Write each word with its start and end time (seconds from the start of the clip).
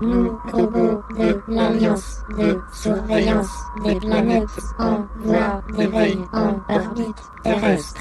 Nous, 0.00 0.38
robots 0.52 1.02
de 1.16 1.40
l'Alliance 1.48 2.22
de 2.36 2.58
surveillance 2.72 3.48
des 3.84 3.94
planètes 3.94 4.48
en 4.78 5.06
voie 5.20 5.62
d'éveil 5.76 6.18
en 6.32 6.60
orbite 6.68 7.16
terrestre. 7.42 8.00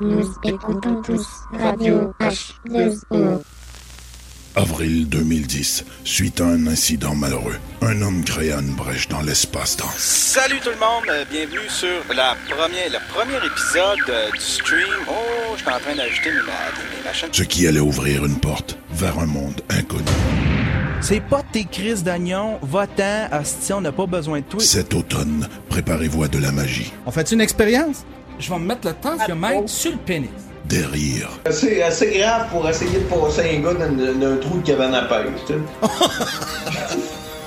Nous 0.00 0.28
écoutons 0.44 1.00
tous 1.02 1.26
Radio 1.58 2.12
H2O. 2.20 3.40
Avril 4.56 5.08
2010, 5.08 5.84
suite 6.04 6.40
à 6.40 6.44
un 6.46 6.66
incident 6.68 7.14
malheureux, 7.16 7.56
un 7.82 8.00
homme 8.02 8.22
créa 8.22 8.60
une 8.60 8.74
brèche 8.74 9.08
dans 9.08 9.20
l'espace-temps. 9.22 9.90
Salut 9.96 10.60
tout 10.62 10.70
le 10.70 10.76
monde, 10.78 11.08
euh, 11.08 11.24
bienvenue 11.28 11.68
sur 11.68 11.88
la 12.14 12.36
première, 12.48 12.88
le 12.88 12.98
premier 13.12 13.44
épisode 13.44 13.98
euh, 14.10 14.30
du 14.30 14.38
stream. 14.40 14.86
Oh, 15.08 15.54
je 15.56 15.62
suis 15.62 15.68
en 15.72 15.80
train 15.80 15.96
d'ajouter 15.96 16.30
mes, 16.30 16.36
ma- 16.42 16.96
mes 16.98 17.04
machines. 17.04 17.28
Ce 17.32 17.42
qui 17.42 17.66
allait 17.66 17.80
ouvrir 17.80 18.24
une 18.24 18.38
porte 18.38 18.78
vers 18.92 19.18
un 19.18 19.26
monde 19.26 19.60
inconnu. 19.70 20.04
C'est 21.06 21.20
pas 21.20 21.42
tes 21.52 21.64
crises 21.64 22.02
d'oignon, 22.02 22.58
va-t'en, 22.62 23.28
asti, 23.30 23.74
on 23.74 23.82
n'a 23.82 23.92
pas 23.92 24.06
besoin 24.06 24.38
de 24.40 24.44
toi. 24.44 24.58
Cet 24.60 24.94
automne, 24.94 25.46
préparez-vous 25.68 26.22
à 26.24 26.28
de 26.28 26.38
la 26.38 26.50
magie, 26.50 26.90
On 27.04 27.10
fait 27.10 27.30
une 27.30 27.42
expérience? 27.42 28.06
Je 28.38 28.48
vais 28.50 28.58
me 28.58 28.64
mettre 28.64 28.88
le 28.88 28.94
tensiomètre 28.94 29.68
sur 29.68 29.90
le 29.92 29.98
pénis. 29.98 30.30
des 30.64 30.82
rires, 30.82 31.28
C'est 31.50 31.82
assez 31.82 32.16
grave 32.18 32.48
pour 32.50 32.66
essayer 32.66 33.00
de 33.00 33.04
passer 33.04 33.54
un 33.54 33.60
gars 33.60 33.74
dans, 33.74 33.94
dans 34.18 34.32
un 34.32 34.36
trou 34.38 34.60
de 34.60 34.66
cabane 34.66 34.94
à 34.94 35.02
pêche, 35.02 35.26
tu 35.46 35.52
sais. 35.52 35.58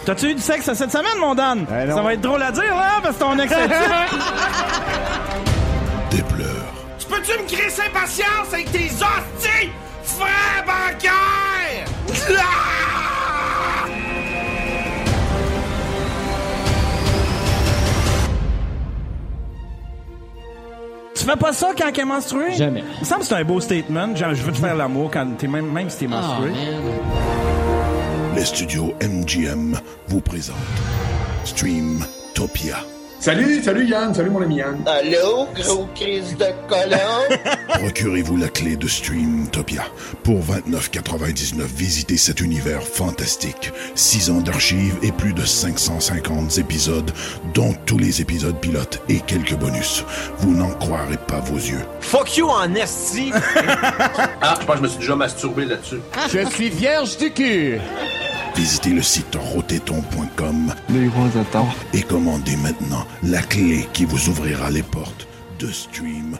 T'as-tu 0.05 0.30
eu 0.30 0.35
du 0.35 0.41
sexe 0.41 0.71
cette 0.71 0.91
semaine, 0.91 1.17
mon 1.19 1.33
Dan? 1.33 1.66
Ça 1.67 1.99
va 2.02 2.13
être 2.13 2.21
drôle 2.21 2.44
à 2.44 2.52
dire, 2.52 2.63
là, 2.63 2.99
parce 3.02 3.16
que 3.16 3.21
ton 3.21 3.39
ex 3.39 3.52
est 3.52 3.58
des 6.16 6.21
pleurs, 6.23 6.73
Tu 6.99 7.08
peux-tu 7.08 7.31
me 7.41 7.47
créer 7.47 7.69
sa 7.71 7.89
patience 7.91 8.53
avec 8.53 8.71
tes 8.71 8.85
hosties, 8.85 9.71
frère 10.03 10.63
bancaire? 10.63 11.88
Tu 21.18 21.26
fais 21.26 21.36
pas 21.36 21.52
ça 21.54 21.70
quand 21.78 21.92
t'es 21.92 22.06
menstrué? 22.06 22.54
Jamais. 22.56 22.84
Il 22.96 23.00
me 23.02 23.06
semble 23.06 23.22
que 23.22 23.28
c'est 23.28 23.36
un 23.36 23.44
beau 23.44 23.60
statement. 23.60 24.16
Genre, 24.16 24.34
je 24.36 24.44
veux 24.44 24.52
te 24.52 24.58
faire 24.58 24.76
l'amour 24.76 25.10
quand 25.12 25.26
t'es 25.38 25.48
même, 25.48 25.72
même 25.72 25.90
si 25.90 26.00
t'es 26.00 26.08
Ah, 26.12 26.22
menstrué. 26.22 26.52
les 28.36 28.46
studios 28.46 28.94
MGM 29.02 29.78
vous 30.08 30.22
présentent 30.22 30.56
Stream 31.44 32.04
Topia. 32.36 32.78
Salut, 33.20 33.64
salut 33.64 33.86
Yann, 33.86 34.14
salut 34.14 34.30
mon 34.30 34.42
ami 34.42 34.58
Yann. 34.58 34.78
Allô, 34.86 35.48
gros 35.56 35.88
crise 35.96 36.38
de 36.38 36.46
colon? 36.70 37.38
Procurez-vous 37.80 38.38
la 38.38 38.48
clé 38.48 38.76
de 38.76 38.88
Stream 38.88 39.48
Topia. 39.52 39.84
Pour 40.23 40.40
29,99, 40.46 41.64
visitez 41.76 42.16
cet 42.16 42.42
univers 42.42 42.84
fantastique. 42.84 43.72
6 43.95 44.30
ans 44.30 44.42
d'archives 44.42 44.95
et 45.02 45.12
plus 45.12 45.34
de 45.34 45.44
550 45.44 46.60
épisodes, 46.60 47.12
dont 47.56 47.73
tous 47.86 47.98
les 47.98 48.22
épisodes 48.22 48.60
pilotes 48.60 49.02
et 49.10 49.20
quelques 49.20 49.56
bonus. 49.56 50.06
Vous 50.38 50.54
n'en 50.54 50.70
croirez 50.70 51.18
pas 51.18 51.40
vos 51.40 51.58
yeux. 51.58 51.82
Fuck 52.02 52.38
you 52.38 52.48
en 52.48 52.73
esti! 52.76 53.32
Ah, 54.42 54.56
je 54.62 54.66
pense 54.66 54.76
que 54.76 54.78
je 54.78 54.84
me 54.84 54.88
suis 54.88 55.00
déjà 55.00 55.16
masturbé 55.16 55.66
là-dessus. 55.66 56.00
Je 56.32 56.48
suis 56.52 56.70
vierge 56.70 57.18
du 57.18 57.32
cul. 57.32 57.80
Visitez 58.56 58.90
le 58.90 59.02
site 59.02 59.36
attends. 61.38 61.67
et 61.94 62.02
commandez 62.02 62.56
maintenant 62.58 63.06
la 63.23 63.42
clé 63.42 63.88
qui 63.94 64.06
vous 64.06 64.30
ouvrira 64.30 64.70
les 64.70 64.84
portes 64.84 65.28
de 65.59 65.72
Stream 65.72 66.38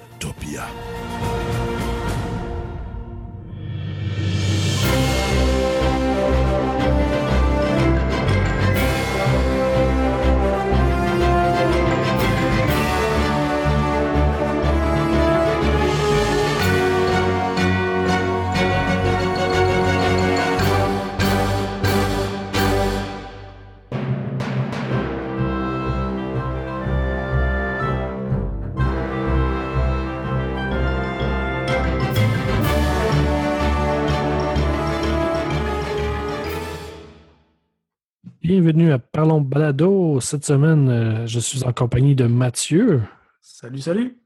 Bienvenue 38.48 38.94
à 38.94 38.98
Parlons 38.98 39.42
Balado. 39.42 40.22
Cette 40.22 40.46
semaine, 40.46 40.88
euh, 40.88 41.28
je 41.28 41.38
suis 41.38 41.66
en 41.66 41.74
compagnie 41.74 42.16
de 42.16 42.28
Mathieu. 42.28 43.04
Salut, 43.42 43.80
salut. 43.82 44.18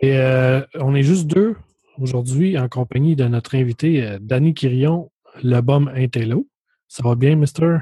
Et 0.00 0.16
euh, 0.16 0.64
on 0.76 0.94
est 0.94 1.02
juste 1.02 1.26
deux 1.26 1.56
aujourd'hui 1.98 2.56
en 2.56 2.68
compagnie 2.68 3.16
de 3.16 3.24
notre 3.24 3.56
invité, 3.56 4.06
euh, 4.06 4.18
Danny 4.20 4.54
Quirion, 4.54 5.10
le 5.42 5.60
bum 5.60 5.90
Intello. 5.92 6.46
Ça 6.86 7.02
va 7.02 7.16
bien, 7.16 7.34
mister? 7.34 7.78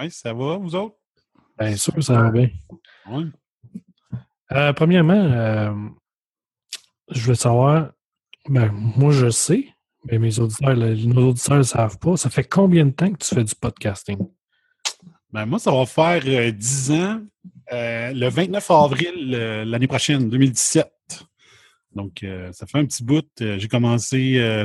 Oui, 0.00 0.10
ça 0.10 0.32
va, 0.34 0.56
vous 0.56 0.74
autres? 0.74 0.96
Bien 1.60 1.76
sûr, 1.76 2.02
ça 2.02 2.20
va 2.20 2.30
bien. 2.32 2.48
Oui. 3.08 3.26
Euh, 4.50 4.72
premièrement, 4.72 5.14
euh, 5.14 5.72
je 7.12 7.20
veux 7.28 7.36
savoir, 7.36 7.92
ben, 8.48 8.72
moi 8.72 9.12
je 9.12 9.30
sais, 9.30 9.68
mais 10.10 10.18
mes 10.18 10.40
auditeurs, 10.40 10.74
le- 10.74 10.96
nos 11.06 11.28
auditeurs 11.28 11.58
ne 11.58 11.62
savent 11.62 12.00
pas. 12.00 12.16
Ça 12.16 12.30
fait 12.30 12.42
combien 12.42 12.86
de 12.86 12.90
temps 12.90 13.12
que 13.12 13.18
tu 13.18 13.32
fais 13.32 13.44
du 13.44 13.54
podcasting? 13.54 14.18
Ben, 15.34 15.46
moi, 15.46 15.58
ça 15.58 15.72
va 15.72 15.84
faire 15.84 16.22
euh, 16.26 16.52
10 16.52 16.92
ans, 16.92 17.20
euh, 17.72 18.12
le 18.12 18.28
29 18.28 18.70
avril 18.70 19.34
euh, 19.34 19.64
l'année 19.64 19.88
prochaine, 19.88 20.30
2017. 20.30 20.86
Donc, 21.96 22.22
euh, 22.22 22.52
ça 22.52 22.66
fait 22.66 22.78
un 22.78 22.84
petit 22.84 23.02
bout. 23.02 23.26
J'ai 23.40 23.66
commencé, 23.66 24.64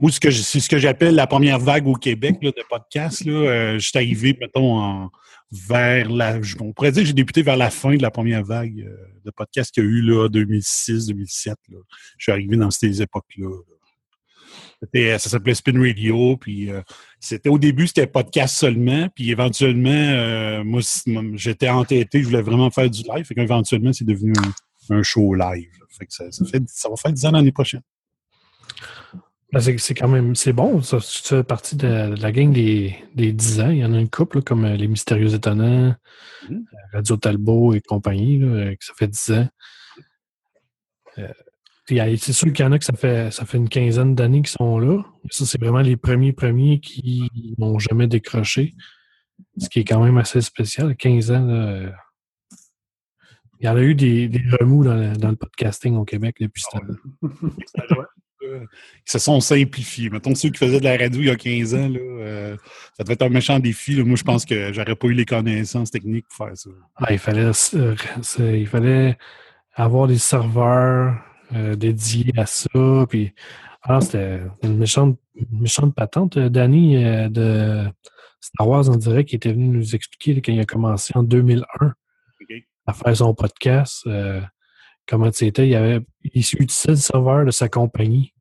c'est 0.00 0.60
ce 0.60 0.68
que 0.68 0.78
j'appelle 0.78 1.16
la 1.16 1.26
première 1.26 1.58
vague 1.58 1.88
au 1.88 1.94
Québec 1.94 2.38
de 2.40 2.54
podcasts. 2.68 3.24
Là, 3.24 3.78
je 3.78 3.84
suis 3.84 3.98
arrivé, 3.98 4.38
mettons, 4.40 5.10
vers 5.50 6.08
la. 6.08 6.38
On 6.60 6.72
pourrait 6.72 6.92
dire 6.92 7.02
que 7.02 7.08
j'ai 7.08 7.12
débuté 7.12 7.42
vers 7.42 7.56
la 7.56 7.70
fin 7.70 7.96
de 7.96 8.02
la 8.02 8.12
première 8.12 8.44
vague 8.44 8.88
de 9.24 9.30
podcasts 9.32 9.74
qu'il 9.74 9.82
y 9.82 9.86
a 9.86 9.90
eu 9.90 10.02
là, 10.02 10.28
2006, 10.28 11.06
2007. 11.06 11.56
Là. 11.68 11.78
Je 12.16 12.22
suis 12.22 12.32
arrivé 12.32 12.56
dans 12.56 12.70
ces 12.70 13.02
époques-là. 13.02 13.48
là. 13.48 13.76
C'était- 14.82 15.18
Ça 15.18 15.28
s'appelait 15.30 15.54
Spin 15.54 15.78
Radio, 15.80 16.36
puis 16.36 16.70
euh, 16.70 16.80
c'était 17.18 17.48
au 17.50 17.58
début, 17.58 17.86
c'était 17.86 18.06
podcast 18.06 18.56
seulement, 18.56 19.08
puis 19.14 19.30
éventuellement, 19.30 19.90
euh, 19.90 20.64
moi, 20.64 20.80
j'étais 21.34 21.68
entêté, 21.68 22.20
je 22.22 22.26
voulais 22.26 22.40
vraiment 22.42 22.70
faire 22.70 22.88
du 22.88 23.02
live, 23.02 23.24
fait 23.26 23.34
qu'éventuellement, 23.34 23.92
c'est 23.92 24.06
devenu 24.06 24.32
un, 24.90 24.96
un 24.96 25.02
show 25.02 25.34
live. 25.34 25.68
Fait 25.98 26.06
que 26.06 26.12
ça, 26.14 26.30
ça 26.32 26.44
fait, 26.46 26.62
ça 26.66 26.88
va 26.88 26.96
faire 26.96 27.12
10 27.12 27.26
ans 27.26 27.30
l'année 27.32 27.52
prochaine. 27.52 27.82
Ben, 29.52 29.60
c'est 29.60 29.94
quand 29.94 30.06
même 30.08 30.36
c'est 30.36 30.52
bon. 30.52 30.80
Ça, 30.80 30.98
tu 30.98 31.22
fais 31.24 31.42
partie 31.42 31.74
de, 31.74 32.14
de 32.14 32.22
la 32.22 32.30
gang 32.30 32.52
des, 32.52 32.94
des 33.16 33.32
10 33.32 33.60
ans. 33.60 33.70
Il 33.70 33.78
y 33.78 33.84
en 33.84 33.92
a 33.92 33.98
une 33.98 34.08
couple, 34.08 34.36
là, 34.38 34.42
comme 34.42 34.64
euh, 34.64 34.76
Les 34.76 34.86
Mystérieux 34.86 35.34
Étonnants, 35.34 35.94
Mhm. 36.48 36.64
euh, 36.72 36.76
Radio 36.92 37.16
Talbot 37.16 37.74
et 37.74 37.80
compagnie, 37.80 38.38
là, 38.38 38.46
euh, 38.46 38.70
que 38.76 38.84
ça 38.84 38.92
fait 38.96 39.08
10 39.08 39.32
ans. 39.32 39.48
Euh, 41.18 41.28
c'est 42.18 42.32
sûr 42.32 42.52
qu'il 42.52 42.64
y 42.64 42.68
en 42.68 42.72
a 42.72 42.78
que 42.78 42.84
ça 42.84 42.92
fait, 42.92 43.30
ça 43.30 43.44
fait 43.44 43.58
une 43.58 43.68
quinzaine 43.68 44.14
d'années 44.14 44.42
qui 44.42 44.52
sont 44.52 44.78
là. 44.78 45.02
Ça, 45.30 45.44
c'est 45.46 45.60
vraiment 45.60 45.80
les 45.80 45.96
premiers 45.96 46.32
premiers 46.32 46.80
qui 46.80 47.30
n'ont 47.58 47.78
jamais 47.78 48.06
décroché. 48.06 48.74
Ce 49.58 49.68
qui 49.68 49.80
est 49.80 49.84
quand 49.84 50.02
même 50.02 50.18
assez 50.18 50.40
spécial. 50.40 50.96
15 50.96 51.30
ans, 51.30 51.44
là, 51.44 51.68
euh, 51.68 51.90
il 53.60 53.66
y 53.66 53.68
en 53.68 53.76
a 53.76 53.82
eu 53.82 53.94
des, 53.94 54.28
des 54.28 54.42
remous 54.58 54.84
dans 54.84 54.94
le, 54.94 55.16
dans 55.16 55.30
le 55.30 55.36
podcasting 55.36 55.96
au 55.96 56.04
Québec 56.04 56.36
depuis 56.40 56.62
ce 56.62 56.78
temps-là. 56.78 56.94
Euh, 58.42 58.64
Ils 59.06 59.10
se 59.10 59.18
sont 59.18 59.40
simplifiés. 59.40 60.08
Mettons, 60.08 60.34
ceux 60.34 60.48
qui 60.50 60.58
faisaient 60.58 60.80
de 60.80 60.84
la 60.84 60.96
radio 60.96 61.20
il 61.20 61.26
y 61.26 61.30
a 61.30 61.36
15 61.36 61.74
ans, 61.74 61.88
là, 61.88 61.98
euh, 62.00 62.56
ça 62.96 63.04
devait 63.04 63.14
être 63.14 63.22
un 63.22 63.28
méchant 63.28 63.58
défi. 63.58 63.94
là. 63.96 64.04
Moi, 64.04 64.16
je 64.16 64.22
pense 64.22 64.44
que 64.44 64.72
j'aurais 64.72 64.96
pas 64.96 65.08
eu 65.08 65.12
les 65.12 65.26
connaissances 65.26 65.90
techniques 65.90 66.26
pour 66.28 66.46
faire 66.46 66.56
ça. 66.56 66.70
Ah, 66.96 67.12
il, 67.12 67.18
fallait, 67.18 67.50
euh, 67.74 67.96
il 68.38 68.66
fallait 68.66 69.18
avoir 69.74 70.06
des 70.06 70.18
serveurs 70.18 71.16
euh, 71.54 71.74
dédiés 71.76 72.32
à 72.36 72.46
ça. 72.46 73.06
Puis, 73.08 73.32
ah, 73.82 74.00
c'était 74.00 74.40
une 74.62 74.76
méchante, 74.78 75.18
une 75.34 75.60
méchante 75.60 75.94
patente. 75.94 76.36
Euh, 76.36 76.48
Danny 76.48 77.04
euh, 77.04 77.28
de 77.28 77.84
Star 78.40 78.68
Wars 78.68 78.88
en 78.88 78.96
direct 78.96 79.28
qui 79.30 79.36
était 79.36 79.52
venu 79.52 79.68
nous 79.68 79.94
expliquer 79.94 80.34
là, 80.34 80.40
quand 80.44 80.52
il 80.52 80.60
a 80.60 80.64
commencé 80.64 81.12
en 81.16 81.22
2001 81.22 81.86
OK? 81.86 82.56
à 82.86 82.92
faire 82.92 83.16
son 83.16 83.34
podcast. 83.34 84.02
euh, 84.06 84.40
comment 85.06 85.30
c'était. 85.32 85.68
Il, 85.68 85.74
avait, 85.76 86.00
il 86.24 86.40
utilisait 86.40 86.90
le 86.90 86.96
serveur 86.96 87.44
de 87.44 87.50
sa 87.50 87.68
compagnie 87.68 88.32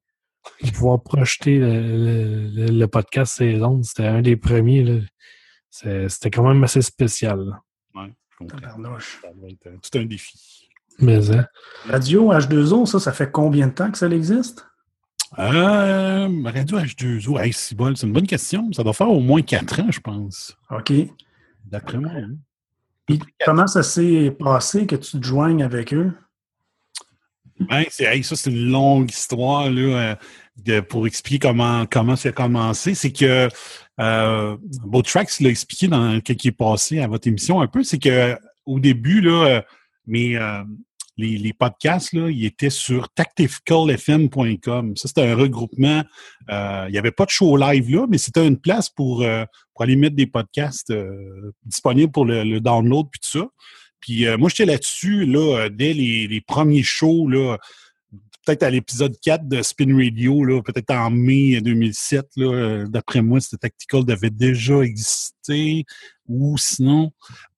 pour 0.61 0.71
pouvoir 0.71 1.03
projeter 1.03 1.57
le, 1.59 1.81
le- 1.81 2.47
le- 2.65 2.71
le 2.79 2.87
podcast 2.87 3.41
ondes. 3.41 3.83
C'était 3.83 4.07
un 4.07 4.21
des 4.21 4.35
premiers. 4.35 4.83
là. 4.83 4.99
C'était 5.69 6.31
quand 6.31 6.47
même 6.47 6.63
assez 6.63 6.81
spécial. 6.81 7.39
là. 7.39 7.61
Ouais, 7.95 8.11
je 8.31 8.37
comprends. 8.37 8.57
Tout 9.81 9.97
un 9.99 10.05
défi. 10.05 10.58
Mais, 11.01 11.31
hein, 11.31 11.45
Radio 11.87 12.31
H2O, 12.33 12.85
ça, 12.85 12.99
ça 12.99 13.11
fait 13.13 13.31
combien 13.31 13.67
de 13.67 13.73
temps 13.73 13.89
que 13.91 13.97
ça 13.97 14.07
existe? 14.07 14.65
Euh, 15.37 16.27
Radio 16.43 16.79
H2O, 16.79 17.39
hey, 17.39 17.53
c'est 17.53 17.75
bon, 17.75 17.93
une 17.93 18.13
bonne 18.13 18.27
question. 18.27 18.71
Ça 18.73 18.83
doit 18.83 18.93
faire 18.93 19.09
au 19.09 19.19
moins 19.19 19.41
4 19.41 19.81
ans, 19.81 19.91
je 19.91 19.99
pense. 19.99 20.57
OK. 20.71 20.91
D'après 21.65 21.97
moi. 21.99 22.11
Puis 23.05 23.19
comment 23.45 23.67
ça 23.67 23.83
s'est 23.83 24.35
passé 24.37 24.85
que 24.87 24.95
tu 24.95 25.19
te 25.19 25.25
joignes 25.25 25.63
avec 25.63 25.93
eux? 25.93 26.11
Ben, 27.59 27.83
hey, 27.99 28.23
ça, 28.23 28.35
c'est 28.35 28.49
une 28.49 28.69
longue 28.71 29.11
histoire 29.11 29.69
là, 29.69 29.81
euh, 29.81 30.15
de- 30.63 30.79
pour 30.79 31.05
expliquer 31.07 31.49
comment, 31.49 31.85
comment 31.85 32.15
ça 32.15 32.29
a 32.29 32.31
commencé. 32.31 32.95
C'est 32.95 33.11
que 33.11 33.49
euh, 33.99 34.57
Botrax 34.85 35.41
l'a 35.41 35.49
expliqué 35.49 35.87
dans 35.87 36.13
ce 36.25 36.33
qui 36.33 36.47
est 36.47 36.51
passé 36.53 37.01
à 37.01 37.07
votre 37.07 37.27
émission 37.27 37.61
un 37.61 37.67
peu, 37.67 37.83
c'est 37.83 37.99
que 37.99 38.37
au 38.65 38.79
début, 38.79 39.19
là, 39.21 39.45
euh, 39.45 39.61
mes, 40.07 40.37
euh, 40.37 40.63
les, 41.19 41.53
podcasts, 41.53 42.13
là, 42.13 42.29
ils 42.29 42.45
étaient 42.45 42.69
sur 42.69 43.09
tacticalfm.com. 43.09 44.95
Ça, 44.95 45.07
c'était 45.07 45.27
un 45.27 45.35
regroupement. 45.35 46.03
euh, 46.49 46.85
il 46.87 46.91
n'y 46.91 46.97
avait 46.97 47.11
pas 47.11 47.25
de 47.25 47.29
show 47.29 47.57
live 47.57 47.89
là, 47.91 48.05
mais 48.09 48.17
c'était 48.17 48.45
une 48.45 48.59
place 48.59 48.89
pour, 48.89 49.23
euh, 49.23 49.43
pour 49.73 49.83
aller 49.83 49.95
mettre 49.95 50.15
des 50.15 50.27
podcasts 50.27 50.91
euh, 50.91 51.53
disponibles 51.65 52.11
pour 52.11 52.25
le, 52.25 52.59
download 52.59 53.07
puis 53.11 53.19
tout 53.19 53.39
ça. 53.39 53.47
Puis 53.99 54.25
moi, 54.37 54.49
j'étais 54.49 54.65
là-dessus, 54.65 55.25
là, 55.25 55.67
dès 55.69 55.91
les, 55.91 56.41
premiers 56.47 56.83
shows, 56.83 57.27
là, 57.27 57.57
peut-être 58.45 58.63
à 58.63 58.69
l'épisode 58.69 59.13
4 59.21 59.45
de 59.45 59.61
Spin 59.61 59.93
Radio, 59.93 60.45
là, 60.45 60.61
peut-être 60.61 60.91
en 60.91 61.11
mai 61.11 61.59
2007, 61.59 62.27
là, 62.37 62.85
d'après 62.87 63.21
moi, 63.21 63.41
c'était 63.41 63.67
Tactical 63.67 64.05
devait 64.05 64.29
déjà 64.29 64.79
exister. 64.79 65.83
Ou 66.29 66.57
sinon, 66.57 67.11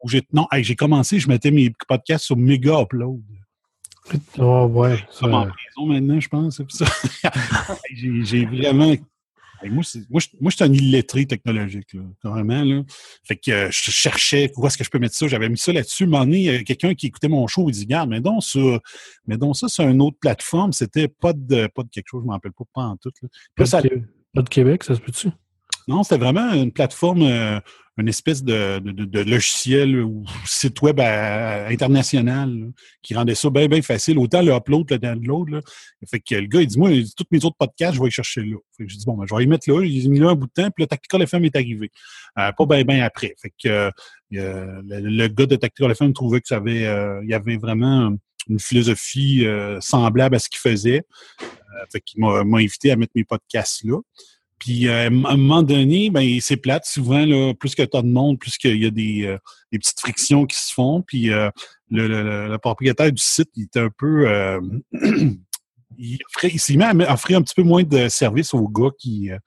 j'ai, 0.08 0.24
non, 0.34 0.48
j'ai 0.52 0.76
commencé, 0.76 1.20
je 1.20 1.28
mettais 1.28 1.52
mes 1.52 1.72
podcasts 1.88 2.26
sur 2.26 2.38
Mega 2.38 2.82
Upload. 2.82 3.22
Oh, 4.40 4.66
ouais. 4.66 4.98
Comme 5.20 5.34
en 5.34 5.46
ça- 5.46 5.52
prison 5.52 5.86
maintenant, 5.88 6.20
je 6.20 6.28
pense. 6.28 6.62
ça. 6.70 6.86
j'ai, 7.94 8.46
vraiment. 8.46 8.96
Moi, 9.64 9.84
moi, 10.10 10.20
je, 10.20 10.28
moi, 10.40 10.50
je 10.50 10.56
suis 10.56 10.64
un 10.66 10.74
illettré 10.74 11.28
technologique, 11.28 11.94
là, 11.94 12.02
carrément. 12.22 12.64
Là. 12.64 12.82
Fait 13.24 13.36
que 13.36 13.52
euh, 13.52 13.68
je 13.70 13.92
cherchais 13.92 14.52
où 14.58 14.66
est-ce 14.66 14.76
que 14.78 14.84
je 14.84 14.90
peux 14.90 14.98
mettre 14.98 15.14
ça. 15.16 15.28
J'avais 15.28 15.50
mis 15.50 15.58
ça 15.58 15.72
là-dessus. 15.72 16.08
Y 16.10 16.50
a 16.50 16.64
quelqu'un 16.64 16.96
qui 16.96 17.08
écoutait 17.08 17.28
mon 17.28 17.46
show, 17.46 17.70
il 17.70 17.74
dit 17.74 17.86
Garde, 17.86 18.10
mais 18.10 18.22
donc 18.22 18.44
ça, 18.44 18.60
mais 19.28 19.38
donc 19.38 19.56
ça, 19.56 19.68
c'est 19.70 19.84
une 19.84 20.02
autre 20.02 20.18
plateforme. 20.20 20.74
C'était 20.74 21.08
pas 21.08 21.34
de 21.34 21.68
pas 21.68 21.84
de 21.84 21.90
quelque 21.90 22.08
chose, 22.10 22.24
je 22.24 22.28
m'en 22.28 22.34
rappelle 22.34 22.54
pas, 22.54 22.64
pas 22.74 22.82
en 22.86 22.98
tout. 22.98 23.12
Là. 23.22 23.28
Puis 23.32 23.40
Pas 23.56 23.64
là, 23.64 23.68
ça- 23.68 23.82
de, 23.84 24.02
pas 24.34 24.42
de 24.42 24.50
Québec, 24.50 24.84
ça 24.84 24.96
se 24.96 25.00
peut-tu? 25.02 25.30
Non, 25.88 26.04
c'était 26.04 26.18
vraiment 26.18 26.54
une 26.54 26.72
plateforme, 26.72 27.24
euh, 27.24 27.60
une 27.98 28.08
espèce 28.08 28.44
de, 28.44 28.82
logiciel 29.24 30.00
ou 30.02 30.24
site 30.46 30.82
web 30.82 31.00
international 31.00 32.72
qui 33.02 33.14
rendait 33.14 33.36
ça 33.36 33.50
bien, 33.50 33.68
bien 33.68 33.82
facile. 33.82 34.18
Autant 34.18 34.42
le 34.42 34.54
upload 34.54 34.90
le 34.92 34.98
download. 34.98 35.50
Là. 35.50 35.62
Fait 36.10 36.20
que 36.20 36.36
le 36.36 36.48
gars, 36.48 36.62
il 36.62 36.68
dit 36.68 36.80
Moi, 36.80 36.92
il 36.92 37.04
dit, 37.04 37.14
tous 37.16 37.26
mes 37.32 37.44
autres 37.44 37.58
podcasts, 37.58 37.96
je 37.96 38.00
vais 38.00 38.06
les 38.06 38.12
chercher 38.12 38.42
là. 38.42 38.58
Je 38.80 38.86
dis 38.86 39.06
Bon, 39.06 39.18
ben, 39.18 39.26
je 39.30 39.36
vais 39.36 39.42
les 39.42 39.48
mettre 39.48 39.70
là. 39.70 39.84
J'ai 39.84 40.08
mis 40.08 40.20
là 40.20 40.30
un 40.30 40.36
bout 40.36 40.48
de 40.48 40.52
temps, 40.52 40.70
puis 40.72 40.84
le 40.84 40.88
Tactical 40.88 41.22
FM 41.24 41.46
est 41.46 41.56
arrivé. 41.56 41.92
Euh, 42.40 42.52
pas 42.52 42.66
bien, 42.66 42.84
bien 42.84 43.04
après. 43.04 43.36
Fait 43.42 43.52
que 43.62 43.68
euh, 43.70 43.92
le, 44.32 45.28
gars 45.28 45.46
de 45.46 45.56
Tactical 45.56 45.92
FM 45.92 46.14
trouvait 46.14 46.42
que 46.42 46.48
ça 46.48 46.58
avait, 46.58 46.82
y 47.26 47.34
avait 47.34 47.58
vraiment 47.58 48.16
une 48.48 48.60
philosophie 48.60 49.46
semblable 49.80 50.36
à 50.36 50.40
ce 50.40 50.50
qu'il 50.50 50.60
faisait. 50.60 51.04
Fait 51.92 52.02
qu'il 52.02 52.22
m'a 52.22 52.58
invité 52.58 52.92
à 52.92 52.96
mettre 52.96 53.14
mes 53.16 53.24
podcasts 53.24 53.84
là. 53.84 53.98
Puis 54.62 54.88
euh, 54.88 55.06
à 55.06 55.08
un 55.08 55.38
moment 55.38 55.64
donné, 55.64 56.12
ben 56.12 56.38
c'est 56.40 56.56
plate 56.56 56.86
souvent 56.86 57.26
là, 57.26 57.52
plus 57.56 57.74
que 57.74 57.82
t'as 57.82 58.04
de 58.04 58.08
monde, 58.08 58.38
plus 58.38 58.58
qu'il 58.60 58.78
y 58.78 58.86
a 58.86 58.92
des, 58.92 59.26
euh, 59.26 59.40
des 59.72 59.80
petites 59.80 60.00
frictions 60.00 60.46
qui 60.46 60.56
se 60.56 60.72
font. 60.72 61.02
Puis 61.02 61.32
euh, 61.32 61.50
le, 61.90 62.08
le- 62.08 62.48
le- 62.48 62.58
propriétaire 62.60 63.12
du 63.12 63.20
site, 63.22 63.50
il 63.56 63.64
était 63.64 63.80
un 63.80 63.90
peu, 63.90 64.30
euh, 64.30 64.62
il, 65.98 66.20
s'est 66.60 66.76
mis 66.76 66.84
à 66.84 66.94
offrir 67.12 67.40
un 67.40 67.42
petit 67.42 67.56
peu 67.56 67.64
moins 67.64 67.82
de 67.82 68.08
services 68.08 68.54
aux 68.54 68.68
gars 68.68 68.92
qui, 69.00 69.32
euh, 69.32 69.38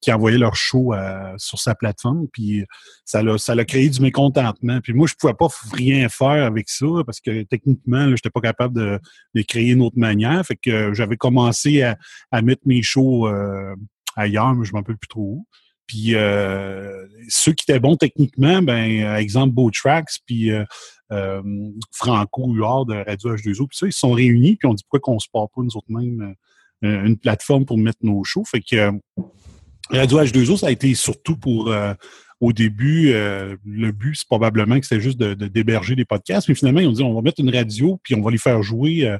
qui 0.00 0.10
envoyaient 0.10 0.38
leur 0.38 0.56
show 0.56 0.94
euh, 0.94 1.34
sur 1.36 1.58
sa 1.58 1.74
plateforme. 1.74 2.26
Puis 2.32 2.64
ça 3.04 3.22
l'a, 3.22 3.36
ça 3.36 3.54
l'a 3.54 3.66
créé 3.66 3.90
du 3.90 4.00
mécontentement. 4.00 4.80
Puis 4.80 4.94
moi, 4.94 5.06
je 5.06 5.12
pouvais 5.20 5.34
pas 5.34 5.48
rien 5.74 6.08
faire 6.08 6.46
avec 6.46 6.70
ça 6.70 6.86
parce 7.04 7.20
que 7.20 7.42
techniquement, 7.42 8.06
je 8.06 8.12
n'étais 8.12 8.30
pas 8.30 8.40
capable 8.40 8.74
de, 8.74 8.98
de 9.34 9.42
créer 9.42 9.72
une 9.72 9.82
autre 9.82 9.98
manière. 9.98 10.42
Fait 10.46 10.56
que 10.56 10.94
j'avais 10.94 11.18
commencé 11.18 11.82
à, 11.82 11.98
à 12.30 12.40
mettre 12.40 12.62
mes 12.64 12.80
shows 12.80 13.28
ailleurs, 14.16 14.54
mais 14.54 14.64
je 14.64 14.72
m'en 14.72 14.78
rappelle 14.78 14.98
plus 14.98 15.08
trop 15.08 15.22
où. 15.22 15.46
Puis 15.86 16.14
euh, 16.14 17.06
ceux 17.28 17.52
qui 17.52 17.64
étaient 17.68 17.80
bons 17.80 17.96
techniquement, 17.96 18.62
ben 18.62 19.04
euh, 19.04 19.16
exemple 19.16 19.54
Tracks, 19.72 20.20
puis 20.26 20.50
euh, 20.50 21.42
Franco 21.92 22.52
Huard 22.52 22.86
de 22.86 22.94
Radio 22.94 23.36
H2O, 23.36 23.66
puis 23.68 23.76
ça, 23.76 23.86
ils 23.86 23.92
se 23.92 23.98
sont 23.98 24.12
réunis, 24.12 24.56
puis 24.56 24.66
on 24.66 24.74
dit 24.74 24.82
pourquoi 24.84 25.00
qu'on 25.00 25.18
se 25.18 25.28
part 25.30 25.48
pas 25.54 25.62
nous 25.62 25.76
autres 25.76 25.90
mêmes 25.90 26.34
une 26.80 27.16
plateforme 27.16 27.64
pour 27.64 27.78
mettre 27.78 27.98
nos 28.02 28.24
shows? 28.24 28.44
Fait 28.44 28.60
que 28.60 28.90
Radio 29.90 30.20
H2O, 30.20 30.56
ça 30.56 30.68
a 30.68 30.70
été 30.70 30.94
surtout 30.94 31.36
pour 31.36 31.72
au 32.40 32.52
début, 32.52 33.12
le 33.12 33.90
but, 33.92 34.16
c'est 34.16 34.26
probablement 34.26 34.80
que 34.80 34.86
c'était 34.86 35.00
juste 35.00 35.18
de, 35.18 35.34
de- 35.34 35.46
d'héberger 35.46 35.94
des 35.94 36.04
podcasts, 36.04 36.48
mais 36.48 36.56
finalement, 36.56 36.80
ils 36.80 36.88
ont 36.88 36.92
dit 36.92 37.02
on 37.02 37.14
va 37.14 37.20
mettre 37.20 37.40
une 37.40 37.54
radio, 37.54 38.00
puis 38.02 38.16
on 38.16 38.22
va 38.22 38.32
les 38.32 38.38
faire 38.38 38.62
jouer 38.62 39.16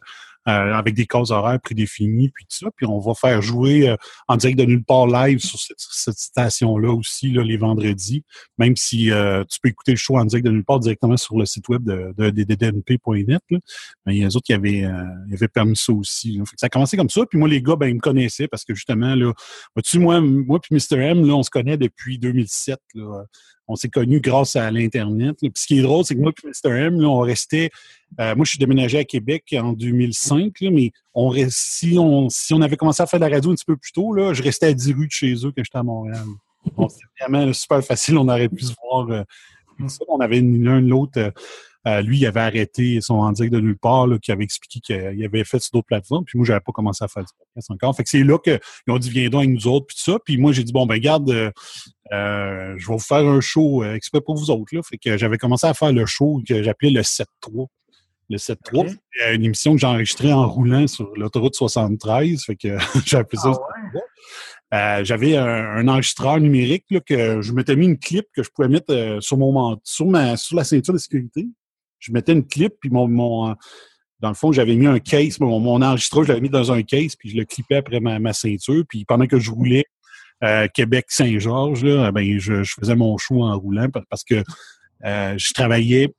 euh, 0.49 0.63
euh, 0.63 0.75
avec 0.75 0.95
des 0.95 1.07
cases 1.07 1.31
horaires 1.31 1.61
prédéfinies, 1.61 2.29
puis 2.29 2.45
tout 2.45 2.57
ça, 2.57 2.71
puis 2.77 2.87
on 2.87 2.99
va 2.99 3.15
faire 3.15 3.41
jouer 3.43 3.89
euh, 3.89 3.97
en 4.29 4.37
direct 4.37 4.59
de 4.59 4.65
nulle 4.65 4.85
part 4.85 5.07
live 5.07 5.39
sur 5.39 5.59
cette, 5.59 5.79
cette 5.79 6.19
station-là 6.19 6.93
aussi, 6.93 7.31
là, 7.31 7.43
les 7.43 7.57
vendredis, 7.57 8.25
même 8.59 8.77
si 8.77 9.11
euh, 9.11 9.45
tu 9.45 9.59
peux 9.63 9.69
écouter 9.69 9.93
le 9.93 9.99
show 9.99 10.19
en 10.19 10.25
direct 10.25 10.47
de 10.47 10.51
nulle 10.51 10.65
part 10.65 10.81
directement 10.81 11.17
sur 11.17 11.39
le 11.39 11.47
site 11.47 11.69
web 11.69 11.85
de, 11.85 12.15
de, 12.17 12.31
de 12.31 12.43
DDNP.net, 12.43 13.41
là. 13.51 13.59
mais 14.07 14.17
il 14.17 14.19
y 14.21 14.25
a 14.25 14.29
des 14.29 14.37
autres 14.37 14.47
qui 14.47 14.53
avaient, 14.53 14.85
euh, 14.85 15.05
avaient 15.33 15.49
permis 15.49 15.77
ça 15.77 15.93
aussi. 15.93 16.39
Fait 16.39 16.55
que 16.55 16.61
ça 16.61 16.67
a 16.67 16.69
commencé 16.69 16.97
comme 16.97 17.11
ça, 17.11 17.25
puis 17.27 17.39
moi, 17.39 17.49
les 17.49 17.63
gars, 17.63 17.77
ben, 17.77 17.87
ils 17.87 17.95
me 17.95 18.01
connaissaient 18.01 18.49
parce 18.49 18.65
que 18.65 18.75
justement, 18.75 19.15
là, 19.15 19.33
vois-tu, 19.75 19.99
moi, 19.99 20.21
moi 20.21 20.61
puis 20.61 20.75
Mr. 20.75 21.01
M, 21.01 21.27
là, 21.27 21.35
on 21.35 21.43
se 21.43 21.51
connaît 21.51 21.77
depuis 21.77 22.19
2007, 22.19 22.79
là. 22.95 23.25
On 23.69 23.77
s'est 23.77 23.89
connus 23.89 24.21
grâce 24.21 24.57
à 24.57 24.71
l'Internet. 24.71 25.37
ce 25.55 25.67
qui 25.67 25.79
est 25.79 25.83
drôle, 25.83 26.05
c'est 26.05 26.15
que 26.15 26.21
moi 26.21 26.33
et 26.33 26.47
Mr. 26.47 26.75
M, 26.75 27.05
on 27.05 27.21
restait. 27.21 27.71
euh, 28.21 28.35
moi, 28.35 28.45
je 28.45 28.51
suis 28.51 28.59
déménagé 28.59 28.99
à 28.99 29.05
Québec 29.05 29.55
en 29.59 29.73
2005, 29.73 30.61
là, 30.61 30.71
mais 30.71 30.93
si, 31.49 31.97
on, 31.99 32.29
avait 32.61 32.77
commencé 32.77 33.03
à 33.03 33.07
faire 33.07 33.21
de 33.21 33.25
la 33.25 33.35
radio 33.35 33.51
un 33.51 33.55
petit 33.55 33.65
peu 33.65 33.77
plus 33.77 33.93
tôt, 33.93 34.15
je 34.35 34.43
restais 34.43 34.67
à 34.67 34.73
10 34.73 34.93
rues 34.93 35.07
de 35.07 35.13
chez 35.13 35.35
eux 35.35 35.53
quand 35.57 35.63
j'étais 35.65 35.79
à 35.79 35.83
Montréal. 35.83 36.25
Donc, 36.77 36.91
c'était 36.91 37.05
vraiment 37.21 37.53
super 37.53 37.83
facile. 37.85 38.19
On 38.19 38.29
aurait 38.29 38.49
pu 38.49 38.65
se 38.65 38.73
voir. 38.83 39.09
euh, 39.11 39.23
on 40.09 40.21
avait 40.21 40.41
l'un 40.41 40.81
l'autre. 40.81 41.33
Euh, 41.87 42.01
lui, 42.01 42.19
il 42.19 42.27
avait 42.27 42.41
arrêté 42.41 43.01
son 43.01 43.31
direct 43.33 43.53
de 43.53 43.61
nulle 43.61 43.79
part, 43.79 44.07
là, 44.07 44.19
qui 44.19 44.31
avait 44.33 44.45
expliqué 44.45 44.81
qu'il 44.81 45.25
avait 45.25 45.45
fait 45.45 45.59
sur 45.59 45.73
d'autres 45.73 45.87
plateformes. 45.87 46.25
Puis 46.25 46.39
moi, 46.39 46.47
j'avais 46.47 46.61
pas 46.61 46.73
commencé 46.73 47.05
à 47.05 47.09
faire 47.09 47.25
du 47.25 47.33
podcast 47.39 47.71
encore. 47.71 47.97
Fait 47.97 48.05
que 48.05 48.09
c'est 48.09 48.23
là 48.23 48.39
qu'ils 48.39 48.61
ont 48.89 48.99
dit 48.99 49.11
viens 49.11 49.29
donc 49.29 49.45
avec 49.45 49.55
nous 49.55 49.67
autres, 49.67 49.87
puis 49.87 49.97
tout 49.97 50.13
ça. 50.13 50.19
Puis 50.25 50.39
moi, 50.39 50.53
j'ai 50.53 50.65
dit 50.65 50.73
bon 50.73 50.87
ben 50.87 50.99
garde, 50.99 51.31
euh, 51.31 51.51
euh, 52.13 52.75
je 52.77 52.87
vais 52.87 52.95
vous 52.95 52.99
faire 52.99 53.27
un 53.27 53.41
show 53.41 53.83
euh, 53.83 53.95
exprès 53.95 54.21
pour 54.21 54.37
vous 54.37 54.51
autres. 54.51 54.75
Là. 54.75 54.83
Fait 54.83 54.99
que 54.99 55.17
j'avais 55.17 55.39
commencé 55.39 55.67
à 55.67 55.75
faire 55.75 55.93
le 55.93 56.07
show 56.07 56.43
que 56.47 56.63
j'appelais 56.63 56.91
le 56.91 57.03
7-3. 57.03 57.27
Le 58.31 58.39
7-3, 58.39 58.57
Ok. 58.73 58.89
c'était 58.89 59.35
une 59.35 59.45
émission 59.45 59.73
que 59.75 59.81
j'enregistrais 59.81 60.33
en 60.33 60.49
roulant 60.49 60.87
sur 60.87 61.11
l'autoroute 61.17 61.55
73. 61.55 62.45
Fait 62.45 62.57
que 62.57 62.79
j'ai 63.07 63.17
appelé 63.17 63.41
ça. 63.41 63.53
Euh, 64.75 65.05
j'avais 65.05 65.37
un, 65.37 65.47
un 65.47 65.89
enregistreur 65.89 66.41
numérique 66.41 66.87
là, 66.91 67.01
que 67.01 67.43
je 67.43 67.53
m'étais 67.53 67.77
mis 67.77 67.87
une 67.87 67.99
clip 67.99 68.25
que 68.35 68.43
je 68.43 68.49
pouvais 68.51 68.69
mettre 68.69 68.95
euh, 68.95 69.21
sur 69.21 69.37
mon 69.37 69.79
sur 69.85 70.07
ma 70.07 70.37
sur 70.39 70.57
la 70.57 70.65
ceinture 70.65 70.95
de 70.95 70.99
sécurité. 70.99 71.47
Je 72.03 72.13
mettais 72.13 72.33
une 72.33 72.47
clip 72.47 72.75
puis 72.81 72.91
mon, 72.91 73.09
mon 73.09 73.51
euh, 73.51 73.55
dans 74.21 74.29
le 74.29 74.35
fond 74.35 74.53
j'avais 74.53 74.77
mis 74.77 74.87
un 74.87 74.99
case 74.99 75.41
mon, 75.41 75.61
mon 75.61 75.81
enregistreur 75.83 76.25
je 76.25 76.29
l'avais 76.29 76.41
mis 76.41 76.51
dans 76.51 76.73
un 76.73 76.83
case 76.83 77.17
puis 77.17 77.31
je 77.31 77.37
le 77.37 77.45
clippais 77.45 77.77
après 77.77 78.01
ma, 78.01 78.33
ceinture 78.33 78.85
puis 78.89 79.05
pendant 79.05 79.27
que 79.27 79.39
je 79.39 79.51
roulais 79.51 79.85
euh, 80.43 80.67
Québec 80.75 81.07
Saint-Georges 81.09 81.85
là 81.85 82.13
ben 82.13 82.39
je, 82.39 82.65
faisais 82.81 82.97
mon 82.97 83.17
show 83.19 83.43
en 83.43 83.59
roulant 83.59 83.89
pa- 83.89 84.03
parce 84.11 84.25
que 84.25 84.43
euh, 85.05 85.35
je 85.39 85.53
travaillais 85.53 86.13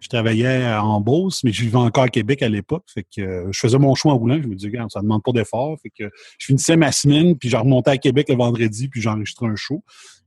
je 0.00 0.08
travaillais 0.10 0.66
en 0.66 1.00
Beauce, 1.00 1.42
mais 1.44 1.52
je 1.52 1.62
vivais 1.62 1.76
encore 1.76 2.04
à 2.04 2.08
Québec 2.10 2.42
à 2.42 2.48
l'époque. 2.50 2.84
Je 3.16 3.48
faisais 3.54 3.78
mon 3.78 3.94
choix 3.94 4.12
en 4.12 4.18
roulant. 4.18 4.38
Je 4.42 4.46
me 4.46 4.54
disais, 4.54 4.70
ça 4.90 4.98
ne 4.98 5.04
demande 5.04 5.22
pas 5.22 5.32
d'effort. 5.32 5.78
Fait 5.82 5.88
que 5.88 6.10
je 6.36 6.44
finissais 6.44 6.76
ma 6.76 6.92
semaine, 6.92 7.38
puis 7.38 7.48
je 7.48 7.56
remontais 7.56 7.92
à 7.92 7.96
Québec 7.96 8.28
le 8.28 8.34
vendredi, 8.34 8.88
puis 8.88 9.00
j'enregistrais 9.00 9.46
un 9.46 9.56
show. 9.56 9.82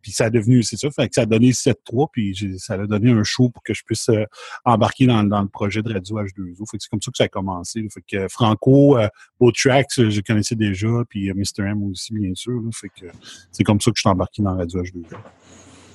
Puis 0.08 0.14
ça 0.14 0.28
a 0.28 0.30
devenu, 0.30 0.64
c'est 0.64 0.78
ça, 0.78 0.90
fait 0.90 1.10
que 1.10 1.16
ça 1.16 1.24
a 1.24 1.26
donné 1.26 1.52
7-3, 1.52 2.08
puis 2.14 2.56
ça 2.60 2.76
a 2.76 2.88
donné 2.88 3.12
un 3.12 3.24
show 3.26 3.50
pour 3.50 3.62
que 3.62 3.74
je 3.74 3.84
puisse 3.84 4.08
euh, 4.08 4.24
embarquer 4.64 5.06
dans, 5.06 5.22
dans 5.26 5.42
le 5.42 5.50
projet 5.50 5.82
de 5.82 5.92
Radio 5.92 6.22
H2O. 6.22 6.70
Fait 6.72 6.78
que 6.78 6.84
c'est 6.84 6.90
comme 6.90 7.02
ça 7.02 7.12
que 7.12 7.18
ça 7.18 7.24
a 7.26 7.28
commencé. 7.28 7.82
là. 7.82 7.88
Fait 7.94 8.02
que 8.10 8.16
euh, 8.16 8.28
Franco, 8.30 8.98
euh, 8.98 9.10
Beau 9.38 9.52
Tracks, 9.52 10.00
euh, 10.00 10.10
je 10.10 10.22
connaissais 10.22 10.56
déjà, 10.56 10.88
puis 11.10 11.30
Mr. 11.34 11.66
M 11.66 11.84
aussi, 11.92 12.14
bien 12.14 12.32
sûr. 12.36 12.54
là. 12.54 12.70
Fait 12.74 12.88
que 12.88 13.08
c'est 13.52 13.66
comme 13.66 13.82
ça 13.82 13.92
que 13.92 13.98
je 13.98 14.00
suis 14.00 14.10
embarqué 14.10 14.42
dans 14.42 14.56
Radio 14.56 14.82
H2O. 14.82 15.04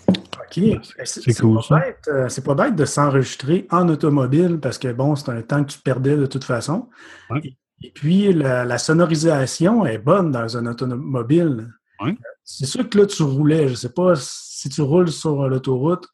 OK. 0.08 0.58
Eh, 0.58 0.78
C'est 1.04 1.32
cool, 1.40 1.58
pas 1.66 1.78
bête, 1.80 2.44
pas 2.44 2.54
bête 2.54 2.76
de 2.76 2.84
s'enregistrer 2.84 3.66
en 3.70 3.88
automobile 3.88 4.58
parce 4.60 4.76
que, 4.76 4.92
bon, 4.92 5.16
c'est 5.16 5.30
un 5.30 5.40
temps 5.40 5.64
que 5.64 5.72
tu 5.72 5.78
perdais 5.78 6.18
de 6.18 6.26
toute 6.26 6.44
façon. 6.44 6.90
Ouais. 7.30 7.40
Et, 7.44 7.56
et 7.86 7.90
puis, 7.92 8.30
la, 8.34 8.66
la 8.66 8.76
sonorisation 8.76 9.86
est 9.86 9.96
bonne 9.96 10.30
dans 10.32 10.58
un 10.58 10.66
automobile. 10.66 11.72
Ouais. 12.04 12.16
C'est 12.44 12.66
sûr 12.66 12.88
que 12.88 12.98
là, 12.98 13.06
tu 13.06 13.22
roulais. 13.22 13.68
Je 13.68 13.74
sais 13.74 13.92
pas 13.92 14.14
si 14.16 14.68
tu 14.68 14.80
roules 14.82 15.10
sur 15.10 15.48
l'autoroute. 15.48 16.06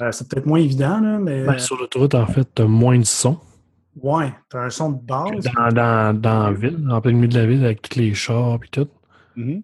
euh, 0.00 0.12
c'est 0.12 0.28
peut-être 0.28 0.46
moins 0.46 0.58
évident, 0.60 1.00
là, 1.00 1.18
mais 1.18 1.44
Ben, 1.44 1.58
sur 1.58 1.76
l'autoroute, 1.76 2.14
en 2.14 2.26
fait, 2.26 2.48
tu 2.54 2.62
as 2.62 2.66
moins 2.66 2.98
de 2.98 3.04
son. 3.04 3.38
ouais, 4.02 4.32
tu 4.50 4.56
as 4.56 4.60
un 4.62 4.70
son 4.70 4.90
de 4.92 5.02
base. 5.02 5.44
Dans, 5.56 5.68
dans, 5.72 6.20
dans 6.20 6.44
la 6.44 6.52
ville, 6.52 6.86
en 6.90 7.00
plein 7.00 7.12
milieu 7.12 7.28
de 7.28 7.38
la 7.38 7.46
ville, 7.46 7.64
avec 7.64 7.82
tous 7.82 7.98
les 7.98 8.14
chars 8.14 8.58
et 8.64 8.68
tout. 8.68 8.88
Mhm. 9.36 9.62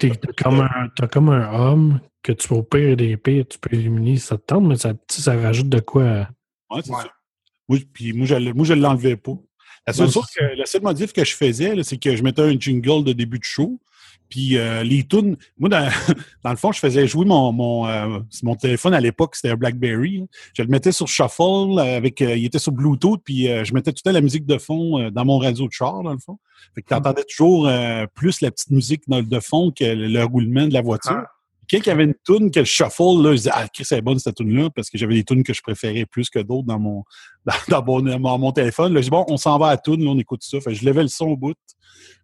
Fait 0.00 0.10
que 0.10 0.14
T'as 0.16 0.42
comme, 0.42 0.60
un- 0.60 0.88
t'as 0.96 1.06
comme 1.06 1.28
un 1.28 1.52
homme 1.52 2.00
que 2.22 2.32
tu 2.32 2.48
peux 2.48 2.56
au 2.56 2.62
pire 2.62 2.96
des 2.96 3.16
pires, 3.16 3.44
tu 3.48 3.58
peux 3.58 3.74
éliminer 3.76 4.16
ça 4.16 4.36
te 4.36 4.42
tente, 4.46 4.64
mais 4.64 4.76
ça, 4.76 4.94
tu 4.94 5.20
ça 5.22 5.36
rajoute 5.40 5.68
de 5.68 5.78
quoi. 5.80 6.02
euh, 6.02 6.24
Ouais, 6.70 6.80
c'est 6.84 6.90
ça. 6.92 7.08
Moi, 7.68 7.78
puis 7.92 8.12
moi, 8.12 8.26
je 8.26 8.34
ne 8.34 8.52
moi, 8.52 8.64
je 8.64 8.74
l'enlevais 8.74 9.16
pas. 9.16 9.36
La 9.86 9.92
seule, 9.92 10.06
Ouais, 10.06 10.12
chose 10.12 10.26
que, 10.36 10.42
la 10.58 10.66
seule 10.66 10.82
modif 10.82 11.12
que 11.12 11.24
je 11.24 11.34
faisais, 11.36 11.80
c'est 11.84 11.98
que 11.98 12.16
je 12.16 12.22
mettais 12.24 12.42
un 12.42 12.58
jingle 12.58 13.04
de 13.04 13.12
début 13.12 13.38
de 13.38 13.44
show. 13.44 13.78
Puis 14.28 14.56
euh, 14.58 14.82
les 14.82 15.04
tunes, 15.04 15.36
moi, 15.58 15.68
dans, 15.68 15.88
dans 16.44 16.50
le 16.50 16.56
fond, 16.56 16.72
je 16.72 16.78
faisais 16.80 17.06
jouer 17.06 17.24
mon, 17.24 17.52
mon, 17.52 17.86
euh, 17.86 18.18
mon 18.42 18.54
téléphone 18.54 18.94
à 18.94 19.00
l'époque, 19.00 19.36
c'était 19.36 19.50
un 19.50 19.56
BlackBerry. 19.56 20.20
hein. 20.22 20.26
Je 20.54 20.62
le 20.62 20.68
mettais 20.68 20.92
sur 20.92 21.08
Shuffle, 21.08 21.78
avec, 21.78 22.20
euh, 22.22 22.36
il 22.36 22.44
était 22.44 22.58
sur 22.58 22.72
Bluetooth, 22.72 23.20
puis 23.24 23.48
euh, 23.48 23.64
je 23.64 23.74
mettais 23.74 23.92
tout 23.92 24.00
le 24.04 24.10
temps 24.10 24.14
la 24.14 24.20
musique 24.20 24.46
de 24.46 24.58
fond 24.58 24.98
euh, 25.00 25.10
dans 25.10 25.24
mon 25.24 25.38
radio 25.38 25.66
de 25.66 25.72
char, 25.72 26.02
dans 26.02 26.12
le 26.12 26.18
fond. 26.18 26.38
Fait 26.74 26.82
que 26.82 26.88
tu 26.88 26.94
entendais 26.94 27.24
toujours 27.24 27.68
euh, 27.68 28.06
plus 28.14 28.40
la 28.40 28.50
petite 28.50 28.70
musique 28.70 29.02
de 29.08 29.40
fond 29.40 29.70
que 29.70 29.84
le, 29.84 30.08
le 30.08 30.24
roulement 30.24 30.66
de 30.66 30.72
la 30.72 30.82
voiture. 30.82 31.22
Quelqu'un 31.68 31.84
qui 31.84 31.90
avait 31.90 32.04
une 32.04 32.14
tune 32.24 32.50
que 32.50 32.60
le 32.60 32.64
shuffle, 32.64 33.22
là, 33.22 33.32
je 33.32 33.36
disais, 33.36 33.50
ah, 33.52 33.66
c'est 33.72 34.00
bonne 34.00 34.18
cette 34.18 34.36
tune-là, 34.36 34.70
parce 34.70 34.90
que 34.90 34.98
j'avais 34.98 35.14
des 35.14 35.24
tunes 35.24 35.42
que 35.42 35.52
je 35.52 35.62
préférais 35.62 36.06
plus 36.06 36.30
que 36.30 36.38
d'autres 36.38 36.66
dans 36.66 36.78
mon, 36.78 37.04
dans, 37.68 38.38
mon, 38.38 38.52
téléphone. 38.52 38.92
Là, 38.92 39.00
je 39.00 39.06
dis, 39.06 39.10
bon, 39.10 39.24
on 39.28 39.36
s'en 39.36 39.58
va 39.58 39.68
à 39.68 39.70
la 39.70 39.76
tune, 39.78 40.02
là, 40.04 40.10
on 40.10 40.18
écoute 40.18 40.42
ça. 40.42 40.58
Je 40.66 40.84
levais 40.84 41.02
le 41.02 41.08
son 41.08 41.26
au 41.26 41.36
bout. 41.36 41.56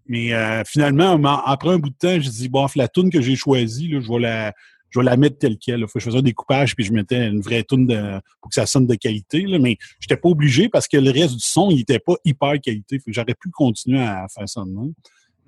Mais 0.06 0.32
euh, 0.32 0.62
finalement, 0.66 1.16
après 1.44 1.70
un 1.70 1.78
bout 1.78 1.90
de 1.90 1.94
temps, 1.94 2.20
je 2.20 2.28
dis, 2.28 2.48
bon, 2.48 2.66
la 2.74 2.88
tune 2.88 3.10
que 3.10 3.20
j'ai 3.20 3.36
choisie, 3.36 3.88
là, 3.88 4.00
je 4.00 4.12
vais 4.12 4.18
la, 4.18 4.52
je 4.92 4.98
vais 4.98 5.04
la 5.04 5.16
mettre 5.16 5.38
telle 5.38 5.58
quelle. 5.58 5.80
Faut 5.88 5.94
que 5.94 6.00
je 6.00 6.04
faisais 6.04 6.18
un 6.18 6.22
découpage, 6.22 6.76
puis 6.76 6.84
je 6.84 6.92
mettais 6.92 7.26
une 7.26 7.40
vraie 7.40 7.64
tune 7.64 7.86
de, 7.86 8.20
pour 8.40 8.50
que 8.50 8.54
ça 8.54 8.66
sonne 8.66 8.86
de 8.86 8.94
qualité. 8.94 9.42
Là. 9.42 9.58
Mais 9.58 9.78
j'étais 9.98 10.16
pas 10.16 10.28
obligé 10.28 10.68
parce 10.68 10.86
que 10.86 10.98
le 10.98 11.10
reste 11.10 11.34
du 11.34 11.40
son, 11.40 11.70
il 11.70 11.80
était 11.80 11.98
pas 11.98 12.14
hyper 12.24 12.60
qualité. 12.60 13.00
J'aurais 13.06 13.34
pu 13.34 13.50
continuer 13.50 14.02
à 14.02 14.26
faire 14.28 14.48
ça 14.48 14.62
de 14.62 14.70
même. 14.70 14.92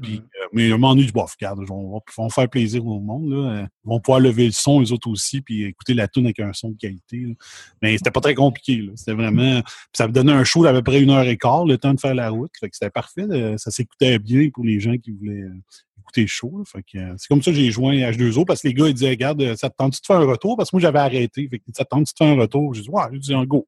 Puis, 0.02 0.16
euh, 0.16 0.46
mais 0.52 0.70
à 0.70 0.74
un 0.74 0.78
moment 0.78 0.94
donné, 0.94 1.06
je 1.06 1.12
bon, 1.12 1.24
regarde, 1.24 1.60
on 1.70 1.92
va, 1.92 1.98
on 2.18 2.22
va 2.24 2.28
faire 2.28 2.48
plaisir 2.48 2.86
au 2.86 3.00
monde. 3.00 3.30
Là. 3.30 3.36
Euh, 3.36 3.66
Ils 3.84 3.88
vont 3.88 4.00
pouvoir 4.00 4.20
lever 4.20 4.46
le 4.46 4.52
son, 4.52 4.80
les 4.80 4.92
autres 4.92 5.08
aussi, 5.08 5.40
puis 5.40 5.64
écouter 5.64 5.94
la 5.94 6.08
tune 6.08 6.24
avec 6.24 6.40
un 6.40 6.52
son 6.52 6.70
de 6.70 6.76
qualité. 6.76 7.18
là. 7.18 7.34
Mais 7.82 7.96
c'était 7.96 8.10
pas 8.10 8.20
très 8.20 8.34
compliqué. 8.34 8.88
C'était 8.96 9.14
vraiment. 9.14 9.60
puis 9.62 9.72
ça 9.92 10.08
me 10.08 10.12
donnait 10.12 10.32
un 10.32 10.44
show 10.44 10.64
d'à 10.64 10.72
peu 10.72 10.82
près 10.82 11.00
une 11.00 11.10
heure 11.10 11.26
et 11.26 11.36
quart, 11.36 11.64
le 11.64 11.78
temps 11.78 11.94
de 11.94 12.00
faire 12.00 12.14
la 12.14 12.30
route. 12.30 12.50
Fait 12.58 12.68
que 12.68 12.76
c'était 12.76 12.90
parfait. 12.90 13.26
là. 13.26 13.56
Ça 13.58 13.70
s'écoutait 13.70 14.18
bien 14.18 14.50
pour 14.52 14.64
les 14.64 14.80
gens 14.80 14.96
qui 14.96 15.12
voulaient 15.12 15.42
euh, 15.42 15.62
écouter 16.04 16.22
le 16.22 16.26
show. 16.26 16.62
Fait 16.66 16.82
que 16.82 16.98
euh, 16.98 17.14
c'est 17.16 17.28
comme 17.28 17.42
ça 17.42 17.50
que 17.50 17.56
j'ai 17.56 17.70
joint 17.70 17.94
H2O 17.94 18.44
parce 18.44 18.62
que 18.62 18.68
les 18.68 18.74
gars 18.74 18.88
ils 18.88 18.94
disaient 18.94 19.10
Regarde, 19.10 19.40
euh, 19.42 19.56
ça 19.56 19.70
te 19.70 19.76
tente 19.76 19.92
de 19.92 20.06
faire 20.06 20.16
un 20.16 20.26
retour? 20.26 20.56
Parce 20.56 20.70
que 20.70 20.76
moi 20.76 20.80
j'avais 20.80 20.98
arrêté. 20.98 21.48
Fait 21.48 21.58
que 21.58 21.64
ça 21.74 21.84
te 21.84 21.90
tente 21.90 22.04
de 22.04 22.12
faire 22.16 22.36
un 22.36 22.40
retour? 22.40 22.74
J'ai 22.74 22.82
dit 22.82 22.90
Ouais, 22.90 23.02
j'ai 23.12 23.18
dit 23.18 23.34
en 23.34 23.44
go. 23.44 23.66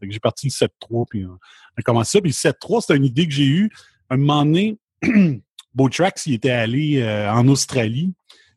Fait 0.00 0.06
que 0.06 0.12
j'ai 0.12 0.20
parti 0.20 0.46
le 0.46 0.50
7-3 0.50 1.06
puis 1.08 1.24
euh, 1.24 1.28
on 1.28 1.80
a 1.80 1.82
commencé 1.82 2.18
ça. 2.18 2.20
Puis 2.20 2.30
le 2.30 2.50
7-3, 2.50 2.80
c'était 2.82 2.96
une 2.96 3.04
idée 3.04 3.26
que 3.26 3.32
j'ai 3.32 3.46
eue. 3.46 3.70
Un 4.10 4.16
moment 4.16 4.44
donné, 4.44 4.78
Botrax, 5.78 6.26
il 6.26 6.34
était 6.34 6.50
allé 6.50 7.00
euh, 7.00 7.32
en 7.32 7.46
Australie. 7.48 8.12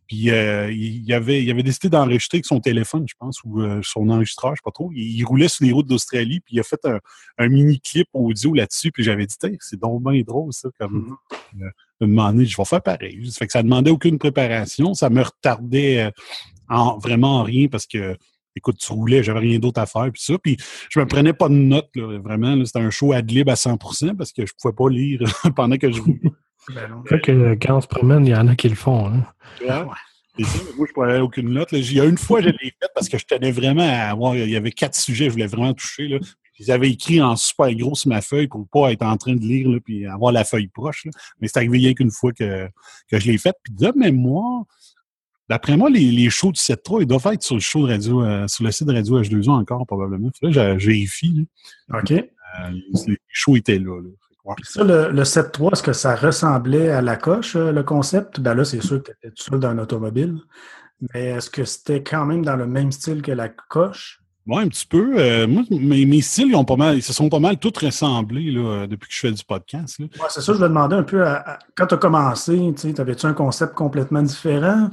Puis 0.08 0.30
euh, 0.30 0.70
il, 0.74 1.14
avait, 1.14 1.42
il 1.42 1.50
avait 1.50 1.64
décidé 1.64 1.88
d'enregistrer 1.88 2.40
avec 2.40 2.46
son 2.46 2.60
téléphone, 2.60 3.06
je 3.08 3.14
pense, 3.18 3.40
ou 3.46 3.62
euh, 3.62 3.80
son 3.82 4.10
enregistreur, 4.10 4.52
je 4.54 4.58
sais 4.58 4.66
pas 4.66 4.72
trop. 4.72 4.92
Il, 4.94 5.18
il 5.18 5.24
roulait 5.24 5.48
sur 5.48 5.64
les 5.64 5.72
routes 5.72 5.88
d'Australie, 5.88 6.42
puis 6.42 6.56
il 6.56 6.60
a 6.60 6.64
fait 6.64 6.84
un, 6.84 7.00
un 7.38 7.48
mini-clip 7.48 8.10
audio 8.12 8.54
là-dessus. 8.54 8.92
Puis 8.92 9.06
j'avais 9.06 9.26
dit, 9.26 9.36
c'est 9.62 9.80
donc 9.80 10.04
bien 10.04 10.22
drôle, 10.24 10.52
ça, 10.52 10.68
comme 10.78 11.16
euh, 11.62 11.70
de 12.02 12.08
demander, 12.08 12.46
je 12.46 12.58
vais 12.58 12.66
faire 12.66 12.82
pareil. 12.82 13.26
Ça 13.32 13.38
fait 13.40 13.48
que 13.48 13.54
ça 13.54 13.64
demandait 13.64 13.92
aucune 13.92 14.18
préparation. 14.18 14.94
Ça 14.94 15.10
me 15.10 15.22
retardait 15.22 16.12
en, 16.68 16.98
vraiment 16.98 17.40
en 17.40 17.44
rien 17.44 17.70
parce 17.70 17.86
que 17.86 18.18
écoute, 18.56 18.78
tu 18.80 18.92
roulais, 18.94 19.24
j'avais 19.24 19.40
rien 19.40 19.60
d'autre 19.60 19.80
à 19.82 19.86
faire, 19.86 20.10
puis 20.12 20.22
ça. 20.22 20.34
Puis 20.42 20.58
je 20.90 21.00
me 21.00 21.06
prenais 21.06 21.34
pas 21.34 21.50
de 21.50 21.54
notes, 21.56 21.90
là, 21.96 22.20
vraiment. 22.20 22.56
là, 22.56 22.66
C'était 22.66 22.80
un 22.80 22.90
show 22.90 23.14
ad 23.14 23.30
lib 23.30 23.50
à 23.50 23.56
100% 23.56 24.16
parce 24.16 24.32
que 24.32 24.46
je 24.46 24.54
pouvais 24.62 24.74
pas 24.74 24.90
lire 24.90 25.20
pendant 25.56 25.78
que 25.78 25.92
je 25.92 26.02
roulais. 26.02 26.20
Fait 27.08 27.20
que 27.20 27.32
euh, 27.32 27.56
quand 27.60 27.78
on 27.78 27.82
se 27.82 27.88
promène, 27.88 28.26
il 28.26 28.32
y 28.32 28.36
en 28.36 28.48
a 28.48 28.56
qui 28.56 28.70
le 28.70 28.76
font. 28.76 29.08
hein. 29.08 29.26
Ouais. 29.62 29.78
C'est 30.38 30.46
ça, 30.46 30.60
mais 30.66 30.78
moi, 30.78 30.86
je 30.88 30.94
prenais 30.94 31.20
aucune 31.20 31.50
note. 31.50 31.72
là. 31.72 31.80
Il 31.80 31.94
y 31.94 32.00
a 32.00 32.06
une 32.06 32.18
fois, 32.18 32.40
je 32.42 32.48
l'ai 32.50 32.74
faite 32.80 32.92
parce 32.96 33.10
que 33.10 33.18
je 33.18 33.26
tenais 33.26 33.52
vraiment 33.52 33.82
à 33.88 34.10
avoir. 34.12 34.36
Il 34.36 34.50
y 34.50 34.56
avait 34.56 34.72
quatre 34.72 34.96
sujets, 34.96 35.26
je 35.26 35.32
voulais 35.32 35.48
vraiment 35.48 35.74
toucher. 35.74 36.08
Là. 36.08 36.20
Ils 36.60 36.72
avaient 36.72 36.90
écrit 36.92 37.22
en 37.22 37.36
super 37.36 37.74
gros 37.74 37.96
sur 37.96 38.10
ma 38.10 38.22
feuille 38.22 38.48
pour 38.48 38.66
pas 38.72 38.92
être 38.92 39.02
en 39.02 39.18
train 39.18 39.34
de 39.34 39.42
lire 39.42 39.68
là, 39.70 39.80
puis 39.84 40.06
avoir 40.06 40.32
la 40.32 40.44
feuille 40.46 40.68
proche. 40.68 41.06
là. 41.06 41.12
Mais 41.42 41.48
c'est 41.48 41.58
arrivé 41.58 41.80
rien 41.80 41.94
qu'une 41.96 42.12
fois 42.12 42.32
que, 42.32 42.68
que 43.10 43.20
je 43.20 43.28
l'ai 43.30 43.38
faite. 43.40 43.56
Puis 43.64 43.74
de 43.74 43.92
mémoire, 43.98 44.64
d'après 45.52 45.76
moi, 45.76 45.90
les, 45.90 46.12
les 46.12 46.30
shows 46.30 46.52
du 46.54 46.60
7.3, 46.60 47.02
ils 47.02 47.06
doivent 47.06 47.28
être 47.34 47.44
sur 47.44 47.56
le 47.56 47.62
show 47.62 47.86
de 47.86 47.92
radio, 47.92 48.24
euh, 48.24 48.48
sur 48.48 48.64
le 48.64 48.72
site 48.72 48.88
de 48.88 48.94
Radio 48.94 49.22
H2O 49.22 49.50
encore, 49.50 49.86
probablement. 49.86 50.30
Là, 50.42 50.50
j'ai 50.50 50.76
vérifié. 50.88 51.46
OK. 51.94 52.12
Euh, 52.12 52.24
les 53.08 53.18
shows 53.28 53.58
étaient 53.58 53.78
là. 53.80 54.00
là. 54.02 54.10
Ouais. 54.46 54.56
Ça, 54.64 54.84
le, 54.84 55.12
le 55.12 55.24
7.3, 55.24 55.74
est-ce 55.74 55.84
que 55.84 55.94
ça 55.94 56.16
ressemblait 56.16 56.90
à 56.90 57.02
la 57.02 57.16
coche, 57.18 57.56
euh, 57.58 57.72
le 57.72 57.84
concept? 57.84 58.40
Ben 58.40 58.54
là, 58.56 58.64
c'est 58.64 58.82
sûr 58.82 59.04
que 59.04 59.12
tu 59.12 59.18
étais 59.28 59.36
tout 59.36 59.44
seul 59.44 59.60
dans 59.60 59.68
un 59.70 59.78
automobile. 59.78 60.38
Mais 61.14 61.26
est-ce 61.32 61.50
que 61.50 61.66
c'était 61.66 62.02
quand 62.02 62.26
même 62.26 62.44
dans 62.46 62.56
le 62.56 62.66
même 62.66 62.92
style 62.92 63.22
que 63.22 63.32
la 63.32 63.50
coche? 63.50 64.20
Ouais, 64.48 64.64
un 64.64 64.68
petit 64.70 64.88
peu. 64.88 65.14
Euh, 65.20 65.48
moi, 65.48 65.64
mes, 65.70 66.06
mes 66.06 66.22
styles, 66.22 66.48
ils, 66.48 66.56
ont 66.56 66.66
pas 66.66 66.76
mal, 66.76 66.98
ils 66.98 67.04
se 67.04 67.14
sont 67.14 67.30
pas 67.30 67.40
mal 67.40 67.58
tous 67.58 67.74
ressemblés 67.78 68.50
là, 68.52 68.88
depuis 68.88 69.08
que 69.10 69.14
je 69.14 69.20
fais 69.20 69.32
du 69.32 69.44
podcast. 69.44 70.02
C'est 70.30 70.42
ça, 70.42 70.54
je 70.54 70.60
vais 70.60 70.68
demander 70.68 70.96
un 70.96 71.04
peu, 71.04 71.24
à- 71.24 71.52
à- 71.54 71.60
quand 71.76 71.86
tu 71.88 71.94
as 71.94 71.98
commencé, 71.98 72.74
tu 72.76 73.00
avais-tu 73.00 73.26
un 73.28 73.34
concept 73.34 73.76
complètement 73.76 74.24
différent? 74.24 74.90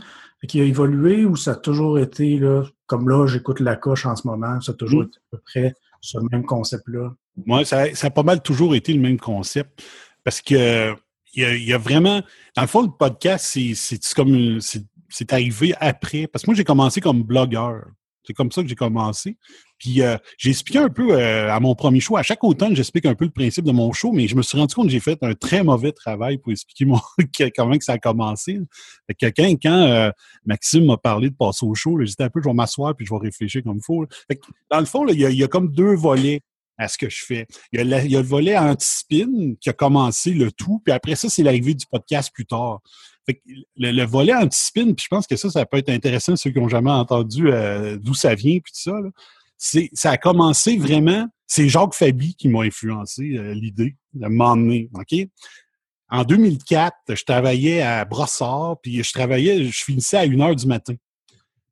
Qui 0.47 0.61
a 0.61 0.65
évolué 0.65 1.25
ou 1.25 1.35
ça 1.37 1.53
a 1.53 1.55
toujours 1.57 1.99
été, 1.99 2.39
là, 2.39 2.65
comme 2.87 3.09
là, 3.09 3.27
j'écoute 3.27 3.61
la 3.61 3.77
coche 3.77 4.07
en 4.07 4.15
ce 4.17 4.27
moment, 4.27 4.61
ça 4.61 4.73
a 4.73 4.75
toujours 4.75 5.03
Mm. 5.03 5.07
été 5.07 5.19
à 5.19 5.37
peu 5.37 5.39
près 5.45 5.75
ce 6.01 6.19
même 6.31 6.45
concept-là? 6.45 7.13
Moi, 7.45 7.65
ça, 7.65 7.93
ça 7.95 8.07
a 8.07 8.11
pas 8.11 8.23
mal 8.23 8.41
toujours 8.43 8.75
été 8.75 8.93
le 8.93 9.01
même 9.01 9.19
concept. 9.19 9.83
Parce 10.25 10.41
que 10.41 10.95
il 11.35 11.43
y 11.43 11.45
a, 11.45 11.55
il 11.55 11.65
y 11.65 11.73
a 11.73 11.79
vraiment. 11.79 12.23
Dans 12.57 12.63
le 12.63 12.69
fond, 12.69 12.83
le 12.83 12.89
podcast, 12.91 13.45
c'est- 13.47 14.15
comme 14.15 14.59
c'est 14.61 15.33
arrivé 15.33 15.75
après. 15.81 16.27
Parce 16.27 16.45
que 16.45 16.51
moi, 16.51 16.55
j'ai 16.55 16.65
commencé 16.65 17.01
comme 17.01 17.23
blogueur. 17.23 17.87
C'est 18.29 18.35
comme 18.35 18.53
ça 18.53 18.63
que 18.63 18.69
j'ai 18.69 18.75
commencé. 18.75 19.39
Puis 19.79 20.03
euh, 20.03 20.19
j'ai 20.37 20.51
expliqué 20.51 20.79
un 20.79 20.91
peu 20.91 21.19
euh, 21.19 21.51
à 21.51 21.61
mon 21.61 21.75
premier 21.75 21.99
show. 21.99 22.19
À 22.19 22.23
chaque 22.23 22.45
automne, 22.45 22.77
j'explique 22.77 23.07
un 23.07 23.15
peu 23.15 23.25
le 23.25 23.31
principe 23.31 23.65
de 23.65 23.73
mon 23.73 23.91
show, 23.93 24.13
mais 24.13 24.29
je 24.29 24.37
me 24.37 24.43
suis 24.43 24.59
rendu 24.59 24.75
compte 24.75 24.85
que 24.85 24.93
j'ai 24.93 25.01
fait 25.01 25.19
un 25.23 25.33
très 25.33 25.65
mauvais 25.65 25.93
travail 25.93 26.37
pour 26.37 26.53
expliquer 26.53 26.85
comment 27.57 27.79
que 27.79 27.85
ça 27.85 27.95
a 27.95 27.99
commencé. 27.99 28.61
Fait 29.07 29.33
que 29.33 29.57
quand, 29.57 29.73
euh, 29.73 30.11
Maxime 30.45 30.85
m'a 30.85 30.99
parlé 30.99 31.31
de 31.31 31.35
passer 31.35 31.65
au 31.65 31.75
show, 31.75 31.99
j'étais 32.03 32.25
un 32.25 32.29
peu, 32.29 32.43
je 32.45 32.51
vais 32.51 32.55
m'asseoir 32.55 32.95
puis 32.95 33.07
je 33.07 33.15
vais 33.15 33.21
réfléchir 33.21 33.63
comme 33.63 33.79
il 33.79 33.83
faut. 33.83 34.05
Fait 34.27 34.37
que, 34.37 34.45
dans 34.71 34.81
le 34.81 34.85
fond, 34.85 35.07
il 35.09 35.19
y, 35.19 35.43
a, 35.43 35.49
comme 35.49 35.73
deux 35.73 35.95
volets 35.95 36.43
à 36.77 36.87
ce 36.87 36.99
que 36.99 37.09
je 37.09 37.25
fais. 37.25 37.47
Il 37.73 37.81
y 37.81 37.89
y 37.89 38.17
a 38.17 38.21
le 38.21 38.27
volet 38.27 38.59
anti-spin 38.59 39.55
qui 39.59 39.71
a 39.71 39.73
commencé 39.73 40.35
le 40.35 40.53
tout, 40.53 40.83
puis 40.85 40.93
après 40.93 41.15
ça, 41.15 41.31
c'est 41.31 41.43
l'arrivée 41.43 41.73
du 41.73 41.87
podcast 41.87 42.31
plus 42.31 42.45
tard. 42.45 42.83
Le, 43.77 43.93
le 43.93 44.05
volet 44.05 44.35
anti-spin, 44.35 44.93
puis 44.95 45.05
je 45.05 45.09
pense 45.09 45.27
que 45.27 45.37
ça, 45.37 45.51
ça 45.51 45.67
peut 45.67 45.79
être 45.79 45.91
intéressant, 45.91 46.37
ceux 46.37 46.51
qui 46.51 46.59
n'ont 46.59 46.69
jamais 46.69 46.91
entendu 46.91 47.49
euh, 47.49 47.99
d'où 47.99 48.15
ça 48.15 48.35
vient, 48.35 48.59
puis 48.59 48.73
tout 48.73 48.81
ça. 48.81 48.99
C'est, 49.57 49.91
ça 49.93 50.13
a 50.13 50.17
commencé 50.17 50.77
vraiment, 50.77 51.27
c'est 51.47 51.69
Jacques 51.69 51.95
Fabi 51.95 52.35
qui 52.35 52.49
m'a 52.49 52.63
influencé 52.63 53.37
euh, 53.37 53.55
l'idée 53.55 53.97
de 54.15 54.29
m'emmener, 54.29 54.89
OK? 54.95 55.29
En 56.11 56.25
2004, 56.25 56.95
je 57.15 57.25
travaillais 57.25 57.83
à 57.83 58.05
Brossard, 58.05 58.77
puis 58.83 59.03
je 59.03 59.13
travaillais, 59.13 59.65
je 59.65 59.85
finissais 59.85 60.17
à 60.17 60.23
1 60.23 60.41
heure 60.41 60.57
du 60.57 60.67
matin. 60.67 60.95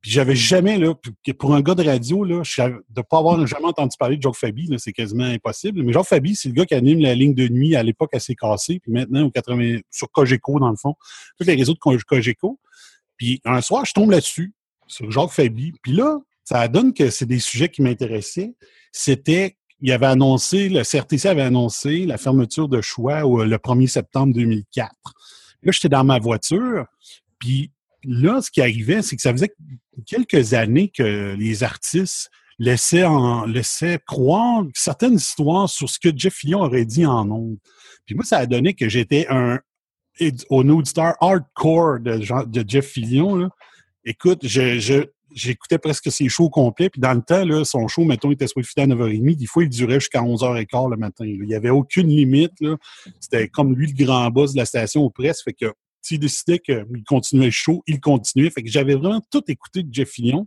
Puis 0.06 0.12
j'avais 0.12 0.36
jamais, 0.36 0.78
là, 0.78 0.94
pour 1.36 1.52
un 1.56 1.60
gars 1.60 1.74
de 1.74 1.82
radio, 1.82 2.22
là, 2.22 2.36
de 2.36 2.80
ne 2.96 3.02
pas 3.02 3.18
avoir 3.18 3.44
jamais 3.44 3.64
entendu 3.64 3.96
parler 3.98 4.16
de 4.16 4.22
Jacques 4.22 4.36
Fabi, 4.36 4.70
c'est 4.78 4.92
quasiment 4.92 5.24
impossible. 5.24 5.82
Mais 5.82 5.92
Jacques 5.92 6.06
Fabi, 6.06 6.36
c'est 6.36 6.48
le 6.48 6.54
gars 6.54 6.64
qui 6.64 6.74
anime 6.74 7.00
la 7.00 7.12
ligne 7.16 7.34
de 7.34 7.48
nuit 7.48 7.74
à 7.74 7.82
l'époque 7.82 8.14
assez 8.14 8.36
cassée, 8.36 8.78
puis 8.78 8.92
maintenant 8.92 9.24
au 9.24 9.32
80, 9.32 9.80
sur 9.90 10.08
Cogeco, 10.12 10.60
dans 10.60 10.70
le 10.70 10.76
fond, 10.76 10.94
tous 11.36 11.44
les 11.44 11.56
réseaux 11.56 11.74
de 11.74 11.80
Co- 11.80 11.98
Cogeco. 12.06 12.60
Puis 13.16 13.40
un 13.44 13.60
soir, 13.60 13.84
je 13.84 13.94
tombe 13.94 14.12
là-dessus, 14.12 14.54
sur 14.86 15.10
Jacques 15.10 15.32
Fabi. 15.32 15.72
Puis 15.82 15.90
là, 15.90 16.20
ça 16.44 16.68
donne 16.68 16.94
que 16.94 17.10
c'est 17.10 17.26
des 17.26 17.40
sujets 17.40 17.68
qui 17.68 17.82
m'intéressaient. 17.82 18.54
C'était, 18.92 19.56
il 19.80 19.90
avait 19.90 20.06
annoncé, 20.06 20.68
le 20.68 20.84
CRTC 20.84 21.26
avait 21.26 21.42
annoncé 21.42 22.06
la 22.06 22.16
fermeture 22.16 22.68
de 22.68 22.80
choix 22.80 23.22
le 23.22 23.56
1er 23.56 23.88
septembre 23.88 24.32
2004. 24.34 24.88
Là, 25.64 25.72
j'étais 25.72 25.88
dans 25.88 26.04
ma 26.04 26.20
voiture, 26.20 26.86
puis 27.40 27.72
là, 28.06 28.40
ce 28.40 28.50
qui 28.50 28.60
arrivait, 28.60 29.02
c'est 29.02 29.16
que 29.16 29.22
ça 29.22 29.32
faisait 29.32 29.54
quelques 30.06 30.54
années 30.54 30.88
que 30.88 31.34
les 31.34 31.62
artistes 31.62 32.30
laissaient, 32.58 33.04
en, 33.04 33.44
laissaient 33.44 34.00
croire 34.06 34.64
certaines 34.74 35.14
histoires 35.14 35.68
sur 35.68 35.90
ce 35.90 35.98
que 35.98 36.08
Jeff 36.16 36.34
Fillon 36.34 36.60
aurait 36.60 36.84
dit 36.84 37.04
en 37.04 37.30
ondes. 37.30 37.58
Puis 38.06 38.14
moi, 38.14 38.24
ça 38.24 38.38
a 38.38 38.46
donné 38.46 38.74
que 38.74 38.88
j'étais 38.88 39.26
un, 39.28 39.58
un 40.20 40.68
auditeur 40.68 41.14
hardcore 41.20 42.00
de, 42.00 42.64
Jeff 42.66 42.86
Fillion. 42.86 43.36
Là. 43.36 43.48
Écoute, 44.04 44.46
j'écoutais 44.46 45.78
presque 45.78 46.10
ses 46.10 46.28
shows 46.28 46.48
complets. 46.48 46.88
Puis 46.88 47.00
dans 47.00 47.12
le 47.12 47.22
temps, 47.22 47.64
son 47.64 47.88
show, 47.88 48.04
mettons, 48.04 48.30
il 48.30 48.34
était 48.34 48.46
filer 48.46 48.84
à 48.84 48.86
9h30. 48.86 49.36
Des 49.36 49.46
fois, 49.46 49.64
il 49.64 49.68
durait 49.68 50.00
jusqu'à 50.00 50.22
11h15 50.22 50.90
le 50.90 50.96
matin. 50.96 51.24
Il 51.26 51.42
n'y 51.42 51.54
avait 51.54 51.70
aucune 51.70 52.08
limite. 52.08 52.54
C'était 53.20 53.48
comme 53.48 53.74
lui, 53.74 53.92
le 53.92 54.04
grand 54.04 54.30
boss 54.30 54.52
de 54.52 54.58
la 54.58 54.64
station 54.64 55.02
aux 55.02 55.10
presses. 55.10 55.42
Fait 55.42 55.52
que 55.52 55.72
s'il 56.06 56.20
décidait 56.20 56.58
qu'il 56.58 57.04
continuait 57.06 57.50
show, 57.50 57.82
il 57.86 58.00
continuait. 58.00 58.50
Fait 58.50 58.62
que 58.62 58.70
j'avais 58.70 58.94
vraiment 58.94 59.20
tout 59.30 59.42
écouté 59.48 59.82
de 59.82 59.92
Jeff 59.92 60.10
Fillion. 60.10 60.46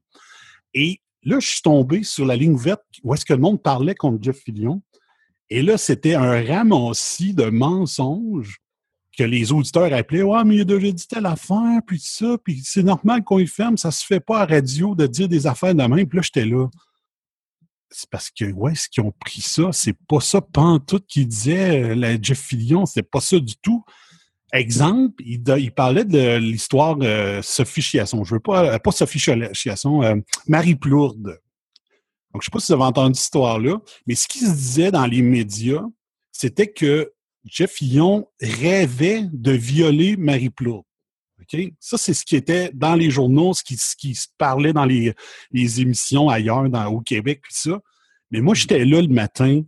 Et 0.74 1.02
là, 1.24 1.40
je 1.40 1.48
suis 1.48 1.62
tombé 1.62 2.04
sur 2.04 2.26
la 2.26 2.36
ligne 2.36 2.58
verte 2.58 2.84
où 3.04 3.14
est-ce 3.14 3.26
que 3.26 3.34
le 3.34 3.40
monde 3.40 3.62
parlait 3.62 3.96
contre 3.96 4.24
Jeff 4.24 4.38
Fillion. 4.38 4.82
Et 5.50 5.62
là, 5.62 5.78
c'était 5.78 6.16
un 6.16 6.44
ramassis 6.46 7.34
de 7.34 7.46
mensonges 7.46 8.60
que 9.18 9.24
les 9.24 9.52
auditeurs 9.52 9.92
appelaient 9.92 10.22
Ouais, 10.22 10.44
mais 10.46 10.58
il 10.58 10.62
a 10.62 10.66
déjà 10.66 10.92
dit 10.92 11.08
telle 11.08 11.26
affaire, 11.26 11.82
puis 11.86 12.00
ça, 12.00 12.38
puis 12.44 12.62
c'est 12.64 12.84
normal 12.84 13.24
qu'on 13.24 13.40
y 13.40 13.48
ferme, 13.48 13.78
ça 13.78 13.92
se 13.92 14.06
fait 14.06 14.20
pas 14.22 14.42
à 14.42 14.46
radio 14.46 14.96
de 14.96 15.08
dire 15.08 15.28
des 15.28 15.46
affaires 15.48 15.76
de 15.76 15.84
même. 15.84 16.08
Puis 16.08 16.18
là, 16.18 16.22
j'étais 16.22 16.46
là. 16.46 16.68
C'est 17.92 18.10
parce 18.10 18.30
que, 18.30 18.46
ouais, 18.52 18.76
ce 18.76 18.88
qu'ils 18.88 19.04
ont 19.04 19.12
pris 19.12 19.42
ça, 19.42 19.72
c'est 19.74 19.98
pas 20.08 20.20
ça, 20.22 20.42
pantoute, 20.42 21.08
qui 21.08 21.26
disait 21.26 21.84
euh, 21.84 21.96
la 21.96 22.22
Jeff 22.22 22.40
Fillion, 22.40 22.86
c'est 22.86 23.02
pas 23.02 23.20
ça 23.20 23.40
du 23.40 23.56
tout. 23.58 23.84
Exemple, 24.52 25.24
il, 25.26 25.72
parlait 25.72 26.06
de 26.06 26.38
l'histoire 26.38 26.98
Sophie 27.44 27.82
Chiasson. 27.82 28.24
Je 28.24 28.36
veux 28.36 28.40
pas, 28.40 28.76
euh, 28.76 28.80
pas 28.80 28.92
Sophie 28.92 29.20
Chiasson, 29.20 30.02
euh, 30.02 30.16
Marie 30.48 30.76
Plourde. 30.76 31.40
Donc, 32.34 32.42
je 32.42 32.46
sais 32.46 32.52
pas 32.52 32.60
si 32.60 32.68
vous 32.68 32.74
avez 32.74 32.84
entendu 32.84 33.16
cette 33.16 33.26
histoire-là, 33.26 33.80
mais 34.08 34.16
ce 34.16 34.28
qui 34.28 34.40
se 34.40 34.52
disait 34.52 34.92
dans 34.92 35.06
les 35.06 35.22
médias, 35.22 35.84
c'était 36.32 36.68
que 36.68 37.12
Jeff 37.46 37.72
Fillon 37.72 38.28
rêvait 38.42 39.26
de 39.32 39.52
violer 39.52 40.18
Marie 40.18 40.50
Plourde. 40.50 40.84
Ça, 41.80 41.98
c'est 41.98 42.14
ce 42.14 42.26
qui 42.26 42.36
était 42.36 42.70
dans 42.74 42.96
les 42.96 43.10
journaux, 43.10 43.54
ce 43.54 43.64
qui, 43.64 43.78
ce 43.78 43.96
qui 43.96 44.14
se 44.14 44.28
parlait 44.38 44.74
dans 44.74 44.86
les, 44.86 45.14
les 45.52 45.82
émissions 45.82 46.30
ailleurs, 46.30 46.70
dans, 46.70 46.86
au 46.88 47.02
Québec, 47.02 47.42
puis 47.42 47.54
ça. 47.56 47.80
Mais 48.32 48.42
moi, 48.42 48.54
j'étais 48.54 48.86
là 48.86 49.02
le 49.02 49.08
matin 49.08 49.64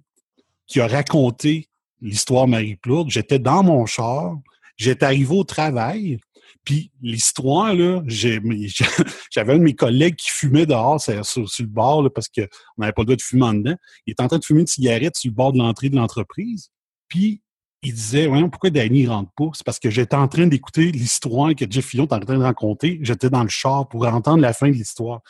qui 0.68 0.80
a 0.80 0.88
raconté 0.88 1.70
l'histoire 2.00 2.48
Marie 2.48 2.76
Plourde. 2.76 3.10
J'étais 3.10 3.40
dans 3.40 3.64
mon 3.64 3.86
char, 3.86 4.38
j'étais 4.82 5.06
arrivé 5.06 5.36
au 5.36 5.44
travail, 5.44 6.20
puis 6.64 6.92
l'histoire, 7.02 7.74
là, 7.74 8.02
j'avais 8.08 9.54
un 9.54 9.58
de 9.58 9.64
mes 9.64 9.76
collègues 9.76 10.16
qui 10.16 10.30
fumait 10.30 10.66
dehors 10.66 11.00
sur, 11.02 11.26
sur- 11.26 11.46
le 11.60 11.66
bord, 11.66 12.04
là, 12.04 12.10
parce 12.10 12.28
qu'on 12.28 12.46
n'avait 12.78 12.92
pas 12.94 13.02
le 13.02 13.06
droit 13.06 13.16
de 13.16 13.22
fumer 13.22 13.44
en 13.44 13.54
dedans. 13.54 13.76
Il 14.06 14.12
était 14.12 14.24
en 14.24 14.28
train 14.28 14.40
de 14.40 14.46
fumer 14.46 14.62
une 14.62 14.68
cigarette 14.68 15.16
sur 15.16 15.30
le 15.30 15.36
bord 15.36 15.54
de 15.54 15.58
l'entrée 15.60 15.90
de 15.90 15.96
l'entreprise. 15.96 16.70
Puis 17.08 17.42
il 17.84 17.94
disait, 17.94 18.28
voyons, 18.28 18.50
pourquoi 18.50 18.70
Danny 18.70 19.08
rentre 19.08 19.32
pas? 19.36 19.50
C'est 19.54 19.66
parce 19.66 19.80
que 19.80 19.90
j'étais 19.90 20.16
en 20.16 20.28
train 20.28 20.46
d'écouter 20.46 20.92
l'histoire 20.92 21.56
que 21.56 21.66
Jeff 21.68 21.86
Fillon 21.86 22.06
était 22.06 22.14
en 22.14 22.20
train 22.20 22.38
de 22.38 22.44
raconter. 22.44 23.00
J'étais 23.02 23.32
dans 23.32 23.42
le 23.42 23.50
char 23.50 23.88
pour 23.88 24.06
entendre 24.06 24.42
la 24.42 24.54
fin 24.54 24.68
de 24.68 24.74
l'histoire. 24.74 25.22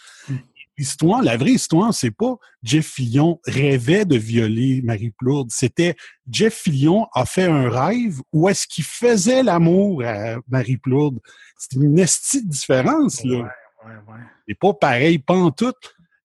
L'histoire, 0.81 1.21
la 1.21 1.37
vraie 1.37 1.51
histoire, 1.51 1.93
c'est 1.93 2.09
pas 2.09 2.37
Jeff 2.63 2.87
Fillon 2.87 3.39
rêvait 3.45 4.03
de 4.03 4.17
violer 4.17 4.81
Marie 4.81 5.11
Plourde. 5.11 5.49
C'était 5.51 5.95
Jeff 6.27 6.55
Fillon 6.55 7.05
a 7.13 7.27
fait 7.27 7.43
un 7.43 7.69
rêve 7.69 8.19
où 8.33 8.49
est-ce 8.49 8.65
qu'il 8.65 8.83
faisait 8.83 9.43
l'amour 9.43 10.01
à 10.03 10.37
Marie 10.49 10.77
Plourde. 10.77 11.19
C'est 11.55 11.75
une 11.75 11.99
estie 11.99 12.43
de 12.43 12.49
différence, 12.49 13.23
là. 13.23 13.41
Ouais, 13.85 13.93
ouais. 14.07 14.19
C'est 14.47 14.57
pas 14.57 14.73
pareil, 14.73 15.19
pas 15.19 15.35
en 15.35 15.51
tout. 15.51 15.71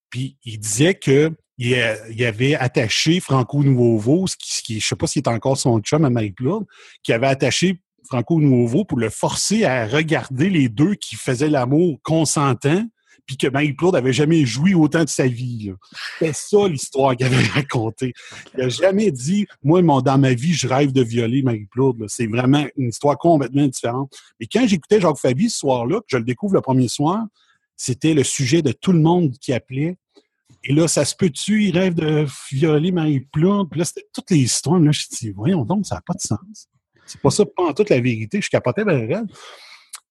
Puis 0.08 0.38
il 0.42 0.58
disait 0.58 0.94
que 0.94 1.30
il, 1.58 1.76
il 2.08 2.24
avait 2.24 2.54
attaché 2.54 3.20
Franco 3.20 3.62
Nouveau, 3.62 4.26
ce 4.26 4.36
qui, 4.38 4.80
je 4.80 4.86
sais 4.86 4.96
pas 4.96 5.06
s'il 5.06 5.20
est 5.20 5.28
encore 5.28 5.58
son 5.58 5.80
chum 5.80 6.06
à 6.06 6.08
Marie-Claude, 6.08 6.64
qui 7.02 7.12
avait 7.12 7.26
attaché 7.26 7.82
Franco 8.06 8.40
Nouveau 8.40 8.86
pour 8.86 8.98
le 8.98 9.10
forcer 9.10 9.66
à 9.66 9.86
regarder 9.86 10.48
les 10.48 10.70
deux 10.70 10.94
qui 10.94 11.14
faisaient 11.16 11.50
l'amour 11.50 11.98
consentant, 12.02 12.86
puis 13.26 13.36
que 13.36 13.48
Marie-Claude 13.48 13.96
avait 13.96 14.12
jamais 14.12 14.46
joui 14.46 14.74
autant 14.74 15.02
de 15.02 15.08
sa 15.08 15.26
vie. 15.26 15.72
C'était 16.18 16.32
ça 16.32 16.68
l'histoire 16.68 17.16
qu'il 17.16 17.26
avait 17.26 17.44
racontée. 17.48 18.14
Il 18.56 18.62
a 18.62 18.68
jamais 18.68 19.10
dit, 19.10 19.46
moi, 19.62 19.82
dans 19.82 20.18
ma 20.18 20.32
vie, 20.32 20.54
je 20.54 20.68
rêve 20.68 20.92
de 20.92 21.02
violer 21.02 21.42
Marie-Claude. 21.42 22.00
là. 22.00 22.06
C'est 22.08 22.28
vraiment 22.28 22.64
une 22.76 22.88
histoire 22.88 23.18
complètement 23.18 23.66
différente. 23.66 24.16
Mais 24.38 24.46
quand 24.46 24.66
j'écoutais 24.66 25.00
Jacques 25.00 25.18
Fabi 25.18 25.50
ce 25.50 25.58
soir-là, 25.58 26.00
que 26.00 26.06
je 26.08 26.16
le 26.18 26.24
découvre 26.24 26.54
le 26.54 26.60
premier 26.60 26.88
soir, 26.88 27.24
c'était 27.76 28.14
le 28.14 28.22
sujet 28.24 28.62
de 28.62 28.72
tout 28.72 28.92
le 28.92 29.00
monde 29.00 29.32
qui 29.38 29.52
appelait. 29.52 29.96
Et 30.64 30.72
là, 30.72 30.88
ça 30.88 31.04
se 31.04 31.14
peut-tu, 31.14 31.64
il 31.64 31.76
rêve 31.76 31.94
de 31.94 32.26
violer 32.50 32.92
Marie-Claude? 32.92 33.68
Puis 33.70 33.78
là, 33.78 33.84
c'était 33.84 34.06
toutes 34.12 34.30
les 34.30 34.38
histoires. 34.38 34.78
Là, 34.78 34.92
je 34.92 35.04
dis, 35.10 35.30
voyons 35.30 35.64
donc, 35.64 35.86
ça 35.86 35.96
n'a 35.96 36.00
pas 36.00 36.14
de 36.14 36.20
sens. 36.20 36.68
C'est 37.06 37.20
pas 37.20 37.30
ça, 37.30 37.44
pas 37.44 37.64
en 37.64 37.72
toute 37.72 37.90
la 37.90 38.00
vérité. 38.00 38.40
Je 38.40 38.48
capotais 38.48 38.84
ben 38.84 39.06
raide. 39.06 39.26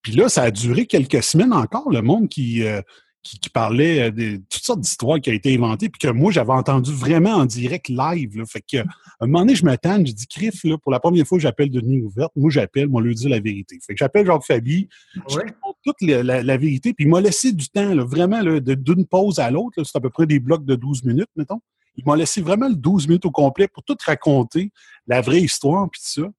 Puis 0.02 0.14
là, 0.14 0.30
ça 0.30 0.44
a 0.44 0.52
duré 0.52 0.86
quelques 0.86 1.24
semaines 1.24 1.52
encore, 1.52 1.90
le 1.90 2.02
monde 2.02 2.30
qui, 2.30 2.64
euh, 2.64 2.82
qui, 3.26 3.40
qui 3.40 3.50
parlait 3.50 4.04
euh, 4.04 4.12
de 4.12 4.38
toutes 4.50 4.64
sortes 4.64 4.80
d'histoires 4.82 5.20
qui 5.20 5.32
ont 5.32 5.34
été 5.34 5.56
inventées, 5.56 5.90
puis 5.90 5.98
que 6.00 6.08
moi, 6.14 6.32
j'avais 6.32 6.52
entendu 6.54 6.94
vraiment 6.94 7.32
en 7.32 7.46
direct 7.46 7.90
live. 7.90 8.38
Là. 8.38 8.46
Fait 8.46 8.62
que, 8.62 8.78
à 8.78 8.84
un 9.22 9.26
moment 9.26 9.40
donné, 9.40 9.56
je 9.56 9.66
me 9.66 9.76
tanne, 9.76 10.06
je 10.06 10.12
dis, 10.12 10.28
Criff, 10.28 10.64
là, 10.64 10.78
pour 10.78 10.92
la 10.92 11.00
première 11.00 11.26
fois, 11.26 11.40
j'appelle 11.40 11.72
Denis 11.72 12.02
Ouverte. 12.02 12.32
Moi, 12.36 12.52
j'appelle, 12.52 12.88
moi, 12.88 13.02
lui 13.02 13.16
dire 13.16 13.30
la 13.32 13.40
vérité. 13.40 13.80
Fait 13.86 13.94
que 13.96 13.98
j'appelle 13.98 14.28
Jacques 14.28 14.44
Fabi, 14.46 14.88
je 15.28 15.36
Ouais. 15.38 15.44
raconte 15.46 15.76
toute 15.84 16.02
la, 16.02 16.22
la- 16.22 16.44
la 16.44 16.58
vérité, 16.58 16.94
puis 16.94 17.06
il 17.06 17.10
m'a 17.10 17.20
laissé 17.20 17.52
du 17.52 17.68
temps, 17.68 17.94
là, 17.96 18.04
vraiment, 18.04 18.42
là, 18.42 18.60
de- 18.60 18.76
d'une 18.76 19.06
pause 19.08 19.40
à 19.40 19.50
l'autre. 19.50 19.84
C'est 19.84 19.98
à 19.98 20.02
peu 20.02 20.12
près 20.12 20.28
des 20.28 20.40
blocs 20.40 20.64
de 20.64 20.76
12 20.76 21.04
minutes, 21.04 21.30
mettons. 21.36 21.60
Il 21.98 22.06
m'a 22.06 22.16
laissé 22.16 22.42
vraiment 22.42 22.68
le 22.70 22.76
12 22.76 23.08
minutes 23.08 23.26
au 23.26 23.32
complet 23.32 23.68
pour 23.68 23.82
tout 23.84 23.98
raconter, 24.06 24.72
la 25.08 25.22
vraie 25.22 25.42
histoire, 25.42 25.90
puis 25.90 26.00
tout 26.00 26.22
ça. 26.22 26.30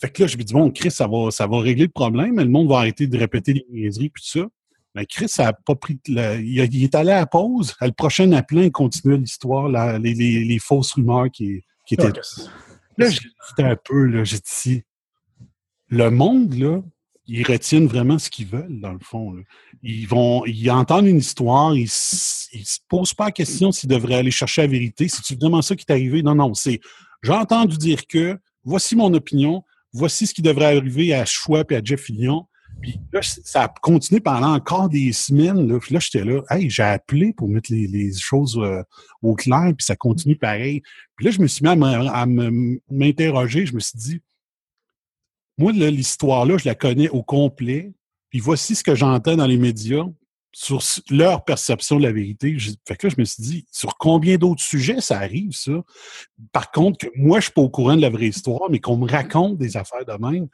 Fait 0.00 0.10
que 0.10 0.22
là, 0.22 0.26
je 0.28 0.36
me 0.36 0.42
dis, 0.42 0.52
bon, 0.52 0.70
Chris, 0.70 0.90
ça 0.90 1.06
va, 1.06 1.30
ça 1.30 1.46
va 1.46 1.60
régler 1.60 1.84
le 1.84 1.90
problème, 1.90 2.38
le 2.38 2.48
monde 2.48 2.68
va 2.68 2.78
arrêter 2.78 3.06
de 3.06 3.18
répéter 3.18 3.52
les 3.52 3.66
niaiseries, 3.70 4.10
puis 4.10 4.22
tout 4.22 4.40
ça. 4.40 4.46
Mais 4.98 5.06
Chris, 5.06 5.28
ça 5.28 5.48
a 5.48 5.52
pas 5.52 5.76
pris. 5.76 6.00
la- 6.08 6.34
il, 6.36 6.58
est 6.82 6.94
allé 6.94 7.12
à 7.12 7.20
la 7.20 7.26
pause. 7.26 7.74
À 7.80 7.86
le 7.86 7.92
prochain 7.92 8.32
appelant, 8.32 8.62
il 8.62 8.72
continuait 8.72 9.16
l'histoire, 9.18 9.68
les, 9.98 10.12
les- 10.14 10.44
les 10.44 10.58
fausses 10.58 10.92
rumeurs 10.92 11.30
qui, 11.32 11.62
qui 11.86 11.94
étaient. 11.94 12.08
Ok. 12.08 12.18
Là, 12.98 13.10
j'ai 13.10 13.20
dit 13.20 13.62
un 13.62 13.76
peu, 13.76 14.06
là, 14.06 14.24
j'ai 14.24 14.38
dit, 14.64 14.82
le 15.88 16.10
monde, 16.10 16.52
là, 16.54 16.82
ils 17.26 17.46
retiennent 17.46 17.86
vraiment 17.86 18.18
ce 18.18 18.28
qu'ils 18.28 18.46
veulent, 18.48 18.80
dans 18.80 18.92
le 18.92 18.98
fond. 19.00 19.34
là. 19.34 19.42
Ils 19.82 20.08
vont, 20.08 20.44
ils 20.46 20.68
entendent 20.70 21.06
une 21.06 21.18
histoire, 21.18 21.74
ils, 21.76 21.82
ils 21.82 21.88
se 22.66 22.78
posent 22.88 23.14
pas 23.14 23.26
la 23.26 23.30
question 23.30 23.70
s'ils 23.70 23.88
devraient 23.88 24.16
aller 24.16 24.30
chercher 24.32 24.62
la 24.62 24.66
vérité. 24.66 25.06
C'est 25.08 25.38
vraiment 25.38 25.62
ça 25.62 25.76
qui 25.76 25.84
est 25.88 25.92
arrivé? 25.92 26.22
Non, 26.22 26.34
non, 26.34 26.54
c'est, 26.54 26.80
j'ai 27.22 27.32
entendu 27.32 27.76
dire 27.76 28.06
que, 28.06 28.36
voici 28.64 28.96
mon 28.96 29.14
opinion, 29.14 29.62
voici 29.92 30.26
ce 30.26 30.34
qui 30.34 30.42
devrait 30.42 30.76
arriver 30.76 31.14
à 31.14 31.24
Choix 31.24 31.62
et 31.70 31.76
à 31.76 31.80
Jeff 31.84 32.00
Fillion. 32.00 32.46
Puis 32.80 33.00
là, 33.12 33.20
ça 33.22 33.64
a 33.64 33.68
continué 33.68 34.20
pendant 34.20 34.54
encore 34.54 34.88
des 34.88 35.12
semaines. 35.12 35.66
Là, 35.68 35.78
Puis 35.80 35.94
là 35.94 36.00
j'étais 36.00 36.24
là, 36.24 36.42
hey, 36.50 36.70
j'ai 36.70 36.82
appelé 36.82 37.32
pour 37.32 37.48
mettre 37.48 37.72
les, 37.72 37.86
les 37.86 38.12
choses 38.14 38.58
euh, 38.58 38.82
au 39.22 39.34
clair, 39.34 39.72
puis 39.76 39.84
ça 39.84 39.96
continue 39.96 40.36
pareil. 40.36 40.82
Puis 41.16 41.26
là, 41.26 41.30
je 41.30 41.40
me 41.40 41.46
suis 41.46 41.64
mis 41.64 41.70
à 41.70 42.26
m'interroger. 42.26 43.66
Je 43.66 43.74
me 43.74 43.80
suis 43.80 43.98
dit, 43.98 44.20
moi, 45.58 45.72
là, 45.72 45.90
l'histoire-là, 45.90 46.56
je 46.58 46.68
la 46.68 46.74
connais 46.74 47.08
au 47.08 47.22
complet. 47.22 47.92
Puis 48.30 48.40
voici 48.40 48.74
ce 48.74 48.84
que 48.84 48.94
j'entends 48.94 49.36
dans 49.36 49.46
les 49.46 49.58
médias 49.58 50.04
sur 50.52 50.82
leur 51.10 51.44
perception 51.44 51.98
de 51.98 52.02
la 52.02 52.12
vérité. 52.12 52.56
Fait 52.86 52.96
que 52.96 53.06
là, 53.06 53.14
je 53.16 53.20
me 53.20 53.24
suis 53.24 53.42
dit, 53.42 53.66
sur 53.70 53.96
combien 53.98 54.36
d'autres 54.36 54.62
sujets 54.62 55.00
ça 55.00 55.18
arrive, 55.18 55.52
ça? 55.52 55.72
Par 56.52 56.70
contre, 56.70 56.98
que 56.98 57.06
moi, 57.16 57.38
je 57.40 57.44
suis 57.44 57.52
pas 57.52 57.62
au 57.62 57.68
courant 57.68 57.96
de 57.96 58.00
la 58.00 58.10
vraie 58.10 58.28
histoire, 58.28 58.70
mais 58.70 58.80
qu'on 58.80 58.96
me 58.96 59.08
raconte 59.08 59.58
des 59.58 59.76
affaires 59.76 60.04
de 60.04 60.12
même. 60.12 60.48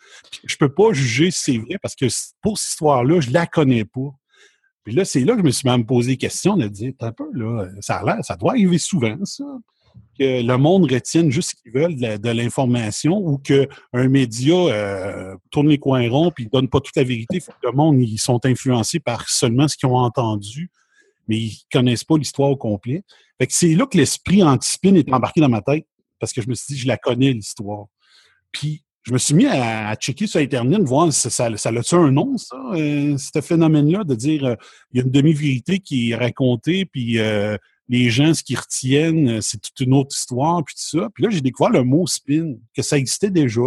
Je 0.44 0.56
peux 0.56 0.72
pas 0.72 0.92
juger 0.92 1.30
si 1.30 1.40
c'est 1.40 1.58
vrai 1.58 1.78
parce 1.80 1.94
que 1.94 2.06
pour 2.42 2.58
cette 2.58 2.70
histoire-là, 2.70 3.20
je 3.20 3.30
la 3.30 3.46
connais 3.46 3.84
pas. 3.84 4.14
Puis 4.82 4.94
là, 4.94 5.04
c'est 5.04 5.20
là 5.20 5.32
que 5.32 5.40
je 5.40 5.44
me 5.44 5.50
suis 5.50 5.68
même 5.68 5.86
posé 5.86 6.12
des 6.12 6.16
questions 6.18 6.56
de 6.56 6.68
dire, 6.68 6.92
un 7.00 7.12
peu, 7.12 7.24
là, 7.32 7.68
ça 7.80 8.00
a 8.00 8.22
ça 8.22 8.36
doit 8.36 8.52
arriver 8.52 8.78
souvent, 8.78 9.16
ça. 9.24 9.44
Que 10.18 10.46
le 10.46 10.56
monde 10.56 10.90
retienne 10.90 11.30
juste 11.32 11.50
ce 11.50 11.54
qu'ils 11.56 11.72
veulent 11.72 11.96
de 11.96 12.30
l'information 12.30 13.16
ou 13.16 13.38
qu'un 13.38 13.66
média 14.08 14.54
euh, 14.54 15.34
tourne 15.50 15.68
les 15.68 15.78
coins 15.78 16.08
ronds 16.08 16.30
puis 16.30 16.46
donne 16.46 16.68
pas 16.68 16.80
toute 16.80 16.94
la 16.94 17.02
vérité. 17.02 17.40
Fait 17.40 17.50
que 17.50 17.66
le 17.66 17.72
monde, 17.72 18.00
ils 18.00 18.18
sont 18.18 18.44
influencés 18.46 19.00
par 19.00 19.28
seulement 19.28 19.66
ce 19.66 19.76
qu'ils 19.76 19.88
ont 19.88 19.96
entendu, 19.96 20.70
mais 21.26 21.38
ils 21.38 21.58
connaissent 21.72 22.04
pas 22.04 22.16
l'histoire 22.16 22.50
au 22.50 22.56
complet. 22.56 23.02
Fait 23.38 23.48
que 23.48 23.52
c'est 23.52 23.74
là 23.74 23.86
que 23.86 23.98
l'esprit 23.98 24.44
anti-spin 24.44 24.94
est 24.94 25.12
embarqué 25.12 25.40
dans 25.40 25.48
ma 25.48 25.62
tête 25.62 25.86
parce 26.20 26.32
que 26.32 26.40
je 26.40 26.48
me 26.48 26.54
suis 26.54 26.74
dit, 26.74 26.80
je 26.80 26.86
la 26.86 26.96
connais, 26.96 27.32
l'histoire. 27.32 27.86
Puis, 28.52 28.84
je 29.02 29.12
me 29.12 29.18
suis 29.18 29.34
mis 29.34 29.46
à, 29.46 29.94
checker 29.96 30.26
sur 30.26 30.40
Internet, 30.40 30.80
voir 30.82 31.12
si 31.12 31.28
ça, 31.30 31.54
ça 31.56 31.68
a-tu 31.68 31.94
un 31.94 32.10
nom, 32.10 32.38
ça, 32.38 32.56
euh, 32.72 33.18
ce 33.18 33.40
phénomène-là, 33.42 34.04
de 34.04 34.14
dire 34.14 34.44
euh, 34.44 34.54
il 34.92 34.98
y 34.98 35.00
a 35.02 35.04
une 35.04 35.10
demi-vérité 35.10 35.80
qui 35.80 36.10
est 36.10 36.14
racontée, 36.14 36.86
puis 36.86 37.18
euh, 37.18 37.58
les 37.88 38.10
gens, 38.10 38.32
ce 38.34 38.42
qu'ils 38.42 38.58
retiennent, 38.58 39.28
euh, 39.28 39.40
c'est 39.40 39.60
toute 39.60 39.78
une 39.80 39.94
autre 39.94 40.16
histoire, 40.16 40.62
puis 40.64 40.74
tout 40.74 40.98
ça. 40.98 41.08
Puis 41.14 41.24
là, 41.24 41.30
j'ai 41.30 41.40
découvert 41.40 41.70
le 41.70 41.84
mot 41.84 42.06
spin, 42.06 42.54
que 42.74 42.82
ça 42.82 42.96
existait 42.96 43.30
déjà. 43.30 43.62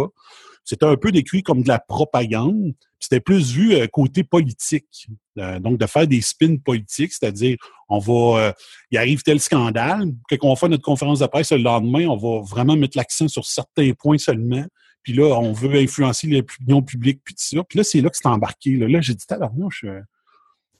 C'était 0.64 0.86
un 0.86 0.96
peu 0.96 1.12
décrit 1.12 1.42
comme 1.42 1.62
de 1.62 1.68
la 1.68 1.78
propagande. 1.78 2.74
C'était 2.98 3.20
plus 3.20 3.52
vu 3.52 3.74
euh, 3.74 3.86
côté 3.86 4.24
politique. 4.24 5.08
Euh, 5.38 5.60
donc, 5.60 5.78
de 5.78 5.86
faire 5.86 6.06
des 6.06 6.20
spins 6.20 6.56
politiques, 6.56 7.12
c'est-à-dire, 7.12 7.56
on 7.88 8.00
va, 8.00 8.54
il 8.90 8.98
arrive 8.98 9.22
tel 9.22 9.40
scandale, 9.40 10.10
que 10.28 10.34
qu'on 10.34 10.50
va 10.50 10.56
faire 10.56 10.68
notre 10.68 10.82
conférence 10.82 11.20
de 11.20 11.26
presse 11.26 11.52
le 11.52 11.58
lendemain, 11.58 12.06
on 12.08 12.16
va 12.16 12.42
vraiment 12.42 12.76
mettre 12.76 12.98
l'accent 12.98 13.28
sur 13.28 13.46
certains 13.46 13.92
points 13.92 14.18
seulement. 14.18 14.66
Puis 15.02 15.12
là, 15.12 15.38
on 15.38 15.52
veut 15.52 15.74
influencer 15.76 16.26
l'opinion 16.26 16.82
publique, 16.82 17.20
puis 17.24 17.34
tout 17.34 17.56
ça. 17.56 17.64
Puis 17.64 17.78
là, 17.78 17.84
c'est 17.84 18.00
là 18.00 18.10
que 18.10 18.16
c'est 18.16 18.26
embarqué. 18.26 18.76
Là, 18.76 19.00
j'ai 19.00 19.14
dit, 19.14 19.24
tabarnouche, 19.26 19.84
euh, 19.84 20.02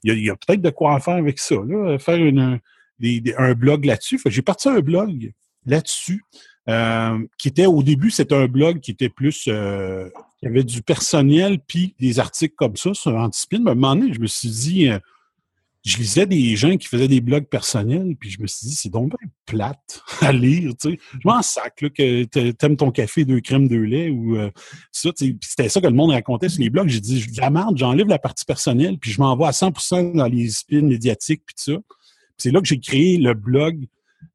il 0.03 0.09
y 0.09 0.11
a, 0.11 0.17
il 0.17 0.25
y 0.25 0.31
a 0.31 0.37
peut-être 0.37 0.61
de 0.61 0.71
quoi 0.71 1.01
faire 1.01 1.15
avec 1.15 1.39
ça. 1.39 1.55
Là, 1.67 1.99
faire 1.99 2.17
une, 2.17 2.61
un 3.37 3.55
blog 3.55 3.85
là-dessus. 3.85 4.21
J'ai 4.27 4.43
parti 4.43 4.69
un 4.69 4.81
blog 4.81 5.33
là-dessus, 5.67 6.23
euh, 6.69 7.19
qui 7.39 7.49
était 7.49 7.67
au 7.67 7.83
début, 7.83 8.11
c'était 8.11 8.35
un 8.35 8.47
blog 8.47 8.81
qui 8.81 8.91
était 8.91 9.09
plus, 9.09 9.45
euh, 9.49 10.09
qui 10.39 10.47
avait 10.47 10.65
du 10.65 10.83
personnel, 10.83 11.59
puis 11.67 11.95
des 11.99 12.19
articles 12.19 12.55
comme 12.57 12.77
ça 12.77 12.95
sur 12.95 13.15
Antispin. 13.15 13.61
Mais 13.61 13.71
à 13.71 13.73
un 13.73 13.75
moment 13.77 13.97
donné, 13.97 14.13
je 14.13 14.21
me 14.21 14.27
suis 14.27 14.51
dit, 14.51 14.89
euh, 14.89 14.99
je 15.85 15.97
lisais 15.97 16.27
des 16.27 16.57
gens 16.57 16.77
qui 16.77 16.87
faisaient 16.87 17.09
des 17.09 17.21
blogs 17.21 17.47
personnels, 17.47 18.15
puis 18.19 18.31
je 18.31 18.43
me 18.43 18.47
suis 18.47 18.67
dit, 18.69 18.75
c'est 18.75 18.91
donc 18.91 19.09
bien 19.09 19.31
plate 19.47 20.03
à 20.21 20.33
lire, 20.33 20.73
tu 20.81 20.91
sais. 20.91 20.99
Je 21.13 21.27
m'en 21.27 21.41
sac, 21.43 21.81
là, 21.81 21.89
que 21.89 22.25
t'aimes 22.25 22.77
ton 22.77 22.91
café, 22.91 23.25
deux 23.25 23.41
crèmes, 23.41 23.69
deux 23.69 23.85
laits, 23.85 24.11
ou 24.13 24.37
euh, 24.37 24.51
ça, 24.93 25.11
tu 25.13 25.39
c'était 25.41 25.69
ça 25.69 25.81
que 25.81 25.87
le 25.87 25.95
monde 25.95 26.11
racontait 26.11 26.49
sur 26.49 26.61
les 26.61 26.71
blogs. 26.71 26.89
J'ai 26.89 27.01
dit, 27.01 27.25
la 27.39 27.51
merde, 27.51 27.79
j'enlève 27.79 28.09
la 28.09 28.19
partie 28.19 28.45
personnelle, 28.45 28.99
puis 28.99 29.11
je 29.11 29.21
m'envoie 29.21 29.49
à 29.49 29.53
100% 29.53 30.17
dans 30.17 30.27
les 30.27 30.51
spins 30.51 30.83
médiatiques, 30.83 31.43
puis 31.47 31.55
tout 31.55 31.73
ça. 31.73 31.79
C'est 32.39 32.51
là 32.51 32.61
que 32.61 32.67
j'ai 32.67 32.81
créé 32.81 33.19
le 33.19 33.35
blog 33.35 33.87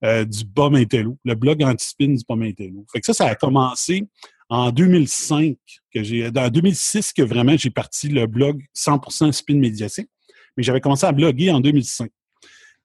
euh, 0.03 0.25
du 0.25 0.45
Bas 0.45 0.69
Intello, 0.73 1.17
le 1.23 1.35
blog 1.35 1.63
anti-spin 1.63 2.09
du 2.09 2.23
Bas 2.27 2.35
Intello. 2.35 2.85
Fait 2.91 2.99
que 2.99 3.05
ça, 3.05 3.13
ça 3.13 3.27
a 3.27 3.35
commencé 3.35 4.07
en 4.49 4.71
2005, 4.71 5.57
que 5.93 6.03
j'ai, 6.03 6.27
en 6.27 6.49
2006 6.49 7.13
que 7.13 7.23
vraiment 7.23 7.55
j'ai 7.57 7.71
parti 7.71 8.09
le 8.09 8.27
blog 8.27 8.61
100% 8.75 9.31
spin 9.31 9.55
médiatique 9.57 10.09
mais 10.55 10.63
j'avais 10.63 10.81
commencé 10.81 11.05
à 11.05 11.11
bloguer 11.11 11.51
en 11.51 11.59
2005. 11.59 12.09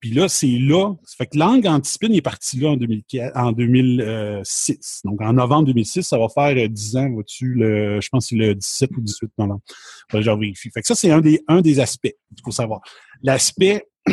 Puis 0.01 0.11
là, 0.11 0.29
c'est 0.29 0.47
là. 0.47 0.95
Ça 1.05 1.17
fait 1.19 1.27
que 1.27 1.39
Langue 1.39 1.67
Antispin 1.67 2.13
est 2.13 2.23
parti 2.23 2.61
là 2.61 2.71
en, 2.71 2.77
2004, 2.77 3.37
en 3.37 3.51
2006. 3.51 5.01
Donc, 5.05 5.21
en 5.21 5.33
novembre 5.33 5.67
2006, 5.67 6.03
ça 6.03 6.19
va 6.19 6.29
faire 6.29 6.69
10 6.69 6.97
ans, 6.97 7.11
vois-tu, 7.11 7.55
le, 7.55 8.01
je 8.01 8.09
pense 8.09 8.27
que 8.27 8.29
c'est 8.29 8.37
le 8.37 8.55
17 8.55 8.91
ou 8.97 9.01
18 9.01 9.33
novembre. 9.39 9.61
Enfin, 10.09 10.23
j'en 10.23 10.39
vérifie. 10.39 10.71
Fait 10.71 10.83
que 10.83 10.87
ça, 10.87 10.95
c'est 10.95 11.11
un 11.11 11.21
des, 11.21 11.43
un 11.49 11.61
des 11.61 11.81
aspects 11.81 12.15
qu'il 12.35 12.45
faut 12.45 12.53
savoir. 12.53 12.81
L'aspect... 13.23 13.89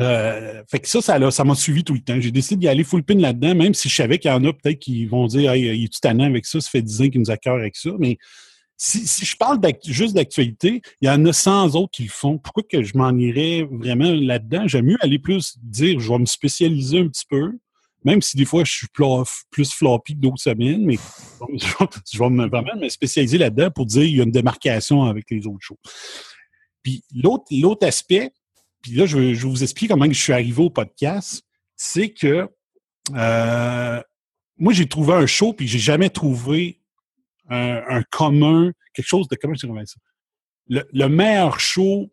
Euh, 0.00 0.62
fait 0.70 0.80
que 0.80 0.88
ça, 0.88 1.00
ça, 1.02 1.44
m'a 1.44 1.54
suivi 1.54 1.84
tout 1.84 1.94
le 1.94 2.00
temps. 2.00 2.18
J'ai 2.18 2.30
décidé 2.30 2.60
d'y 2.60 2.68
aller 2.68 2.84
full 2.84 3.02
pin 3.02 3.14
là-dedans, 3.14 3.54
même 3.54 3.74
si 3.74 3.88
je 3.88 3.94
savais 3.94 4.18
qu'il 4.18 4.30
y 4.30 4.34
en 4.34 4.44
a 4.44 4.52
peut-être 4.52 4.78
qui 4.78 5.04
vont 5.06 5.26
dire 5.26 5.52
Hey, 5.52 5.76
il 5.76 5.84
est 5.84 5.92
tout 5.92 6.00
tannant 6.00 6.24
avec 6.24 6.46
ça, 6.46 6.60
ça 6.60 6.70
fait 6.70 6.82
10 6.82 7.02
ans 7.02 7.08
qu'il 7.08 7.20
nous 7.20 7.30
a 7.30 7.36
cœur 7.36 7.56
avec 7.56 7.76
ça. 7.76 7.90
Mais 7.98 8.16
si, 8.84 9.24
je 9.24 9.36
parle 9.36 9.60
juste 9.86 10.14
d'actualité, 10.14 10.82
il 11.00 11.06
y 11.06 11.10
en 11.10 11.24
a 11.26 11.32
100 11.32 11.76
autres 11.76 11.92
qui 11.92 12.04
le 12.04 12.10
font. 12.10 12.38
Pourquoi 12.38 12.64
que 12.68 12.82
je 12.82 12.96
m'en 12.96 13.16
irais 13.16 13.68
vraiment 13.70 14.10
là-dedans? 14.12 14.66
J'aime 14.66 14.86
mieux 14.86 14.98
aller 15.00 15.18
plus 15.18 15.56
dire, 15.62 16.00
je 16.00 16.08
vais 16.08 16.18
me 16.18 16.26
spécialiser 16.26 16.98
un 16.98 17.08
petit 17.08 17.26
peu, 17.28 17.52
même 18.04 18.20
si 18.22 18.36
des 18.36 18.44
fois 18.44 18.64
je 18.64 18.72
suis 18.72 18.88
plus 19.50 19.72
floppy 19.72 20.14
que 20.14 20.20
d'autres 20.20 20.42
semaines, 20.42 20.84
mais 20.84 20.96
je 21.54 22.18
vais 22.18 22.48
vraiment 22.48 22.76
me 22.80 22.88
spécialiser 22.88 23.38
là-dedans 23.38 23.70
pour 23.70 23.86
dire 23.86 24.02
qu'il 24.02 24.16
y 24.16 24.20
a 24.20 24.24
une 24.24 24.32
démarcation 24.32 25.04
avec 25.04 25.30
les 25.30 25.46
autres 25.46 25.60
choses. 25.60 25.78
Puis 26.82 27.04
l'autre 27.14 27.86
aspect, 27.86 28.32
puis 28.82 28.92
là, 28.92 29.06
je 29.06 29.16
vais, 29.16 29.32
vous 29.32 29.62
expliquer 29.62 29.92
comment 29.92 30.06
je 30.06 30.12
suis 30.12 30.32
arrivé 30.32 30.60
au 30.60 30.70
podcast, 30.70 31.44
c'est 31.76 32.10
que 32.10 32.48
euh, 33.14 34.02
moi, 34.58 34.72
j'ai 34.72 34.86
trouvé 34.86 35.14
un 35.14 35.26
show, 35.26 35.52
puis 35.52 35.68
j'ai 35.68 35.78
jamais 35.78 36.10
trouvé 36.10 36.80
un, 37.48 38.02
commun, 38.10 38.72
quelque 38.94 39.06
chose 39.06 39.28
de 39.28 39.36
comment 39.36 39.54
je 39.54 39.66
ça? 39.66 40.00
Le, 40.68 41.08
meilleur 41.08 41.60
show 41.60 42.10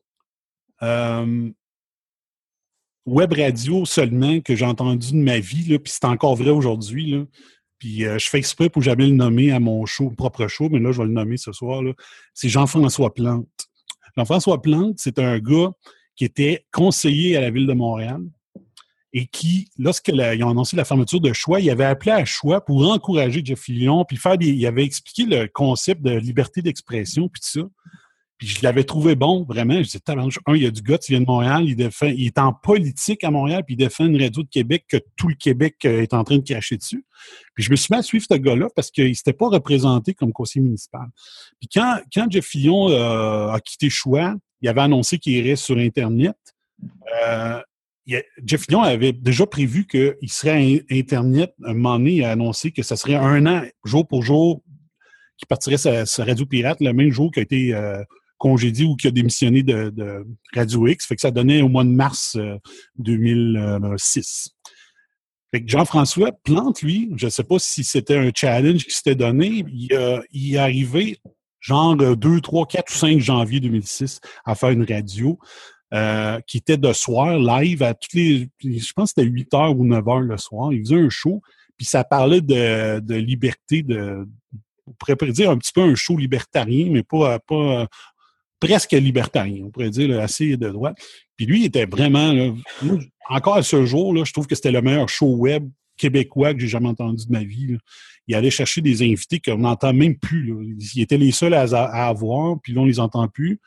euh, 0.82 1.50
web 3.06 3.34
radio 3.34 3.86
seulement 3.86 4.42
que 4.42 4.56
j'ai 4.56 4.66
entendu 4.66 5.12
de 5.12 5.18
ma 5.18 5.40
vie, 5.40 5.80
puis 5.80 5.92
c'est 5.92 6.06
encore 6.06 6.36
vrai 6.36 6.50
aujourd'hui. 6.50 7.16
Puis 7.78 8.06
euh, 8.06 8.20
je 8.20 8.30
fais 8.30 8.38
exprès 8.38 8.70
pour 8.70 8.82
jamais 8.82 9.08
le 9.08 9.16
nommer 9.16 9.52
à 9.52 9.60
mon 9.60 9.86
show, 9.86 10.10
propre 10.12 10.48
show, 10.48 10.70
mais 10.70 10.80
là, 10.80 10.92
je 10.92 10.98
vais 10.98 11.08
le 11.08 11.14
nommer 11.14 11.38
ce 11.38 11.54
soir. 11.54 11.82
C'est 12.34 12.50
Jean-François 12.50 13.14
Plante. 13.14 13.48
Jean-François 14.18 14.62
Plante, 14.62 14.96
c'est 14.98 15.20
un 15.20 15.40
gars 15.40 15.72
qui 16.20 16.26
était 16.26 16.66
conseiller 16.74 17.38
à 17.38 17.42
la 17.42 17.50
Ville 17.50 17.66
de 17.66 17.72
Montréal 17.72 18.20
et 19.14 19.26
qui, 19.26 19.70
lorsqu'ils 19.78 20.22
ont 20.44 20.50
annoncé 20.50 20.76
la 20.76 20.84
fermeture 20.84 21.22
de 21.22 21.32
Choix, 21.32 21.62
il 21.62 21.70
avait 21.70 21.86
appelé 21.86 22.12
à 22.12 22.26
Choix 22.26 22.60
pour 22.60 22.92
encourager 22.92 23.42
Jeff 23.42 23.62
Fillion, 23.62 24.04
puis 24.04 24.18
faire 24.18 24.38
des, 24.38 24.50
il 24.50 24.68
avait 24.68 24.84
expliqué 24.84 25.24
le 25.24 25.48
concept 25.48 26.02
de 26.02 26.12
liberté 26.12 26.62
d'expression, 26.62 27.30
puis 27.30 27.40
tout 27.40 27.62
ça. 27.62 27.70
Puis 28.38 28.50
je 28.50 28.60
l'avais 28.64 28.84
trouvé 28.84 29.16
bon, 29.16 29.46
vraiment. 29.46 29.76
Je 29.76 29.84
disais, 29.84 30.00
un, 30.10 30.56
il 30.56 30.64
y 30.64 30.66
a 30.66 30.72
du 30.72 30.82
gars, 30.82 30.98
il 31.08 31.12
vient 31.14 31.22
de 31.22 31.26
Montréal, 31.26 31.64
il, 31.64 32.26
est 32.26 32.38
en 32.38 32.52
politique 32.52 33.24
à 33.24 33.32
Montréal, 33.32 33.64
puis 33.66 33.76
il 33.76 33.78
défend 33.78 34.06
une 34.06 34.22
radio 34.22 34.44
de 34.44 34.50
Québec 34.50 34.88
que 34.90 34.98
tout 35.16 35.30
le 35.30 35.36
Québec 35.36 35.78
euh, 35.86 36.02
est 36.02 36.14
en 36.14 36.26
train 36.26 36.38
de 36.38 36.44
cracher 36.44 36.76
dessus. 36.76 37.06
Puis 37.56 37.64
je 37.64 37.72
me 37.72 37.78
suis 37.78 37.94
mis 37.94 38.00
à 38.00 38.04
suivre 38.04 38.26
ce 38.30 38.36
gars-là 38.36 38.68
parce 38.76 38.92
qu'il 38.92 39.08
ne 39.08 39.14
s'était 39.14 39.34
pas 39.34 39.48
représenté 39.48 40.14
comme 40.14 40.34
conseiller 40.34 40.66
municipal. 40.66 41.08
Puis 41.62 41.70
quand, 41.74 42.00
quand 42.14 42.30
Jeff 42.30 42.46
Fillon 42.46 42.90
euh, 42.90 43.52
a 43.52 43.60
quitté 43.62 43.90
Choix, 43.90 44.36
il 44.62 44.70
avait 44.70 44.82
annoncé 44.82 45.18
qu'il 45.18 45.34
irait 45.34 45.56
sur 45.56 45.78
Internet. 45.78 46.36
Euh, 47.26 47.62
Jeff 48.44 48.66
Lyon 48.68 48.82
avait 48.82 49.12
déjà 49.12 49.46
prévu 49.46 49.86
qu'il 49.86 50.32
serait 50.32 50.82
à 50.90 50.96
Internet 50.96 51.54
un 51.64 51.74
moment 51.74 52.00
donné. 52.00 52.14
Il 52.14 52.24
a 52.24 52.32
annoncé 52.32 52.72
que 52.72 52.82
ça 52.82 52.96
serait 52.96 53.16
un 53.16 53.46
an, 53.46 53.64
jour 53.86 54.08
pour 54.08 54.24
jour, 54.24 54.64
qu'il 55.38 55.48
partirait 55.48 55.78
sa, 55.78 56.24
Radio 56.24 56.46
Pirate 56.46 56.80
le 56.82 56.92
même 56.92 57.12
jour 57.12 57.32
qu'il 57.32 57.42
a 57.42 57.44
été 57.44 57.74
euh, 57.74 58.04
congédié 58.38 58.86
ou 58.86 58.96
qu'il 58.96 59.10
a 59.10 59.12
démissionné 59.12 59.62
de, 59.62 60.26
Radio 60.56 60.88
X. 60.88 61.06
Fait 61.06 61.16
que 61.16 61.22
ça 61.22 61.32
donnait 61.32 61.62
au 61.62 61.70
mois 61.70 61.84
de 61.84 61.90
mars 61.90 62.36
2006. 62.98 64.50
Euh, 64.50 64.72
fait 65.52 65.64
que 65.64 65.70
Jean-François 65.70 66.32
Plante, 66.44 66.82
lui, 66.82 67.12
je 67.16 67.26
ne 67.26 67.32
sais 67.32 67.44
pas 67.44 67.58
si 67.58 67.84
c'était 67.84 68.18
un 68.18 68.32
challenge 68.34 68.86
qui 68.86 68.94
s'était 68.94 69.16
donné, 69.16 69.66
il, 69.68 70.22
il 70.32 70.56
est 70.56 70.60
arrivé 70.60 71.18
genre 71.60 71.96
2, 71.96 72.42
3, 72.42 72.68
4 72.68 72.90
ou 72.90 72.98
5 72.98 73.20
janvier 73.20 73.60
2006 73.60 74.20
à 74.46 74.56
faire 74.56 74.70
une 74.70 74.86
radio. 74.86 75.40
Euh, 75.92 76.40
qui 76.46 76.58
était 76.58 76.78
de 76.78 76.94
soir, 76.94 77.40
live, 77.40 77.82
à 77.82 77.96
toutes 77.96 78.14
les. 78.14 78.48
Je 78.64 78.94
pense 78.94 79.12
que 79.12 79.22
c'était 79.22 79.28
8 79.28 79.52
h 79.54 79.76
ou 79.76 79.86
9 79.88 80.06
h 80.06 80.20
le 80.20 80.38
soir. 80.38 80.72
Il 80.72 80.82
faisait 80.82 81.00
un 81.00 81.10
show, 81.10 81.42
puis 81.78 81.86
ça 81.88 82.04
parlait 82.04 82.42
de, 82.42 83.00
de 83.00 83.16
liberté, 83.16 83.82
de. 83.82 84.28
On 84.86 84.92
pourrait 84.94 85.32
dire 85.32 85.50
un 85.50 85.58
petit 85.58 85.72
peu 85.72 85.82
un 85.82 85.96
show 85.96 86.16
libertarien, 86.16 86.92
mais 86.92 87.02
pas, 87.02 87.40
pas 87.40 87.88
presque 88.60 88.92
libertarien, 88.92 89.66
on 89.66 89.72
pourrait 89.72 89.90
dire 89.90 90.20
assez 90.20 90.58
de 90.58 90.70
droite. 90.70 90.98
Puis 91.36 91.46
lui, 91.46 91.62
il 91.62 91.66
était 91.66 91.86
vraiment. 91.86 92.56
encore 93.30 93.56
à 93.56 93.64
ce 93.64 93.86
jour, 93.86 94.14
là, 94.14 94.24
je 94.26 94.34
trouve 94.34 94.48
que 94.48 94.56
c'était 94.56 94.72
le 94.72 94.82
meilleur 94.82 95.10
show 95.10 95.36
web 95.38 95.70
québécois 95.98 96.54
que 96.54 96.60
j'ai 96.60 96.68
jamais 96.68 96.88
entendu 96.88 97.26
de 97.26 97.32
ma 97.32 97.44
vie. 97.44 97.78
Il 98.30 98.36
allait 98.36 98.52
chercher 98.52 98.82
des 98.82 99.02
invités 99.02 99.40
qu'on 99.40 99.58
n'entend 99.58 99.92
même 99.92 100.16
plus. 100.16 100.54
Ils 100.96 101.02
étaient 101.02 101.18
les 101.18 101.32
seuls 101.32 101.56
à, 101.56 101.64
à 101.64 102.08
avoir, 102.08 102.62
puis 102.62 102.74
là, 102.74 102.82
on 102.82 102.86
les 102.86 103.00
entend 103.00 103.28
plus. 103.28 103.60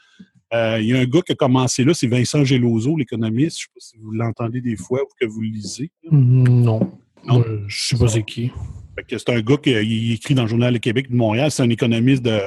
Euh, 0.55 0.79
il 0.81 0.87
y 0.87 0.93
a 0.95 1.01
un 1.01 1.05
gars 1.05 1.21
qui 1.23 1.33
a 1.33 1.35
commencé 1.35 1.83
là, 1.83 1.95
c'est 1.95 2.07
Vincent 2.07 2.45
Geloso, 2.45 2.97
l'économiste. 2.97 3.59
Je 3.59 3.65
ne 3.65 3.67
sais 3.67 3.71
pas 3.75 3.81
si 3.81 3.97
vous 3.99 4.13
l'entendez 4.13 4.61
des 4.61 4.77
fois 4.77 5.03
ou 5.03 5.07
que 5.21 5.27
vous 5.27 5.41
le 5.41 5.49
lisez. 5.49 5.91
Mm, 6.09 6.49
non. 6.63 6.93
non? 7.27 7.43
je 7.43 7.51
ne 7.53 7.69
sais 7.69 7.99
pas 7.99 8.07
c'est 8.07 8.23
qui. 8.23 8.53
C'est 9.09 9.31
un 9.31 9.41
gars 9.41 9.57
qui 9.57 9.73
écrit 10.13 10.35
dans 10.35 10.43
le 10.43 10.49
Journal 10.49 10.73
de 10.73 10.79
Québec 10.79 11.11
de 11.11 11.17
Montréal. 11.17 11.51
C'est 11.51 11.65
un 11.65 11.71
économiste 11.71 12.23
de. 12.23 12.39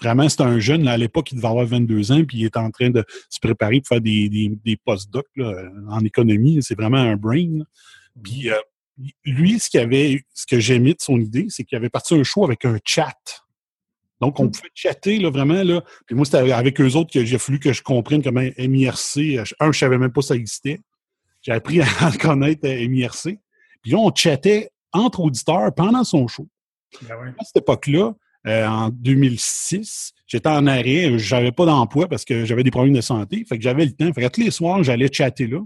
Vraiment, 0.00 0.28
c'est 0.30 0.40
un 0.40 0.60
jeune. 0.60 0.88
à 0.88 0.96
l'époque, 0.96 1.32
il 1.32 1.34
devait 1.34 1.48
avoir 1.48 1.66
22 1.66 2.12
ans, 2.12 2.24
puis 2.24 2.38
il 2.38 2.44
est 2.46 2.56
en 2.56 2.70
train 2.70 2.88
de 2.88 3.04
se 3.28 3.38
préparer 3.38 3.80
pour 3.80 3.88
faire 3.88 4.00
des, 4.00 4.30
des, 4.30 4.50
des 4.64 4.76
post-docs 4.76 5.26
en 5.90 6.00
économie. 6.04 6.62
C'est 6.62 6.76
vraiment 6.76 6.98
un 6.98 7.16
brain. 7.16 7.64
Puis 8.22 8.50
euh, 8.50 8.54
lui, 9.24 9.58
ce, 9.58 9.70
qu'il 9.70 9.80
avait, 9.80 10.22
ce 10.34 10.46
que 10.46 10.60
j'aimais 10.60 10.92
de 10.92 11.00
son 11.00 11.18
idée, 11.18 11.46
c'est 11.48 11.64
qu'il 11.64 11.76
avait 11.76 11.88
parti 11.88 12.14
un 12.14 12.22
show 12.22 12.44
avec 12.44 12.64
un 12.64 12.78
chat. 12.84 13.16
Donc, 14.20 14.38
on 14.38 14.44
mm. 14.44 14.50
pouvait 14.50 14.70
chatter 14.74 15.18
là, 15.18 15.30
vraiment. 15.30 15.62
Là. 15.62 15.82
Puis 16.06 16.14
moi, 16.14 16.24
c'était 16.24 16.52
avec 16.52 16.80
eux 16.80 16.94
autres 16.94 17.12
que 17.12 17.24
j'ai 17.24 17.38
fallu 17.38 17.58
que 17.58 17.72
je 17.72 17.82
comprenne 17.82 18.22
comment 18.22 18.44
MIRC. 18.58 19.38
Un, 19.60 19.72
je 19.72 19.78
savais 19.78 19.98
même 19.98 20.12
pas 20.12 20.22
ça 20.22 20.34
existait. 20.34 20.80
J'ai 21.42 21.52
appris 21.52 21.80
à 22.00 22.12
connaître 22.20 22.66
euh, 22.66 22.88
MIRC. 22.88 23.38
Puis 23.82 23.92
là, 23.92 23.98
on 23.98 24.14
chattait 24.14 24.70
entre 24.92 25.20
auditeurs 25.20 25.74
pendant 25.74 26.04
son 26.04 26.28
show. 26.28 26.46
Ben 27.02 27.34
À 27.38 27.44
cette 27.44 27.58
époque-là, 27.58 28.14
euh, 28.46 28.66
en 28.66 28.88
2006, 28.90 30.12
j'étais 30.26 30.48
en 30.48 30.66
arrêt, 30.66 31.18
j'avais 31.18 31.52
pas 31.52 31.66
d'emploi 31.66 32.08
parce 32.08 32.24
que 32.24 32.44
j'avais 32.44 32.62
des 32.62 32.70
problèmes 32.70 32.94
de 32.94 33.00
santé. 33.00 33.44
Fait 33.48 33.56
que 33.56 33.62
j'avais 33.62 33.84
le 33.84 33.92
temps. 33.92 34.12
Fait 34.12 34.22
que 34.22 34.28
tous 34.28 34.40
les 34.40 34.50
soirs, 34.50 34.82
j'allais 34.82 35.10
chatter 35.12 35.46
là. 35.46 35.60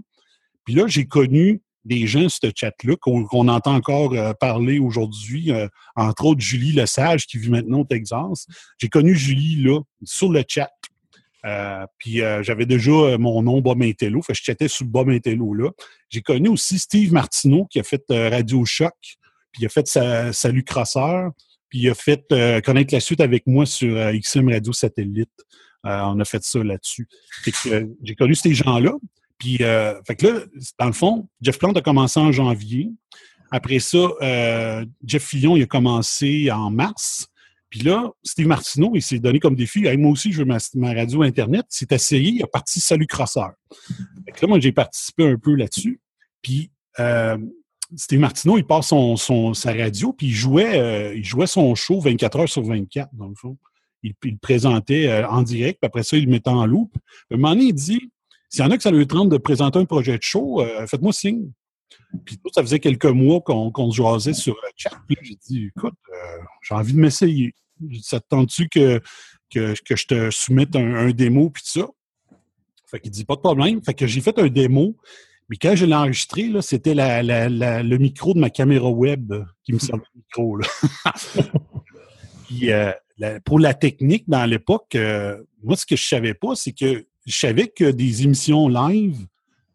Puis 0.65 0.75
là, 0.75 0.87
j'ai 0.87 1.05
connu 1.05 1.61
des 1.85 2.07
gens 2.07 2.27
ce 2.27 2.51
chat-là 2.53 2.95
qu'on 2.97 3.47
entend 3.47 3.75
encore 3.75 4.13
euh, 4.13 4.33
parler 4.33 4.79
aujourd'hui, 4.79 5.51
euh, 5.51 5.67
entre 5.95 6.25
autres 6.25 6.41
Julie 6.41 6.71
Lesage 6.71 7.27
qui 7.27 7.37
vit 7.37 7.49
maintenant 7.49 7.81
au 7.81 7.85
Texas. 7.85 8.47
J'ai 8.79 8.89
connu 8.89 9.15
Julie 9.15 9.61
là, 9.61 9.79
sur 10.03 10.31
le 10.31 10.43
chat. 10.47 10.71
Euh, 11.45 11.85
puis 11.99 12.21
j'avais 12.41 12.65
déjà 12.65 13.19
mon 13.19 13.43
nom 13.43 13.61
Bob 13.61 13.83
Intello, 13.83 14.23
fait 14.23 14.33
je 14.33 14.41
chattais 14.41 14.67
sur 14.67 14.87
Bob 14.87 15.09
Intello 15.09 15.53
là. 15.53 15.69
J'ai 16.09 16.21
connu 16.21 16.49
aussi 16.49 16.79
Steve 16.79 17.13
Martineau 17.13 17.65
qui 17.65 17.79
a 17.79 17.83
fait 17.83 18.03
Radio 18.09 18.65
Choc, 18.65 18.95
puis 19.51 19.61
il 19.61 19.65
a 19.67 19.69
fait 19.69 19.87
Salut 20.33 20.63
Crosseur, 20.63 21.29
puis 21.69 21.81
il 21.81 21.89
a 21.89 21.93
fait 21.93 22.25
connaître 22.63 22.95
la 22.95 22.99
suite 22.99 23.21
avec 23.21 23.45
moi 23.45 23.67
sur 23.67 23.95
XM 24.11 24.49
Radio 24.49 24.73
Satellite. 24.73 25.29
on 25.83 26.19
a 26.19 26.25
fait 26.25 26.43
ça 26.43 26.63
là-dessus. 26.63 27.07
J'ai 27.45 28.15
connu 28.15 28.33
ces 28.33 28.55
gens-là. 28.55 28.93
Puis, 29.37 29.57
euh, 29.61 30.01
fait 30.05 30.15
que 30.15 30.27
là, 30.27 30.39
dans 30.79 30.85
le 30.85 30.93
fond, 30.93 31.27
Jeff 31.41 31.59
Plante 31.59 31.77
a 31.77 31.81
commencé 31.81 32.19
en 32.19 32.31
janvier. 32.31 32.91
Après 33.51 33.79
ça, 33.79 34.09
euh, 34.21 34.85
Jeff 35.03 35.23
Fillon, 35.23 35.55
il 35.55 35.63
a 35.63 35.65
commencé 35.65 36.49
en 36.51 36.71
mars. 36.71 37.27
Puis 37.69 37.81
là, 37.81 38.09
Steve 38.23 38.47
Martineau, 38.47 38.91
il 38.95 39.01
s'est 39.01 39.19
donné 39.19 39.39
comme 39.39 39.55
défi, 39.55 39.83
moi 39.97 40.11
aussi, 40.11 40.31
je 40.31 40.43
veux 40.43 40.45
ma, 40.45 40.93
radio 40.93 41.23
Internet. 41.23 41.65
Il 41.71 41.77
s'est 41.77 41.87
essayé, 41.91 42.31
il 42.31 42.43
a 42.43 42.47
parti 42.47 42.79
Salut 42.79 43.07
Crosseur. 43.07 43.51
Fait 44.25 44.31
que 44.31 44.41
là, 44.41 44.47
moi, 44.47 44.59
j'ai 44.59 44.71
participé 44.71 45.27
un 45.27 45.37
peu 45.37 45.55
là-dessus. 45.55 45.99
Puis, 46.41 46.71
euh, 46.99 47.37
Steve 47.95 48.19
Martineau, 48.19 48.57
il 48.57 48.65
passe 48.65 48.87
son, 48.87 49.17
son, 49.17 49.53
sa 49.53 49.73
radio, 49.73 50.13
puis 50.13 50.27
il 50.27 50.33
jouait, 50.33 51.13
il 51.15 51.23
jouait 51.23 51.47
son 51.47 51.75
show 51.75 51.99
24 51.99 52.39
heures 52.39 52.49
sur 52.49 52.63
24, 52.63 53.09
dans 53.13 53.27
le 53.27 53.35
fond. 53.35 53.57
Il, 54.01 54.13
le 54.23 54.37
présentait 54.37 55.23
en 55.23 55.41
direct, 55.41 55.79
puis 55.81 55.87
après 55.87 56.03
ça, 56.03 56.15
il 56.15 56.25
le 56.25 56.31
mettait 56.31 56.49
en 56.49 56.65
loupe. 56.65 56.95
À 57.29 57.35
un 57.35 57.37
moment 57.37 57.55
donné, 57.55 57.65
il 57.65 57.73
dit 57.73 58.09
s'il 58.49 58.63
y 58.63 58.67
en 58.67 58.71
a 58.71 58.77
que 58.77 58.83
ça 58.83 58.91
leur 58.91 59.07
tente 59.07 59.29
de 59.29 59.37
présenter 59.37 59.79
un 59.79 59.85
projet 59.85 60.17
de 60.17 60.23
show, 60.23 60.61
euh, 60.61 60.87
faites-moi 60.87 61.13
signe. 61.13 61.51
Puis 62.25 62.39
ça 62.53 62.61
faisait 62.61 62.79
quelques 62.79 63.05
mois 63.05 63.41
qu'on 63.41 63.91
se 63.91 63.97
jasait 63.97 64.33
sur 64.33 64.55
le 64.55 64.69
chat. 64.75 64.91
Puis 65.07 65.17
j'ai 65.21 65.35
dit, 65.47 65.71
écoute, 65.75 65.93
euh, 66.13 66.43
j'ai 66.61 66.75
envie 66.75 66.93
de 66.93 66.99
m'essayer. 66.99 67.53
Ça 68.01 68.19
te 68.19 68.27
tente-tu 68.29 68.69
que, 68.69 69.01
que, 69.49 69.75
que, 69.83 69.95
je 69.95 70.05
te 70.05 70.29
soumette 70.31 70.75
un, 70.75 71.11
démo 71.11 71.49
puis 71.49 71.63
tout 71.63 71.81
ça? 71.81 71.87
Fait 72.87 72.99
qu'il 72.99 73.11
dit, 73.11 73.25
pas 73.25 73.35
de 73.35 73.41
problème. 73.41 73.83
Fait 73.83 73.93
que 73.93 74.07
j'ai 74.07 74.21
fait 74.21 74.37
un 74.39 74.47
démo. 74.47 74.95
Mais 75.49 75.57
quand 75.57 75.75
je 75.75 75.85
l'ai 75.85 75.95
enregistré, 75.95 76.49
c'était 76.61 76.95
le 76.95 77.97
micro 77.97 78.33
de 78.33 78.39
ma 78.39 78.49
caméra 78.49 78.89
web 78.89 79.33
qui 79.63 79.73
me 79.73 79.79
servait 79.79 80.03
le 80.15 80.21
micro. 80.21 80.59
Puis, 82.47 82.71
euh, 82.71 82.91
pour 83.43 83.59
la 83.59 83.73
technique, 83.73 84.25
dans 84.27 84.45
l'époque, 84.45 84.95
euh, 84.95 85.41
moi, 85.63 85.75
ce 85.75 85.85
que 85.85 85.95
je 85.95 86.07
savais 86.07 86.33
pas, 86.33 86.55
c'est 86.55 86.73
que 86.73 87.05
je 87.25 87.37
savais 87.37 87.67
que 87.67 87.89
des 87.91 88.23
émissions 88.23 88.67
live 88.67 89.25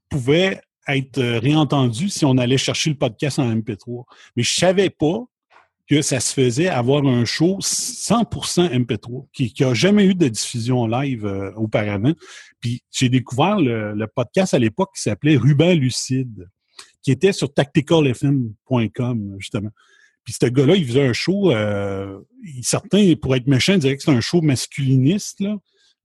pouvaient 0.08 0.60
être 0.88 1.18
euh, 1.18 1.38
réentendues 1.38 2.08
si 2.08 2.24
on 2.24 2.36
allait 2.38 2.58
chercher 2.58 2.90
le 2.90 2.96
podcast 2.96 3.38
en 3.38 3.54
MP3. 3.54 4.04
Mais 4.36 4.42
je 4.42 4.54
savais 4.54 4.90
pas 4.90 5.24
que 5.88 6.02
ça 6.02 6.20
se 6.20 6.32
faisait 6.32 6.68
avoir 6.68 7.04
un 7.04 7.24
show 7.24 7.58
100% 7.60 8.70
MP3, 8.70 9.26
qui 9.32 9.52
n'a 9.60 9.74
jamais 9.74 10.04
eu 10.04 10.14
de 10.14 10.28
diffusion 10.28 10.86
live 10.86 11.26
euh, 11.26 11.52
auparavant. 11.56 12.12
Puis 12.60 12.82
j'ai 12.92 13.08
découvert 13.08 13.56
le, 13.58 14.06
podcast 14.06 14.54
à 14.54 14.58
l'époque 14.60 14.90
qui 14.94 15.02
s'appelait 15.02 15.36
Ruban 15.36 15.74
Lucide, 15.74 16.48
qui 17.02 17.10
était 17.10 17.32
sur 17.32 17.52
tacticalfm.com, 17.52 19.36
justement. 19.38 19.70
Puis 20.22 20.36
ce 20.40 20.46
gars-là, 20.46 20.76
il 20.76 20.86
faisait 20.86 21.08
un 21.08 21.12
show, 21.12 21.50
euh, 21.50 22.20
certains, 22.62 23.14
pour 23.20 23.34
être 23.34 23.48
méchants, 23.48 23.76
diraient 23.76 23.96
que 23.96 24.02
c'est 24.02 24.12
un 24.12 24.20
show 24.20 24.42
masculiniste, 24.42 25.40
là, 25.40 25.56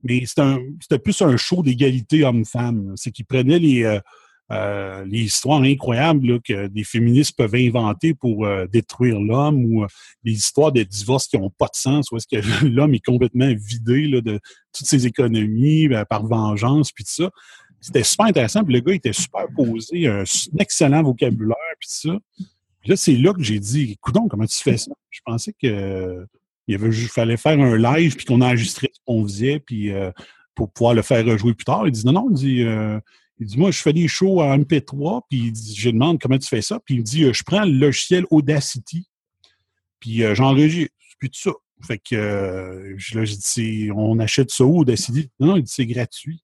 mais 0.06 0.24
c'était 0.26 1.00
plus 1.00 1.20
un 1.22 1.36
show 1.36 1.64
d'égalité 1.64 2.24
homme-femme. 2.24 2.94
C'est 2.96 3.12
qu'il 3.12 3.26
prenait 3.26 3.58
les, 3.58 3.84
euh, 3.84 4.00
euh, 4.52 5.04
histoires 5.12 5.64
incroyables 5.64 6.40
que 6.42 6.68
des 6.68 6.84
féministes 6.84 7.36
peuvent 7.36 7.56
inventer 7.56 8.14
pour 8.14 8.46
euh, 8.46 8.68
détruire 8.68 9.20
l'homme 9.20 9.66
ou 9.66 9.86
les 10.24 10.34
histoires 10.34 10.72
de 10.72 10.84
divorce 10.84 11.28
qui 11.28 11.40
n'ont 11.40 11.50
pas 11.50 11.66
de 11.66 11.76
sens, 11.76 12.12
où 12.12 12.18
est-ce 12.18 12.28
que 12.28 12.66
l'homme 12.68 12.94
est 12.94 13.04
complètement 13.04 13.52
vidé 13.58 14.08
de 14.08 14.40
toutes 14.72 14.88
ses 14.88 15.08
économies 15.08 15.90
par 16.08 16.28
vengeance, 16.28 16.92
puis 16.92 17.04
tout 17.04 17.24
ça. 17.24 17.32
C'était 17.82 18.04
super 18.04 18.28
intéressant, 18.28 18.64
puis 18.64 18.76
le 18.76 18.80
gars 18.82 18.94
était 18.94 19.14
super 19.14 19.48
posé, 19.56 20.08
un, 20.08 20.24
excellent 20.60 21.02
vocabulaire, 21.02 21.56
puis 21.80 21.90
ça. 21.90 22.18
Là, 22.86 22.96
c'est 22.96 23.16
là 23.16 23.34
que 23.34 23.42
j'ai 23.42 23.60
dit, 23.60 23.94
écoute 23.94 24.16
comment 24.30 24.46
tu 24.46 24.60
fais 24.60 24.78
ça? 24.78 24.92
Je 25.10 25.20
pensais 25.26 25.54
que 25.60 26.28
il 26.68 26.76
avait, 26.76 26.92
fallait 26.92 27.38
faire 27.38 27.60
un 27.60 27.78
live, 27.78 28.16
puis 28.16 28.26
qu'on 28.26 28.42
enregistrait 28.42 28.90
ce 28.94 29.00
qu'on 29.06 29.24
faisait, 29.24 29.60
puis 29.60 29.92
euh, 29.92 30.12
pour 30.56 30.72
pouvoir 30.72 30.94
le 30.94 31.02
faire 31.02 31.26
rejouer 31.26 31.54
plus 31.54 31.66
tard. 31.66 31.88
Il 31.88 31.92
dit 31.92 32.06
non, 32.06 32.14
non, 32.14 32.28
il 32.32 32.36
dit, 32.36 32.64
euh, 32.64 33.00
il 33.40 33.48
dit 33.48 33.58
moi, 33.58 33.72
je 33.72 33.80
fais 33.80 33.94
des 33.94 34.08
shows 34.08 34.42
en 34.42 34.58
MP3, 34.58 35.22
puis 35.30 35.54
je 35.76 35.90
demande 35.90 36.20
comment 36.20 36.38
tu 36.38 36.48
fais 36.48 36.62
ça, 36.62 36.80
puis 36.84 36.96
il 36.96 37.00
me 37.00 37.04
dit 37.04 37.24
euh, 37.26 37.34
je 37.34 37.44
prends 37.44 37.66
le 37.66 37.72
logiciel 37.72 38.26
Audacity, 38.32 39.08
puis 40.00 40.22
j'enregistre, 40.34 40.94
puis 41.20 41.30
tout 41.30 41.40
ça. 41.40 41.52
Fait 41.86 42.00
que 42.00 42.16
là, 42.16 43.26
j'ai 43.26 43.36
dit 43.36 43.92
on 43.96 44.18
achète 44.20 44.50
ça 44.50 44.64
où 44.64 44.80
Audacity? 44.80 45.30
Non, 45.40 45.48
non, 45.48 45.58
il 45.58 45.64
dit 45.64 45.72
c'est 45.74 45.86
gratuit. 45.86 46.42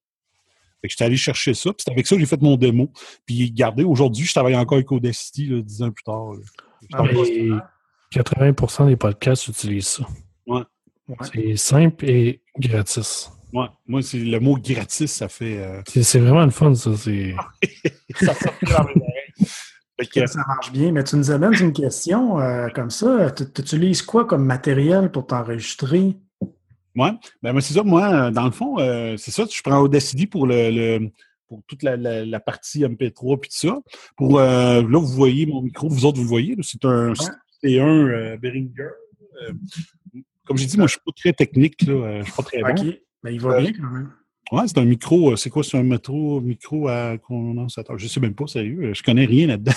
Fait 0.80 0.88
que 0.88 0.92
j'étais 0.92 1.04
allé 1.04 1.16
chercher 1.16 1.54
ça, 1.54 1.72
puis 1.72 1.84
c'est 1.84 1.92
avec 1.92 2.06
ça 2.06 2.16
que 2.16 2.20
j'ai 2.20 2.26
fait 2.26 2.42
mon 2.42 2.56
démo. 2.56 2.92
Puis 3.24 3.46
regardez, 3.46 3.84
aujourd'hui, 3.84 4.26
je 4.26 4.32
travaille 4.32 4.56
encore 4.56 4.76
avec 4.76 4.90
Audacity, 4.90 5.46
là, 5.46 5.60
dix 5.62 5.80
ans 5.80 5.90
plus 5.90 6.02
tard. 6.02 6.32
80% 8.12 8.86
des 8.88 8.96
podcasts 8.96 9.48
utilisent 9.48 9.88
ça. 9.88 10.06
Ouais. 10.46 10.62
C'est 11.32 11.56
simple 11.56 12.04
et 12.08 12.42
gratis. 12.58 13.30
Ouais. 13.52 13.66
Moi, 13.86 14.02
c'est 14.02 14.18
le 14.18 14.40
mot 14.40 14.56
gratis, 14.56 15.12
ça 15.12 15.28
fait. 15.28 15.58
Euh, 15.58 15.82
c'est 15.86 16.20
vraiment 16.20 16.44
le 16.44 16.50
fun, 16.50 16.74
ça. 16.74 16.90
ça, 16.96 18.34
ça 20.26 20.40
marche 20.46 20.72
bien, 20.72 20.92
mais 20.92 21.04
tu 21.04 21.16
nous 21.16 21.30
amènes 21.30 21.54
une 21.54 21.72
question 21.72 22.40
euh, 22.40 22.68
comme 22.68 22.90
ça. 22.90 23.30
Tu 23.30 23.44
utilises 23.44 24.02
quoi 24.02 24.24
comme 24.24 24.44
matériel 24.44 25.10
pour 25.10 25.26
t'enregistrer? 25.26 26.16
Oui, 26.94 27.08
ben, 27.42 27.60
c'est 27.60 27.74
ça. 27.74 27.82
Moi, 27.82 28.30
dans 28.30 28.44
le 28.44 28.50
fond, 28.50 28.78
euh, 28.78 29.16
c'est 29.16 29.30
ça. 29.30 29.44
Je 29.50 29.62
prends 29.62 29.80
Audacity 29.80 30.26
pour 30.26 30.46
le, 30.46 31.10
pour 31.46 31.62
toute 31.66 31.82
la, 31.82 32.40
partie 32.40 32.84
MP3 32.84 33.38
puis 33.38 33.50
tout 33.50 33.68
ça. 33.68 33.78
Pour 34.16 34.38
là, 34.38 34.80
vous 34.80 35.06
voyez 35.06 35.44
mon 35.46 35.60
micro, 35.60 35.88
vous 35.88 36.06
autres, 36.06 36.16
vous 36.16 36.24
le 36.24 36.28
voyez. 36.28 36.56
C'est 36.62 36.84
un, 36.86 37.12
c'est 37.62 37.78
un 37.78 38.08
euh, 38.08 38.36
Behringer. 38.36 38.90
Euh, 39.42 39.52
comme 40.44 40.56
j'ai 40.56 40.66
dit, 40.66 40.76
moi, 40.76 40.86
je 40.86 40.94
ne 40.94 40.98
suis 40.98 41.00
pas 41.04 41.12
très 41.16 41.32
technique. 41.32 41.82
Là, 41.82 41.92
euh, 41.92 42.12
je 42.14 42.18
ne 42.18 42.24
suis 42.24 42.32
pas 42.32 42.42
très 42.42 42.62
bon. 42.62 42.70
OK. 42.70 42.98
Mais 43.22 43.34
il 43.34 43.40
va 43.40 43.60
bien 43.60 43.72
quand 43.72 43.90
même. 43.90 44.12
Oui, 44.50 44.62
c'est 44.66 44.78
un 44.78 44.84
micro. 44.84 45.36
C'est 45.36 45.48
quoi? 45.48 45.62
C'est 45.62 45.78
un 45.78 45.82
métro, 45.84 46.40
micro 46.40 46.88
à 46.88 47.16
condensateur? 47.16 47.96
Je 47.98 48.04
ne 48.04 48.08
sais 48.08 48.20
même 48.20 48.34
pas, 48.34 48.46
sérieux. 48.46 48.92
Je 48.92 49.00
ne 49.00 49.04
connais 49.04 49.24
rien 49.24 49.46
là-dedans. 49.46 49.72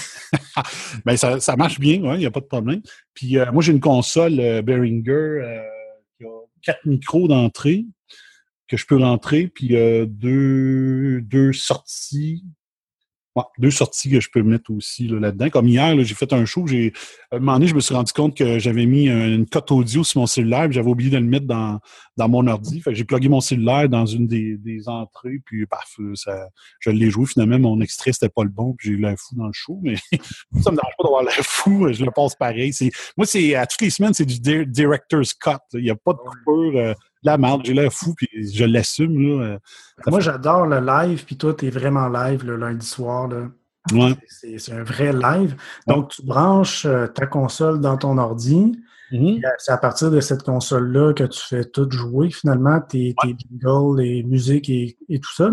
Mais 1.05 1.15
ça, 1.17 1.39
ça, 1.39 1.55
marche 1.55 1.79
bien, 1.79 2.01
il 2.15 2.19
n'y 2.19 2.25
a 2.25 2.31
pas 2.31 2.41
de 2.41 2.45
problème. 2.45 2.81
Puis 3.13 3.37
moi, 3.53 3.61
j'ai 3.61 3.71
une 3.71 3.79
console 3.79 4.61
Behringer 4.63 5.61
qui 6.17 6.25
a 6.25 6.29
quatre 6.63 6.85
micros 6.85 7.27
d'entrée 7.27 7.85
que 8.67 8.75
je 8.75 8.85
peux 8.85 8.97
rentrer, 8.97 9.47
puis 9.47 9.69
deux, 9.69 11.21
deux 11.21 11.53
sorties 11.53 12.43
deux 13.57 13.71
sorties 13.71 14.09
que 14.09 14.19
je 14.19 14.29
peux 14.29 14.43
mettre 14.43 14.71
aussi 14.71 15.07
là-dedans. 15.07 15.49
Comme 15.49 15.67
hier, 15.67 15.95
j'ai 16.03 16.15
fait 16.15 16.31
un 16.33 16.45
show. 16.45 16.65
J'ai, 16.67 16.93
à 17.31 17.35
un 17.35 17.39
moment 17.39 17.53
donné, 17.53 17.67
je 17.67 17.75
me 17.75 17.79
suis 17.79 17.93
rendu 17.93 18.13
compte 18.13 18.35
que 18.35 18.59
j'avais 18.59 18.85
mis 18.85 19.07
une 19.07 19.45
cote 19.45 19.71
audio 19.71 20.03
sur 20.03 20.21
mon 20.21 20.27
cellulaire, 20.27 20.71
j'avais 20.71 20.89
oublié 20.89 21.09
de 21.09 21.17
le 21.17 21.25
mettre 21.25 21.45
dans, 21.45 21.79
dans 22.17 22.29
mon 22.29 22.47
ordi. 22.47 22.81
Fait 22.81 22.95
j'ai 22.95 23.03
plugué 23.03 23.27
mon 23.29 23.41
cellulaire 23.41 23.89
dans 23.89 24.05
une 24.05 24.27
des, 24.27 24.57
des 24.57 24.87
entrées, 24.87 25.41
puis 25.45 25.65
paf, 25.65 25.97
ça, 26.13 26.47
je 26.79 26.89
l'ai 26.89 27.09
joué. 27.09 27.25
Finalement, 27.25 27.59
mon 27.59 27.81
extrait, 27.81 28.13
c'était 28.13 28.29
pas 28.29 28.43
le 28.43 28.49
bon, 28.49 28.73
puis 28.77 28.89
j'ai 28.89 28.93
eu 28.95 28.97
l'air 28.97 29.15
fou 29.17 29.35
dans 29.35 29.47
le 29.47 29.53
show. 29.53 29.79
Mais 29.83 29.95
ça 30.61 30.71
me 30.71 30.77
dérange 30.77 30.93
pas 30.97 31.03
d'avoir 31.03 31.23
l'air 31.23 31.43
fou, 31.43 31.91
je 31.91 32.05
le 32.05 32.11
passe 32.11 32.35
pareil. 32.35 32.73
C'est, 32.73 32.91
moi, 33.17 33.25
c'est 33.25 33.55
à 33.55 33.65
toutes 33.65 33.81
les 33.81 33.89
semaines, 33.89 34.13
c'est 34.13 34.25
du 34.25 34.39
director's 34.65 35.33
cut. 35.33 35.51
Il 35.73 35.81
n'y 35.81 35.89
a 35.89 35.95
pas 35.95 36.13
de 36.13 36.19
coupure. 36.19 36.79
Euh, 36.79 36.93
la 37.25 37.37
merde, 37.37 37.61
j'ai 37.65 37.73
l'air 37.73 37.91
fou, 37.91 38.13
puis 38.15 38.29
je 38.33 38.63
l'assume. 38.65 39.41
Euh, 39.41 39.57
Moi, 40.07 40.19
j'adore 40.19 40.67
le 40.67 40.79
live, 40.79 41.25
puis 41.25 41.37
toi, 41.37 41.53
tu 41.53 41.67
es 41.67 41.69
vraiment 41.69 42.07
live 42.07 42.45
le 42.45 42.55
lundi 42.55 42.85
soir. 42.85 43.27
Là. 43.27 43.47
C'est 44.27 44.71
un 44.71 44.83
vrai 44.83 45.11
live. 45.11 45.55
Donc, 45.87 46.09
tu 46.09 46.23
branches 46.23 46.85
euh, 46.85 47.07
ta 47.07 47.25
console 47.25 47.81
dans 47.81 47.97
ton 47.97 48.17
ordi. 48.17 48.79
Mm-hmm. 49.11 49.41
C'est 49.57 49.71
à 49.71 49.77
partir 49.77 50.11
de 50.11 50.19
cette 50.19 50.43
console-là 50.43 51.13
que 51.13 51.23
tu 51.23 51.39
fais 51.39 51.65
tout 51.65 51.89
jouer, 51.89 52.29
finalement, 52.29 52.79
tes, 52.79 53.15
jingles, 53.23 54.01
les 54.01 54.23
musiques 54.23 54.69
et, 54.69 54.97
tout 55.09 55.33
ça. 55.35 55.49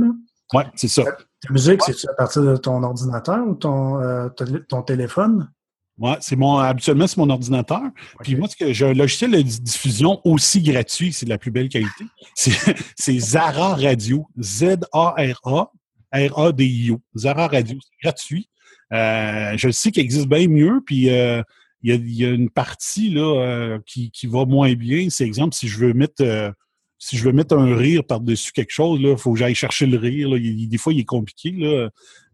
Oui, 0.54 0.62
c'est 0.74 0.88
ça. 0.88 1.04
Ta 1.04 1.52
musique, 1.52 1.82
c'est 1.82 2.08
à 2.08 2.14
partir 2.14 2.42
de 2.42 2.56
ton 2.56 2.82
ordinateur 2.82 3.46
ou 3.46 3.54
ton, 3.54 4.00
euh, 4.00 4.28
ton 4.68 4.82
téléphone? 4.82 5.50
Ouais, 5.98 6.16
c'est 6.20 6.36
mon 6.36 6.58
habituellement 6.58 7.06
c'est 7.06 7.18
mon 7.18 7.30
ordinateur. 7.30 7.82
Puis 8.22 8.34
moi, 8.34 8.48
j'ai 8.58 8.86
un 8.86 8.94
logiciel 8.94 9.30
de 9.32 9.42
diffusion 9.42 10.20
aussi 10.24 10.62
gratuit, 10.62 11.12
c'est 11.12 11.26
de 11.26 11.30
la 11.30 11.38
plus 11.38 11.50
belle 11.50 11.68
qualité. 11.68 12.04
C'est 12.34 13.18
Zara 13.18 13.74
Radio, 13.74 14.26
Z-A-R-A, 14.40 15.70
R-A-D-I-O, 16.12 17.00
Zara 17.16 17.46
Radio, 17.46 17.78
c'est 17.80 18.02
gratuit. 18.02 18.48
Euh, 18.92 19.56
je 19.56 19.70
sais 19.70 19.90
qu'il 19.90 20.02
existe 20.02 20.28
bien 20.28 20.48
mieux, 20.48 20.80
puis 20.84 21.10
euh, 21.10 21.42
il 21.82 22.14
y, 22.14 22.24
a, 22.24 22.30
une 22.30 22.50
partie 22.50 23.10
là 23.10 23.22
euh, 23.22 23.78
qui, 23.86 24.10
qui, 24.10 24.26
va 24.26 24.44
moins 24.44 24.74
bien. 24.74 25.08
C'est 25.10 25.24
exemple 25.24 25.54
si 25.54 25.68
je 25.68 25.78
veux 25.78 25.94
mettre 25.94 26.54
si 26.98 27.16
je 27.16 27.24
veux 27.24 27.32
mettre 27.32 27.56
un 27.56 27.74
rire 27.74 28.04
par-dessus 28.04 28.52
quelque 28.52 28.70
chose, 28.70 29.00
il 29.02 29.16
faut 29.16 29.32
que 29.32 29.38
j'aille 29.38 29.56
chercher 29.56 29.86
le 29.86 29.98
rire. 29.98 30.30
des 30.30 30.78
fois, 30.78 30.92
il 30.92 31.00
est 31.00 31.04
compliqué. 31.04 31.50
Là. 31.50 31.90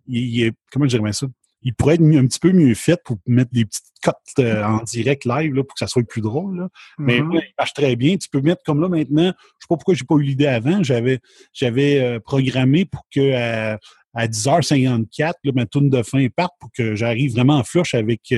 Il, 0.07 0.43
est, 0.43 0.53
comment 0.71 0.87
je 0.87 0.97
dirais 0.97 1.13
ça? 1.13 1.27
Il 1.63 1.75
pourrait 1.75 1.95
être 1.95 2.03
un 2.03 2.27
petit 2.27 2.39
peu 2.39 2.53
mieux 2.53 2.75
fait 2.75 3.01
pour 3.05 3.19
mettre 3.27 3.51
des 3.53 3.65
petites 3.65 3.85
cotes 4.03 4.17
euh, 4.39 4.63
en 4.63 4.83
direct 4.83 5.25
live 5.25 5.55
là, 5.55 5.65
pour 5.65 5.75
que 5.75 5.81
ça 5.81 5.87
soit 5.87 6.03
plus 6.05 6.21
drôle. 6.21 6.69
Mais 6.99 7.21
mm-hmm. 7.21 7.43
il 7.43 7.55
marche 7.59 7.75
très 7.75 7.97
bien. 7.97 8.17
Tu 8.17 8.29
peux 8.29 8.41
mettre 8.41 8.63
comme 8.65 8.81
là 8.81 8.89
maintenant, 8.89 9.27
je 9.27 9.31
sais 9.31 9.67
pas 9.69 9.77
pourquoi 9.77 9.95
j'ai 9.95 10.05
pas 10.05 10.15
eu 10.17 10.23
l'idée 10.23 10.47
avant, 10.47 10.83
j'avais 10.83 11.19
j'avais 11.53 12.01
euh, 12.01 12.21
programmé 12.21 12.85
pour 12.85 13.03
que 13.13 13.21
euh, 13.21 13.77
à, 14.15 14.27
10h54, 14.27 15.33
ma 15.55 15.67
tourne 15.67 15.91
de 15.91 16.03
fin 16.03 16.27
parte 16.29 16.55
pour 16.61 16.71
que 16.73 16.95
j'arrive 16.95 17.33
vraiment 17.33 17.57
en 17.57 17.65
flush 17.65 17.95
avec 17.95 18.33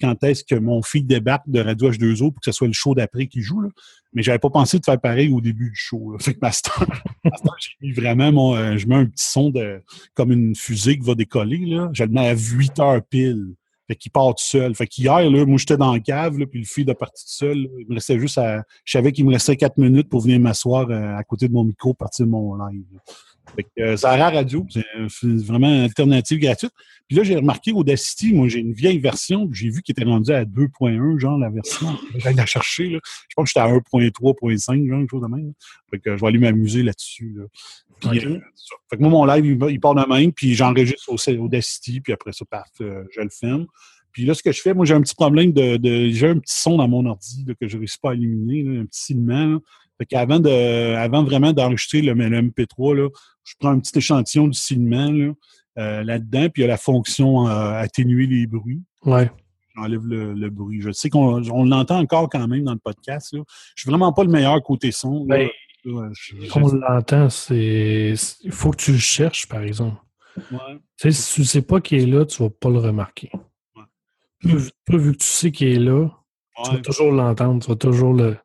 quand 0.00 0.22
est-ce 0.24 0.44
que 0.44 0.54
mon 0.54 0.82
fils 0.82 1.04
débarque 1.04 1.48
de 1.48 1.60
Radio 1.60 1.90
H2O 1.90 2.32
pour 2.32 2.40
que 2.40 2.44
ce 2.44 2.52
soit 2.52 2.66
le 2.66 2.72
show 2.72 2.94
d'après 2.94 3.26
qui 3.26 3.42
joue. 3.42 3.60
Là. 3.60 3.68
Mais 4.12 4.22
j'avais 4.22 4.38
pas 4.38 4.50
pensé 4.50 4.78
de 4.78 4.84
faire 4.84 5.00
pareil 5.00 5.32
au 5.32 5.40
début 5.40 5.70
du 5.70 5.76
show. 5.76 6.16
Fait 6.18 6.34
que 6.34 6.38
Master, 6.42 6.86
j'ai 7.58 7.70
mis 7.80 7.92
vraiment 7.92 8.32
mon. 8.32 8.56
Euh, 8.56 8.76
je 8.76 8.86
mets 8.86 8.96
un 8.96 9.06
petit 9.06 9.24
son 9.24 9.50
de 9.50 9.82
comme 10.14 10.32
une 10.32 10.54
fusée 10.54 10.98
qui 10.98 11.04
va 11.04 11.14
décoller. 11.14 11.64
Là. 11.66 11.90
Je 11.92 12.04
le 12.04 12.10
mets 12.10 12.28
à 12.28 12.34
8 12.34 12.78
heures 12.80 13.02
pile. 13.02 13.54
Fait 13.88 13.96
qu'il 13.96 14.12
part 14.12 14.34
tout 14.34 14.44
seul. 14.44 14.74
Fait 14.74 14.86
qu'hier, 14.86 15.30
là, 15.30 15.46
moi, 15.46 15.56
j'étais 15.56 15.78
dans 15.78 15.94
la 15.94 16.00
cave, 16.00 16.38
là, 16.38 16.46
puis 16.46 16.60
le 16.60 16.66
fil 16.66 16.88
est 16.88 16.94
parti 16.94 17.24
tout 17.24 17.32
seul. 17.32 17.56
Il 17.78 17.86
me 17.88 17.94
restait 17.94 18.18
juste 18.18 18.36
à. 18.36 18.62
Je 18.84 18.92
savais 18.92 19.12
qu'il 19.12 19.24
me 19.24 19.32
restait 19.32 19.56
4 19.56 19.78
minutes 19.78 20.10
pour 20.10 20.20
venir 20.20 20.38
m'asseoir 20.40 20.90
euh, 20.90 21.16
à 21.16 21.24
côté 21.24 21.48
de 21.48 21.54
mon 21.54 21.64
micro, 21.64 21.94
partir 21.94 22.26
de 22.26 22.30
mon 22.30 22.54
live. 22.66 22.84
Fait 23.56 23.62
que, 23.62 23.80
euh, 23.80 23.96
ça 23.96 24.10
a 24.10 24.30
radio, 24.30 24.66
c'est 24.68 24.84
vraiment 25.24 25.68
une 25.68 25.84
alternative 25.84 26.38
gratuite. 26.38 26.72
Puis 27.08 27.16
là, 27.16 27.22
j'ai 27.22 27.36
remarqué 27.36 27.72
Audacity, 27.72 28.34
moi 28.34 28.48
j'ai 28.48 28.58
une 28.58 28.74
vieille 28.74 28.98
version, 28.98 29.48
j'ai 29.50 29.70
vu 29.70 29.80
qu'il 29.80 29.94
était 29.94 30.04
rendu 30.04 30.30
à 30.30 30.44
2.1, 30.44 31.18
genre 31.18 31.38
la 31.38 31.48
version. 31.48 31.86
J'allais 32.18 32.36
la 32.36 32.44
chercher. 32.44 32.90
Là. 32.90 32.98
Je 33.28 33.34
pense 33.34 33.44
que 33.44 33.48
j'étais 33.48 33.60
à 33.60 33.72
1.3.5, 33.72 34.86
genre, 34.86 34.98
quelque 34.98 35.10
chose 35.10 35.22
de 35.22 35.34
même. 35.34 35.52
Fait 35.90 35.98
que 35.98 36.14
je 36.14 36.20
vais 36.20 36.26
aller 36.26 36.38
m'amuser 36.38 36.82
là-dessus. 36.82 37.38
Puis, 38.00 38.24
euh, 38.24 38.38
fait 38.90 38.96
que 38.96 39.02
moi, 39.02 39.10
mon 39.10 39.24
live, 39.24 39.58
il, 39.70 39.80
part 39.80 39.94
de 39.94 40.04
même, 40.06 40.32
puis 40.32 40.54
j'enregistre 40.54 41.08
au 41.08 41.44
Audacity, 41.44 42.00
puis 42.00 42.12
après 42.12 42.32
ça, 42.32 42.44
paf, 42.44 42.68
euh, 42.80 43.04
je 43.14 43.20
le 43.20 43.30
filme. 43.30 43.66
Puis 44.12 44.24
là, 44.24 44.34
ce 44.34 44.42
que 44.42 44.52
je 44.52 44.60
fais, 44.60 44.74
moi, 44.74 44.84
j'ai 44.84 44.94
un 44.94 45.00
petit 45.00 45.14
problème 45.14 45.52
de. 45.52 45.76
de 45.76 46.08
j'ai 46.10 46.28
un 46.28 46.38
petit 46.38 46.58
son 46.58 46.76
dans 46.76 46.88
mon 46.88 47.06
ordi 47.06 47.44
que 47.60 47.68
je 47.68 47.76
ne 47.76 47.80
réussis 47.80 47.98
pas 47.98 48.10
à 48.10 48.14
éliminer, 48.14 48.80
un 48.80 48.86
petit 48.86 49.02
silement. 49.02 49.60
Fait 49.98 50.06
qu'avant 50.06 50.38
de, 50.38 50.94
avant 50.94 51.24
vraiment 51.24 51.52
d'enregistrer 51.52 52.02
le, 52.02 52.14
MP3, 52.14 52.96
là, 52.96 53.08
je 53.44 53.54
prends 53.58 53.70
un 53.70 53.80
petit 53.80 53.98
échantillon 53.98 54.46
du 54.46 54.58
silement 54.58 55.10
là, 55.10 55.32
euh, 55.78 56.04
là-dedans, 56.04 56.48
puis 56.48 56.62
il 56.62 56.62
y 56.62 56.64
a 56.64 56.68
la 56.68 56.76
fonction 56.76 57.48
euh, 57.48 57.72
atténuer 57.74 58.26
les 58.26 58.46
bruits. 58.46 58.82
Ouais. 59.04 59.30
J'enlève 59.76 60.04
le, 60.06 60.50
bruit. 60.50 60.80
Je 60.80 60.90
sais 60.90 61.08
qu'on 61.10 61.42
on 61.50 61.64
l'entend 61.64 61.98
encore 61.98 62.28
quand 62.28 62.46
même 62.48 62.64
dans 62.64 62.72
le 62.72 62.78
podcast. 62.78 63.32
Là. 63.32 63.40
Je 63.76 63.82
suis 63.82 63.90
vraiment 63.90 64.12
pas 64.12 64.24
le 64.24 64.30
meilleur 64.30 64.60
côté 64.62 64.90
son. 64.90 65.24
Ben, 65.24 65.48
on 65.86 66.74
l'entend, 66.74 67.30
c'est. 67.30 68.14
Il 68.42 68.52
faut 68.52 68.70
que 68.70 68.76
tu 68.76 68.92
le 68.92 68.98
cherches, 68.98 69.46
par 69.46 69.62
exemple. 69.62 70.00
Ouais. 70.52 71.10
Si 71.10 71.34
tu 71.34 71.40
ne 71.40 71.46
sais 71.46 71.62
pas 71.62 71.80
qui 71.80 71.96
est 71.96 72.06
là, 72.06 72.24
tu 72.24 72.42
ne 72.42 72.48
vas 72.48 72.54
pas 72.60 72.70
le 72.70 72.78
remarquer. 72.78 73.30
Ouais. 73.74 74.54
vu 74.88 75.12
que 75.12 75.18
tu 75.18 75.26
sais 75.26 75.50
qu'il 75.50 75.68
est 75.68 75.78
là, 75.78 76.08
tu 76.64 76.72
vas 76.72 76.78
toujours 76.78 77.12
l'entendre, 77.12 77.62
tu 77.62 77.68
vas 77.68 77.76
toujours 77.76 78.12
le. 78.12 78.36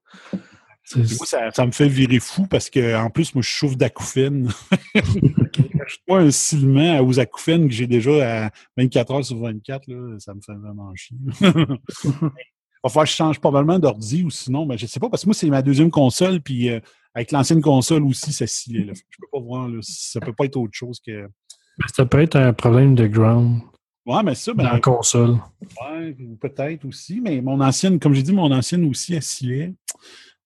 Moi, 0.95 1.25
ça, 1.53 1.65
me 1.65 1.71
fait 1.71 1.87
virer 1.87 2.19
fou 2.19 2.45
parce 2.45 2.69
que 2.69 2.95
en 2.95 3.09
plus, 3.09 3.33
moi, 3.33 3.41
je 3.41 3.49
souffre 3.49 3.77
d'acouphènes. 3.77 4.51
moi 6.07 6.19
un 6.19 6.31
silement 6.31 6.99
aux 6.99 7.19
acouphènes 7.19 7.67
que 7.67 7.73
j'ai 7.73 7.87
déjà 7.87 8.45
à 8.45 8.49
24 8.77 9.11
heures 9.13 9.25
sur 9.25 9.39
24, 9.39 9.87
là, 9.87 10.19
ça 10.19 10.33
me 10.33 10.41
fait 10.41 10.53
vraiment 10.53 10.93
chier. 10.95 11.17
Il 11.41 12.89
va 12.89 12.89
falloir 12.89 13.05
que 13.05 13.11
je 13.11 13.15
change 13.15 13.39
probablement 13.39 13.79
d'ordi 13.79 14.23
ou 14.23 14.29
sinon, 14.29 14.65
mais 14.65 14.77
je 14.77 14.83
ne 14.83 14.89
sais 14.89 14.99
pas, 14.99 15.09
parce 15.09 15.23
que 15.23 15.27
moi, 15.27 15.33
c'est 15.33 15.49
ma 15.49 15.61
deuxième 15.61 15.89
console, 15.89 16.41
puis 16.41 16.69
euh, 16.69 16.81
avec 17.15 17.31
l'ancienne 17.31 17.61
console 17.61 18.03
aussi, 18.03 18.33
ça 18.33 18.47
scillait. 18.47 18.85
Là. 18.85 18.93
Je 18.95 19.17
peux 19.19 19.27
pas 19.31 19.39
voir, 19.39 19.67
là, 19.67 19.79
ça 19.81 20.19
peut 20.19 20.33
pas 20.33 20.45
être 20.45 20.57
autre 20.57 20.73
chose 20.73 20.99
que. 21.05 21.27
Ça 21.95 22.05
peut 22.05 22.21
être 22.21 22.35
un 22.35 22.53
problème 22.53 22.95
de 22.95 23.07
ground. 23.07 23.61
Ouais, 24.05 24.21
mais 24.23 24.35
ça, 24.35 24.53
ben, 24.53 24.65
dans 24.65 24.73
la 24.73 24.79
console. 24.79 25.37
Ouais, 25.81 26.15
peut-être 26.39 26.85
aussi, 26.85 27.21
mais 27.21 27.41
mon 27.41 27.61
ancienne, 27.61 27.99
comme 27.99 28.13
j'ai 28.13 28.23
dit, 28.23 28.33
mon 28.33 28.51
ancienne 28.51 28.85
aussi, 28.85 29.13
elle 29.13 29.23
scillait. 29.23 29.73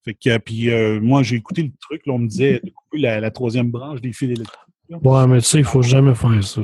Fait 0.04 0.14
que, 0.14 0.38
puis 0.38 0.70
euh, 0.70 1.02
moi, 1.02 1.24
j'ai 1.24 1.38
écouté 1.38 1.64
le 1.64 1.72
truc, 1.82 2.06
là, 2.06 2.14
on 2.14 2.20
me 2.20 2.28
disait 2.28 2.62
de 2.64 2.70
couper 2.70 3.00
la, 3.00 3.32
troisième 3.32 3.72
branche 3.72 4.00
des 4.00 4.14
fils 4.14 4.30
électriques. 4.30 4.60
Ouais, 4.90 5.28
mais 5.28 5.40
tu 5.42 5.48
sais, 5.48 5.58
il 5.58 5.62
ne 5.62 5.68
faut 5.68 5.82
jamais 5.82 6.16
faire 6.16 6.44
ça. 6.44 6.62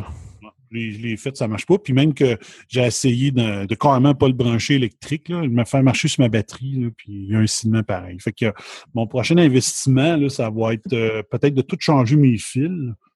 Je 0.73 0.99
l'ai 0.99 1.17
fait, 1.17 1.35
ça 1.35 1.45
ne 1.45 1.51
marche 1.51 1.65
pas. 1.65 1.77
Puis 1.77 1.93
même 1.93 2.13
que 2.13 2.37
j'ai 2.67 2.81
essayé 2.81 3.31
de, 3.31 3.65
de, 3.65 3.75
carrément 3.75 4.15
pas 4.15 4.27
le 4.27 4.33
brancher 4.33 4.75
électrique, 4.75 5.29
là, 5.29 5.47
me 5.47 5.65
faire 5.65 5.83
marcher 5.83 6.07
sur 6.07 6.21
ma 6.21 6.29
batterie, 6.29 6.79
là, 6.79 6.89
puis 6.95 7.13
il 7.13 7.31
y 7.31 7.35
a 7.35 7.39
un 7.39 7.47
ciment 7.47 7.83
pareil. 7.83 8.17
Fait 8.19 8.33
que 8.33 8.51
mon 8.93 9.07
prochain 9.07 9.37
investissement, 9.37 10.17
là, 10.17 10.29
ça 10.29 10.49
va 10.49 10.73
être 10.73 10.93
euh, 10.93 11.23
peut-être 11.29 11.53
de 11.53 11.61
tout 11.61 11.77
changer 11.79 12.15
mes 12.15 12.37
fils 12.37 12.71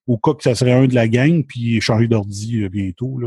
au 0.08 0.18
cas 0.18 0.34
que 0.34 0.44
ça 0.44 0.56
serait 0.56 0.72
un 0.72 0.88
de 0.88 0.96
la 0.96 1.08
gang, 1.08 1.44
puis 1.46 1.80
changer 1.82 2.08
d'ordi 2.08 2.64
euh, 2.64 2.70
bientôt. 2.70 3.20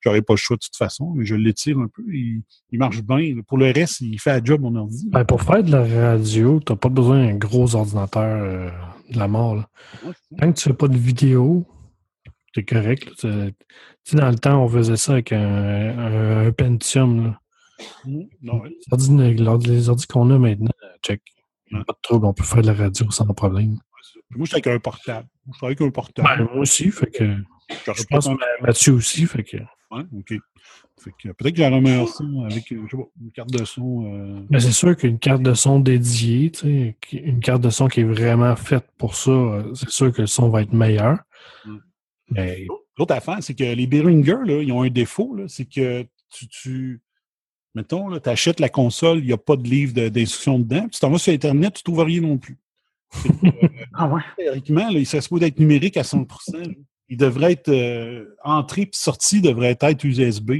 J'aurais 0.00 0.22
pas 0.22 0.34
le 0.34 0.38
choix 0.38 0.56
de 0.56 0.60
toute 0.60 0.76
façon, 0.76 1.12
mais 1.16 1.26
je 1.26 1.34
l'étire 1.34 1.78
un 1.78 1.88
peu. 1.88 2.02
Il, 2.12 2.42
il 2.70 2.78
marche 2.78 3.02
bien. 3.02 3.34
Pour 3.46 3.58
le 3.58 3.70
reste, 3.72 4.00
il 4.00 4.18
fait 4.20 4.30
un 4.30 4.40
job, 4.42 4.60
mon 4.60 4.74
ordi. 4.76 5.08
Ben, 5.10 5.24
pour 5.24 5.42
faire 5.42 5.62
de 5.62 5.72
la 5.72 5.84
radio, 5.84 6.60
tu 6.64 6.72
n'as 6.72 6.76
pas 6.76 6.88
besoin 6.88 7.26
d'un 7.26 7.34
gros 7.34 7.74
ordinateur 7.74 8.22
euh, 8.22 8.70
de 9.10 9.18
la 9.18 9.28
mort. 9.28 9.56
Là. 9.56 9.68
Tant 10.38 10.52
que 10.52 10.58
tu 10.58 10.68
fais 10.68 10.74
pas 10.74 10.88
de 10.88 10.96
vidéo, 10.96 11.66
c'est 12.54 12.64
correct. 12.64 13.10
Tu 13.18 13.28
sais, 14.04 14.16
dans 14.16 14.30
le 14.30 14.38
temps, 14.38 14.62
on 14.62 14.68
faisait 14.68 14.96
ça 14.96 15.12
avec 15.12 15.32
un, 15.32 16.46
un, 16.46 16.52
Pentium. 16.52 17.24
Là. 17.24 17.40
Mmh, 18.04 19.58
les 19.66 19.88
ordi, 19.88 20.06
qu'on 20.06 20.30
a 20.30 20.38
maintenant, 20.38 20.70
check. 21.02 21.22
Pas 21.70 21.78
de 21.78 21.98
trouble, 22.02 22.26
on 22.26 22.34
peut 22.34 22.44
faire 22.44 22.62
de 22.62 22.66
la 22.66 22.74
radio 22.74 23.10
sans 23.10 23.26
problème. 23.26 23.78
Moi, 24.30 24.44
je 24.44 24.50
suis 24.50 24.54
avec 24.54 24.66
un 24.66 24.78
portable. 24.78 25.28
Je 25.52 25.56
suis 25.56 25.66
avec 25.66 25.80
un 25.80 25.90
portable. 25.90 26.28
Ben, 26.28 26.44
moi 26.52 26.62
aussi, 26.62 26.90
fait 26.90 27.10
que. 27.10 27.36
Je 27.68 28.04
pense 28.04 28.28
que 28.28 28.62
Mathieu 28.62 28.92
aussi, 28.92 29.26
fait 29.26 29.44
que. 29.44 29.56
Ouais, 29.90 30.02
OK. 30.16 30.34
Fait 31.00 31.12
que 31.12 31.28
peut-être 31.32 31.52
que 31.52 31.56
j'ai 31.56 31.64
un 31.64 31.80
meilleur 31.80 32.08
son 32.08 32.44
avec 32.44 32.70
euh, 32.72 32.82
je 32.84 32.90
sais 32.90 33.02
pas, 33.02 33.08
une 33.22 33.32
carte 33.32 33.50
de 33.50 33.64
son. 33.64 34.04
Euh... 34.04 34.40
Mais 34.50 34.60
c'est 34.60 34.72
sûr 34.72 34.94
qu'une 34.94 35.18
carte 35.18 35.42
de 35.42 35.54
son 35.54 35.80
dédiée, 35.80 36.50
tu 36.50 36.60
sais, 36.60 36.96
une 37.12 37.40
carte 37.40 37.62
de 37.62 37.70
son 37.70 37.88
qui 37.88 38.00
est 38.00 38.04
vraiment 38.04 38.54
faite 38.54 38.86
pour 38.98 39.14
ça, 39.14 39.30
euh, 39.30 39.74
c'est 39.74 39.88
sûr 39.88 40.12
que 40.12 40.20
le 40.20 40.26
son 40.26 40.50
va 40.50 40.60
être 40.60 40.74
meilleur. 40.74 41.18
Mais... 42.30 42.66
L'autre 42.98 43.14
affaire, 43.14 43.38
c'est 43.40 43.54
que 43.54 43.64
les 43.64 43.86
Behringer, 43.86 44.36
là, 44.44 44.62
ils 44.62 44.72
ont 44.72 44.82
un 44.82 44.90
défaut, 44.90 45.34
c'est 45.48 45.64
que 45.64 46.04
tu, 46.30 46.48
tu 46.48 47.00
mettons, 47.74 48.18
tu 48.18 48.28
achètes 48.28 48.60
la 48.60 48.68
console, 48.68 49.18
il 49.18 49.26
n'y 49.26 49.32
a 49.32 49.38
pas 49.38 49.56
de 49.56 49.66
livre 49.66 49.94
d'instruction 50.08 50.58
dedans, 50.58 50.88
tu 50.88 51.00
t'en 51.00 51.10
vas 51.10 51.18
sur 51.18 51.32
Internet, 51.32 51.74
tu 51.74 51.80
ne 51.80 51.94
trouves 51.94 52.04
rien 52.04 52.20
non 52.20 52.38
plus. 52.38 52.58
ah 53.94 54.06
ouais? 54.08 54.22
Théoriquement, 54.36 54.88
il 54.90 55.06
serait 55.06 55.20
supposé 55.20 55.46
être 55.46 55.58
numérique 55.58 55.96
à 55.96 56.02
100% 56.02 56.74
Il 57.08 57.16
devrait 57.16 57.52
être 57.52 57.70
euh, 57.70 58.36
entrée 58.44 58.86
puis 58.86 59.00
sortie 59.00 59.40
devrait 59.40 59.76
être 59.80 60.04
USB. 60.04 60.52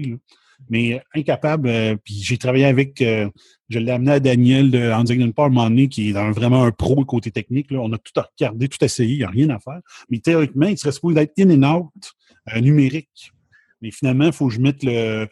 Mais 0.68 1.02
incapable, 1.14 1.68
euh, 1.68 1.96
puis 1.96 2.14
j'ai 2.22 2.38
travaillé 2.38 2.64
avec, 2.64 3.02
euh, 3.02 3.28
je 3.68 3.78
l'ai 3.78 3.90
amené 3.90 4.12
à 4.12 4.20
Daniel 4.20 4.70
de 4.70 4.92
En 4.92 5.04
d'une 5.04 5.32
part 5.32 5.50
Money, 5.50 5.88
qui 5.88 6.10
est 6.10 6.12
vraiment 6.12 6.64
un 6.64 6.70
pro 6.70 7.04
côté 7.04 7.30
technique. 7.30 7.70
Là. 7.70 7.80
On 7.80 7.92
a 7.92 7.98
tout 7.98 8.12
regardé, 8.38 8.68
tout 8.68 8.84
essayé, 8.84 9.14
il 9.14 9.18
n'y 9.18 9.24
a 9.24 9.30
rien 9.30 9.50
à 9.50 9.58
faire. 9.58 9.80
Mais 10.10 10.18
théoriquement, 10.18 10.66
il 10.66 10.78
serait 10.78 10.92
supposé 10.92 11.20
être 11.20 11.32
in 11.38 11.62
and 11.62 11.76
out 11.76 12.12
numérique. 12.60 13.32
Mais 13.80 13.90
finalement, 13.90 14.26
il 14.26 14.32
faut 14.32 14.48
que 14.48 14.54
je 14.54 14.60
mette 14.60 14.82
le, 14.82 15.28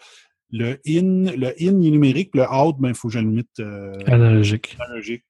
le 0.51 0.81
in, 0.87 1.31
le 1.37 1.53
in 1.61 1.73
numérique, 1.73 2.35
le 2.35 2.51
out, 2.51 2.77
ben, 2.79 2.89
il 2.89 2.95
faut 2.95 3.09
que 3.09 3.15
je 3.15 3.21
le 3.21 3.31
mette 3.31 3.61
analogique. 4.07 4.77
analogique. 4.81 5.25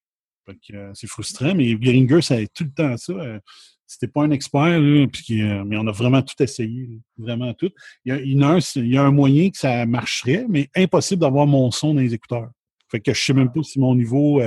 Euh, 0.74 0.90
c'est 0.94 1.06
frustrant, 1.06 1.54
mais 1.54 1.76
Geringer, 1.80 2.22
ça 2.22 2.36
tout 2.54 2.64
le 2.64 2.70
temps 2.70 2.96
ça. 2.96 3.14
Euh, 3.88 3.94
c'était 3.98 4.08
pas 4.08 4.22
un 4.22 4.30
expert, 4.30 4.80
puis, 5.12 5.42
euh, 5.42 5.64
mais 5.64 5.76
on 5.76 5.86
a 5.86 5.92
vraiment 5.92 6.22
tout 6.22 6.40
essayé, 6.42 7.00
vraiment 7.16 7.54
tout. 7.54 7.70
Il 8.04 8.12
y, 8.12 8.16
a, 8.16 8.20
il, 8.20 8.88
y 8.88 8.96
a 8.96 9.02
un, 9.04 9.10
moyen 9.10 9.50
que 9.50 9.56
ça 9.56 9.86
marcherait, 9.86 10.46
mais 10.48 10.68
impossible 10.76 11.22
d'avoir 11.22 11.46
mon 11.46 11.70
son 11.70 11.94
dans 11.94 12.00
les 12.00 12.14
écouteurs. 12.14 12.50
Fait 12.90 13.00
que 13.00 13.12
je 13.12 13.22
sais 13.22 13.34
même 13.34 13.52
pas 13.52 13.62
si 13.62 13.78
mon 13.78 13.94
niveau, 13.94 14.40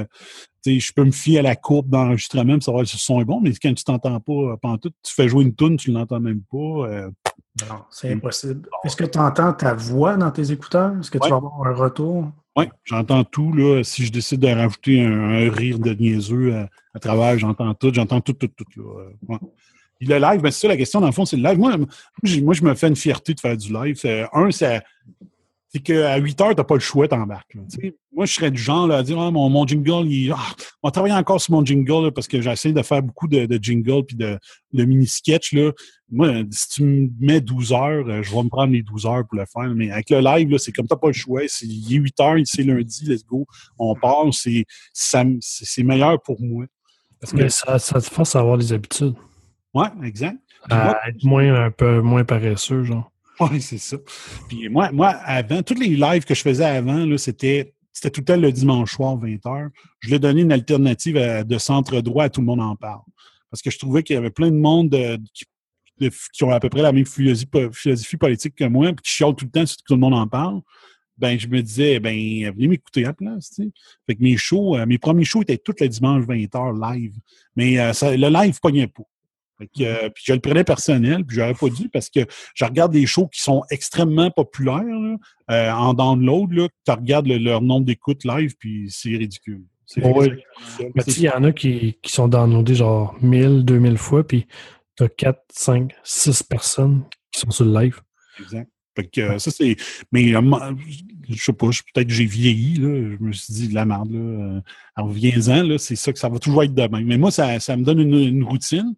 je 0.66 0.94
peux 0.94 1.04
me 1.04 1.12
fier 1.12 1.40
à 1.40 1.42
la 1.44 1.56
courbe 1.56 1.90
d'enregistrement 1.90 2.54
pour 2.54 2.64
savoir 2.64 2.88
si 2.88 2.96
le 2.96 3.00
son 3.00 3.22
est 3.22 3.26
bon, 3.26 3.40
mais 3.40 3.52
quand 3.54 3.74
tu 3.74 3.84
t'entends 3.84 4.20
pas 4.20 4.58
pendant 4.60 4.78
tout, 4.80 4.90
tu 5.04 5.14
fais 5.14 5.30
jouer 5.30 5.44
une 5.44 5.54
tune, 5.54 5.78
tu 5.78 5.92
l'entends 5.92 6.20
même 6.20 6.42
pas. 6.50 6.58
non, 6.58 7.84
c'est 7.92 8.12
impossible. 8.12 8.68
Est-ce 8.84 8.96
que 8.96 9.04
tu 9.04 9.20
entends 9.20 9.54
ta 9.54 9.76
voix 9.76 10.18
dans 10.18 10.32
tes 10.32 10.52
écouteurs? 10.52 10.98
Est-ce 11.00 11.12
que 11.12 11.20
tu 11.20 11.30
vas 11.30 11.36
avoir 11.36 11.68
un 11.68 11.74
retour? 11.76 12.32
Oui, 12.58 12.66
j'entends 12.84 13.24
tout. 13.24 13.54
Là. 13.54 13.84
Si 13.84 14.06
je 14.06 14.12
décide 14.12 14.42
de 14.42 14.48
rajouter 14.48 15.02
un, 15.02 15.50
rire 15.50 15.80
de 15.80 15.94
niaiseux 15.94 16.68
à, 16.94 17.00
travers, 17.00 17.38
j'entends 17.40 17.74
tout. 17.74 17.92
J'entends 17.94 18.22
tout, 18.22 18.34
tout, 18.34 18.48
tout. 18.48 18.66
Là. 18.76 19.06
Ouais. 19.28 19.38
le 20.02 20.18
live, 20.18 20.42
ben, 20.42 20.52
c'est 20.52 20.62
ça 20.62 20.68
la 20.68 20.78
question, 20.78 21.00
dans 21.00 21.08
le 21.08 21.14
fond, 21.14 21.26
c'est 21.26 21.38
le 21.38 21.44
live. 21.44 21.58
Moi, 21.58 21.78
moi, 21.78 22.54
je 22.54 22.64
me 22.64 22.74
fais 22.74 22.88
une 22.88 22.96
fierté 22.96 23.34
de 23.34 23.40
faire 23.40 23.56
du 23.56 23.72
live. 23.72 24.00
Un, 24.34 24.52
c'est 24.52 24.82
c'est 25.74 25.80
qu'à 25.80 26.18
8 26.18 26.42
heures, 26.42 26.50
tu 26.50 26.56
n'as 26.58 26.64
pas 26.66 26.74
le 26.74 26.82
choix, 26.82 27.08
t'embarques. 27.08 27.56
Moi, 28.14 28.26
je 28.26 28.34
serais 28.34 28.52
du 28.52 28.62
genre 28.62 28.92
à 28.92 29.04
dire 29.04 29.18
ah, 29.22 29.32
mon, 29.32 29.50
mon, 29.50 29.66
jingle, 29.66 30.06
il, 30.06 30.32
ah, 30.34 30.38
on 30.84 30.90
va 30.90 30.92
travailler 30.92 31.14
encore 31.14 31.40
sur 31.40 31.54
mon 31.54 31.64
jingle 31.64 32.12
parce 32.12 32.28
que 32.28 32.42
j'essaie 32.42 32.74
de 32.74 32.82
faire 32.82 33.02
beaucoup 33.02 33.30
de, 33.30 33.46
de 33.46 33.64
jingle 33.64 34.04
puis 34.06 34.18
de, 34.18 34.38
de 34.74 34.84
mini-sketch. 34.84 35.56
Moi, 36.12 36.44
si 36.52 36.68
tu 36.68 36.84
me 36.84 37.10
mets 37.22 37.40
12 37.40 37.72
heures, 37.72 38.06
euh, 38.10 38.22
je 38.22 38.36
vais 38.36 38.44
me 38.44 38.50
prendre 38.50 38.74
les 38.74 38.84
12 38.84 39.06
heures 39.06 39.26
pour 39.26 39.40
le 39.40 39.46
faire. 39.46 39.74
Mais 39.74 39.92
avec 39.92 40.10
le 40.10 40.20
live, 40.20 40.58
c'est 40.58 40.74
comme 40.74 40.88
tu 40.88 40.94
n'as 40.94 41.00
pas 41.00 41.08
le 41.08 41.14
choix. 41.14 41.44
il 41.62 41.96
est 41.96 42.00
8 42.00 42.20
heures, 42.20 42.36
c'est 42.44 42.64
lundi, 42.64 43.06
let's 43.06 43.26
go. 43.26 43.46
On 43.80 43.96
part, 43.96 44.26
c'est 44.34 45.84
meilleur 45.84 46.22
pour 46.22 46.42
moi. 46.42 46.66
Parce 47.22 47.32
que, 47.32 47.48
ça, 47.48 47.80
ça 47.80 48.02
te 48.02 48.10
force 48.10 48.36
à 48.36 48.40
avoir 48.40 48.58
des 48.58 48.74
habitudes. 48.74 49.16
Oui, 49.74 49.86
exact. 50.04 50.38
À 50.70 51.08
être 51.08 51.24
moins, 51.24 51.66
un 51.66 51.72
peu 51.72 52.02
moins 52.02 52.26
paresseux, 52.26 52.84
genre. 52.84 53.11
Oui, 53.42 53.62
c'est 53.62 53.80
ça. 53.80 53.98
Puis 54.48 54.70
moi, 54.70 54.92
moi, 54.92 55.10
avant, 55.10 55.64
tous 55.64 55.74
les 55.74 55.96
lives 55.96 56.26
que 56.26 56.36
je 56.36 56.42
faisais 56.42 56.66
avant, 56.66 57.18
c'était 57.18 57.74
c'était 57.94 58.10
tout 58.10 58.22
le 58.22 58.26
temps 58.26 58.38
le 58.38 58.52
dimanche 58.52 58.94
soir, 58.94 59.18
20h. 59.18 59.70
Je 60.00 60.08
lui 60.08 60.16
ai 60.16 60.20
donné 60.20 60.42
une 60.42 60.52
alternative 60.52 61.16
de 61.46 61.58
centre 61.58 62.00
droit 62.02 62.26
à 62.26 62.30
Tout 62.30 62.42
le 62.42 62.46
monde 62.46 62.62
en 62.62 62.76
parle. 62.76 63.02
Parce 63.50 63.62
que 63.62 63.70
je 63.70 63.78
trouvais 63.78 64.02
qu'il 64.02 64.14
y 64.14 64.18
avait 64.18 64.30
plein 64.30 64.50
de 64.50 64.56
monde 64.56 64.96
qui, 65.34 66.44
ont 66.44 66.52
à 66.52 66.60
peu 66.60 66.70
près 66.70 66.82
la 66.82 66.94
même 66.94 67.06
philosophie, 67.06 68.18
politique 68.18 68.56
que 68.56 68.64
moi, 68.64 68.94
puis 68.94 69.04
qui 69.04 69.12
chialent 69.12 69.36
tout 69.36 69.46
le 69.46 69.52
temps 69.52 69.66
sur 69.66 69.78
Tout 69.84 69.96
le 69.96 70.00
monde 70.00 70.14
en 70.14 70.28
parle. 70.28 70.62
Ben, 71.18 71.38
je 71.38 71.48
me 71.48 71.62
disais, 71.62 72.00
ben, 72.00 72.16
venez 72.54 72.68
m'écouter 72.68 73.04
à 73.04 73.10
la 73.10 73.14
place. 73.14 73.60
Fait 74.08 74.16
que 74.16 74.24
mes 74.24 74.38
shows, 74.38 74.78
euh, 74.78 74.86
mes 74.86 74.98
premiers 74.98 75.26
shows 75.26 75.44
étaient 75.44 75.58
tous 75.58 75.76
les 75.80 75.90
dimanches 75.90 76.26
20h 76.26 76.94
live. 76.94 77.14
Mais 77.56 77.78
euh, 77.78 77.92
le 78.02 78.30
live 78.30 78.60
pognait 78.60 78.88
pas. 78.88 79.04
Euh, 79.82 80.10
puis 80.10 80.24
je 80.26 80.34
le 80.34 80.40
prenais 80.40 80.64
personnel, 80.64 81.26
puis 81.26 81.38
j'aurais 81.38 81.54
pas 81.54 81.70
dû 81.70 81.90
parce 81.90 82.10
que 82.10 82.22
je 82.56 82.66
regarde 82.66 82.92
des 82.92 83.06
shows 83.06 83.28
qui 83.28 83.42
sont 83.42 83.64
extrêmement 83.70 84.32
populaires 84.32 84.84
euh, 85.50 85.72
en 85.72 85.94
download. 85.94 86.52
Là, 86.52 86.68
tu 86.86 86.92
regardes 86.92 87.28
leur 87.28 87.62
nombre 87.62 87.86
d'écoutes 87.86 88.24
live, 88.26 88.56
puis 88.58 88.88
c'est 88.90 89.10
ridicule. 89.10 89.64
Oui. 89.98 90.32
Mais 90.96 91.04
il 91.08 91.24
y 91.24 91.30
en 91.30 91.44
a 91.44 91.52
qui, 91.52 91.98
qui 92.02 92.12
sont 92.12 92.28
downloadés 92.28 92.76
genre 92.76 93.16
1000, 93.22 93.66
2000 93.66 93.98
fois, 93.98 94.26
puis 94.26 94.48
tu 94.96 95.04
as 95.04 95.10
4, 95.10 95.40
5, 95.52 95.94
6 96.04 96.44
personnes 96.44 97.04
qui 97.32 97.42
sont 97.42 97.52
sur 97.52 97.66
le 97.66 97.80
live. 97.80 98.00
Exact. 98.40 98.70
Fait 98.96 99.08
que, 99.08 99.22
euh, 99.22 99.40
ça, 99.40 99.52
c'est. 99.52 99.76
Mais 100.12 100.36
euh, 100.36 100.42
je 101.30 101.42
sais 101.42 101.54
pas, 101.54 101.68
peut-être 101.68 102.08
que 102.08 102.14
j'ai 102.14 102.26
vieilli, 102.26 102.76
là. 102.76 102.90
Je 102.90 103.24
me 103.24 103.32
suis 103.32 103.54
dit 103.54 103.68
de 103.70 103.74
la 103.74 103.86
merde, 103.86 104.12
là. 104.12 104.62
En 104.98 105.08
reviens-en, 105.08 105.78
c'est 105.78 105.96
ça 105.96 106.12
que 106.12 106.20
ça 106.20 106.28
va 106.28 106.40
toujours 106.40 106.64
être 106.64 106.74
demain. 106.74 107.02
Mais 107.06 107.18
moi, 107.18 107.32
ça, 107.32 107.60
ça 107.60 107.78
me 107.78 107.84
donne 107.84 108.00
une, 108.00 108.44
routine. 108.44 108.96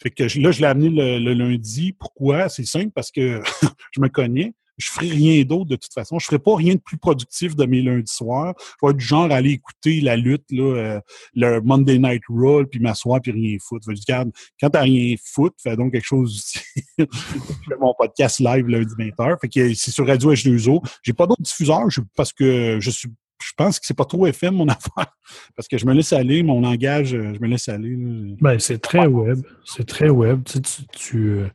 Fait 0.00 0.10
que 0.10 0.22
là, 0.22 0.50
je 0.50 0.60
l'ai 0.60 0.66
amené 0.66 1.18
le, 1.18 1.34
lundi. 1.34 1.92
Pourquoi? 1.92 2.48
C'est 2.48 2.64
simple 2.64 2.90
parce 2.94 3.10
que 3.10 3.42
je 3.92 4.00
me 4.00 4.08
connais 4.08 4.54
je 4.78 4.90
ferai 4.90 5.08
rien 5.08 5.42
d'autre 5.44 5.66
de 5.66 5.76
toute 5.76 5.92
façon. 5.92 6.18
Je 6.18 6.26
ferai 6.26 6.38
pas 6.38 6.56
rien 6.56 6.74
de 6.74 6.80
plus 6.80 6.98
productif 6.98 7.54
de 7.56 7.64
mes 7.64 7.82
lundis 7.82 8.12
soirs. 8.12 8.54
Je 8.58 8.86
vais 8.86 8.90
être 8.90 8.96
du 8.96 9.04
genre 9.04 9.30
aller 9.30 9.50
écouter 9.50 10.00
la 10.00 10.16
lutte, 10.16 10.44
là, 10.50 10.76
euh, 10.76 11.00
le 11.34 11.60
Monday 11.60 11.98
Night 11.98 12.22
Raw, 12.28 12.64
puis 12.66 12.80
m'asseoir, 12.80 13.20
puis 13.20 13.32
rien 13.32 13.56
foutre. 13.60 13.86
Je 13.88 13.94
dire, 13.94 14.24
quand 14.60 14.70
t'as 14.70 14.82
rien 14.82 15.14
foutre, 15.22 15.56
fais 15.62 15.76
donc 15.76 15.92
quelque 15.92 16.04
chose 16.04 16.52
je 16.98 17.04
fais 17.04 17.76
mon 17.80 17.94
podcast 17.96 18.40
live 18.40 18.66
lundi 18.66 18.94
20h. 18.94 19.40
Fait 19.40 19.48
que 19.48 19.74
c'est 19.74 19.90
sur 19.90 20.06
Radio 20.06 20.32
H2O. 20.32 20.84
J'ai 21.02 21.12
pas 21.12 21.26
d'autres 21.26 21.42
diffuseurs 21.42 21.86
parce 22.16 22.32
que 22.32 22.78
je 22.80 22.90
suis 22.90 23.08
je 23.52 23.64
pense 23.64 23.78
que 23.78 23.86
c'est 23.86 23.96
pas 23.96 24.06
trop 24.06 24.26
FM 24.26 24.54
mon 24.54 24.68
affaire. 24.68 25.14
Parce 25.54 25.68
que 25.68 25.76
je 25.76 25.84
me 25.84 25.92
laisse 25.92 26.12
aller, 26.14 26.42
mon 26.42 26.62
langage, 26.62 27.08
je 27.10 27.38
me 27.38 27.46
laisse 27.46 27.68
aller. 27.68 27.94
Ben, 28.40 28.58
c'est 28.58 28.78
très 28.78 29.06
web. 29.06 29.40
C'est 29.64 29.86
très 29.86 30.08
web. 30.08 30.42
Tu, 30.44 30.62
tu, 30.62 30.82
tu, 30.92 31.28
euh, 31.28 31.46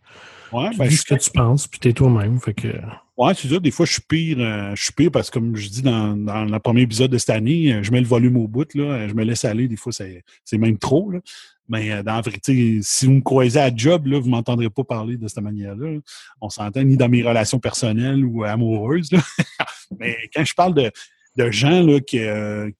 ouais, 0.54 0.70
ben, 0.78 0.88
dis 0.88 0.98
ce 0.98 1.06
que 1.06 1.16
tu 1.16 1.32
penses, 1.32 1.68
puis 1.68 1.80
t'es 1.80 1.94
toi-même. 1.94 2.40
Fait 2.40 2.54
que. 2.54 2.68
Ouais, 3.18 3.34
c'est 3.34 3.48
ça. 3.48 3.60
Des 3.60 3.72
fois, 3.72 3.88
je 3.88 3.94
suis 3.94 4.04
pire. 4.04 4.38
Euh, 4.40 4.76
je 4.76 4.84
suis 4.84 4.94
pire 4.94 5.10
parce 5.12 5.32
que, 5.32 5.40
comme 5.40 5.56
je 5.56 5.70
dis 5.70 5.82
dans, 5.82 6.16
dans 6.16 6.46
le 6.46 6.60
premier 6.60 6.82
épisode 6.82 7.10
de 7.10 7.18
cette 7.18 7.32
année, 7.32 7.74
euh, 7.74 7.82
je 7.82 7.92
mets 7.92 8.02
le 8.02 8.08
volume 8.08 8.38
au 8.38 8.48
bout. 8.48 8.72
Là, 8.76 9.08
je 9.08 9.16
me 9.16 9.24
laisse 9.24 9.44
aller. 9.44 9.68
Des 9.68 9.76
fois, 9.76 9.92
c'est 9.92 10.58
même 10.58 10.78
trop. 10.78 11.10
Là. 11.10 11.20
Mais 11.70 11.92
euh, 11.92 12.04
dans 12.04 12.16
la 12.16 12.22
vérité, 12.22 12.80
si 12.82 13.06
vous 13.06 13.14
me 13.14 13.22
croisez 13.22 13.60
à 13.60 13.76
job, 13.76 14.08
là, 14.08 14.20
vous 14.20 14.28
ne 14.28 14.32
m'entendrez 14.32 14.70
pas 14.70 14.84
parler 14.84 15.18
de 15.18 15.28
cette 15.28 15.44
manière-là. 15.44 16.00
On 16.42 16.50
s'entend 16.50 16.84
ni 16.84 16.96
dans 16.96 17.10
mes 17.10 17.24
relations 17.24 17.60
personnelles 17.60 18.24
ou 18.24 18.44
amoureuses. 18.44 19.10
Mais 20.00 20.16
quand 20.34 20.46
je 20.46 20.54
parle 20.54 20.76
de, 20.76 20.92
de 21.38 21.52
gens 21.52 21.84
là, 21.84 22.00
qui, 22.00 22.20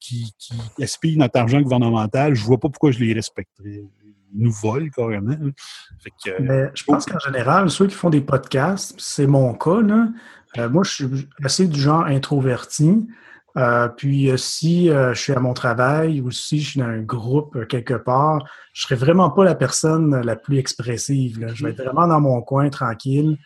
qui, 0.00 0.34
qui 0.76 1.16
notre 1.16 1.38
argent 1.38 1.60
gouvernemental, 1.60 2.34
je 2.34 2.44
vois 2.44 2.58
pas 2.58 2.68
pourquoi 2.68 2.90
je 2.90 2.98
les 2.98 3.12
respecterais 3.12 3.84
nous 4.34 4.52
volent 4.52 4.88
carrément. 4.94 5.36
Mais 6.40 6.70
je 6.74 6.84
pense 6.84 7.06
qu'en 7.06 7.18
général, 7.18 7.70
ceux 7.70 7.86
qui 7.86 7.94
font 7.94 8.10
des 8.10 8.20
podcasts, 8.20 8.94
c'est 8.98 9.26
mon 9.26 9.54
cas, 9.54 9.80
euh, 10.56 10.68
moi, 10.68 10.82
je 10.84 10.90
suis 10.90 11.28
assez 11.44 11.66
du 11.66 11.80
genre 11.80 12.04
introverti. 12.04 13.06
Euh, 13.56 13.88
puis 13.88 14.30
euh, 14.30 14.36
si 14.36 14.86
je 14.88 15.14
suis 15.14 15.32
à 15.32 15.40
mon 15.40 15.54
travail 15.54 16.20
ou 16.20 16.30
si 16.30 16.60
je 16.60 16.70
suis 16.70 16.80
dans 16.80 16.86
un 16.86 17.00
groupe 17.00 17.66
quelque 17.66 17.94
part, 17.94 18.44
je 18.72 18.82
serais 18.82 18.94
vraiment 18.94 19.30
pas 19.30 19.44
la 19.44 19.54
personne 19.54 20.20
la 20.20 20.36
plus 20.36 20.58
expressive. 20.58 21.52
Je 21.54 21.64
vais 21.64 21.70
être 21.70 21.82
vraiment 21.82 22.06
dans 22.06 22.20
mon 22.20 22.40
coin 22.42 22.68
tranquille. 22.70 23.38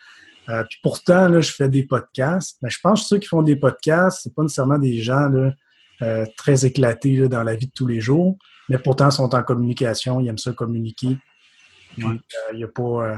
Puis 0.47 0.79
pourtant, 0.81 1.27
là, 1.29 1.41
je 1.41 1.51
fais 1.51 1.69
des 1.69 1.83
podcasts. 1.83 2.57
Mais 2.61 2.69
je 2.69 2.79
pense 2.81 3.03
que 3.03 3.07
ceux 3.07 3.17
qui 3.19 3.27
font 3.27 3.43
des 3.43 3.55
podcasts, 3.55 4.21
c'est 4.23 4.35
pas 4.35 4.43
nécessairement 4.43 4.79
des 4.79 5.01
gens 5.01 5.29
là, 5.29 5.53
très 6.37 6.65
éclatés 6.65 7.27
dans 7.27 7.43
la 7.43 7.55
vie 7.55 7.67
de 7.67 7.71
tous 7.73 7.87
les 7.87 8.01
jours 8.01 8.37
mais 8.69 8.77
pourtant 8.77 9.11
sont 9.11 9.33
en 9.35 9.43
communication, 9.43 10.19
ils 10.19 10.27
aiment 10.27 10.37
ça 10.37 10.53
communiquer. 10.53 11.17
Il 11.97 12.19
n'y 12.53 12.63
euh, 12.63 12.67
a 12.67 12.69
pas. 12.69 13.17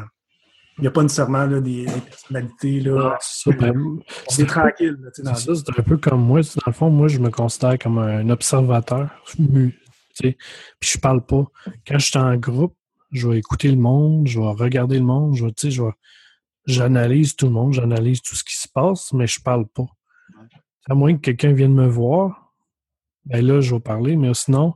Euh, 0.84 0.88
a 0.88 0.92
pas 0.92 1.04
nécessairement 1.04 1.48
des, 1.48 1.86
personnalités. 1.86 2.82
Là, 2.82 3.18
c'est 3.22 4.46
tranquille. 4.46 4.98
c'est 5.14 5.80
un 5.80 5.84
peu 5.84 5.98
comme 5.98 6.26
moi. 6.26 6.42
Dans 6.42 6.62
le 6.68 6.74
fond, 6.74 6.90
moi, 6.90 7.08
je 7.08 7.20
me 7.20 7.30
considère 7.30 7.78
comme 7.80 8.00
un 8.00 8.30
observateur. 8.30 9.10
Puis 9.38 10.34
je 10.82 10.98
parle 10.98 11.26
pas. 11.26 11.46
Quand 11.88 12.00
je 12.00 12.06
suis 12.06 12.18
en 12.18 12.36
groupe, 12.36 12.76
je 13.12 13.30
vais 13.30 13.38
écouter 13.38 13.70
le 13.70 13.78
monde, 13.78 14.28
je 14.28 14.40
vais 14.40 14.48
regarder 14.48 14.98
le 14.98 15.06
monde, 15.06 15.36
je 15.36 15.46
vais, 15.46 15.52
je 15.64 15.84
j'analyse 16.66 17.36
tout 17.36 17.46
le 17.46 17.52
monde, 17.52 17.74
j'analyse 17.74 18.22
tout 18.22 18.36
ce 18.36 18.44
qui 18.44 18.58
se 18.58 18.68
passe, 18.68 19.14
mais 19.14 19.28
je 19.28 19.42
parle 19.42 19.68
pas. 19.68 19.88
À 20.88 20.94
moins 20.94 21.16
que 21.16 21.22
quelqu'un 21.22 21.54
vienne 21.54 21.74
me 21.74 21.88
voir, 21.88 22.54
ben 23.26 23.46
là, 23.46 23.60
je 23.60 23.74
vais 23.74 23.82
parler, 23.82 24.16
mais 24.16 24.34
sinon, 24.34 24.76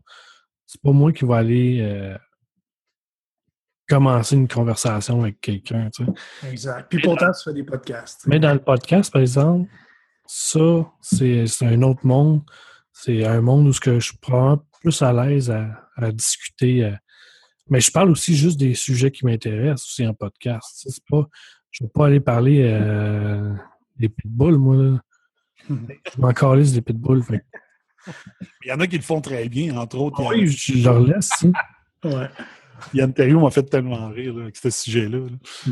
c'est 0.66 0.82
pas 0.82 0.92
moi 0.92 1.12
qui 1.12 1.26
vais 1.26 1.36
aller 1.36 1.80
euh, 1.82 2.18
commencer 3.88 4.36
une 4.36 4.48
conversation 4.48 5.22
avec 5.22 5.42
quelqu'un. 5.42 5.90
Tu 5.90 6.06
sais. 6.06 6.50
Exact. 6.50 6.88
Puis 6.90 7.02
pourtant, 7.02 7.32
tu 7.32 7.44
fais 7.44 7.54
des 7.54 7.64
podcasts. 7.64 8.26
Mais 8.28 8.40
dans 8.40 8.54
le 8.54 8.60
podcast, 8.60 9.12
par 9.12 9.22
exemple, 9.22 9.70
ça, 10.26 10.92
c'est 11.02 11.46
un 11.62 11.82
autre 11.82 12.06
monde. 12.06 12.42
C'est 12.94 13.26
un 13.26 13.42
monde 13.42 13.68
où 13.68 13.74
je 13.74 14.00
suis 14.00 14.18
plus 14.82 15.02
à 15.02 15.12
l'aise 15.12 15.50
à, 15.50 16.12
discuter. 16.12 16.86
Euh. 16.86 16.96
mais 17.70 17.82
je 17.82 17.92
parle 17.92 18.12
aussi 18.12 18.36
juste 18.36 18.60
des 18.60 18.74
sujets 18.74 19.12
qui 19.12 19.26
m'intéressent 19.26 19.86
aussi 19.86 20.08
en 20.08 20.14
podcast. 20.14 20.86
C'est 20.88 21.04
pas, 21.10 21.28
je 21.72 21.84
ne 21.84 21.88
vais 21.88 21.91
pas 21.91 22.05
aller 22.07 22.20
parler 22.20 22.61
euh, 22.63 23.53
des 23.97 24.09
pitbulls, 24.09 24.57
moi. 24.57 24.76
Là. 24.76 25.01
je 25.70 26.22
m'en 26.22 26.32
calisse 26.32 26.74
des 26.74 26.82
pitbulls. 26.82 27.24
Fait. 27.24 27.45
Il 28.63 28.70
y 28.70 28.72
en 28.72 28.80
a 28.80 28.88
qui 28.88 28.97
le 28.97 29.03
font 29.03 29.22
très 29.22 29.47
bien, 29.49 29.78
entre 29.78 29.97
autres. 29.99 30.24
oui, 30.30 30.47
je 30.47 30.84
leur 30.84 30.99
laisse. 30.99 31.45
ouais. 32.03 32.30
Yann 32.93 33.13
Terriot 33.13 33.41
m'a 33.41 33.51
fait 33.51 33.63
tellement 33.63 34.09
rire 34.09 34.38
avec 34.38 34.55
ce 34.55 34.70
sujet-là. 34.70 35.20
Mm. 35.67 35.72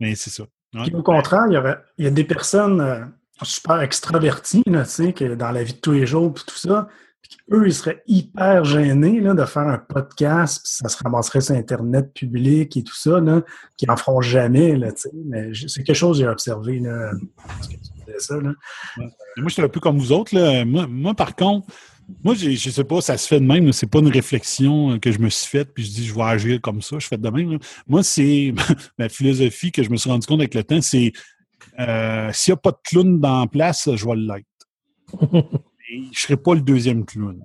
Mais 0.00 0.14
c'est 0.14 0.30
ça. 0.30 0.44
au 0.92 1.02
contraire, 1.02 1.46
il 1.48 1.54
y, 1.54 1.56
aurait, 1.56 1.78
il 1.98 2.04
y 2.04 2.08
a 2.08 2.10
des 2.10 2.24
personnes 2.24 2.80
euh, 2.80 3.04
super 3.42 3.80
extraverties 3.80 4.62
là, 4.66 4.84
que 4.84 5.34
dans 5.34 5.50
la 5.50 5.62
vie 5.62 5.74
de 5.74 5.78
tous 5.78 5.92
les 5.92 6.06
jours 6.06 6.30
et 6.30 6.46
tout 6.46 6.56
ça. 6.56 6.88
Eux, 7.50 7.66
ils 7.66 7.74
seraient 7.74 8.02
hyper 8.06 8.64
gênés 8.64 9.20
là, 9.20 9.34
de 9.34 9.44
faire 9.44 9.66
un 9.66 9.78
podcast, 9.78 10.60
puis 10.62 10.72
ça 10.72 10.88
se 10.88 11.02
ramasserait 11.02 11.40
sur 11.40 11.54
Internet 11.54 12.12
public 12.12 12.76
et 12.76 12.82
tout 12.82 12.94
ça, 12.94 13.20
là, 13.20 13.42
qui 13.76 13.86
n'en 13.86 13.96
feront 13.96 14.20
jamais. 14.20 14.76
Là, 14.76 14.88
mais 15.26 15.50
c'est 15.54 15.82
quelque 15.82 15.96
chose 15.96 16.18
que 16.18 16.24
j'ai 16.24 16.28
observé. 16.28 16.78
Là, 16.78 17.12
ça. 18.18 18.36
Là. 18.36 18.52
Moi, 18.96 19.46
je 19.46 19.52
suis 19.52 19.62
un 19.62 19.68
peu 19.68 19.80
comme 19.80 19.98
vous 19.98 20.12
autres. 20.12 20.34
Là. 20.34 20.64
Moi, 20.64 21.14
par 21.14 21.34
contre, 21.34 21.66
moi, 22.24 22.34
je 22.34 22.70
sais 22.70 22.84
pas, 22.84 23.00
ça 23.00 23.18
se 23.18 23.28
fait 23.28 23.40
de 23.40 23.44
même. 23.44 23.72
C'est 23.72 23.86
pas 23.86 23.98
une 23.98 24.08
réflexion 24.08 24.92
euh, 24.92 24.98
que 24.98 25.12
je 25.12 25.18
me 25.18 25.28
suis 25.28 25.46
faite, 25.46 25.72
puis 25.74 25.84
je 25.84 25.90
dis, 25.90 26.06
je 26.06 26.14
vais 26.14 26.22
agir 26.22 26.60
comme 26.60 26.80
ça. 26.80 26.98
Je 26.98 27.06
fais 27.06 27.18
de 27.18 27.28
même. 27.28 27.58
Moi, 27.86 28.02
c'est 28.02 28.54
ma 28.98 29.08
philosophie 29.08 29.72
que 29.72 29.82
je 29.82 29.90
me 29.90 29.96
suis 29.96 30.10
rendu 30.10 30.26
compte 30.26 30.40
avec 30.40 30.54
le 30.54 30.64
temps, 30.64 30.80
c'est 30.80 31.12
euh, 31.78 32.30
s'il 32.32 32.52
n'y 32.52 32.54
a 32.54 32.56
pas 32.56 32.70
de 32.72 32.78
clown 32.82 33.20
dans 33.20 33.40
la 33.40 33.46
place, 33.46 33.88
je 33.94 34.06
vais 34.06 34.16
l'être. 34.16 35.58
je 35.88 35.96
ne 35.96 36.14
serai 36.14 36.36
pas 36.36 36.54
le 36.54 36.60
deuxième 36.60 37.04
clown. 37.04 37.42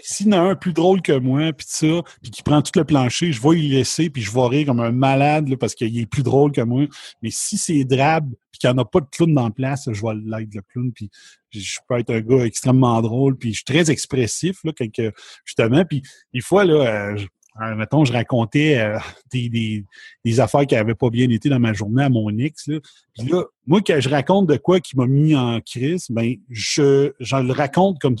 S'il 0.00 0.28
y 0.28 0.30
en 0.30 0.32
a 0.32 0.40
un 0.50 0.54
plus 0.54 0.72
drôle 0.72 1.02
que 1.02 1.12
moi, 1.12 1.52
puis 1.52 1.66
ça, 1.68 2.02
puis 2.22 2.30
qui 2.30 2.42
prend 2.42 2.62
tout 2.62 2.72
le 2.76 2.84
plancher, 2.84 3.32
je 3.32 3.42
vais 3.42 3.60
y 3.60 3.68
laisser, 3.68 4.08
puis 4.08 4.22
je 4.22 4.32
vais 4.32 4.46
rire 4.46 4.66
comme 4.66 4.80
un 4.80 4.90
malade 4.90 5.54
parce 5.56 5.74
qu'il 5.74 5.98
est 5.98 6.06
plus 6.06 6.22
drôle 6.22 6.50
que 6.52 6.62
moi. 6.62 6.86
Mais 7.22 7.30
si 7.30 7.58
c'est 7.58 7.84
drabe, 7.84 8.30
puis 8.50 8.58
qu'il 8.58 8.70
n'y 8.70 8.74
en 8.74 8.78
a 8.78 8.84
pas 8.84 9.00
de 9.00 9.06
clown 9.10 9.34
dans 9.34 9.44
la 9.44 9.50
place, 9.50 9.88
je 9.92 10.00
vais 10.00 10.14
l'aider 10.24 10.56
le 10.58 10.62
clown, 10.72 10.92
puis 10.92 11.10
je 11.50 11.78
peux 11.86 11.98
être 11.98 12.10
un 12.10 12.20
gars 12.20 12.44
extrêmement 12.44 13.00
drôle, 13.02 13.36
puis 13.36 13.50
je 13.50 13.56
suis 13.56 13.64
très 13.64 13.90
expressif, 13.90 14.64
là, 14.64 14.72
quelque, 14.72 15.12
justement. 15.44 15.84
Puis 15.84 16.02
des 16.32 16.40
fois, 16.40 16.64
là, 16.64 17.12
euh, 17.12 17.18
euh, 17.60 17.74
mettons, 17.76 18.04
je 18.04 18.12
racontais 18.12 18.78
euh, 18.78 18.98
des, 19.32 19.84
des, 20.24 20.40
affaires 20.40 20.66
qui 20.66 20.74
n'avaient 20.74 20.94
pas 20.94 21.10
bien 21.10 21.28
été 21.30 21.48
dans 21.48 21.60
ma 21.60 21.72
journée 21.72 22.02
à 22.02 22.08
mon 22.08 22.36
ex. 22.38 22.66
Là. 22.66 22.78
Puis 23.16 23.28
là, 23.28 23.44
moi, 23.66 23.80
quand 23.86 24.00
je 24.00 24.08
raconte 24.08 24.48
de 24.48 24.56
quoi 24.56 24.80
qui 24.80 24.96
m'a 24.96 25.06
mis 25.06 25.36
en 25.36 25.60
crise, 25.60 26.06
ben 26.10 26.34
je, 26.50 27.12
je 27.20 27.36
le 27.36 27.52
raconte 27.52 28.00
comme 28.00 28.16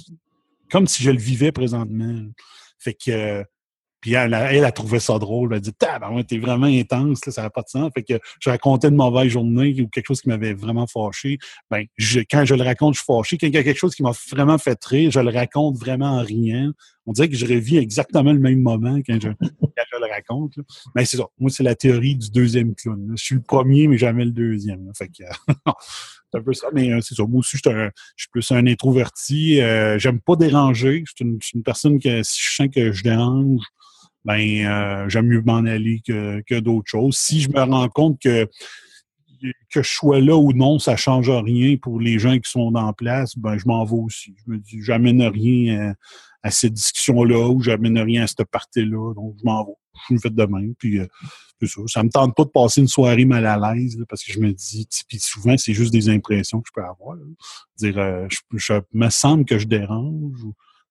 comme 0.70 0.86
si 0.86 1.02
je 1.02 1.10
le 1.10 1.18
vivais 1.18 1.52
présentement. 1.52 2.22
Fait 2.78 2.94
que 2.94 3.44
puis 4.04 4.12
elle, 4.12 4.34
a 4.34 4.70
trouvé 4.70 5.00
ça 5.00 5.18
drôle. 5.18 5.52
Elle 5.52 5.56
a 5.56 5.60
dit 5.60 5.72
t'es 6.28 6.36
vraiment 6.36 6.66
intense, 6.66 7.20
ça 7.26 7.40
n'a 7.40 7.48
pas 7.48 7.62
de 7.62 7.70
sens. 7.70 7.90
Fait 7.94 8.02
que 8.02 8.22
je 8.38 8.50
racontais 8.50 8.88
une 8.88 8.96
mauvaise 8.96 9.28
journée 9.28 9.74
ou 9.80 9.88
quelque 9.88 10.08
chose 10.08 10.20
qui 10.20 10.28
m'avait 10.28 10.52
vraiment 10.52 10.86
fâché. 10.86 11.38
Ben, 11.70 11.86
quand 12.30 12.44
je 12.44 12.54
le 12.54 12.62
raconte, 12.62 12.96
je 12.96 12.98
suis 12.98 13.06
fâché. 13.06 13.38
Quand 13.38 13.46
il 13.46 13.54
y 13.54 13.56
a 13.56 13.62
quelque 13.62 13.78
chose 13.78 13.94
qui 13.94 14.02
m'a 14.02 14.12
vraiment 14.30 14.58
fait 14.58 14.78
rire, 14.84 15.10
je 15.10 15.20
le 15.20 15.30
raconte 15.30 15.78
vraiment 15.78 16.18
en 16.18 16.22
riant. 16.22 16.72
On 17.06 17.12
dirait 17.12 17.30
que 17.30 17.36
je 17.36 17.46
revis 17.46 17.78
exactement 17.78 18.34
le 18.34 18.40
même 18.40 18.60
moment 18.60 18.98
quand 19.06 19.18
je, 19.22 19.28
le 19.28 20.12
raconte. 20.12 20.52
Mais 20.94 21.06
c'est 21.06 21.16
ça. 21.16 21.24
Moi, 21.38 21.48
c'est 21.48 21.62
la 21.62 21.74
théorie 21.74 22.16
du 22.16 22.30
deuxième 22.30 22.74
clown. 22.74 23.14
Je 23.16 23.24
suis 23.24 23.34
le 23.36 23.40
premier, 23.40 23.88
mais 23.88 23.96
jamais 23.96 24.26
le 24.26 24.32
deuxième. 24.32 24.90
Fait 24.94 25.08
que 25.08 25.24
c'est 26.30 26.38
un 26.38 26.42
peu 26.42 26.52
ça. 26.52 26.66
Mais 26.74 26.92
euh, 26.92 27.00
c'est 27.00 27.14
ça. 27.14 27.22
Moi 27.26 27.38
aussi, 27.38 27.56
je 27.56 27.90
suis, 28.16 28.28
plus 28.30 28.52
un 28.52 28.66
introverti. 28.66 29.62
Euh, 29.62 29.98
j'aime 29.98 30.20
pas 30.20 30.36
déranger. 30.36 31.04
Je 31.06 31.12
suis 31.16 31.38
une, 31.54 31.62
personne 31.62 31.98
que 31.98 32.22
si 32.22 32.38
je 32.42 32.54
sens 32.54 32.68
que 32.70 32.92
je 32.92 33.02
dérange, 33.02 33.62
ben 34.24 34.40
euh, 34.40 35.08
j'aime 35.08 35.26
mieux 35.26 35.42
m'en 35.42 35.64
aller 35.64 36.00
que, 36.06 36.42
que 36.46 36.58
d'autres 36.58 36.88
choses. 36.88 37.16
Si 37.16 37.40
je 37.40 37.50
me 37.50 37.60
rends 37.60 37.88
compte 37.88 38.20
que 38.20 38.48
que 39.70 39.82
je 39.82 39.92
sois 39.92 40.20
là 40.20 40.36
ou 40.36 40.52
non, 40.52 40.78
ça 40.78 40.96
change 40.96 41.28
rien 41.28 41.76
pour 41.76 42.00
les 42.00 42.18
gens 42.18 42.38
qui 42.38 42.50
sont 42.50 42.74
en 42.74 42.92
place, 42.94 43.36
ben 43.36 43.58
je 43.58 43.66
m'en 43.66 43.84
vais 43.84 43.96
aussi. 43.96 44.34
Je 44.46 44.52
me 44.52 44.58
dis, 44.58 44.82
j'amène 44.82 45.22
rien 45.22 45.94
à, 46.42 46.50
cette 46.50 46.72
discussion-là 46.72 47.48
ou 47.48 47.60
j'amène 47.60 47.98
rien 47.98 48.24
à 48.24 48.26
cette 48.26 48.44
partie-là, 48.44 49.12
donc 49.14 49.34
je 49.38 49.44
m'en 49.44 49.64
vais. 49.64 49.72
Je 50.08 50.14
me 50.14 50.18
fais 50.18 50.30
de 50.30 50.44
même, 50.44 50.74
puis 50.76 50.98
euh, 50.98 51.06
ça. 51.66 51.80
Ça 51.86 52.02
me 52.02 52.08
tente 52.08 52.34
pas 52.34 52.44
de 52.44 52.50
passer 52.50 52.80
une 52.80 52.88
soirée 52.88 53.24
mal 53.24 53.46
à 53.46 53.56
l'aise, 53.56 53.96
parce 54.08 54.22
que 54.24 54.32
je 54.32 54.40
me 54.40 54.52
dis, 54.52 54.86
puis 55.08 55.18
souvent, 55.18 55.56
c'est 55.56 55.74
juste 55.74 55.92
des 55.92 56.08
impressions 56.08 56.60
que 56.60 56.68
je 56.68 56.72
peux 56.74 56.86
avoir. 56.86 57.16
Dire, 57.76 57.98
euh, 57.98 58.26
je, 58.28 58.74
me 58.92 59.08
semble 59.10 59.44
que 59.44 59.58
je 59.58 59.66
dérange, 59.66 60.40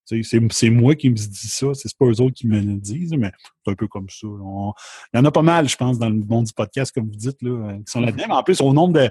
C'est 0.04 0.70
moi 0.70 0.94
qui 0.94 1.08
me 1.08 1.14
dis 1.14 1.48
ça, 1.48 1.68
c'est 1.74 1.96
pas 1.96 2.06
eux 2.06 2.20
autres 2.20 2.34
qui 2.34 2.46
me 2.46 2.60
le 2.60 2.74
disent, 2.74 3.14
mais 3.16 3.30
c'est 3.64 3.72
un 3.72 3.74
peu 3.74 3.88
comme 3.88 4.08
ça. 4.08 4.26
Il 4.26 5.16
y 5.16 5.18
en 5.18 5.24
a 5.24 5.30
pas 5.30 5.42
mal, 5.42 5.68
je 5.68 5.76
pense, 5.76 5.98
dans 5.98 6.10
le 6.10 6.16
monde 6.16 6.44
du 6.44 6.52
podcast, 6.52 6.92
comme 6.94 7.06
vous 7.06 7.16
dites, 7.16 7.40
là, 7.42 7.74
qui 7.78 7.90
sont 7.90 8.00
là-dedans. 8.00 8.24
Mais 8.28 8.34
en 8.34 8.42
plus, 8.42 8.60
au 8.60 8.72
nombre 8.72 8.92
de, 8.94 9.10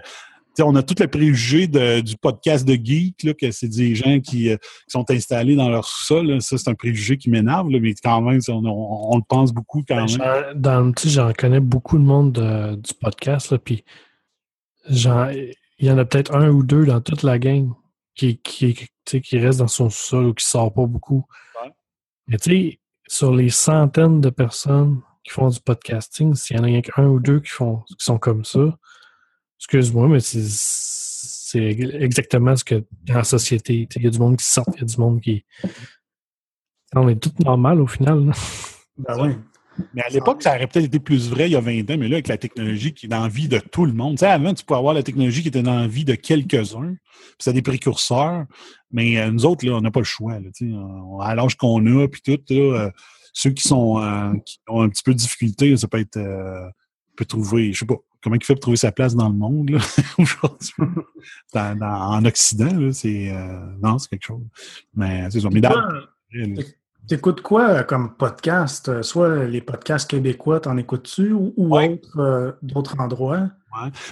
on 0.62 0.76
a 0.76 0.84
tout 0.84 0.96
le 1.00 1.08
préjugé 1.08 1.68
du 1.68 2.16
podcast 2.18 2.68
de 2.68 2.74
geek, 2.74 3.24
là, 3.24 3.34
que 3.34 3.50
c'est 3.52 3.68
des 3.68 3.96
gens 3.96 4.20
qui, 4.20 4.50
euh, 4.50 4.58
sont 4.88 5.10
installés 5.10 5.56
dans 5.56 5.70
leur 5.70 5.88
sol. 5.88 6.42
Ça, 6.42 6.58
c'est 6.58 6.70
un 6.70 6.76
préjugé 6.76 7.18
qui 7.18 7.30
m'énerve, 7.30 7.68
mais 7.70 7.96
quand 7.96 8.22
même, 8.22 8.40
on, 8.48 9.18
le 9.18 9.24
pense 9.28 9.52
beaucoup 9.52 9.84
quand 9.88 9.96
ben, 9.96 10.06
même. 10.06 10.62
Dans, 10.62 10.94
j'en 11.06 11.34
connais 11.34 11.60
beaucoup 11.60 11.98
de 11.98 12.04
monde 12.04 12.34
du 12.78 12.94
podcast, 12.94 13.58
puis 13.58 13.84
il 14.90 15.88
y 15.88 15.92
en 15.92 15.98
a 15.98 16.06
peut-être 16.06 16.36
un 16.36 16.50
ou 16.50 16.64
deux 16.64 16.86
dans 16.86 17.02
toute 17.02 17.24
la 17.24 17.40
gang 17.40 17.72
qui, 18.16 18.38
qui, 18.38 18.76
qui 19.06 19.40
reste 19.40 19.60
dans 19.60 19.68
son 19.68 19.90
sol 19.90 20.26
ou 20.28 20.34
qui 20.34 20.46
sort 20.46 20.74
pas 20.74 20.86
beaucoup. 20.86 21.26
Mais 22.28 22.38
tu 22.38 22.50
sais, 22.52 22.80
sur 23.08 23.34
les 23.34 23.50
centaines 23.50 24.22
de 24.22 24.30
personnes 24.30 25.02
qui 25.24 25.32
font 25.32 25.50
du 25.50 25.60
podcasting, 25.60 26.36
s'il 26.36 26.58
y 26.58 26.60
en 26.60 26.64
a 26.64 26.82
qu'un 26.82 27.08
ou 27.08 27.20
deux 27.20 27.40
qui 27.40 27.50
font 27.50 27.84
qui 27.88 27.96
sont 28.06 28.18
comme 28.18 28.46
ça, 28.46 28.78
Excuse-moi, 29.64 30.10
mais 30.10 30.20
c'est 30.20 31.66
exactement 31.70 32.54
ce 32.54 32.66
que 32.66 32.84
dans 33.04 33.16
la 33.16 33.24
société. 33.24 33.88
Il 33.96 34.04
y 34.04 34.08
a 34.08 34.10
du 34.10 34.20
monde 34.20 34.36
qui 34.36 34.44
sort, 34.44 34.66
il 34.76 34.82
y 34.82 34.84
a 34.84 34.86
du 34.86 34.98
monde 34.98 35.22
qui. 35.22 35.46
On 36.94 37.08
est 37.08 37.16
tout 37.16 37.32
normal 37.40 37.80
au 37.80 37.88
final. 37.88 38.34
Ben 38.98 39.22
oui. 39.22 39.36
Mais 39.94 40.04
à 40.04 40.10
l'époque, 40.10 40.44
ça 40.44 40.56
aurait 40.56 40.68
peut-être 40.68 40.86
été 40.86 41.00
plus 41.00 41.30
vrai 41.30 41.48
il 41.50 41.54
y 41.54 41.56
a 41.56 41.60
20 41.60 41.82
ans, 41.92 41.98
mais 41.98 42.08
là, 42.08 42.16
avec 42.16 42.28
la 42.28 42.38
technologie 42.38 42.94
qui 42.94 43.06
est 43.08 43.10
dans 43.10 43.24
la 43.24 43.28
vie 43.28 43.48
de 43.48 43.60
tout 43.60 43.86
le 43.86 43.94
monde. 43.94 44.18
Tu 44.18 44.20
sais, 44.20 44.28
avant, 44.28 44.54
tu 44.54 44.64
pouvais 44.64 44.78
avoir 44.78 44.94
la 44.94 45.04
technologie 45.04 45.42
qui 45.42 45.48
était 45.48 45.64
dans 45.64 45.80
la 45.80 45.88
vie 45.88 46.06
de 46.06 46.16
quelques-uns, 46.16 46.94
puis 46.94 47.38
c'est 47.40 47.54
des 47.54 47.62
précurseurs, 47.62 48.46
mais 48.92 49.20
euh, 49.20 49.32
nous 49.32 49.46
autres, 49.46 49.66
là, 49.66 49.74
on 49.74 49.82
n'a 49.82 49.92
pas 49.92 50.00
le 50.00 50.06
choix. 50.06 50.40
Là, 50.40 50.50
à 51.22 51.36
l'âge 51.36 51.56
qu'on 51.56 51.86
a, 51.86 52.08
puis 52.08 52.22
tout, 52.22 52.40
là, 52.50 52.56
euh, 52.56 52.92
ceux 53.34 53.52
qui 53.52 53.68
sont 53.68 54.00
euh, 54.00 54.34
qui 54.46 54.60
ont 54.68 54.82
un 54.82 54.90
petit 54.90 55.04
peu 55.04 55.14
de 55.14 55.18
difficulté, 55.20 55.76
ça 55.78 55.88
peut 55.88 56.00
être 56.00 56.20
peut 57.16 57.26
trouver, 57.26 57.74
je 57.74 57.80
sais 57.80 57.86
pas, 57.86 57.98
comment 58.24 58.36
il 58.36 58.44
fait 58.44 58.54
pour 58.54 58.62
trouver 58.62 58.78
sa 58.78 58.92
place 58.92 59.16
dans 59.16 59.30
le 59.30 59.36
monde 59.36 59.72
aujourd'hui? 60.18 60.74
en 61.54 62.26
Occident, 62.26 62.92
c'est 62.92 63.32
non, 63.82 63.98
c'est 63.98 64.10
quelque 64.10 64.26
chose. 64.26 64.44
Mais 64.96 65.30
c'est 65.30 65.40
ça. 65.42 65.50
T'écoutes 67.08 67.42
quoi 67.42 67.70
euh, 67.70 67.84
comme 67.84 68.16
podcast? 68.16 68.90
Euh, 68.90 69.02
soit 69.02 69.46
les 69.46 69.62
podcasts 69.62 70.10
québécois, 70.10 70.60
t'en 70.60 70.78
écoutes-tu 70.78 71.34
ou, 71.34 71.54
d'autres 72.62 73.00
endroits? 73.00 73.50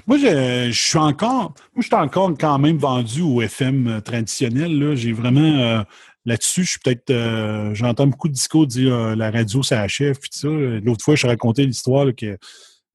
Moi, 0.08 0.18
je, 0.18 0.72
suis 0.72 0.98
encore, 0.98 1.54
moi, 1.74 1.82
je 1.82 1.84
suis 1.84 1.96
encore 1.96 2.32
quand 2.40 2.58
même 2.58 2.78
vendu 2.78 3.22
au 3.22 3.42
FM 3.42 4.02
traditionnel. 4.02 4.96
J'ai 4.96 5.14
vraiment 5.14 5.86
là-dessus, 6.26 6.64
je 6.64 6.70
suis 6.72 6.80
peut-être, 6.80 7.74
j'entends 7.74 8.08
beaucoup 8.08 8.28
de 8.28 8.34
discours 8.34 8.66
dire 8.66 9.16
la 9.16 9.30
radio, 9.30 9.62
ça 9.62 9.82
achève, 9.82 10.18
puis 10.20 10.32
ça. 10.34 10.48
L'autre 10.50 11.04
fois, 11.04 11.14
je 11.14 11.28
racontais 11.28 11.64
l'histoire 11.64 12.08
que 12.18 12.38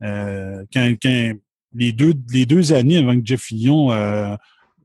euh, 0.02 0.64
quand, 0.72 0.94
les 1.74 1.92
deux, 1.92 2.14
les 2.30 2.46
deux 2.46 2.72
années 2.72 2.98
avant 2.98 3.18
que 3.18 3.24
Jeff 3.24 3.42
Fillon 3.42 3.90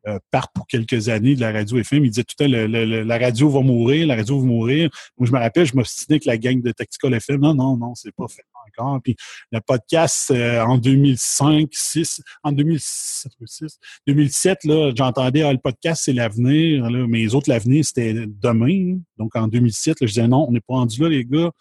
euh, 0.08 0.12
euh, 0.12 0.20
parte 0.32 0.52
pour 0.54 0.68
quelques 0.68 1.10
années 1.10 1.36
de 1.36 1.42
la 1.42 1.52
radio 1.52 1.78
FM, 1.78 2.06
il 2.06 2.10
disait 2.10 2.24
tout 2.24 2.36
le 2.40 2.66
temps 2.66 3.08
la 3.08 3.18
radio 3.18 3.50
va 3.50 3.62
mourir, 3.62 4.08
la 4.08 4.16
radio 4.16 4.40
va 4.40 4.46
mourir. 4.46 4.90
Moi, 5.18 5.28
je 5.28 5.32
me 5.32 5.38
rappelle, 5.38 5.66
je 5.66 5.76
m'obstinais 5.76 6.16
avec 6.16 6.26
la 6.26 6.38
gang 6.38 6.62
de 6.62 6.72
Tactical 6.72 7.14
FM. 7.14 7.40
Non, 7.40 7.54
non, 7.54 7.78
non, 7.78 7.96
c'est 7.96 8.12
pas 8.12 8.28
fait 8.28 8.44
encore. 8.68 9.00
Puis 9.04 9.16
le 9.52 9.60
podcast 9.62 10.32
en 10.32 10.78
2005, 10.78 11.70
6, 11.72 12.22
en 12.44 12.52
2006, 12.52 13.28
2007, 14.08 14.64
là, 14.66 14.92
j'entendais 14.96 15.44
ah, 15.44 15.52
le 15.52 15.60
podcast, 15.60 16.04
c'est 16.06 16.14
l'avenir. 16.14 16.90
Mais 17.08 17.20
les 17.20 17.36
autres, 17.36 17.50
l'avenir, 17.50 17.86
c'était 17.86 18.14
demain. 18.14 18.98
Donc 19.18 19.36
en 19.36 19.48
2007, 19.48 19.98
je 20.02 20.06
disais 20.06 20.28
non, 20.28 20.46
on 20.48 20.52
n'est 20.52 20.62
pas 20.62 20.76
rendu 20.76 21.02
là, 21.02 21.10
les 21.10 21.26
gars. 21.26 21.52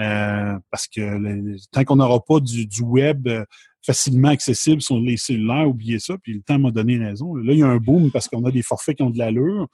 Euh, 0.00 0.58
parce 0.70 0.86
que 0.88 1.58
tant 1.70 1.84
qu'on 1.84 1.96
n'aura 1.96 2.24
pas 2.24 2.40
du, 2.40 2.66
web 2.82 3.28
euh, 3.28 3.44
facilement 3.84 4.28
accessible 4.28 4.80
sur 4.80 4.98
les 4.98 5.16
cellulaires, 5.16 5.68
oubliez 5.68 5.98
ça, 5.98 6.16
puis 6.22 6.34
le 6.34 6.42
temps 6.42 6.58
m'a 6.58 6.70
donné 6.70 6.98
raison. 6.98 7.34
Là, 7.34 7.52
il 7.52 7.58
y 7.58 7.62
a 7.62 7.66
un 7.66 7.78
boom 7.78 8.10
parce 8.10 8.28
qu'on 8.28 8.44
a 8.44 8.50
des 8.50 8.62
forfaits 8.62 8.96
qui 8.96 9.02
ont 9.02 9.10
de 9.10 9.18
l'allure. 9.18 9.68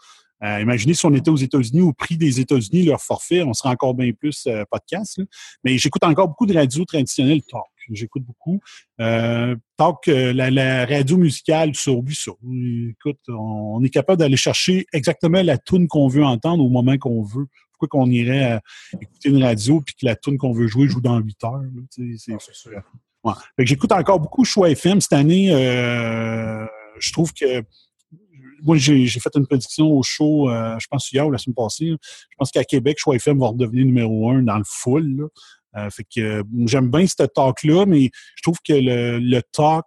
Euh, 0.45 0.61
imaginez 0.61 0.95
si 0.95 1.05
on 1.05 1.15
était 1.15 1.31
aux 1.31 1.37
États-Unis, 1.37 1.81
au 1.81 1.93
prix 1.93 2.17
des 2.17 2.41
États-Unis, 2.41 2.85
leur 2.85 3.01
forfait, 3.01 3.43
on 3.43 3.53
serait 3.53 3.71
encore 3.71 3.95
bien 3.95 4.13
plus 4.13 4.49
podcast. 4.71 5.21
Mais 5.65 5.79
j'écoute 5.79 6.05
encore 6.05 6.29
beaucoup 6.29 6.47
de 6.47 6.55
radio 6.55 6.85
traditionnelle 6.85 7.43
talk. 7.43 7.65
J'écoute 7.91 8.23
beaucoup. 8.23 8.61
talk, 8.99 10.07
la, 10.07 10.87
radio 10.87 11.17
musicale 11.17 11.75
sur 11.75 12.01
ça. 12.13 12.33
Écoute, 12.91 13.19
on, 13.29 13.83
est 13.83 13.91
capable 13.91 14.21
d'aller 14.21 14.37
chercher 14.37 14.87
exactement 14.93 15.43
la 15.43 15.59
tune 15.59 15.89
qu'on 15.89 16.07
veut 16.07 16.25
entendre 16.25 16.65
au 16.65 16.69
moment 16.69 16.97
qu'on 16.99 17.23
veut 17.23 17.47
pourquoi 17.79 18.01
qu'on 18.01 18.11
irait 18.11 18.55
euh, 18.55 18.59
écouter 19.01 19.29
une 19.29 19.43
radio 19.43 19.81
puis 19.81 19.95
que 19.95 20.05
la 20.05 20.17
tune 20.17 20.37
qu'on 20.37 20.53
veut 20.53 20.67
jouer 20.67 20.89
joue 20.89 21.01
dans 21.01 21.19
8 21.19 21.45
heures? 21.45 21.63
c'est 21.91 22.33
J'écoute 23.59 23.93
encore 23.93 24.21
beaucoup 24.21 24.45
Choix 24.45 24.71
FM. 24.71 25.01
Cette 25.01 25.13
année, 25.13 25.53
euh, 25.53 26.65
je 26.99 27.13
trouve 27.13 27.33
que 27.33 27.63
moi, 28.63 28.77
j'ai 28.77 29.07
fait 29.09 29.31
une 29.37 29.47
prédiction 29.47 29.87
au 29.87 30.03
show, 30.03 30.51
euh, 30.51 30.77
je 30.81 30.87
pense 30.91 31.13
hier 31.13 31.27
ou 31.27 31.31
la 31.31 31.39
semaine 31.39 31.55
passée. 31.55 31.91
Je 31.91 32.37
pense 32.37 32.51
qu'à 32.51 32.65
Québec, 32.65 32.99
Choix 32.99 33.15
FM 33.15 33.39
va 33.39 33.49
redevenir 33.49 33.85
numéro 33.85 34.31
un 34.31 34.43
dans 34.43 34.59
le 34.59 34.65
full. 34.67 35.29
fait 35.91 36.05
que 36.15 36.43
j'aime 36.67 36.91
bien 36.91 37.07
ce 37.07 37.23
talk-là, 37.23 37.87
mais 37.87 38.11
je 38.37 38.43
trouve 38.43 38.59
que 38.67 38.73
le, 38.73 39.19
le 39.19 39.43
talk 39.53 39.85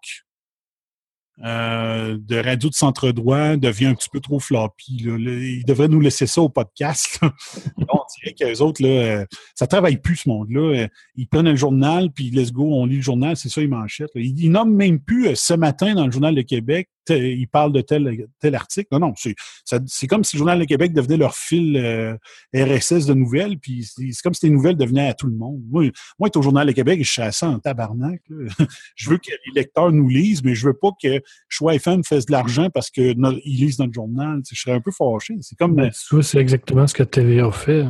euh, 1.44 2.18
de 2.20 2.38
radio 2.38 2.70
de 2.70 2.76
centre 2.76 3.12
droit 3.12 3.56
devient 3.56 3.88
un 3.88 3.96
petit 3.96 4.10
peu 4.10 4.20
trop 4.20 4.40
floppy. 4.40 5.04
Là. 5.06 5.18
Ils 5.18 5.66
devraient 5.66 5.88
nous 5.88 6.00
laisser 6.00 6.28
ça 6.28 6.42
au 6.42 6.50
podcast. 6.50 7.20
on 7.78 8.00
dirait 8.20 8.36
qu'eux 8.40 8.62
autres, 8.62 8.84
là, 8.84 8.90
euh, 8.90 9.26
ça 9.56 9.66
travaille 9.66 9.98
plus 9.98 10.18
ce 10.18 10.30
monde-là. 10.30 10.84
Euh, 10.84 10.88
ils 11.16 11.28
prennent 11.28 11.48
un 11.48 11.56
journal, 11.56 12.12
puis 12.12 12.30
let's 12.30 12.52
go, 12.52 12.64
on 12.64 12.86
lit 12.86 12.98
le 12.98 13.02
journal, 13.02 13.36
c'est 13.36 13.50
ça, 13.50 13.62
ils 13.62 13.70
manchettes. 13.70 14.12
Ils, 14.16 14.40
ils 14.40 14.52
nomment 14.52 14.76
même 14.76 15.00
plus 15.00 15.36
ce 15.36 15.54
matin 15.54 15.96
dans 15.96 16.06
le 16.06 16.12
Journal 16.12 16.36
de 16.36 16.42
Québec 16.42 16.90
il 17.10 17.48
parle 17.48 17.72
de 17.74 17.82
tel, 17.82 18.28
tel 18.40 18.56
article. 18.56 18.88
Non, 18.92 19.00
non, 19.00 19.14
c'est 19.16 20.08
comme 20.08 20.24
si 20.24 20.36
le 20.36 20.40
Journal 20.40 20.60
de 20.60 20.66
Québec 20.66 20.94
devenait 20.94 21.18
leur 21.18 21.36
fil 21.36 21.78
euh, 21.78 22.16
RSS 22.54 23.06
de 23.06 23.14
nouvelles, 23.14 23.58
puis 23.60 23.84
c'est 23.84 24.22
comme 24.24 24.34
si 24.34 24.46
les 24.46 24.52
nouvelles 24.52 24.78
devenaient 24.78 25.10
à 25.10 25.14
tout 25.14 25.28
le 25.28 25.36
monde. 25.36 25.62
Moi, 25.70 25.92
moi 26.20 26.28
être 26.28 26.38
au 26.38 26.42
Journal 26.42 26.68
de 26.68 26.72
Québec, 26.72 27.04
je 27.04 27.12
suis 27.12 27.22
à 27.22 27.32
ça 27.32 27.48
en 27.48 27.60
tabarnak. 27.60 28.22
je 28.96 29.10
veux 29.10 29.18
que 29.18 29.32
les 29.48 29.62
lecteurs 29.62 29.92
nous 29.92 30.08
lisent, 30.08 30.44
mais 30.44 30.56
je 30.56 30.68
veux 30.68 30.74
pas 30.74 30.92
que 31.02 31.22
Choix 31.48 31.76
FM 31.76 32.04
fasse 32.04 32.26
de 32.26 32.32
l'argent 32.32 32.70
parce 32.70 32.90
qu'ils 32.90 33.18
lisent 33.46 33.80
notre 33.80 33.94
journal. 33.94 34.42
je 34.50 34.60
serais 34.60 34.76
un 34.76 34.82
peu 34.82 34.92
fâché. 34.92 35.36
C'est 35.42 35.58
comme... 35.58 35.76
Ben, 35.76 35.92
c'est 35.92 36.40
exactement 36.40 36.88
ce 36.88 36.94
que 36.94 37.04
TVA 37.04 37.52
fait. 37.52 37.84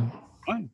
Ouais. 0.48 0.68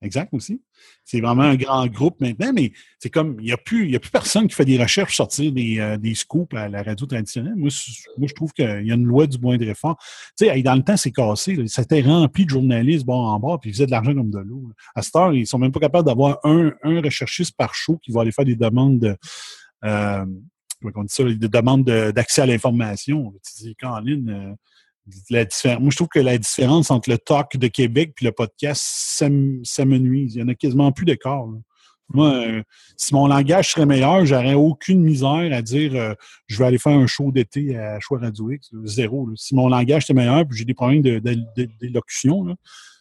Exact 0.00 0.32
aussi. 0.32 0.62
C'est 1.04 1.20
vraiment 1.20 1.42
un 1.42 1.56
grand 1.56 1.86
groupe 1.88 2.20
maintenant, 2.20 2.52
mais 2.54 2.72
c'est 3.00 3.10
comme, 3.10 3.36
il 3.40 3.46
n'y 3.46 3.52
a, 3.52 3.56
plus, 3.56 3.94
a 3.96 3.98
plus 3.98 4.12
personne 4.12 4.46
qui 4.46 4.54
fait 4.54 4.64
des 4.64 4.80
recherches 4.80 5.16
sortir 5.16 5.50
des, 5.50 5.80
euh, 5.80 5.96
des 5.96 6.14
scoops 6.14 6.54
à 6.54 6.68
la 6.68 6.84
radio 6.84 7.04
traditionnelle. 7.04 7.56
Moi, 7.56 7.68
je 7.70 8.32
trouve 8.32 8.52
qu'il 8.52 8.64
y 8.64 8.92
a 8.92 8.94
une 8.94 9.04
loi 9.04 9.26
du 9.26 9.38
moindre 9.38 9.68
effort. 9.68 9.96
Tu 10.38 10.46
sais, 10.46 10.62
dans 10.62 10.76
le 10.76 10.84
temps, 10.84 10.96
c'est 10.96 11.10
cassé. 11.10 11.56
Ça 11.66 11.82
C'était 11.82 12.02
rempli 12.02 12.44
de 12.44 12.50
journalistes 12.50 13.04
bord 13.04 13.24
en 13.24 13.40
bord, 13.40 13.58
puis 13.58 13.70
ils 13.70 13.72
faisaient 13.72 13.86
de 13.86 13.90
l'argent 13.90 14.14
comme 14.14 14.30
de 14.30 14.38
l'eau. 14.38 14.70
À 14.94 15.02
cette 15.02 15.16
heure, 15.16 15.32
ils 15.32 15.46
sont 15.48 15.58
même 15.58 15.72
pas 15.72 15.80
capables 15.80 16.06
d'avoir 16.06 16.38
un, 16.44 16.72
un 16.84 17.00
recherchiste 17.00 17.56
par 17.56 17.74
show 17.74 17.98
qui 17.98 18.12
va 18.12 18.20
aller 18.20 18.32
faire 18.32 18.44
des 18.44 18.56
demandes 18.56 19.00
de, 19.00 19.16
euh, 19.84 20.24
dit 20.80 20.90
ça, 21.08 21.24
des 21.24 21.48
demandes 21.48 21.84
d'accès 21.84 22.42
à 22.42 22.46
l'information. 22.46 23.34
Tu 23.44 23.64
dis, 23.64 23.74
Caroline, 23.74 24.56
Moi, 25.30 25.90
je 25.90 25.96
trouve 25.96 26.08
que 26.08 26.18
la 26.18 26.38
différence 26.38 26.90
entre 26.90 27.10
le 27.10 27.18
talk 27.18 27.56
de 27.56 27.66
Québec 27.68 28.14
et 28.20 28.24
le 28.24 28.32
podcast, 28.32 28.82
ça, 28.82 29.28
me 29.28 29.98
nuise. 29.98 30.34
Il 30.34 30.40
y 30.40 30.42
en 30.42 30.48
a 30.48 30.54
quasiment 30.54 30.92
plus 30.92 31.04
d'écart. 31.04 31.46
Moi, 32.10 32.32
euh, 32.32 32.62
si 32.96 33.12
mon 33.12 33.26
langage 33.26 33.72
serait 33.72 33.84
meilleur, 33.84 34.24
j'aurais 34.24 34.54
aucune 34.54 35.02
misère 35.02 35.50
à 35.52 35.60
dire 35.60 35.94
euh, 35.94 36.14
je 36.46 36.56
vais 36.56 36.64
aller 36.64 36.78
faire 36.78 36.96
un 36.96 37.06
show 37.06 37.30
d'été 37.30 37.76
à 37.76 38.00
Choix 38.00 38.18
Radio 38.18 38.50
X. 38.50 38.70
Zéro. 38.84 39.28
Si 39.36 39.54
mon 39.54 39.68
langage 39.68 40.04
était 40.04 40.14
meilleur, 40.14 40.46
puis 40.46 40.58
j'ai 40.58 40.64
des 40.64 40.74
problèmes 40.74 41.02
d'élocution, 41.02 42.56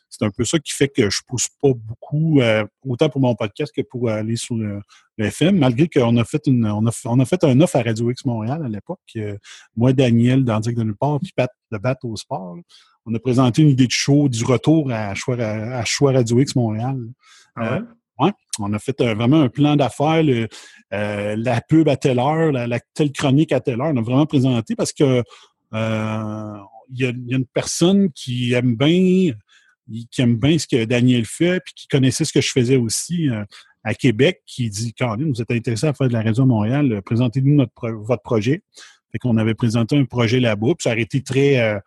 c'est 0.10 0.26
un 0.26 0.32
peu 0.32 0.46
ça 0.46 0.60
qui 0.60 0.74
fait 0.74 0.88
que 0.88 1.10
je 1.10 1.20
pousse 1.28 1.48
pas 1.62 1.72
beaucoup, 1.74 2.40
euh, 2.42 2.66
autant 2.86 3.10
pour 3.10 3.22
mon 3.22 3.36
podcast 3.36 3.74
que 3.76 3.82
pour 3.82 4.10
aller 4.10 4.36
sur 4.36 4.56
le, 4.56 4.82
FM, 5.20 5.58
malgré 5.58 5.88
qu'on 5.88 6.16
a 6.18 6.24
fait 6.24 6.46
une, 6.46 6.68
on 6.68 6.86
a, 6.86 7.02
on 7.06 7.20
a, 7.20 7.26
fait 7.26 7.44
un 7.44 7.60
offre 7.62 7.78
à 7.78 7.82
Radio 7.82 8.12
X 8.12 8.24
Montréal 8.26 8.62
à 8.64 8.70
l'époque. 8.70 9.00
Euh, 9.16 9.36
moi, 9.76 9.92
Daniel, 9.92 10.44
dans 10.44 10.60
de 10.60 10.70
nulle 10.72 10.96
part, 10.96 11.20
puis 11.20 11.32
Pat 11.36 11.50
de 11.72 11.78
Bat 11.80 11.98
au 12.04 12.16
sport. 12.16 12.56
on 13.08 13.16
a 13.16 13.20
présenté 13.20 13.64
une 13.64 13.70
idée 13.70 13.88
de 13.88 13.92
show 13.92 14.30
du 14.30 14.46
retour 14.46 14.92
à 14.92 15.16
Choix, 15.16 15.40
à, 15.40 15.84
Choix 15.86 16.12
Radio 16.12 16.40
X 16.40 16.56
Montréal. 16.56 17.00
Ah 17.56 17.78
euh, 17.78 17.82
ouais? 18.20 18.32
on 18.60 18.72
a 18.74 18.80
fait 18.80 19.02
vraiment 19.02 19.42
un 19.42 19.50
plan 19.50 19.76
d'affaires, 19.76 20.24
la 20.92 21.62
pub 21.62 21.90
à 21.90 21.98
telle 21.98 22.20
heure, 22.20 22.52
la, 22.52 22.80
telle 22.94 23.12
chronique 23.12 23.52
à 23.52 23.60
telle 23.60 23.82
heure. 23.82 23.92
On 23.94 23.98
a 23.98 24.02
vraiment 24.02 24.28
présenté 24.28 24.76
parce 24.76 24.94
que 24.94 25.24
il 26.90 27.02
y, 27.02 27.06
a, 27.06 27.10
une 27.10 27.46
personne 27.46 28.12
qui 28.12 28.54
aime 28.54 28.76
bien 28.76 29.34
qui 30.12 30.22
aime 30.22 30.36
bien 30.36 30.58
ce 30.58 30.68
que 30.68 30.86
Daniel 30.86 31.26
fait, 31.26 31.62
puis 31.64 31.74
qui 31.76 31.88
connaissait 31.88 32.26
ce 32.26 32.34
que 32.34 32.42
je 32.42 32.52
faisais 32.52 32.78
aussi 32.78 33.30
euh, 33.30 33.44
à 33.84 33.94
Québec, 33.94 34.42
qui 34.46 34.70
dit 34.70 34.94
Caroline, 34.94 35.32
vous 35.32 35.42
êtes 35.42 35.52
intéressé 35.52 35.88
à 35.88 35.94
faire 35.94 36.08
de 36.08 36.14
la 36.14 36.22
réseau 36.22 36.46
Montréal, 36.46 36.92
euh, 36.92 37.02
présentez-nous 37.02 37.56
notre 37.56 37.90
votre 37.92 38.22
projet. 38.22 38.62
Fait 39.12 39.20
qu'on 39.20 39.38
avait 39.38 39.54
présenté 39.54 39.98
un 39.98 40.06
projet 40.06 40.40
là-bas, 40.40 40.68
puis 40.68 40.84
ça 40.84 40.92
aurait 40.92 41.02
été 41.02 41.22
très, 41.22 41.62
euh, 41.62 41.80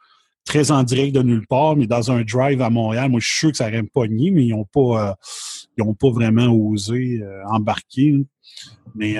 très 0.44 0.70
en 0.70 0.82
direct 0.82 1.14
de 1.14 1.22
nulle 1.22 1.46
part, 1.46 1.76
mais 1.76 1.86
dans 1.86 2.10
un 2.10 2.22
drive 2.22 2.62
à 2.62 2.70
Montréal. 2.70 3.10
Moi, 3.10 3.20
je 3.20 3.26
suis 3.26 3.38
sûr 3.38 3.50
que 3.50 3.58
ça 3.58 3.68
aurait 3.68 3.82
pogné, 3.82 4.30
mais 4.30 4.46
ils 4.46 4.50
n'ont 4.50 4.64
pas, 4.64 5.18
ils 5.76 5.82
ont 5.82 5.94
pas 5.94 6.10
vraiment 6.10 6.48
osé 6.48 7.20
embarquer. 7.44 8.24
Mais 8.94 9.16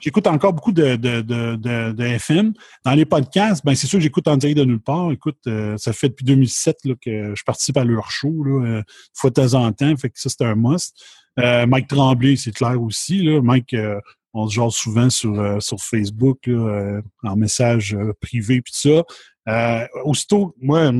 J'écoute 0.00 0.26
encore 0.26 0.52
beaucoup 0.52 0.72
de, 0.72 0.96
de, 0.96 1.20
de, 1.20 1.56
de, 1.92 2.04
FM. 2.04 2.52
Dans 2.84 2.92
les 2.92 3.04
podcasts, 3.04 3.64
ben 3.64 3.74
c'est 3.74 3.86
sûr 3.86 3.98
que 3.98 4.02
j'écoute 4.02 4.28
en 4.28 4.36
direct 4.36 4.58
de 4.58 4.64
nulle 4.64 4.80
part. 4.80 5.12
Écoute, 5.12 5.38
euh, 5.46 5.76
ça 5.76 5.92
fait 5.92 6.08
depuis 6.08 6.24
2007 6.24 6.78
là, 6.84 6.94
que 7.00 7.34
je 7.34 7.44
participe 7.44 7.76
à 7.76 7.84
leur 7.84 8.10
show, 8.10 8.42
là, 8.44 8.66
euh, 8.66 8.82
fois 9.14 9.30
de 9.30 9.34
temps 9.34 9.54
en 9.54 9.72
temps. 9.72 9.94
Fait 9.96 10.10
que 10.10 10.18
ça, 10.18 10.30
c'est 10.30 10.44
un 10.44 10.54
must. 10.54 10.94
Euh, 11.38 11.66
Mike 11.66 11.88
Tremblay, 11.88 12.36
c'est 12.36 12.52
clair 12.52 12.80
aussi. 12.80 13.22
Là. 13.22 13.40
Mike, 13.42 13.76
on 14.34 14.48
se 14.48 14.54
jase 14.54 14.72
souvent 14.72 15.10
sur, 15.10 15.62
sur 15.62 15.78
Facebook, 15.80 16.48
en 17.22 17.36
message 17.36 17.96
privé 18.20 18.62
puis 18.62 18.72
ça. 18.74 19.02
aussitôt, 20.04 20.54
moi, 20.60 20.90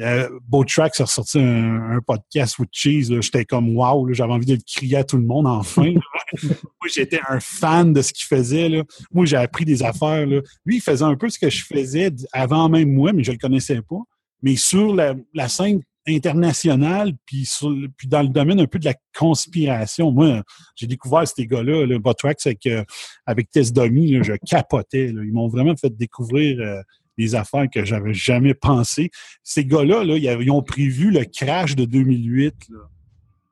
euh, 0.00 0.28
Beau 0.48 0.64
Track 0.64 0.98
a 1.00 1.04
ressorti 1.04 1.38
un, 1.38 2.00
podcast 2.06 2.58
with 2.58 2.70
cheese. 2.72 3.12
J'étais 3.20 3.44
comme 3.44 3.76
wow, 3.76 4.12
j'avais 4.12 4.32
envie 4.32 4.46
de 4.46 4.54
le 4.54 4.60
crier 4.66 4.98
à 4.98 5.04
tout 5.04 5.16
le 5.16 5.24
monde 5.24 5.46
enfin. 5.46 5.92
Moi, 6.42 6.88
j'étais 6.92 7.20
un 7.28 7.40
fan 7.40 7.92
de 7.92 8.02
ce 8.02 8.12
qu'il 8.12 8.26
faisait. 8.26 8.68
Là. 8.68 8.84
Moi, 9.12 9.26
j'ai 9.26 9.36
appris 9.36 9.64
des 9.64 9.82
affaires. 9.82 10.26
Là. 10.26 10.40
Lui, 10.64 10.76
il 10.76 10.80
faisait 10.80 11.04
un 11.04 11.16
peu 11.16 11.28
ce 11.28 11.38
que 11.38 11.50
je 11.50 11.64
faisais 11.64 12.10
avant 12.32 12.68
même 12.68 12.92
moi, 12.92 13.12
mais 13.12 13.22
je 13.22 13.32
le 13.32 13.38
connaissais 13.38 13.82
pas. 13.82 14.00
Mais 14.42 14.56
sur 14.56 14.94
la, 14.94 15.14
scène 15.48 15.80
internationale, 16.08 17.12
puis, 17.26 17.48
puis 17.96 18.08
dans 18.08 18.22
le 18.22 18.28
domaine 18.28 18.58
un 18.58 18.66
peu 18.66 18.80
de 18.80 18.86
la 18.86 18.94
conspiration. 19.16 20.10
Moi, 20.10 20.42
j'ai 20.74 20.88
découvert 20.88 21.28
ces 21.28 21.46
gars-là, 21.46 21.86
le 21.86 21.98
Botrax 21.98 22.46
avec, 22.46 22.66
euh, 22.66 22.82
avec 23.24 23.50
Test 23.50 23.74
Dummy, 23.74 24.18
je 24.24 24.32
capotais. 24.44 25.10
Ils 25.10 25.32
m'ont 25.32 25.48
vraiment 25.48 25.76
fait 25.76 25.94
découvrir 25.96 26.58
euh, 26.60 26.82
des 27.18 27.34
affaires 27.34 27.66
que 27.72 27.84
j'avais 27.84 28.14
jamais 28.14 28.54
pensé. 28.54 29.10
Ces 29.42 29.64
gars-là, 29.64 30.04
là, 30.04 30.16
ils 30.16 30.50
ont 30.50 30.62
prévu 30.62 31.10
le 31.10 31.24
crash 31.24 31.76
de 31.76 31.84
2008. 31.84 32.54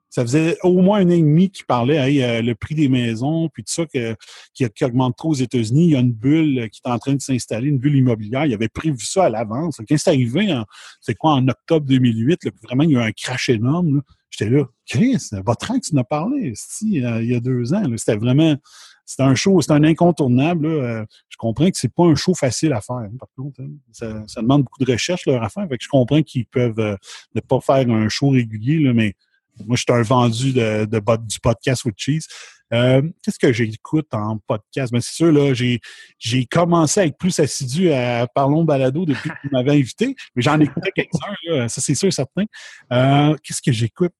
Ça 0.09 0.23
faisait 0.23 0.57
au 0.63 0.81
moins 0.81 0.99
un 0.99 1.05
an 1.05 1.11
et 1.11 1.21
demi 1.21 1.49
qu'ils 1.49 1.65
parlaient 1.65 2.21
euh, 2.21 2.41
le 2.41 2.53
prix 2.53 2.75
des 2.75 2.89
maisons, 2.89 3.47
puis 3.47 3.63
tout 3.63 3.71
ça 3.71 3.85
qui, 4.53 4.83
augmente 4.83 5.15
trop 5.15 5.29
aux 5.29 5.35
États-Unis. 5.35 5.85
Il 5.85 5.91
y 5.91 5.95
a 5.95 5.99
une 5.99 6.11
bulle 6.11 6.69
qui 6.69 6.81
est 6.83 6.89
en 6.89 6.99
train 6.99 7.13
de 7.13 7.21
s'installer, 7.21 7.69
une 7.69 7.77
bulle 7.77 7.95
immobilière. 7.95 8.45
Ils 8.45 8.53
avaient 8.53 8.67
prévu 8.67 8.99
ça 8.99 9.25
à 9.25 9.29
l'avance. 9.29 9.77
Quand 9.87 9.97
c'est 9.97 10.09
arrivé, 10.09 10.53
c'est 10.99 11.15
quoi, 11.15 11.31
en 11.35 11.47
octobre 11.47 11.85
2008, 11.85 12.41
vraiment, 12.61 12.83
il 12.83 12.91
y 12.91 12.97
a 12.97 13.05
eu 13.05 13.07
un 13.07 13.11
crash 13.13 13.47
énorme. 13.47 14.01
J'étais 14.29 14.49
là, 14.49 14.65
Chris, 14.85 15.29
votre 15.45 15.67
tu 15.79 15.95
en 15.95 15.99
as 15.99 16.03
parlé 16.03 16.53
il 16.81 17.25
y 17.29 17.35
a 17.35 17.39
deux 17.39 17.73
ans. 17.73 17.83
C'était 17.95 18.17
vraiment 18.17 18.57
c'est 19.15 19.23
un 19.23 19.35
show, 19.35 19.61
c'est 19.61 19.71
un 19.71 19.83
incontournable. 19.83 20.65
Euh, 20.65 21.05
je 21.27 21.35
comprends 21.37 21.69
que 21.69 21.77
c'est 21.77 21.93
pas 21.93 22.05
un 22.05 22.15
show 22.15 22.33
facile 22.33 22.71
à 22.71 22.79
faire, 22.79 22.95
hein, 22.95 23.11
par 23.19 23.27
contre. 23.35 23.61
Hein. 23.61 23.71
Ça, 23.91 24.41
demande 24.41 24.63
beaucoup 24.63 24.83
de 24.83 24.91
recherche 24.91 25.25
leur 25.25 25.43
affaire. 25.43 25.67
Je 25.79 25.87
comprends 25.89 26.21
qu'ils 26.21 26.45
peuvent 26.45 26.79
euh, 26.79 26.95
ne 27.35 27.41
pas 27.41 27.59
faire 27.59 27.89
un 27.89 28.07
show 28.07 28.29
régulier, 28.29 28.93
mais 28.93 29.13
moi, 29.65 29.75
je 29.75 29.81
suis 29.81 29.99
un 29.99 30.01
vendu 30.01 30.53
du 30.53 31.39
podcast 31.41 31.83
with 31.83 31.95
cheese. 31.97 32.25
Euh, 32.73 33.01
qu'est-ce 33.21 33.37
que 33.37 33.51
j'écoute 33.51 34.07
en 34.13 34.37
podcast? 34.47 34.93
Ben, 34.93 35.01
c'est 35.01 35.13
sûr, 35.13 35.31
là, 35.33 35.53
j'ai, 35.53 36.45
commencé 36.49 37.01
à 37.01 37.05
être 37.05 37.17
plus 37.17 37.37
assidu 37.37 37.91
à 37.91 38.27
Parlons 38.33 38.63
Balado 38.63 39.05
depuis 39.05 39.29
que 39.29 39.35
vous 39.43 39.49
m'avez 39.51 39.71
invité, 39.71 40.15
mais 40.35 40.41
j'en 40.41 40.57
écoutais 40.57 40.91
quelques-uns, 40.95 41.67
ça 41.67 41.81
c'est 41.81 41.95
sûr 41.95 42.13
certain. 42.13 42.45
qu'est-ce 43.43 43.61
que 43.61 43.73
j'écoute? 43.73 44.13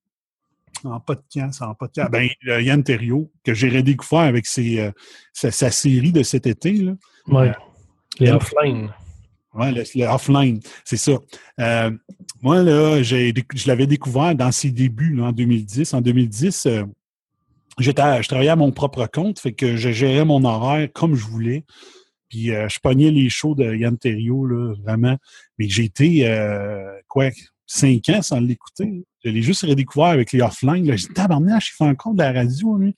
En 0.85 0.99
podcast, 0.99 1.61
en 1.61 1.73
podcast. 1.73 2.11
Ben, 2.11 2.29
Yann 2.45 2.83
Terriot, 2.83 3.31
que 3.43 3.53
j'ai 3.53 3.69
redécouvert 3.69 4.21
avec 4.21 4.45
ses, 4.45 4.79
euh, 4.79 4.91
sa, 5.33 5.71
série 5.71 6.11
de 6.11 6.23
cet 6.23 6.47
été. 6.47 6.87
Oui. 7.27 7.47
Euh, 7.47 7.53
les 8.19 8.31
offline. 8.31 8.93
Oui, 9.53 9.73
le, 9.73 10.05
offline, 10.05 10.59
c'est 10.85 10.97
ça. 10.97 11.13
Euh, 11.59 11.91
moi, 12.41 12.63
là, 12.63 13.01
j'ai, 13.03 13.33
je 13.53 13.67
l'avais 13.67 13.87
découvert 13.87 14.33
dans 14.35 14.51
ses 14.51 14.71
débuts, 14.71 15.19
en 15.21 15.31
2010. 15.31 15.93
En 15.93 16.01
2010, 16.01 16.67
j'étais, 17.79 18.23
je 18.23 18.27
travaillais 18.27 18.49
à 18.49 18.55
mon 18.55 18.71
propre 18.71 19.07
compte, 19.07 19.39
fait 19.39 19.53
que 19.53 19.75
je 19.75 19.91
gérais 19.91 20.25
mon 20.25 20.43
horaire 20.45 20.87
comme 20.93 21.15
je 21.15 21.25
voulais. 21.25 21.65
Puis 22.29 22.45
je 22.45 22.79
pognais 22.79 23.11
les 23.11 23.27
shows 23.27 23.55
de 23.55 23.75
Yann 23.75 23.97
Terriot, 23.97 24.45
là, 24.45 24.73
vraiment. 24.85 25.17
Mais 25.59 25.67
j'ai 25.67 25.83
été, 25.83 26.23
quoi, 27.09 27.29
cinq 27.71 28.09
ans 28.09 28.21
sans 28.21 28.39
l'écouter. 28.39 29.05
Je 29.23 29.29
l'ai 29.29 29.41
juste 29.41 29.61
redécouvert 29.61 30.09
avec 30.09 30.31
les 30.31 30.41
offline. 30.41 30.85
J'ai 30.85 31.07
dit, 31.07 31.13
tabarnak, 31.13 31.63
il 31.65 31.71
fait 31.71 31.83
encore 31.85 32.13
de 32.13 32.19
la 32.19 32.33
radio, 32.33 32.77
lui. 32.77 32.95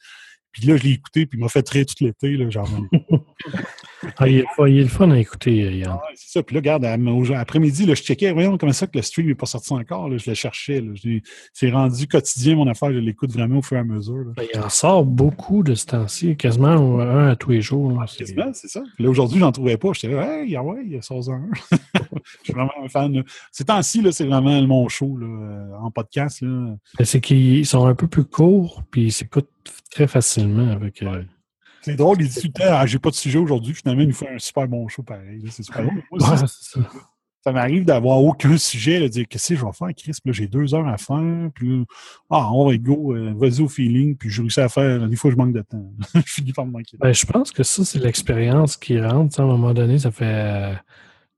Puis 0.54 0.68
là, 0.68 0.78
je 0.78 0.84
l'ai 0.84 0.92
écouté, 0.92 1.26
puis 1.26 1.40
il 1.40 1.42
m'a 1.42 1.50
fait 1.50 1.64
très 1.64 1.84
tout 1.84 1.96
l'été, 2.00 2.38
là, 2.38 2.48
genre. 2.52 2.70
ah, 4.18 4.28
il, 4.28 4.38
est, 4.38 4.82
le 4.84 4.88
fun 4.88 5.10
à 5.10 5.18
écouter, 5.18 5.64
euh, 5.64 5.72
Yann. 5.72 5.98
Ah, 6.00 6.08
c'est 6.14 6.30
ça. 6.30 6.44
Puis 6.44 6.54
là, 6.54 6.60
regarde, 6.60 6.86
après-midi, 7.36 7.86
je 7.88 7.96
checkais, 7.96 8.32
voyons 8.32 8.56
comment 8.60 8.72
ça 8.72 8.86
que 8.86 8.96
le 8.96 9.02
stream 9.02 9.26
n'est 9.26 9.36
pas 9.36 9.48
sorti 9.48 9.74
encore. 9.74 10.10
Là, 10.10 10.18
je 10.18 10.30
le 10.30 10.36
cherchais. 10.36 10.84
C'est 11.54 11.72
rendu 11.72 12.08
quotidien, 12.08 12.56
mon 12.56 12.68
affaire. 12.68 12.94
Je 12.94 13.00
l'écoute 13.00 13.32
vraiment 13.32 13.58
au 13.58 13.62
fur 13.64 13.78
et 13.78 13.80
à 13.80 13.84
mesure. 13.84 14.26
Ben, 14.38 14.46
il 14.54 14.60
en 14.60 14.70
sort 14.70 15.04
beaucoup 15.04 15.64
de 15.64 15.74
ce 15.74 15.88
temps-ci, 15.88 16.38
quasiment 16.38 17.00
un 17.02 17.30
à 17.30 17.36
tous 17.36 17.50
les 17.50 17.62
jours. 17.62 18.00
Ah, 18.00 18.06
quasiment, 18.06 18.52
c'est 18.54 18.70
ça. 18.70 18.84
Puis 18.94 19.06
là, 19.06 19.10
aujourd'hui, 19.10 19.40
j'en 19.40 19.52
trouvais 19.52 19.78
pas. 19.78 19.90
J'étais 19.94 20.14
là, 20.14 20.44
hey, 20.44 20.56
ah 20.56 20.62
ouais, 20.62 20.86
il 20.86 21.02
sort 21.02 21.28
un. 21.32 21.50
je 21.72 22.44
suis 22.44 22.54
vraiment 22.54 22.74
un 22.84 22.90
fan. 22.90 23.24
Ces 23.52 23.66
temps-ci, 23.66 24.06
c'est 24.12 24.28
vraiment 24.28 24.62
mon 24.68 24.88
show 24.88 25.18
là, 25.18 25.80
en 25.82 25.90
podcast. 25.90 26.44
Ben, 26.44 26.78
c'est 27.02 27.22
qu'ils 27.22 27.66
sont 27.66 27.88
un 27.88 27.96
peu 27.96 28.06
plus 28.06 28.26
courts, 28.26 28.84
puis 28.92 29.06
ils 29.06 29.12
s'écoutent 29.12 29.50
très 29.90 30.08
facilement 30.08 30.43
avec. 30.72 31.02
Euh, 31.04 31.24
c'est 31.84 31.96
drôle, 31.96 32.22
il 32.22 32.30
dit 32.30 32.52
ah, 32.62 32.86
j'ai 32.86 32.98
pas 32.98 33.10
de 33.10 33.16
sujet 33.16 33.40
aujourd'hui, 33.40 33.74
finalement, 33.74 34.04
il 34.04 34.08
nous 34.08 34.14
fait 34.14 34.30
un 34.30 34.40
super 34.40 34.68
bon 34.70 34.88
show 34.88 35.04
pareil. 35.04 35.44
C'est 35.50 35.64
super 35.64 35.86
ça. 36.48 37.52
m'arrive 37.52 37.84
d'avoir 37.84 38.24
aucun 38.24 38.58
sujet, 38.58 39.02
de 39.02 39.10
dire 39.10 39.28
qu'est-ce 39.28 39.50
que 39.50 39.60
je 39.60 39.66
vais 39.66 39.74
faire, 39.74 39.90
Chris? 39.90 40.14
Puis 40.14 40.22
là, 40.28 40.32
j'ai 40.32 40.48
deux 40.48 40.74
heures 40.74 40.88
à 40.88 40.98
faire, 40.98 41.50
puis 41.54 41.86
ah, 42.30 42.50
on 42.54 42.70
va 42.70 42.78
go, 42.78 43.14
euh, 43.14 43.34
vas-y 43.36 43.60
au 43.60 43.68
feeling, 43.68 44.16
puis 44.16 44.30
je 44.30 44.42
réussis 44.42 44.62
à 44.62 44.70
faire. 44.70 45.10
Des 45.10 45.18
fois, 45.18 45.30
je 45.30 45.36
manque 45.36 45.52
de 45.52 45.62
temps. 45.62 45.92
je 46.16 46.22
finis 46.26 46.54
par 46.54 46.66
me 46.66 46.72
manquer. 46.72 46.96
Ben, 46.98 47.14
je 47.14 47.26
pense 47.26 47.52
que 47.52 47.64
ça, 47.64 47.84
c'est 47.84 48.00
l'expérience 48.00 48.78
qui 48.78 48.98
rentre. 49.02 49.38
À 49.42 49.44
un 49.44 49.48
moment 49.48 49.74
donné, 49.74 50.00
ça 50.00 50.12
fait 50.12 50.24
euh, 50.24 50.72
une 50.72 50.80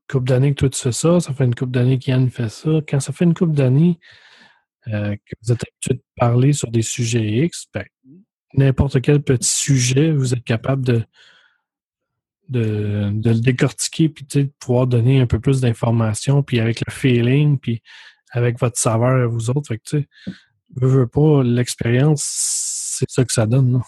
couple 0.08 0.28
d'années 0.28 0.50
que 0.50 0.60
toi 0.60 0.68
tu 0.68 0.80
fais 0.80 0.92
ça, 0.92 1.18
ça 1.18 1.34
fait 1.34 1.44
une 1.44 1.56
couple 1.56 1.72
d'années 1.72 1.98
qu'Yann 1.98 2.30
fait 2.30 2.50
ça. 2.50 2.70
Quand 2.88 3.00
ça 3.00 3.12
fait 3.12 3.24
une 3.24 3.34
couple 3.34 3.54
d'années 3.54 3.98
que 4.86 5.34
vous 5.42 5.50
êtes 5.50 5.64
habitué 5.64 5.94
de 5.94 6.02
parler 6.14 6.52
sur 6.52 6.70
des 6.70 6.82
sujets 6.82 7.44
X, 7.44 7.66
ben, 7.74 7.84
n'importe 8.56 9.00
quel 9.00 9.22
petit 9.22 9.48
sujet, 9.48 10.12
vous 10.12 10.34
êtes 10.34 10.44
capable 10.44 10.84
de, 10.84 11.02
de, 12.48 13.10
le 13.24 13.40
décortiquer, 13.40 14.08
puis 14.08 14.26
de 14.28 14.50
pouvoir 14.58 14.86
donner 14.86 15.20
un 15.20 15.26
peu 15.26 15.40
plus 15.40 15.60
d'informations, 15.60 16.42
puis 16.42 16.60
avec 16.60 16.80
le 16.86 16.92
feeling, 16.92 17.58
puis 17.58 17.82
avec 18.30 18.58
votre 18.58 18.78
saveur 18.78 19.22
à 19.22 19.26
vous 19.26 19.50
autres. 19.50 19.68
Fait 19.68 19.78
que, 19.78 19.84
tu 19.84 20.06
veux, 20.74 21.06
pas, 21.06 21.42
l'expérience, 21.42 22.22
c'est 22.22 23.10
ça 23.10 23.24
que 23.24 23.32
ça 23.32 23.46
donne. 23.46 23.80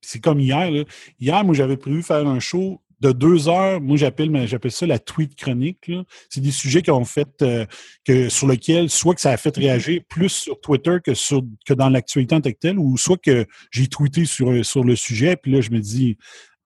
C'est 0.00 0.20
comme 0.20 0.40
hier. 0.40 0.84
Hier, 1.18 1.44
moi, 1.44 1.54
j'avais 1.54 1.76
prévu 1.76 2.02
faire 2.02 2.26
un 2.26 2.40
show 2.40 2.80
de 3.00 3.12
deux 3.12 3.48
heures, 3.48 3.80
moi 3.80 3.96
j'appelle 3.96 4.46
j'appelle 4.46 4.70
ça 4.70 4.86
la 4.86 4.98
tweet 4.98 5.36
chronique. 5.36 5.90
C'est 6.28 6.40
des 6.40 6.50
sujets 6.50 6.82
qui 6.82 6.90
ont 6.90 7.04
fait 7.04 7.28
euh, 7.42 7.66
que 8.04 8.28
sur 8.28 8.46
lesquels 8.46 8.90
soit 8.90 9.14
que 9.14 9.20
ça 9.20 9.30
a 9.30 9.36
fait 9.36 9.56
réagir 9.56 10.02
plus 10.08 10.30
sur 10.30 10.60
Twitter 10.60 10.98
que 11.04 11.14
sur 11.14 11.42
que 11.66 11.74
dans 11.74 11.88
l'actualité 11.88 12.34
en 12.34 12.40
tant 12.40 12.50
que 12.50 12.58
telle, 12.58 12.78
ou 12.78 12.96
soit 12.96 13.18
que 13.18 13.46
j'ai 13.70 13.88
tweeté 13.88 14.24
sur, 14.24 14.64
sur 14.64 14.84
le 14.84 14.96
sujet, 14.96 15.36
puis 15.36 15.52
là 15.52 15.60
je 15.60 15.70
me 15.70 15.80
dis 15.80 16.16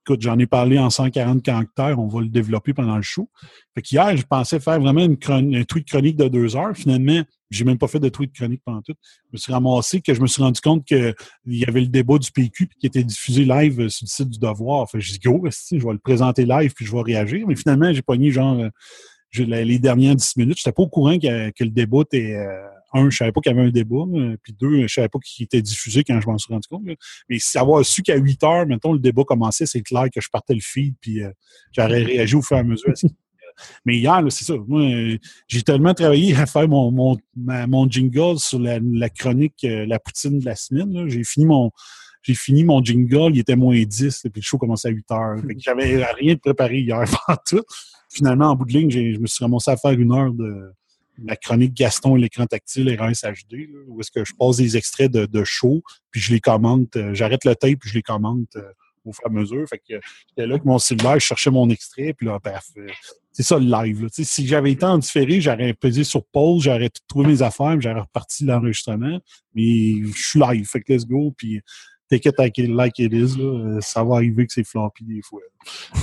écoute, 0.09 0.23
j'en 0.23 0.39
ai 0.39 0.47
parlé 0.47 0.79
en 0.79 0.89
140 0.89 1.43
caractères, 1.43 1.99
on 1.99 2.09
va 2.09 2.21
le 2.21 2.29
développer 2.29 2.73
pendant 2.73 2.97
le 2.97 3.03
show. 3.03 3.29
Fait 3.75 3.83
qu'hier, 3.83 4.17
je 4.17 4.23
pensais 4.23 4.59
faire 4.59 4.81
vraiment 4.81 5.05
une, 5.05 5.55
un 5.55 5.65
tweet 5.65 5.87
chronique 5.87 6.17
de 6.17 6.29
deux 6.29 6.57
heures. 6.57 6.75
Finalement, 6.75 7.23
j'ai 7.51 7.65
même 7.67 7.77
pas 7.77 7.89
fait 7.89 8.01
de 8.01 8.09
tweet 8.09 8.33
chronique 8.35 8.63
pendant 8.65 8.81
tout. 8.81 8.95
Je 9.27 9.29
me 9.35 9.39
suis 9.39 9.53
ramassé 9.53 10.01
que 10.01 10.15
je 10.15 10.21
me 10.23 10.27
suis 10.27 10.43
rendu 10.43 10.61
compte 10.63 10.87
qu'il 10.87 11.15
y 11.47 11.65
avait 11.67 11.83
le 11.83 11.89
débat 11.89 12.17
du 12.17 12.33
PQ 12.33 12.71
qui 12.81 12.87
était 12.87 13.05
diffusé 13.05 13.45
live 13.45 13.89
sur 13.89 14.05
le 14.05 14.09
site 14.09 14.31
du 14.31 14.39
Devoir. 14.39 14.89
Fait 14.91 14.99
que 14.99 15.05
je 15.05 15.13
dis, 15.13 15.19
go, 15.19 15.47
je 15.47 15.77
vais 15.77 15.93
le 15.93 15.99
présenter 15.99 16.47
live 16.47 16.73
puis 16.75 16.87
je 16.87 16.93
vais 16.93 17.03
réagir. 17.03 17.47
Mais 17.47 17.55
finalement, 17.55 17.93
j'ai 17.93 18.03
pogné 18.03 18.31
genre 18.31 18.59
euh, 18.59 18.71
les 19.37 19.79
dernières 19.79 20.17
dix 20.17 20.37
minutes. 20.39 20.57
Je 20.57 20.63
n'étais 20.63 20.75
pas 20.75 20.83
au 20.83 20.89
courant 20.89 21.19
que, 21.19 21.65
le 21.65 21.71
débat 21.71 22.01
était. 22.01 22.35
Euh, 22.35 22.67
un, 22.93 23.11
je 23.11 23.17
savais 23.17 23.33
pas 23.33 23.41
qu'il 23.41 23.53
y 23.53 23.59
avait 23.59 23.69
un 23.69 23.71
débat, 23.71 24.05
puis 24.43 24.55
deux, 24.59 24.87
je 24.87 24.93
savais 24.93 25.09
pas 25.09 25.19
qu'il 25.19 25.45
était 25.45 25.63
diffusé 25.63 26.05
quand 26.05 26.21
je 26.21 26.27
m'en 26.27 26.39
suis 26.39 26.53
rendu 26.53 26.69
compte. 26.69 26.83
Mais 27.29 27.39
savoir 27.39 27.85
su 27.85 28.03
qu'à 28.03 28.17
8 28.17 28.45
heures, 28.45 28.67
mettons, 28.67 28.93
le 28.93 28.99
débat 28.99 29.25
commençait, 29.25 29.67
c'est 29.67 29.83
clair 29.83 30.07
que 30.13 30.21
je 30.21 30.29
partais 30.31 30.55
le 30.55 30.61
feed, 30.61 30.95
puis 31.01 31.23
euh, 31.23 31.31
j'aurais 31.73 32.03
réagi 32.03 32.35
au 32.35 32.43
fur 32.43 32.57
et 32.57 32.61
à 32.61 32.65
mesure. 32.65 32.93
Mais 33.85 33.97
hier, 33.99 34.23
c'est 34.31 34.45
ça. 34.45 34.55
Moi, 34.67 35.19
j'ai 35.49 35.63
tellement 35.63 35.93
travaillé 35.93 36.35
à 36.37 36.47
faire 36.47 36.69
mon, 36.69 36.93
mon, 36.93 37.17
mon 37.35 37.91
jingle 37.91 38.39
sur 38.39 38.61
la, 38.61 39.11
chronique 39.11 39.65
euh, 39.65 39.85
La 39.85 39.99
poutine 39.99 40.39
de 40.39 40.45
la 40.45 40.55
semaine. 40.55 41.09
J'ai 41.09 41.25
fini 41.25 41.47
mon 41.47 41.71
j'ai 42.23 42.35
fini 42.35 42.65
mon 42.65 42.83
jingle, 42.83 43.31
il 43.35 43.39
était 43.39 43.57
moins 43.57 43.81
10, 43.81 44.23
puis 44.23 44.33
le 44.37 44.43
show 44.43 44.59
commençait 44.59 44.89
à 44.89 44.91
8 44.91 45.11
heures. 45.13 45.37
J'avais 45.57 46.05
rien 46.05 46.37
préparé 46.37 46.81
hier 46.81 47.05
tout. 47.47 47.63
Finalement, 48.11 48.51
en 48.51 48.57
bout 48.57 48.65
de 48.65 48.73
ligne, 48.73 48.91
je 48.91 49.19
me 49.19 49.27
suis 49.27 49.45
ramassé 49.45 49.71
à 49.71 49.77
faire 49.77 49.93
une 49.93 50.13
heure 50.13 50.33
de, 50.33 50.73
la 51.25 51.37
chronique 51.37 51.75
Gaston 51.75 52.17
et 52.17 52.21
l'écran 52.21 52.47
tactile 52.47 52.89
RS 52.99 53.23
HD, 53.25 53.69
où 53.89 54.01
est-ce 54.01 54.11
que 54.11 54.25
je 54.25 54.33
pose 54.35 54.59
des 54.59 54.77
extraits 54.77 55.11
de, 55.11 55.45
show, 55.45 55.83
puis 56.11 56.21
je 56.21 56.33
les 56.33 56.41
commente, 56.41 56.97
euh, 56.97 57.15
j'arrête 57.15 57.45
le 57.45 57.55
tape, 57.55 57.79
puis 57.81 57.91
je 57.91 57.95
les 57.95 58.03
commente 58.03 58.57
euh, 58.57 58.63
au 59.05 59.13
fur 59.13 59.25
et 59.25 59.29
à 59.29 59.33
mesure. 59.33 59.67
Fait 59.69 59.79
que 59.79 60.01
j'étais 60.29 60.47
là 60.47 60.55
avec 60.55 60.65
mon 60.65 60.79
cellulaire, 60.79 61.15
je 61.15 61.27
cherchais 61.27 61.51
mon 61.51 61.69
extrait, 61.71 62.13
puis 62.13 62.27
là, 62.27 62.39
bref, 62.43 62.67
euh, 62.77 62.87
c'est 63.33 63.43
ça 63.43 63.59
le 63.59 63.67
live. 63.67 64.03
Là. 64.03 64.09
Si 64.11 64.47
j'avais 64.47 64.73
été 64.73 64.85
en 64.85 64.99
différé, 64.99 65.41
j'aurais 65.41 65.73
pesé 65.73 66.05
sur 66.05 66.25
pause, 66.25 66.65
j'aurais 66.65 66.91
trouvé 67.07 67.29
mes 67.29 67.43
affaires, 67.43 67.81
j'aurais 67.81 68.01
reparti 68.01 68.45
l'enregistrement. 68.45 69.21
Mais 69.55 70.03
je 70.03 70.29
suis 70.29 70.41
live, 70.41 70.67
fait 70.67 70.81
que 70.81 70.93
let's 70.93 71.07
go, 71.07 71.33
puis 71.37 71.61
take 72.11 72.29
it 72.29 72.37
like 72.69 72.99
it 72.99 73.13
is. 73.13 73.37
Là. 73.39 73.81
Ça 73.81 74.03
va 74.03 74.17
arriver 74.17 74.47
que 74.47 74.53
c'est 74.53 74.65
floppy 74.65 75.05
des 75.05 75.23
fois. 75.23 75.41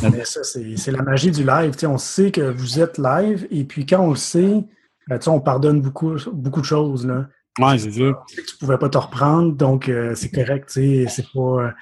Mais 0.02 0.24
ça, 0.24 0.44
c'est 0.44 0.92
la 0.92 1.02
magie 1.02 1.32
du 1.32 1.44
live. 1.44 1.74
on 1.84 1.98
sait 1.98 2.32
que 2.32 2.42
vous 2.42 2.80
êtes 2.80 2.98
live, 2.98 3.48
et 3.52 3.66
puis 3.66 3.86
quand 3.86 4.02
on 4.02 4.12
le 4.12 4.16
sait, 4.16 4.64
ben, 5.08 5.20
on 5.28 5.40
pardonne 5.40 5.82
beaucoup, 5.82 6.16
beaucoup 6.34 6.62
de 6.62 6.66
choses. 6.66 7.06
Là. 7.06 7.28
Ouais, 7.60 7.78
c'est 7.78 7.92
sûr. 7.92 8.24
Tu 8.28 8.40
ne 8.40 8.60
pouvais 8.60 8.78
pas 8.78 8.90
te 8.90 8.98
reprendre, 8.98 9.54
donc 9.54 9.88
euh, 9.88 10.14
c'est 10.16 10.32
correct. 10.32 10.70
C'est 10.70 11.08
pas, 11.34 11.74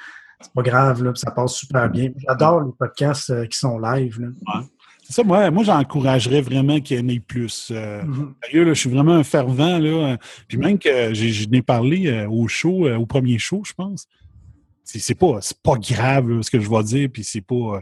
pas 0.54 0.62
grave, 0.62 1.04
là, 1.04 1.12
ça 1.16 1.32
passe 1.32 1.54
super 1.56 1.90
bien. 1.90 2.12
J'adore 2.28 2.62
les 2.62 2.72
podcasts 2.78 3.30
euh, 3.32 3.46
qui 3.46 3.58
sont 3.58 3.80
live. 3.80 4.20
Là. 4.22 4.62
C'est 5.04 5.14
ça, 5.14 5.24
moi, 5.24 5.50
moi 5.52 5.64
j'encouragerais 5.64 6.42
vraiment 6.42 6.80
qu'il 6.80 7.00
y 7.00 7.04
en 7.04 7.08
ait 7.08 7.20
plus. 7.20 7.70
Euh, 7.72 8.04
mm-hmm. 8.04 8.68
je 8.68 8.74
suis 8.74 8.90
vraiment 8.90 9.14
un 9.14 9.24
fervent. 9.24 9.80
Là, 9.80 10.18
puis 10.48 10.58
même 10.58 10.78
que 10.78 11.14
je 11.14 11.48
n'ai 11.50 11.62
parlé 11.62 12.26
au 12.30 12.48
show, 12.48 12.88
au 12.88 13.06
premier 13.06 13.40
show, 13.40 13.64
je 13.66 13.74
pense. 13.74 14.08
C'est 14.84 15.16
pas, 15.16 15.40
pas 15.64 15.76
grave 15.76 16.42
ce 16.42 16.52
que 16.52 16.60
je 16.60 16.70
vais 16.70 16.84
dire, 16.84 17.10
puis 17.12 17.24
c'est 17.24 17.42
pas. 17.42 17.82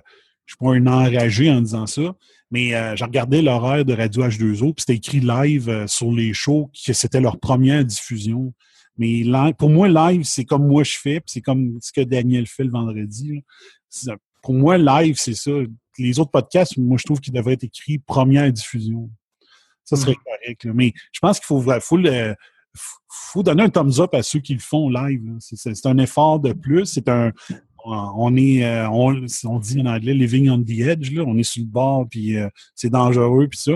Je 0.52 0.58
suis 0.58 0.66
pas 0.66 0.74
un 0.74 0.88
enragé 0.88 1.50
en 1.50 1.62
disant 1.62 1.88
ça. 1.88 2.02
Mais 2.50 2.76
euh, 2.76 2.96
j'ai 2.98 3.06
regardé 3.06 3.42
l'horaire 3.42 3.86
de 3.86 3.94
Radio 3.94 4.24
H2O, 4.24 4.74
puis 4.74 4.74
c'était 4.80 4.96
écrit 4.96 5.22
live 5.22 5.70
euh, 5.70 5.88
sur 5.88 6.12
les 6.12 6.34
shows, 6.34 6.70
que 6.86 6.92
c'était 6.92 7.22
leur 7.22 7.40
première 7.40 7.86
diffusion. 7.86 8.54
Mais 8.98 9.24
pour 9.58 9.70
moi, 9.70 9.88
live, 9.88 10.24
c'est 10.26 10.44
comme 10.44 10.68
moi 10.68 10.84
je 10.84 10.98
fais, 10.98 11.22
puis 11.22 11.32
c'est 11.32 11.42
comme 11.42 11.78
ce 11.82 11.94
que 11.94 12.02
Daniel 12.02 12.46
fait 12.46 12.66
le 12.66 12.72
vendredi. 12.72 13.44
Pour 14.44 14.54
moi, 14.54 14.78
live, 14.78 15.16
c'est 15.18 15.34
ça. 15.34 15.52
Les 15.98 16.20
autres 16.20 16.32
podcasts, 16.32 16.78
moi, 16.78 16.98
je 17.00 17.06
trouve 17.06 17.22
qu'ils 17.22 17.34
devraient 17.34 17.54
être 17.54 17.64
écrits 17.64 18.00
première 18.00 18.52
diffusion. 18.52 19.10
Ça 19.86 19.96
serait 19.96 20.12
mm. 20.12 20.24
correct. 20.26 20.66
Mais 20.74 20.94
je 21.14 21.20
pense 21.22 21.40
qu'il 21.40 21.46
faut, 21.46 21.62
faut, 21.62 21.98
faut, 23.08 23.44
donner 23.44 23.64
un 23.64 23.70
thumbs 23.70 24.00
up 24.00 24.14
à 24.14 24.24
ceux 24.24 24.40
qui 24.40 24.54
le 24.54 24.60
font 24.60 24.90
live. 24.90 25.22
C'est 25.40 25.86
un 25.86 25.98
effort 25.98 26.42
de 26.42 26.52
plus. 26.52 26.86
C'est 26.86 27.08
un, 27.08 27.32
on 27.86 28.36
est, 28.36 28.64
euh, 28.66 28.90
on, 28.90 29.60
dit 29.60 29.82
en 29.82 29.86
anglais 29.86 30.14
living 30.14 30.50
on 30.50 30.62
the 30.62 30.80
edge, 30.82 31.12
là. 31.12 31.24
on 31.26 31.38
est 31.38 31.44
sur 31.44 31.64
le 31.64 31.70
bord, 31.70 32.06
puis 32.10 32.38
euh, 32.38 32.48
c'est 32.76 32.90
dangereux, 32.90 33.48
puis 33.48 33.60
ça. 33.60 33.74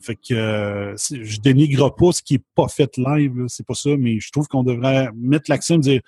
Fait 0.00 0.14
que 0.14 0.34
euh, 0.34 0.96
je 0.96 1.40
dénigre 1.40 1.94
pas 1.94 2.12
ce 2.12 2.22
qui 2.22 2.34
est 2.36 2.44
pas 2.54 2.68
fait 2.68 2.96
live, 2.96 3.46
c'est 3.48 3.66
pas 3.66 3.74
ça, 3.74 3.90
mais 3.98 4.20
je 4.20 4.30
trouve 4.30 4.46
qu'on 4.46 4.62
devrait 4.62 5.08
mettre 5.16 5.50
l'accent 5.50 5.76
et 5.76 5.78
dire 5.78 6.00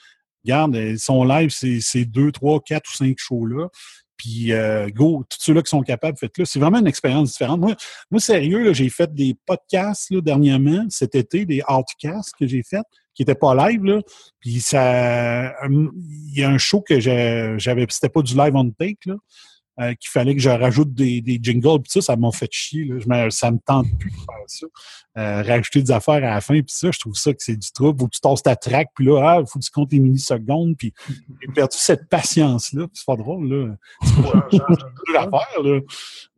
Regarde, 0.45 0.97
son 0.97 1.25
live, 1.25 1.51
c'est 1.51 2.05
deux, 2.07 2.33
trois, 2.33 2.61
quatre 2.61 2.89
ou 2.89 2.97
cinq 2.97 3.19
shows-là. 3.19 3.69
Puis 4.17 4.53
go, 4.95 5.23
tous 5.29 5.39
ceux-là 5.39 5.61
qui 5.61 5.69
sont 5.69 5.83
capables, 5.83 6.17
faites-le. 6.17 6.47
C'est 6.47 6.59
vraiment 6.59 6.79
une 6.79 6.87
expérience 6.87 7.33
différente. 7.33 7.61
Moi, 7.61 7.75
moi 8.11 8.21
sérieux, 8.21 8.73
j'ai 8.73 8.89
fait 8.89 9.13
des 9.13 9.37
podcasts 9.45 10.11
là, 10.11 10.23
dernièrement, 10.23 10.87
cet 10.89 11.15
été, 11.15 11.45
des 11.45 11.63
outcasts 11.69 12.35
que 12.39 12.47
j'ai 12.47 12.63
fait 12.63 12.87
qui 13.15 13.23
était 13.23 13.35
pas 13.35 13.55
live, 13.69 13.85
là. 13.85 14.01
Puis 14.41 14.61
ça. 14.61 15.53
Il 15.69 16.39
y 16.39 16.43
a 16.43 16.51
un 16.51 16.59
show 16.59 16.81
que 16.81 17.01
j'avais. 17.01 17.87
C'était 17.89 18.09
pas 18.09 18.23
du 18.23 18.37
live 18.37 18.55
on 18.55 18.71
take, 18.71 18.99
là. 19.07 19.17
Euh, 19.81 19.95
qu'il 19.95 20.11
fallait 20.11 20.35
que 20.35 20.43
je 20.43 20.51
rajoute 20.51 20.93
des, 20.93 21.23
des 21.23 21.39
jingles, 21.43 21.81
puis 21.81 21.91
ça, 21.91 22.03
ça 22.03 22.17
m'a 22.17 22.31
fait 22.33 22.53
chier. 22.53 22.85
Là. 22.85 22.97
Je 22.99 23.31
ça 23.31 23.51
me 23.51 23.59
tente 23.65 23.87
plus 23.99 24.11
de 24.11 24.17
faire 24.17 24.45
ça. 24.47 24.67
Euh, 25.17 25.43
rajouter 25.43 25.81
des 25.81 25.91
affaires 25.91 26.17
à 26.17 26.35
la 26.35 26.41
fin, 26.43 26.55
puis 26.61 26.65
ça, 26.69 26.91
je 26.91 26.99
trouve 26.99 27.15
ça 27.15 27.33
que 27.33 27.43
c'est 27.43 27.57
du 27.57 27.73
trouble. 27.73 27.99
Faut 27.99 28.07
que 28.09 28.15
tu 28.15 28.21
tasses 28.21 28.43
ta 28.43 28.57
track, 28.57 28.89
puis 28.95 29.07
là, 29.07 29.21
ah, 29.23 29.47
faut 29.47 29.59
que 29.59 29.65
tu 29.65 29.71
comptes 29.71 29.91
les 29.93 30.01
millisecondes, 30.01 30.77
puis 30.77 30.93
j'ai 31.41 31.53
perdu 31.55 31.79
cette 31.79 32.11
patience-là. 32.11 32.89
C'est 32.93 33.07
pas 33.07 33.17
drôle, 33.17 33.49
là. 33.49 33.77
C'est 34.51 34.59
pas 34.59 35.31
faire, 35.31 35.63
là. 35.63 35.81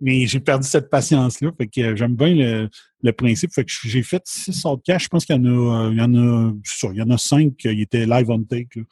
Mais 0.00 0.26
j'ai 0.26 0.40
perdu 0.40 0.68
cette 0.68 0.88
patience-là. 0.88 1.50
Fait 1.58 1.66
que 1.66 1.80
euh, 1.80 1.96
j'aime 1.96 2.14
bien 2.14 2.34
le, 2.36 2.70
le, 3.02 3.12
principe. 3.12 3.52
Fait 3.52 3.64
que 3.64 3.72
j'ai 3.72 4.04
fait 4.04 4.22
six 4.24 4.52
de 4.52 4.98
Je 4.98 5.08
pense 5.08 5.24
qu'il 5.24 5.34
y 5.34 5.38
en 5.40 5.46
a, 5.46 5.90
il 5.90 5.98
y 5.98 6.00
en 6.00 6.14
a, 6.14 6.52
il 6.92 6.96
y 6.96 7.02
en 7.02 7.10
a 7.10 7.18
cinq 7.18 7.56
qui 7.56 7.68
étaient 7.68 8.06
live 8.06 8.30
on 8.30 8.44
take, 8.44 8.68
là. 8.76 8.82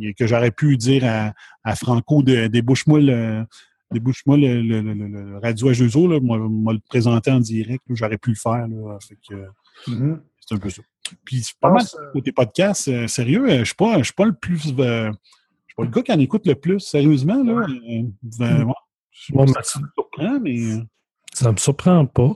Et 0.00 0.14
que 0.14 0.26
j'aurais 0.26 0.50
pu 0.50 0.76
dire 0.76 1.04
à, 1.04 1.32
à 1.62 1.76
Franco 1.76 2.24
de, 2.24 2.48
débouche-moi 2.48 3.00
le, 3.00 3.46
débouche-moi 3.94 4.36
le, 4.36 4.60
le, 4.60 4.80
le, 4.82 5.38
radio 5.38 5.72
H2O, 5.72 6.10
là, 6.12 6.20
moi, 6.20 6.72
le 6.72 6.80
présenter 6.88 7.30
en 7.30 7.40
direct, 7.40 7.82
j'aurais 7.88 8.18
pu 8.18 8.30
le 8.30 8.36
faire. 8.36 8.66
Mm-hmm. 8.68 10.20
C'est 10.40 10.54
un 10.54 10.58
peu 10.58 10.68
ça. 10.68 10.82
Puis 11.24 11.46
pas 11.60 11.70
mal 11.70 11.84
côté 12.12 12.32
podcast, 12.32 12.88
euh, 12.88 13.06
sérieux, 13.06 13.48
euh, 13.48 13.58
je 13.60 13.64
suis 13.64 13.74
pas, 13.74 13.98
je 13.98 14.04
suis 14.04 14.14
pas 14.14 14.24
le 14.24 14.34
plus. 14.34 14.74
Euh, 14.78 15.10
je 15.10 15.72
suis 15.72 15.76
pas 15.76 15.84
le 15.84 15.88
gars 15.88 16.02
qui 16.02 16.12
en 16.12 16.18
écoute 16.18 16.46
le 16.46 16.54
plus, 16.54 16.80
sérieusement. 16.80 17.42
Là. 17.42 17.66
Ça 19.12 19.40
me 19.40 19.46
surprend, 19.62 20.40
mais. 20.40 20.58
Ça 21.32 21.50
me 21.50 21.56
surprend 21.56 22.06
pas, 22.06 22.32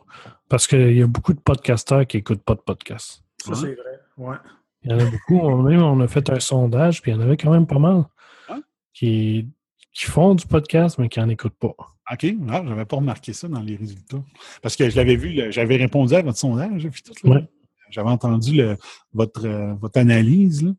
parce 0.49 0.67
qu'il 0.67 0.97
y 0.97 1.03
a 1.03 1.07
beaucoup 1.07 1.33
de 1.33 1.41
podcasteurs 1.41 2.07
qui 2.07 2.17
n'écoutent 2.17 2.43
pas 2.43 2.55
de 2.55 2.61
podcast. 2.61 3.23
Ça, 3.39 3.55
c'est 3.55 3.75
vrai. 3.75 4.01
Ouais. 4.17 4.37
Il 4.83 4.91
y 4.91 4.95
en 4.95 4.99
a 4.99 5.05
beaucoup. 5.05 5.63
Même, 5.63 5.83
on 5.83 6.01
a 6.01 6.09
fait 6.09 6.29
un 6.31 6.41
sondage, 6.41 7.01
puis 7.01 7.13
il 7.13 7.15
y 7.15 7.17
en 7.17 7.21
avait 7.21 7.37
quand 7.37 7.51
même 7.51 7.67
pas 7.67 7.79
mal. 7.79 8.05
Qui 8.93 9.49
qui 9.93 10.05
font 10.05 10.35
du 10.35 10.47
podcast, 10.47 10.99
mais 10.99 11.09
qui 11.09 11.19
n'en 11.19 11.29
écoutent 11.29 11.59
pas. 11.59 11.75
OK. 12.11 12.23
Je 12.23 12.63
j'avais 12.67 12.85
pas 12.85 12.97
remarqué 12.97 13.33
ça 13.33 13.49
dans 13.49 13.61
les 13.61 13.77
résultats. 13.77 14.23
Parce 14.63 14.77
que 14.77 14.89
je 14.89 14.97
l'avais 14.97 15.17
vu, 15.17 15.53
j'avais 15.53 15.77
répondu 15.77 16.15
à 16.15 16.23
votre 16.23 16.39
sondage, 16.39 16.89
J'avais 17.91 18.09
entendu 18.09 18.63
votre, 19.13 19.47
euh, 19.47 19.75
votre 19.75 19.99
analyse. 19.99 20.73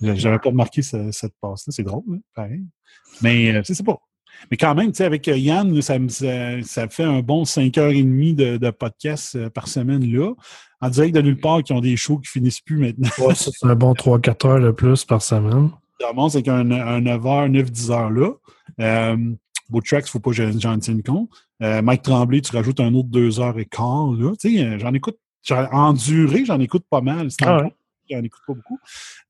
J'avais 0.00 0.38
pas 0.38 0.48
remarqué 0.48 0.82
cette 0.82 1.34
passe-là. 1.40 1.72
C'est 1.72 1.82
drôle, 1.82 2.20
pareil. 2.34 2.64
Mais 3.20 3.54
euh, 3.54 3.60
c'est 3.64 3.84
pas. 3.84 3.98
Mais 4.50 4.56
quand 4.56 4.74
même, 4.74 4.92
tu 4.92 4.98
sais, 4.98 5.04
avec 5.04 5.28
euh, 5.28 5.36
Yann, 5.36 5.82
ça, 5.82 5.98
ça, 6.62 6.88
fait 6.88 7.04
un 7.04 7.20
bon 7.20 7.42
5h30 7.42 8.34
de, 8.34 8.56
de 8.56 8.70
podcast 8.70 9.48
par 9.50 9.68
semaine 9.68 10.10
là. 10.10 10.32
En 10.80 10.88
direct 10.88 11.14
de 11.14 11.20
nulle 11.20 11.38
part 11.38 11.62
qui 11.62 11.74
ont 11.74 11.80
des 11.80 11.96
shows 11.96 12.18
qui 12.18 12.30
finissent 12.30 12.62
plus 12.62 12.78
maintenant. 12.78 13.34
c'est 13.34 13.66
un 13.66 13.74
bon 13.74 13.92
3-4 13.92 14.46
heures 14.46 14.60
de 14.60 14.70
plus 14.70 15.04
par 15.04 15.20
semaine. 15.20 15.70
C'est 16.30 16.42
qu'un 16.42 16.64
9h, 16.64 17.50
9-10 17.50 17.90
heures 17.90 18.10
là. 18.10 18.30
Euh, 18.80 19.16
Tracks, 19.84 20.04
il 20.04 20.08
ne 20.08 20.10
faut 20.10 20.20
pas 20.20 20.30
que 20.30 20.58
j'en 20.58 20.78
tienne 20.78 21.02
compte. 21.02 21.30
Euh, 21.62 21.82
Mike 21.82 22.02
Tremblay, 22.02 22.40
tu 22.40 22.54
rajoutes 22.54 22.80
un 22.80 22.92
autre 22.94 23.08
deux 23.08 23.38
heures 23.38 23.58
et 23.58 23.66
quart. 23.66 24.12
Là. 24.12 24.32
Tu 24.40 24.58
sais, 24.58 24.78
j'en 24.78 24.92
écoute, 24.94 25.18
en 25.50 25.92
durée, 25.92 26.44
j'en 26.44 26.58
écoute 26.58 26.84
pas 26.90 27.00
mal. 27.00 27.28
Ah 27.42 27.62
j'en 28.10 28.22
écoute 28.22 28.40
pas 28.46 28.54
beaucoup. 28.54 28.78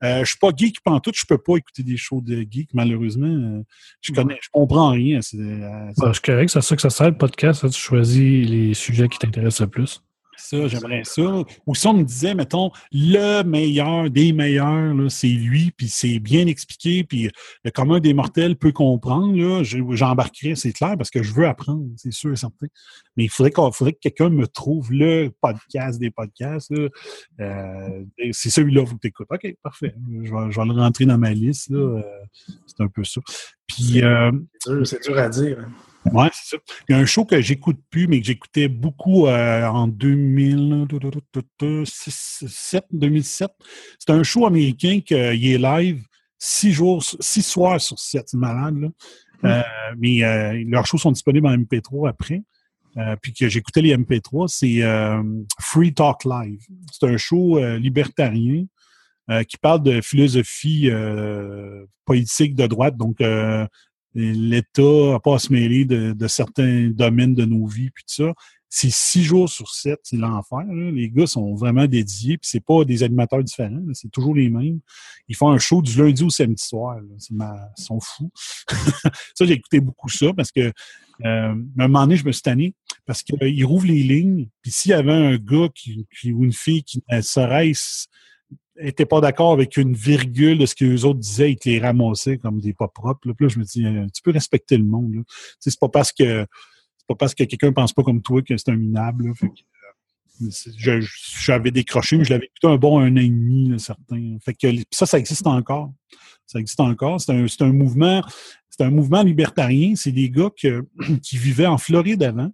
Euh, 0.03 0.19
je 0.23 0.29
suis 0.29 0.39
pas 0.39 0.49
geek 0.55 0.77
tout, 1.03 1.11
je 1.13 1.25
peux 1.27 1.37
pas 1.37 1.57
écouter 1.57 1.83
des 1.83 1.97
shows 1.97 2.21
de 2.21 2.45
geek, 2.49 2.69
malheureusement. 2.73 3.27
Euh, 3.27 3.63
je 4.01 4.11
connais, 4.11 4.39
je 4.41 4.49
comprends 4.51 4.89
rien. 4.89 5.21
C'est, 5.21 5.37
euh, 5.37 5.91
bah, 5.97 6.11
correct, 6.23 6.49
c'est 6.49 6.61
ça 6.61 6.75
que 6.75 6.81
ça 6.81 6.89
sert 6.89 7.09
le 7.09 7.17
podcast. 7.17 7.69
tu 7.69 7.79
choisis 7.79 8.49
les 8.49 8.73
sujets 8.73 9.07
qui 9.07 9.19
t'intéressent 9.19 9.61
le 9.61 9.67
plus 9.67 10.03
ça, 10.41 10.67
j'aimerais 10.67 11.03
ça. 11.03 11.43
Ou 11.65 11.75
si 11.75 11.87
on 11.87 11.93
me 11.93 12.03
disait, 12.03 12.33
mettons, 12.35 12.71
le 12.91 13.43
meilleur 13.43 14.09
des 14.09 14.33
meilleurs, 14.33 14.93
c'est 15.09 15.27
lui, 15.27 15.71
puis 15.71 15.87
c'est 15.87 16.19
bien 16.19 16.47
expliqué, 16.47 17.03
puis 17.03 17.29
le 17.63 17.71
commun 17.71 17.99
des 17.99 18.13
mortels 18.13 18.55
peut 18.55 18.71
comprendre, 18.71 19.63
j'embarquerais, 19.63 20.55
c'est 20.55 20.73
clair, 20.73 20.95
parce 20.97 21.09
que 21.09 21.23
je 21.23 21.33
veux 21.33 21.47
apprendre, 21.47 21.85
c'est 21.97 22.11
sûr 22.11 22.31
et 22.31 22.35
certain. 22.35 22.67
Mais 23.17 23.25
il 23.25 23.29
faudrait, 23.29 23.51
faudrait 23.71 23.93
que 23.93 23.99
quelqu'un 23.99 24.29
me 24.29 24.47
trouve 24.47 24.91
le 24.91 25.29
podcast 25.41 25.99
des 25.99 26.11
podcasts. 26.11 26.71
Euh, 27.39 28.03
c'est 28.31 28.49
celui-là, 28.49 28.83
vous 28.83 28.97
écoutez. 29.03 29.25
OK, 29.29 29.55
parfait. 29.61 29.93
Je 30.09 30.31
vais, 30.31 30.65
le 30.65 30.79
rentrer 30.79 31.05
dans 31.05 31.17
ma 31.17 31.31
liste. 31.31 31.71
Euh, 31.71 32.01
c'est 32.65 32.81
un 32.81 32.87
peu 32.87 33.03
ça. 33.03 33.21
Puis, 33.67 34.01
euh, 34.03 34.31
c'est 34.83 35.03
dur, 35.03 35.17
à 35.17 35.29
dire. 35.29 35.59
Hein. 35.59 35.71
Oui, 36.05 36.27
c'est 36.33 36.55
ça. 36.55 36.61
Il 36.89 36.93
y 36.93 36.95
a 36.95 36.99
un 36.99 37.05
show 37.05 37.25
que 37.25 37.39
j'écoute 37.41 37.77
plus, 37.89 38.07
mais 38.07 38.19
que 38.19 38.25
j'écoutais 38.25 38.67
beaucoup 38.67 39.27
euh, 39.27 39.67
en 39.67 39.87
2007, 39.87 42.85
2007. 42.91 43.51
C'est 43.99 44.09
un 44.09 44.23
show 44.23 44.47
américain 44.47 44.99
qui 45.05 45.13
est 45.13 45.57
live 45.57 46.03
six 46.39 46.71
jours, 46.71 47.03
six 47.03 47.43
soirs 47.43 47.79
sur 47.79 47.99
sept. 47.99 48.29
C'est 48.29 48.37
malade, 48.37 48.79
là. 48.79 48.87
Hmm. 49.43 49.47
Euh, 49.47 49.61
mais 49.97 50.23
euh, 50.23 50.63
leurs 50.67 50.87
shows 50.87 50.97
sont 50.97 51.11
disponibles 51.11 51.45
en 51.47 51.55
MP3 51.55 52.09
après. 52.09 52.41
puis 53.21 53.33
que 53.33 53.47
j'écoutais 53.47 53.81
les 53.81 53.95
MP3, 53.95 54.47
c'est 54.47 54.81
Free 55.59 55.93
Talk 55.93 56.25
Live. 56.25 56.65
C'est 56.91 57.05
un 57.07 57.17
show 57.17 57.59
libertarien 57.77 58.65
qui 59.47 59.57
parle 59.57 59.83
de 59.83 60.01
philosophie 60.01 60.89
politique 62.05 62.55
de 62.55 62.65
droite, 62.67 62.97
donc 62.97 63.21
l'État 64.13 65.19
pas 65.23 65.35
à 65.35 65.39
se 65.39 65.51
mêler 65.51 65.85
de, 65.85 66.27
certains 66.27 66.89
domaines 66.89 67.35
de 67.35 67.45
nos 67.45 67.65
vies, 67.65 67.89
puis 67.91 68.03
tout 68.03 68.23
ça. 68.23 68.33
C'est 68.73 68.91
six 68.91 69.23
jours 69.23 69.49
sur 69.49 69.69
sept, 69.69 69.99
c'est 70.03 70.15
l'enfer. 70.15 70.63
Les 70.93 71.09
gars 71.09 71.27
sont 71.27 71.55
vraiment 71.55 71.87
dédiés, 71.87 72.37
puis 72.37 72.47
c'est 72.49 72.63
pas 72.63 72.85
des 72.85 73.03
animateurs 73.03 73.43
différents, 73.43 73.81
c'est 73.93 74.09
toujours 74.09 74.33
les 74.33 74.49
mêmes. 74.49 74.79
Ils 75.27 75.35
font 75.35 75.49
un 75.49 75.57
show 75.57 75.81
du 75.81 75.97
lundi 75.97 76.23
au 76.23 76.29
samedi 76.29 76.63
soir. 76.63 76.97
Ils 77.01 77.35
sont 77.75 77.99
fous. 77.99 78.31
ça, 79.35 79.45
j'ai 79.45 79.53
écouté 79.53 79.81
beaucoup 79.81 80.07
ça 80.07 80.31
parce 80.33 80.53
que 80.53 80.61
euh, 80.61 80.71
à 81.25 81.83
un 81.83 81.87
moment 81.87 82.03
donné, 82.03 82.15
je 82.15 82.25
me 82.25 82.31
suis 82.31 82.41
tanné 82.41 82.73
parce 83.05 83.23
qu'ils 83.23 83.65
rouvrent 83.65 83.87
les 83.87 84.03
lignes, 84.03 84.47
puis 84.61 84.71
s'il 84.71 84.91
y 84.91 84.93
avait 84.93 85.11
un 85.11 85.37
gars 85.37 85.67
qui, 85.75 86.07
ou 86.31 86.45
une 86.45 86.53
fille 86.53 86.83
qui 86.83 87.03
ne 87.11 87.21
serait 87.21 87.71
n'étaient 88.79 89.05
pas 89.05 89.21
d'accord 89.21 89.53
avec 89.53 89.77
une 89.77 89.93
virgule 89.93 90.57
de 90.57 90.65
ce 90.65 90.75
que 90.75 90.85
les 90.85 91.05
autres 91.05 91.19
disaient, 91.19 91.51
ils 91.51 91.57
te 91.57 91.69
les 91.69 91.79
ramassaient 91.79 92.37
comme 92.37 92.59
des 92.59 92.73
pas 92.73 92.87
propres. 92.87 93.27
Là. 93.27 93.33
Puis 93.33 93.45
là, 93.45 93.49
je 93.49 93.59
me 93.59 93.63
dis, 93.63 93.85
euh, 93.85 94.05
tu 94.13 94.21
peux 94.21 94.31
respecter 94.31 94.77
le 94.77 94.83
monde. 94.83 95.15
Là. 95.15 95.21
C'est 95.59 95.77
pas 95.79 95.89
parce 95.89 96.11
que 96.11 96.45
c'est 96.97 97.07
pas 97.07 97.15
parce 97.15 97.33
que 97.33 97.43
quelqu'un 97.43 97.73
pense 97.73 97.93
pas 97.93 98.03
comme 98.03 98.21
toi 98.21 98.41
que 98.41 98.55
c'est 98.57 98.69
un 98.69 98.75
minable. 98.75 99.27
Là. 99.27 99.33
Fait 99.33 99.47
euh, 100.87 101.01
j'avais 101.39 101.71
décroché, 101.71 102.17
mais 102.17 102.23
je 102.23 102.31
l'avais 102.31 102.47
plutôt 102.47 102.69
un 102.69 102.77
bon 102.77 102.99
un 102.99 103.11
an 103.13 103.19
et 103.19 103.29
demi, 103.29 103.79
certain. 103.79 104.37
Fait 104.43 104.53
que 104.53 104.67
ça, 104.91 105.05
ça 105.05 105.19
existe 105.19 105.45
encore. 105.45 105.93
Ça 106.47 106.59
existe 106.59 106.79
encore. 106.79 107.21
C'est 107.21 107.31
un, 107.31 107.45
un 107.59 107.73
mouvement, 107.73 108.23
un 108.79 108.89
mouvement 108.89 109.21
libertarien. 109.21 109.95
C'est 109.95 110.11
des 110.11 110.29
gars 110.29 110.49
qui 111.23 111.37
vivaient 111.37 111.67
en 111.67 111.77
Floride 111.77 112.23
avant. 112.23 112.51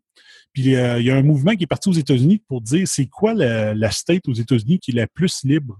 Puis 0.53 0.75
euh, 0.75 0.99
il 0.99 1.05
y 1.05 1.11
a 1.11 1.15
un 1.15 1.23
mouvement 1.23 1.55
qui 1.55 1.63
est 1.63 1.67
parti 1.67 1.89
aux 1.89 1.93
États-Unis 1.93 2.41
pour 2.47 2.61
dire 2.61 2.87
c'est 2.87 3.05
quoi 3.05 3.33
la, 3.33 3.73
la 3.73 3.91
state 3.91 4.27
aux 4.27 4.33
États-Unis 4.33 4.79
qui 4.79 4.91
est 4.91 4.95
la 4.95 5.07
plus 5.07 5.43
libre 5.43 5.79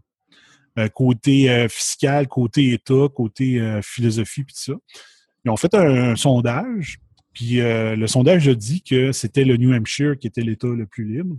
côté 0.93 1.49
euh, 1.49 1.67
fiscal, 1.67 2.27
côté 2.27 2.73
État, 2.73 3.07
côté 3.13 3.59
euh, 3.59 3.81
philosophie, 3.81 4.43
puis 4.43 4.53
tout 4.53 4.73
ça. 4.73 4.73
Ils 5.45 5.49
ont 5.49 5.57
fait 5.57 5.73
un, 5.73 6.15
sondage, 6.15 6.99
puis 7.33 7.57
le 7.61 8.05
sondage 8.07 8.49
a 8.49 8.55
dit 8.55 8.81
que 8.81 9.13
c'était 9.13 9.45
le 9.45 9.55
New 9.55 9.71
Hampshire 9.73 10.17
qui 10.17 10.27
était 10.27 10.41
l'État 10.41 10.67
le 10.67 10.85
plus 10.85 11.05
libre. 11.05 11.37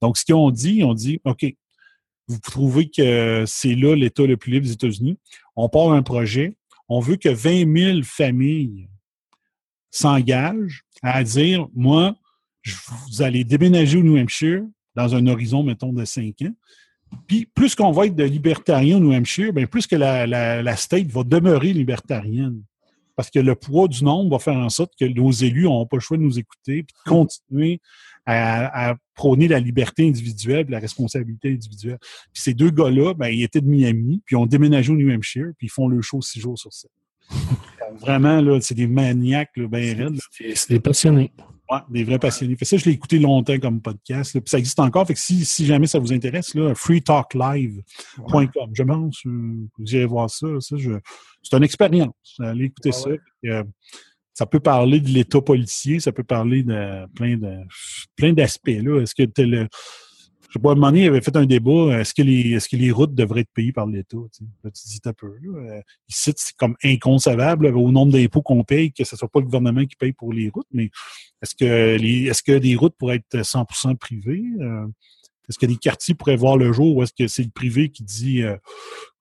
Donc, 0.00 0.16
ce 0.16 0.24
qu'ils 0.24 0.36
ont 0.36 0.50
dit, 0.52 0.76
ils 0.76 0.84
ont 0.84 0.94
dit, 0.94 1.20
OK, 1.24 1.44
vous 2.28 2.38
trouvez 2.38 2.88
que 2.88 3.44
c'est 3.46 3.74
là 3.74 3.96
l'État 3.96 4.26
le 4.26 4.36
plus 4.36 4.52
libre 4.52 4.66
des 4.66 4.72
États-Unis. 4.72 5.18
On 5.56 5.68
part 5.68 5.90
un 5.90 6.02
projet. 6.02 6.56
On 6.88 7.00
veut 7.00 7.16
que 7.16 7.30
20 7.30 7.76
000 7.76 8.02
familles 8.04 8.88
s'engagent 9.90 10.84
à 11.02 11.24
dire, 11.24 11.66
moi, 11.74 12.14
vous 13.08 13.22
allez 13.22 13.44
déménager 13.44 13.98
au 13.98 14.02
New 14.02 14.18
Hampshire 14.18 14.62
dans 14.94 15.14
un 15.14 15.26
horizon, 15.26 15.62
mettons, 15.62 15.92
de 15.92 16.04
5 16.04 16.42
ans. 16.42 16.54
Puis 17.26 17.46
plus 17.46 17.74
qu'on 17.74 17.92
va 17.92 18.06
être 18.06 18.16
de 18.16 18.24
libertariens 18.24 18.96
au 18.96 19.00
New 19.00 19.12
Hampshire, 19.12 19.52
bien, 19.52 19.66
plus 19.66 19.86
que 19.86 19.96
la, 19.96 20.26
la, 20.26 20.76
state 20.76 21.06
va 21.08 21.22
demeurer 21.22 21.72
libertarienne. 21.72 22.62
Parce 23.16 23.30
que 23.30 23.40
le 23.40 23.54
poids 23.54 23.88
du 23.88 24.04
nombre 24.04 24.30
va 24.30 24.38
faire 24.38 24.56
en 24.56 24.68
sorte 24.68 24.92
que 24.98 25.04
nos 25.04 25.30
élus 25.30 25.64
n'auront 25.64 25.86
pas 25.86 25.96
le 25.96 26.00
choix 26.00 26.16
de 26.16 26.22
nous 26.22 26.38
écouter 26.38 26.78
et 26.78 26.82
de 26.82 26.92
continuer 27.04 27.80
à, 28.24 28.94
prôner 29.14 29.48
la 29.48 29.58
liberté 29.58 30.06
individuelle 30.06 30.66
et 30.68 30.70
la 30.70 30.78
responsabilité 30.78 31.50
individuelle. 31.50 31.98
Puis 32.32 32.42
ces 32.42 32.54
deux 32.54 32.70
gars-là, 32.70 33.14
ben, 33.14 33.28
ils 33.28 33.42
étaient 33.42 33.60
de 33.60 33.66
Miami, 33.66 34.22
puis 34.24 34.36
ils 34.36 34.38
ont 34.38 34.46
déménagé 34.46 34.92
au 34.92 34.96
New 34.96 35.10
Hampshire, 35.10 35.50
puis 35.56 35.66
ils 35.66 35.70
font 35.70 35.88
le 35.88 36.00
show 36.02 36.20
six 36.20 36.38
jours 36.38 36.58
sur 36.58 36.72
sept. 36.72 36.90
Vraiment, 38.00 38.40
là, 38.40 38.60
c'est 38.60 38.74
des 38.74 38.86
maniaques, 38.86 39.56
là, 39.56 39.66
ben 39.66 40.16
C'est 40.30 40.68
des 40.68 40.80
passionnés. 40.80 41.32
Ouais, 41.70 41.80
des 41.90 42.04
vrais 42.04 42.18
passionnés. 42.18 42.56
Fait 42.56 42.64
ça, 42.64 42.78
je 42.78 42.86
l'ai 42.86 42.92
écouté 42.92 43.18
longtemps 43.18 43.58
comme 43.58 43.82
podcast. 43.82 44.32
Puis 44.32 44.42
ça 44.46 44.58
existe 44.58 44.80
encore. 44.80 45.06
Fait 45.06 45.12
que 45.12 45.20
si, 45.20 45.44
si 45.44 45.66
jamais 45.66 45.86
ça 45.86 45.98
vous 45.98 46.12
intéresse, 46.14 46.54
là, 46.54 46.74
freetalklive.com. 46.74 48.70
Je 48.72 48.82
pense, 48.82 49.18
euh, 49.26 49.66
vous 49.78 49.94
irez 49.94 50.06
voir 50.06 50.30
ça. 50.30 50.46
ça 50.60 50.76
c'est 51.42 51.56
une 51.56 51.64
expérience. 51.64 52.36
Allez 52.40 52.66
écouter 52.66 52.92
ça. 52.92 53.10
Euh, 53.44 53.64
ça 54.32 54.46
peut 54.46 54.60
parler 54.60 55.00
de 55.00 55.08
l'état 55.08 55.40
policier, 55.40 55.98
ça 55.98 56.12
peut 56.12 56.22
parler 56.22 56.62
de 56.62 57.06
plein 57.14 57.36
de 57.36 57.56
plein 58.14 58.32
d'aspects. 58.32 58.68
Est-ce 58.68 59.14
que 59.14 59.42
le, 59.42 59.68
je 60.48 60.54
sais 60.54 60.58
pas, 60.60 60.74
il 60.74 61.06
avait 61.06 61.20
fait 61.20 61.36
un 61.36 61.44
débat, 61.44 62.00
est-ce 62.00 62.14
que 62.14 62.22
les, 62.22 62.52
est-ce 62.52 62.70
que 62.70 62.76
les 62.76 62.90
routes 62.90 63.14
devraient 63.14 63.42
être 63.42 63.52
payées 63.52 63.72
par 63.72 63.86
l'État? 63.86 64.16
Sais? 64.32 64.44
tu 64.64 64.88
dis 64.88 65.00
peu. 65.14 65.34
Là. 65.42 65.58
Euh, 65.58 65.82
c'est 66.08 66.56
comme 66.56 66.74
inconcevable 66.82 67.66
au 67.66 67.90
nombre 67.90 68.12
d'impôts 68.12 68.40
qu'on 68.40 68.64
paye 68.64 68.90
que 68.92 69.04
ce 69.04 69.14
soit 69.14 69.28
pas 69.28 69.40
le 69.40 69.44
gouvernement 69.44 69.84
qui 69.84 69.96
paye 69.96 70.12
pour 70.12 70.32
les 70.32 70.48
routes, 70.48 70.66
mais 70.72 70.90
est-ce 71.42 71.54
que 71.54 71.96
les, 71.96 72.28
est-ce 72.28 72.42
que 72.42 72.56
des 72.56 72.76
routes 72.76 72.94
pourraient 72.98 73.16
être 73.16 73.42
100% 73.42 73.96
privées? 73.96 74.42
Euh, 74.60 74.86
est-ce 75.48 75.58
que 75.58 75.66
des 75.66 75.76
quartiers 75.76 76.14
pourraient 76.14 76.36
voir 76.36 76.56
le 76.56 76.72
jour 76.72 76.96
ou 76.96 77.02
est-ce 77.02 77.12
que 77.12 77.28
c'est 77.28 77.42
le 77.42 77.50
privé 77.50 77.90
qui 77.90 78.02
dit 78.02 78.42
euh, 78.42 78.56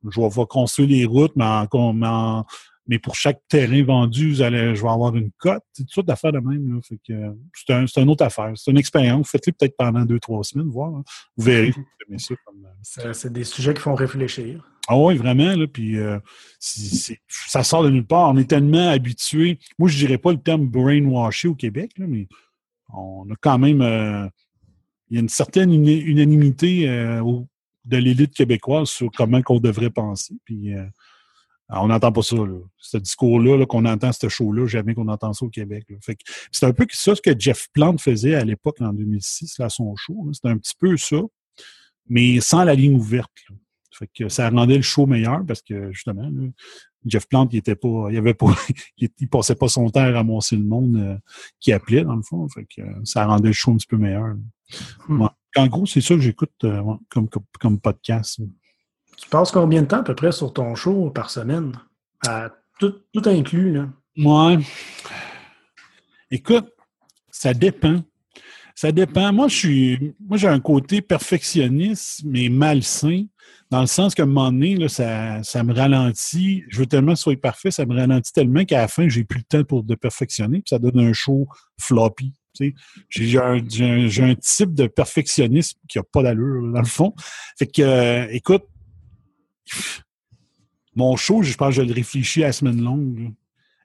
je 0.10 0.22
vais 0.22 0.46
construire 0.48 0.90
les 0.90 1.06
routes, 1.06 1.36
mais 1.36 1.46
en, 1.46 2.46
mais 2.88 3.00
pour 3.00 3.16
chaque 3.16 3.42
terrain 3.50 3.84
vendu, 3.84 4.30
vous 4.30 4.42
allez, 4.42 4.76
je 4.76 4.82
vais 4.82 4.90
avoir 4.90 5.16
une 5.16 5.32
cote. 5.38 5.64
C'est 5.74 5.86
tout 5.88 6.02
d'affaires 6.02 6.32
de 6.32 6.40
même. 6.40 6.80
Que, 7.06 7.14
c'est, 7.54 7.74
un, 7.74 7.86
c'est 7.86 8.02
une 8.02 8.10
autre 8.10 8.24
affaire. 8.24 8.54
C'est 8.56 8.72
une 8.72 8.78
expérience. 8.78 9.30
Faites-le 9.30 9.54
peut-être 9.54 9.76
pendant 9.78 10.06
deux, 10.06 10.20
trois 10.20 10.44
semaines, 10.44 10.70
voir. 10.70 10.96
Hein. 10.96 11.04
Vous 11.36 11.46
verrez. 11.46 11.74
euh, 12.10 13.14
c'est, 13.14 13.34
des 13.34 13.44
sujets 13.44 13.74
qui 13.74 13.82
font 13.82 13.96
réfléchir. 13.96 14.64
Ah 14.88 14.98
oui, 14.98 15.18
vraiment. 15.18 15.54
Là, 15.54 15.68
puis, 15.68 15.98
euh, 15.98 16.18
ça 16.60 17.64
sort 17.64 17.84
de 17.84 17.90
nulle 17.90 18.08
part. 18.08 18.30
On 18.30 18.38
est 18.38 18.50
tellement 18.50 18.90
habitué. 18.90 19.60
Moi, 19.78 19.90
je 19.90 19.98
dirais 19.98 20.18
pas 20.18 20.32
le 20.32 20.40
terme 20.40 20.66
brainwashé 20.68 21.50
au 21.50 21.56
Québec, 21.56 21.92
là, 21.98 22.06
mais 22.08 22.28
on 22.94 23.30
a 23.30 23.36
quand 23.42 23.60
même. 23.60 23.82
Euh, 23.82 24.28
il 25.10 25.16
y 25.16 25.18
a 25.18 25.22
une 25.22 25.30
certaine 25.30 25.72
unanimité 25.72 26.86
de 26.86 27.98
l'élite 27.98 28.34
québécoise 28.34 28.90
sur 28.90 29.10
comment 29.10 29.42
qu'on 29.42 29.62
devrait 29.62 29.90
penser. 29.90 30.34
Puis, 30.44 30.74
on 31.70 31.88
n'entend 31.88 32.12
pas 32.12 32.22
ça, 32.22 32.36
là. 32.36 32.60
Ce 32.78 32.98
discours-là 32.98 33.66
qu'on 33.66 33.86
entend, 33.86 34.12
ce 34.12 34.30
show-là, 34.30 34.68
jamais 34.68 34.94
qu'on 34.94 35.08
entend 35.08 35.34
ça 35.34 35.46
au 35.46 35.50
Québec. 35.50 35.86
c'est 36.52 36.66
un 36.66 36.74
peu 36.74 36.88
ça 36.92 37.16
ce 37.16 37.22
que 37.22 37.38
Jeff 37.38 37.68
Plante 37.74 38.00
faisait 38.02 38.36
à 38.36 38.46
l'époque, 38.46 38.78
en 38.80 38.94
2006, 38.94 39.60
à 39.60 39.70
son 39.70 39.96
show. 39.96 40.30
C'était 40.34 40.50
un 40.50 40.58
petit 40.58 40.76
peu 40.80 40.96
ça, 40.96 41.18
mais 42.08 42.40
sans 42.40 42.64
la 42.64 42.74
ligne 42.74 42.96
ouverte. 42.96 43.32
Fait 43.92 44.10
que 44.14 44.30
ça 44.30 44.50
rendait 44.50 44.78
le 44.78 44.84
show 44.84 45.08
meilleur 45.08 45.44
parce 45.46 45.62
que, 45.62 45.92
justement, 45.92 46.32
Jeff 47.06 47.28
Plante, 47.28 47.54
il 47.54 47.58
était 47.58 47.76
pas, 47.76 48.08
il 48.12 48.18
avait 48.18 48.34
pas, 48.34 48.48
il, 48.98 49.10
passait 49.30 49.56
pas 49.56 49.68
son 49.68 49.90
temps 49.90 50.02
à 50.02 50.12
ramasser 50.12 50.56
le 50.56 50.64
monde 50.64 50.96
euh, 50.98 51.18
qui 51.60 51.72
appelait, 51.72 52.04
dans 52.04 52.16
le 52.16 52.22
fond. 52.22 52.48
Fait 52.50 52.66
que 52.66 52.82
ça 53.04 53.26
rendait 53.26 53.48
le 53.48 53.54
show 53.54 53.72
un 53.72 53.78
petit 53.78 53.88
peu 53.88 53.98
meilleur. 53.98 54.36
Hmm. 55.08 55.28
en 55.56 55.68
gros, 55.68 55.86
c'est 55.86 56.02
ça 56.02 56.16
que 56.16 56.22
j'écoute 56.22 56.52
euh, 56.64 56.82
comme, 57.10 57.28
comme, 57.60 57.80
podcast. 57.80 58.40
Tu 59.18 59.30
passes 59.30 59.52
combien 59.52 59.82
de 59.82 59.88
temps 59.88 60.00
à 60.00 60.04
peu 60.04 60.16
près 60.16 60.32
sur 60.32 60.54
ton 60.54 60.76
show 60.76 61.10
par 61.10 61.30
semaine? 61.30 61.74
tout, 62.80 62.94
inclus, 63.26 63.74
là. 63.74 63.90
Ouais. 64.18 64.58
Écoute, 66.30 66.68
ça 67.30 67.54
dépend. 67.54 68.04
Ça 68.76 68.92
dépend. 68.92 69.34
Moi, 69.34 69.48
je 69.48 69.56
suis. 69.56 70.16
Moi, 70.20 70.38
j'ai 70.38 70.48
un 70.48 70.60
côté 70.60 71.02
perfectionniste, 71.02 72.22
mais 72.26 72.50
malsain, 72.50 73.26
dans 73.72 73.82
le 73.82 73.88
sens 73.88 74.14
qu'à 74.14 74.24
un 74.24 74.28
moment 74.28 74.52
donné, 74.52 74.88
ça, 74.88 75.42
ça 75.44 75.64
me 75.64 75.74
ralentit. 75.74 76.64
Je 76.70 76.80
veux 76.80 76.86
tellement 76.86 77.14
que 77.14 77.18
ce 77.18 77.24
soit 77.24 77.42
parfait, 77.42 77.72
ça 77.72 77.86
me 77.86 77.96
ralentit 77.96 78.32
tellement 78.34 78.66
qu'à 78.66 78.82
la 78.82 78.88
fin, 78.88 79.10
j'ai 79.10 79.24
plus 79.24 79.40
le 79.40 79.46
temps 79.46 79.64
pour 79.64 79.84
de 79.84 79.96
perfectionner, 79.96 80.60
puis 80.60 80.70
ça 80.70 80.80
donne 80.80 81.00
un 81.00 81.14
show 81.14 81.48
floppy. 81.80 82.34
J'ai 83.10 83.38
un, 83.38 83.58
un, 83.58 84.36
type 84.36 84.74
de 84.74 84.88
perfectionnisme 84.88 85.80
qui 85.88 85.98
n'a 85.98 86.04
pas 86.04 86.24
d'allure, 86.24 86.72
dans 86.72 86.80
le 86.80 86.88
fond. 86.88 87.14
Fait 87.58 87.68
que, 87.68 87.82
euh, 87.82 88.28
écoute, 88.32 88.64
mon 90.96 91.16
show, 91.16 91.44
je 91.44 91.56
pense 91.56 91.76
que 91.76 91.82
je 91.82 91.88
le 91.88 91.94
réfléchis 91.94 92.44
à 92.44 92.48
la 92.48 92.54
semaine 92.54 92.82
longue. 92.82 93.32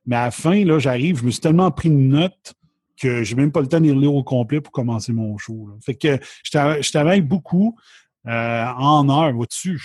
Mais 0.07 0.17
à 0.17 0.25
la 0.25 0.31
fin, 0.31 0.65
là, 0.65 0.79
j'arrive, 0.79 1.19
je 1.19 1.25
me 1.25 1.31
suis 1.31 1.41
tellement 1.41 1.71
pris 1.71 1.89
une 1.89 2.09
note 2.09 2.55
que 3.01 3.23
j'ai 3.23 3.35
même 3.35 3.53
pas 3.53 3.61
le 3.61 3.67
temps 3.67 3.81
de 3.81 3.93
lire 3.93 4.15
au 4.15 4.23
complet 4.23 4.61
pour 4.61 4.73
commencer 4.73 5.13
mon 5.13 5.37
show. 5.39 5.69
Fait 5.85 5.95
que 5.95 6.19
je 6.45 6.91
travaille 6.91 7.21
beaucoup 7.21 7.77
euh, 8.29 8.65
en 8.77 9.09
heure, 9.09 9.33
vois-tu. 9.33 9.81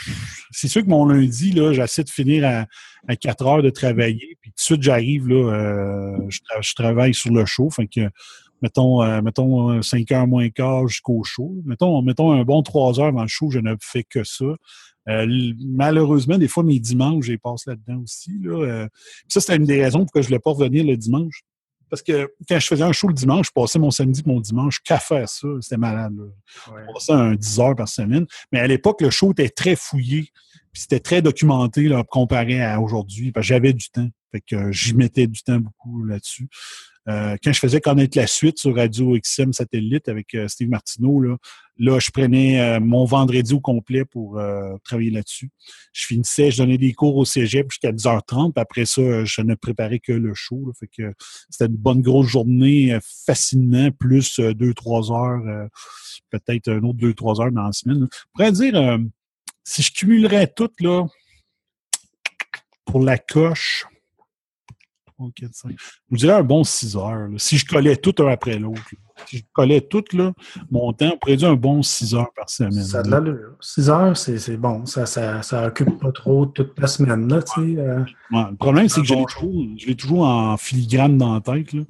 C'est 0.52 0.68
sûr 0.68 0.84
que 0.84 0.90
mon 0.90 1.06
lundi, 1.06 1.52
là, 1.52 1.74
j'essaie 1.74 2.04
de 2.04 2.10
finir 2.10 2.66
à, 3.08 3.16
4 3.16 3.46
heures 3.48 3.64
de 3.64 3.70
travailler, 3.70 4.38
puis 4.42 4.52
tout 4.52 4.58
de 4.58 4.62
suite, 4.62 4.84
j'arrive, 4.84 5.32
euh, 5.32 6.18
je, 6.30 6.74
travaille 6.76 7.14
sur 7.14 7.32
le 7.32 7.46
show. 7.46 7.70
Mettons, 8.62 9.04
euh, 9.04 9.22
mettons 9.22 9.82
5 9.82 10.12
heures 10.12 10.28
moins 10.28 10.50
quart 10.50 10.88
jusqu'au 10.88 11.24
show. 11.24 11.56
Mettons, 11.66 12.02
mettons 12.02 12.32
un 12.32 12.44
bon 12.44 12.62
3 12.62 13.00
heures 13.00 13.08
avant 13.08 13.24
le 13.24 13.28
show, 13.28 13.50
je 13.52 13.60
ne 13.60 13.76
fais 13.82 14.04
que 14.04 14.24
ça. 14.24 14.46
Euh, 15.10 15.54
malheureusement, 15.66 16.38
des 16.38 16.48
fois, 16.48 16.64
mes 16.64 16.80
dimanches, 16.80 17.26
j'ai 17.26 17.38
passé 17.38 17.70
là-dedans 17.70 18.02
aussi. 18.04 18.32
Là. 18.42 18.64
Euh, 18.64 18.88
ça, 19.28 19.40
c'était 19.40 19.56
une 19.56 19.66
des 19.66 19.82
raisons 19.82 20.00
pour 20.00 20.12
que 20.12 20.22
je 20.22 20.26
ne 20.26 20.30
voulais 20.30 20.40
pas 20.40 20.52
revenir 20.52 20.84
le 20.86 20.98
dimanche. 20.98 21.44
Parce 21.90 22.02
que 22.02 22.30
quand 22.50 22.60
je 22.60 22.68
faisais 22.68 22.84
un 22.84 22.92
show 22.92 23.08
le 23.08 23.14
dimanche, 23.14 23.48
je 23.48 23.52
passais 23.52 23.80
mon 23.80 23.92
samedi 23.92 24.22
et 24.26 24.30
mon 24.30 24.42
dimanche 24.42 24.82
qu'à 24.82 25.00
faire 25.00 25.30
ça. 25.30 25.48
C'était 25.62 25.78
malade. 25.78 26.14
Là. 26.18 26.26
Je 26.68 26.94
passais 26.94 27.14
un 27.14 27.36
10 27.36 27.60
heures 27.62 27.76
par 27.76 27.88
semaine. 27.88 28.26
Mais 28.52 28.60
à 28.60 28.68
l'époque, 28.68 29.02
le 29.02 29.10
show 29.10 29.32
était 29.32 29.48
très 29.48 29.78
fouillé. 29.78 30.30
Puis 30.74 30.82
c'était 30.82 31.00
très 31.00 31.22
documenté 31.22 31.88
là, 31.88 32.04
comparé 32.04 32.62
à 32.62 32.82
aujourd'hui. 32.82 33.32
Parce 33.32 33.46
que 33.46 33.54
j'avais 33.54 33.72
du 33.72 33.90
temps. 33.90 34.10
Fait 34.34 34.42
que 34.42 34.70
j'y 34.74 34.94
mettais 34.94 35.28
du 35.28 35.42
temps 35.42 35.60
beaucoup 35.60 36.04
là-dessus. 36.04 36.50
Euh, 37.08 37.38
quand 37.42 37.54
je 37.54 37.60
faisais 37.60 37.80
connaître 37.80 38.18
la 38.18 38.28
suite 38.28 38.60
sur 38.60 38.76
Radio 38.76 39.18
XM 39.18 39.54
Satellite 39.54 40.10
avec 40.10 40.34
euh, 40.36 40.48
Steve 40.48 40.68
Martineau, 40.68 41.22
là, 41.22 41.38
là, 41.78 42.00
je 42.00 42.12
prenais 42.12 42.60
euh, 42.60 42.80
mon 42.82 43.06
vendredi 43.06 43.54
au 43.54 43.62
complet 43.62 44.04
pour 44.04 44.40
travailler 44.84 45.12
là-dessus. 45.12 45.50
Je 45.94 46.06
finissais, 46.06 46.52
je 46.52 46.58
donnais 46.58 46.78
des 46.78 46.94
cours 46.94 47.16
au 47.16 47.26
cégep 47.26 47.72
jusqu'à 47.72 47.92
10h30. 47.92 48.54
Puis 48.54 48.62
après 48.62 48.86
ça, 48.86 49.24
je 49.24 49.42
ne 49.42 49.56
préparais 49.56 50.00
que 50.00 50.12
le 50.12 50.34
show. 50.34 50.72
c'était 50.82 51.66
une 51.66 51.78
bonne 51.78 52.02
grosse 52.02 52.28
journée, 52.28 52.98
fascinant, 53.26 53.92
plus 53.92 54.40
deux, 54.40 54.74
trois 54.74 55.12
heures, 55.12 55.70
peut-être 56.30 56.70
un 56.70 56.84
autre 56.84 56.98
deux, 56.98 57.14
trois 57.14 57.40
heures 57.42 57.52
dans 57.52 57.64
la 57.64 57.72
semaine. 57.72 58.08
Je 58.12 58.26
pourrais 58.34 58.52
dire, 58.52 59.00
si 59.64 59.84
je 59.84 59.92
cumulerais 59.92 60.48
tout, 60.48 60.72
là, 60.80 61.06
pour 62.86 63.02
la 63.02 63.18
coche, 63.18 63.86
je 65.20 65.68
vous 66.10 66.18
dirais 66.18 66.34
un 66.34 66.44
bon 66.44 66.64
6 66.64 66.96
heures. 66.96 67.28
si 67.38 67.58
je 67.58 67.66
collais 67.66 67.98
tout 67.98 68.14
un 68.20 68.28
après 68.28 68.60
l'autre. 68.60 68.82
si 69.26 69.38
je 69.38 69.44
collais 69.52 69.82
tout, 69.82 70.04
là, 70.14 70.32
mon 70.70 70.94
temps, 70.94 71.12
on 71.14 71.18
pourrait 71.18 71.38
dire 71.38 71.50
un 71.50 71.56
bon 71.56 71.82
6 71.82 72.14
heures 72.16 72.32
par 72.36 72.50
semaine. 72.50 72.84
Ça 72.84 73.00
a 73.00 73.04
de 73.04 73.10
l'allure. 73.10 73.56
6 73.60 73.90
heures, 73.90 74.18
c'est 74.18 74.58
bon. 74.58 74.86
Ça, 74.86 75.06
ça, 75.06 75.42
ça 75.42 75.68
occupe 75.68 76.00
pas 76.00 76.12
trop 76.12 76.46
toute 76.46 76.80
la 76.80 76.88
semaine. 76.88 77.28
Là, 77.28 77.40
euh, 77.58 78.04
le 78.32 78.56
problème, 78.56 78.90
c'est 78.90 79.02
que 79.02 79.08
je 79.08 79.14
l'ai 79.16 79.26
toujours, 79.26 79.98
toujours, 79.98 80.22
en 80.22 80.58
filigrane 80.58 81.18
dans 81.18 81.34
la 81.34 81.42
tête. 81.42 81.74
Là. 81.74 81.82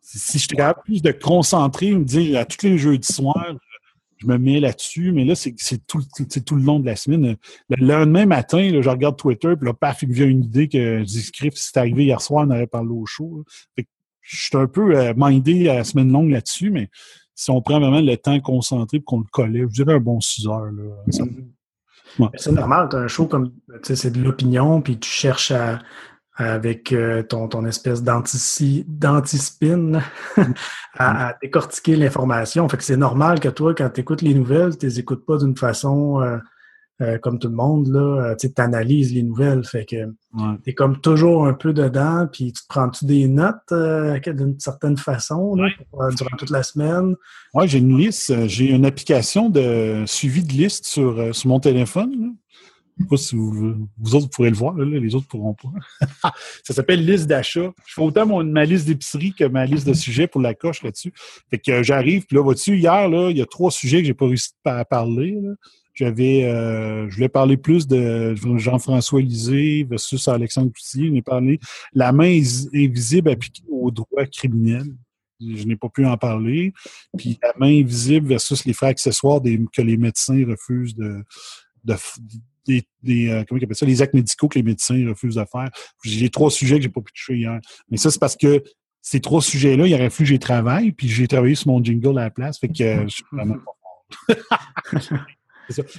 Si 0.00 0.38
j'étais 0.38 0.56
capable 0.56 0.82
plus 0.84 1.02
de 1.02 1.12
concentrer, 1.12 1.92
me 1.92 2.04
dire 2.04 2.40
à 2.40 2.44
tous 2.44 2.66
les 2.66 2.78
jeudis 2.78 3.12
soirs, 3.12 3.54
je 4.22 4.26
me 4.28 4.38
mets 4.38 4.60
là-dessus, 4.60 5.12
mais 5.12 5.24
là, 5.24 5.34
c'est 5.34 5.86
tout, 5.86 6.02
tout, 6.46 6.56
le 6.56 6.62
long 6.62 6.78
de 6.78 6.86
la 6.86 6.96
semaine. 6.96 7.36
Le 7.68 7.86
lendemain 7.86 8.26
matin, 8.26 8.70
là, 8.70 8.80
je 8.80 8.88
regarde 8.88 9.16
Twitter, 9.16 9.54
puis 9.56 9.66
là, 9.66 9.74
paf, 9.74 10.02
il 10.02 10.08
me 10.08 10.14
vient 10.14 10.26
une 10.26 10.44
idée 10.44 10.68
que 10.68 11.04
script, 11.04 11.56
si 11.56 11.70
c'est 11.72 11.78
arrivé 11.78 12.04
hier 12.04 12.20
soir, 12.20 12.46
on 12.46 12.50
aurait 12.50 12.66
parlé 12.66 12.90
au 12.90 13.06
show. 13.06 13.44
je 13.76 13.84
suis 14.44 14.56
un 14.56 14.66
peu 14.66 14.96
euh, 14.96 15.12
mindé 15.16 15.68
à 15.68 15.74
la 15.74 15.84
semaine 15.84 16.12
longue 16.12 16.30
là-dessus, 16.30 16.70
mais 16.70 16.88
si 17.34 17.50
on 17.50 17.60
prend 17.60 17.80
vraiment 17.80 18.00
le 18.00 18.16
temps 18.16 18.38
concentré 18.40 19.00
pour 19.00 19.06
qu'on 19.06 19.18
le 19.20 19.26
collait, 19.30 19.62
je 19.62 19.82
dirais 19.82 19.94
un 19.94 20.00
bon 20.00 20.20
6 20.20 20.46
heures. 20.46 20.70
Mm-hmm. 21.08 22.28
C'est 22.36 22.52
normal, 22.52 22.88
tu 22.90 22.96
as 22.96 23.00
un 23.00 23.08
show 23.08 23.26
comme, 23.26 23.52
c'est 23.82 24.12
de 24.12 24.22
l'opinion, 24.22 24.82
puis 24.82 24.98
tu 24.98 25.10
cherches 25.10 25.50
à, 25.50 25.80
avec 26.34 26.92
euh, 26.92 27.22
ton, 27.22 27.48
ton 27.48 27.64
espèce 27.66 28.02
d'antispin 28.02 29.92
à, 30.96 31.28
à, 31.28 31.34
décortiquer 31.42 31.96
l'information. 31.96 32.68
Fait 32.68 32.78
que 32.78 32.84
c'est 32.84 32.96
normal 32.96 33.38
que 33.40 33.48
toi, 33.48 33.74
quand 33.74 33.90
tu 33.90 34.00
écoutes 34.00 34.22
les 34.22 34.34
nouvelles, 34.34 34.78
tu 34.78 34.86
les 34.86 34.98
écoutes 34.98 35.26
pas 35.26 35.36
d'une 35.36 35.56
façon 35.56 36.22
euh, 36.22 36.38
euh, 37.02 37.18
comme 37.18 37.38
tout 37.38 37.48
le 37.48 37.54
monde, 37.54 37.88
là. 37.88 38.34
Tu 38.36 38.48
analyses 38.56 39.12
les 39.12 39.22
nouvelles. 39.22 39.64
Fait 39.64 39.84
que 39.84 39.96
tu 40.64 40.70
es 40.70 40.74
comme 40.74 41.00
toujours 41.00 41.46
un 41.46 41.52
peu 41.52 41.74
dedans, 41.74 42.26
puis 42.32 42.52
tu 42.52 42.62
prends-tu 42.66 43.04
des 43.04 43.28
notes 43.28 43.72
d'une 44.26 44.58
certaine 44.58 44.96
façon 44.96 45.56
durant 45.56 46.36
toute 46.38 46.50
la 46.50 46.62
semaine? 46.62 47.16
Oui, 47.54 47.68
j'ai 47.68 47.78
une 47.78 47.98
liste. 47.98 48.46
J'ai 48.46 48.70
une 48.70 48.86
application 48.86 49.50
de 49.50 50.04
suivi 50.06 50.44
de 50.44 50.52
liste 50.52 50.86
sur, 50.86 51.34
sur 51.34 51.48
mon 51.48 51.60
téléphone. 51.60 52.36
Sais 53.02 53.08
pas 53.08 53.16
si 53.16 53.36
vous, 53.36 53.88
vous 53.98 54.14
autres 54.14 54.28
pourrez 54.30 54.50
le 54.50 54.56
voir, 54.56 54.74
les 54.74 55.14
autres 55.14 55.28
pourront 55.28 55.54
pas. 55.54 56.30
ça 56.64 56.74
s'appelle 56.74 57.04
liste 57.04 57.26
d'achat. 57.26 57.72
Je 57.86 57.94
fais 57.94 58.02
autant 58.02 58.26
mon, 58.26 58.44
ma 58.44 58.64
liste 58.64 58.86
d'épicerie 58.86 59.32
que 59.32 59.44
ma 59.44 59.66
liste 59.66 59.86
de 59.86 59.94
sujets 59.94 60.26
pour 60.26 60.40
la 60.40 60.54
coche 60.54 60.82
là-dessus. 60.82 61.12
Fait 61.50 61.58
que 61.58 61.70
euh, 61.70 61.82
j'arrive, 61.82 62.26
puis 62.26 62.36
là, 62.36 62.42
vois-tu, 62.42 62.76
hier, 62.76 63.08
là, 63.08 63.30
il 63.30 63.38
y 63.38 63.42
a 63.42 63.46
trois 63.46 63.70
sujets 63.70 64.00
que 64.00 64.06
j'ai 64.06 64.14
pas 64.14 64.26
réussi 64.26 64.50
à 64.64 64.84
parler. 64.84 65.38
J'avais, 65.94 66.44
euh, 66.44 67.08
je 67.10 67.16
voulais 67.16 67.28
parler 67.28 67.56
plus 67.56 67.86
de 67.86 68.34
Jean-François 68.56 69.20
Lisée 69.20 69.86
versus 69.88 70.26
Alexandre 70.26 70.72
Poutier. 70.72 71.12
Je 71.14 71.20
parlé. 71.20 71.60
La 71.92 72.12
main 72.12 72.40
invisible 72.74 73.30
appliquée 73.30 73.64
au 73.70 73.90
droit 73.90 74.24
criminel. 74.26 74.86
Je 75.40 75.64
n'ai 75.64 75.76
pas 75.76 75.88
pu 75.88 76.06
en 76.06 76.16
parler. 76.16 76.72
Puis 77.18 77.38
la 77.42 77.52
main 77.58 77.80
invisible 77.80 78.28
versus 78.28 78.64
les 78.64 78.72
frais 78.72 78.88
accessoires 78.88 79.40
des, 79.40 79.60
que 79.72 79.82
les 79.82 79.96
médecins 79.96 80.44
refusent 80.46 80.94
de, 80.94 81.24
des, 82.66 83.28
euh, 83.28 83.44
ça, 83.72 83.86
les 83.86 84.02
actes 84.02 84.14
médicaux 84.14 84.48
que 84.48 84.58
les 84.58 84.62
médecins 84.62 85.08
refusent 85.08 85.36
de 85.36 85.44
faire. 85.50 85.70
J'ai 86.04 86.30
trois 86.30 86.50
sujets 86.50 86.76
que 86.76 86.82
j'ai 86.82 86.88
pas 86.88 87.00
pu 87.00 87.12
toucher 87.12 87.36
hier. 87.36 87.60
Mais 87.90 87.96
ça, 87.96 88.10
c'est 88.10 88.20
parce 88.20 88.36
que 88.36 88.62
ces 89.00 89.20
trois 89.20 89.42
sujets-là, 89.42 89.86
il 89.86 89.94
aurait 89.94 90.10
fallu 90.10 90.28
que 90.28 90.34
j'y 90.34 90.38
travaille, 90.38 90.92
puis 90.92 91.08
j'ai 91.08 91.26
travaillé 91.26 91.56
sur 91.56 91.68
mon 91.68 91.82
jingle 91.82 92.18
à 92.18 92.24
la 92.24 92.30
place. 92.30 92.58
Fait 92.58 92.68
que 92.68 92.82
euh, 92.82 93.02
je 93.08 93.14
suis 93.16 93.24
vraiment 93.32 93.56
pas 93.56 93.72
fort. 93.82 95.26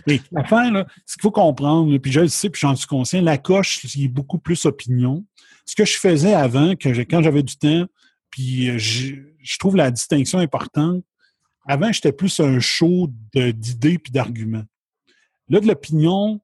Mais 0.08 0.20
là, 0.32 0.86
ce 1.06 1.14
qu'il 1.14 1.22
faut 1.22 1.32
comprendre, 1.32 1.98
puis 1.98 2.12
je 2.12 2.22
le 2.22 2.28
sais, 2.28 2.50
puis 2.50 2.60
j'en 2.60 2.76
suis 2.76 2.88
conscient, 2.88 3.22
la 3.22 3.38
coche, 3.38 3.84
il 3.96 4.06
est 4.06 4.10
beaucoup 4.10 4.38
plus 4.38 4.66
opinion. 4.66 5.26
Ce 5.66 5.76
que 5.76 5.86
je 5.86 5.98
faisais 5.98 6.34
avant, 6.34 6.76
que 6.76 6.90
quand 7.04 7.24
j'avais 7.24 7.44
du 7.44 7.56
temps, 7.56 7.86
puis 8.30 8.70
euh, 8.70 8.78
je, 8.78 9.16
je, 9.42 9.58
trouve 9.58 9.76
la 9.76 9.92
distinction 9.92 10.40
importante. 10.40 11.04
Avant, 11.66 11.92
j'étais 11.92 12.12
plus 12.12 12.40
un 12.40 12.60
show 12.60 13.10
d'idées 13.34 13.98
puis 13.98 14.12
d'arguments. 14.12 14.66
Là, 15.50 15.60
de 15.60 15.68
l'opinion, 15.68 16.42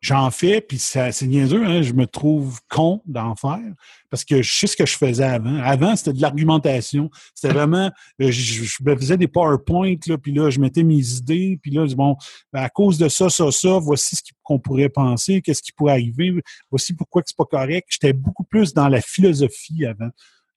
j'en 0.00 0.30
fais, 0.30 0.60
puis 0.60 0.78
c'est 0.78 1.22
niaiseux, 1.22 1.64
hein, 1.64 1.82
je 1.82 1.92
me 1.92 2.06
trouve 2.06 2.60
con 2.68 3.02
d'en 3.06 3.34
faire, 3.34 3.72
parce 4.10 4.24
que 4.24 4.42
je 4.42 4.54
sais 4.54 4.66
ce 4.66 4.76
que 4.76 4.86
je 4.86 4.96
faisais 4.96 5.24
avant. 5.24 5.56
Avant, 5.62 5.96
c'était 5.96 6.12
de 6.12 6.20
l'argumentation. 6.20 7.10
C'était 7.34 7.52
vraiment, 7.52 7.90
euh, 8.20 8.30
je, 8.30 8.82
me 8.84 8.96
faisais 8.96 9.16
des 9.16 9.28
PowerPoint, 9.28 9.96
là, 10.06 10.18
puis 10.18 10.32
là, 10.32 10.50
je 10.50 10.60
mettais 10.60 10.82
mes 10.82 11.14
idées, 11.14 11.58
puis 11.60 11.70
là, 11.70 11.86
bon, 11.94 12.16
ben, 12.52 12.62
à 12.62 12.68
cause 12.68 12.98
de 12.98 13.08
ça, 13.08 13.28
ça, 13.28 13.50
ça, 13.50 13.78
voici 13.78 14.16
ce 14.16 14.22
qu'on 14.42 14.58
pourrait 14.58 14.88
penser, 14.88 15.40
qu'est-ce 15.40 15.62
qui 15.62 15.72
pourrait 15.72 15.92
arriver, 15.92 16.34
voici 16.70 16.94
pourquoi 16.94 17.22
c'est 17.24 17.36
pas 17.36 17.44
correct. 17.44 17.86
J'étais 17.90 18.12
beaucoup 18.12 18.44
plus 18.44 18.74
dans 18.74 18.88
la 18.88 19.00
philosophie 19.00 19.86
avant. 19.86 20.10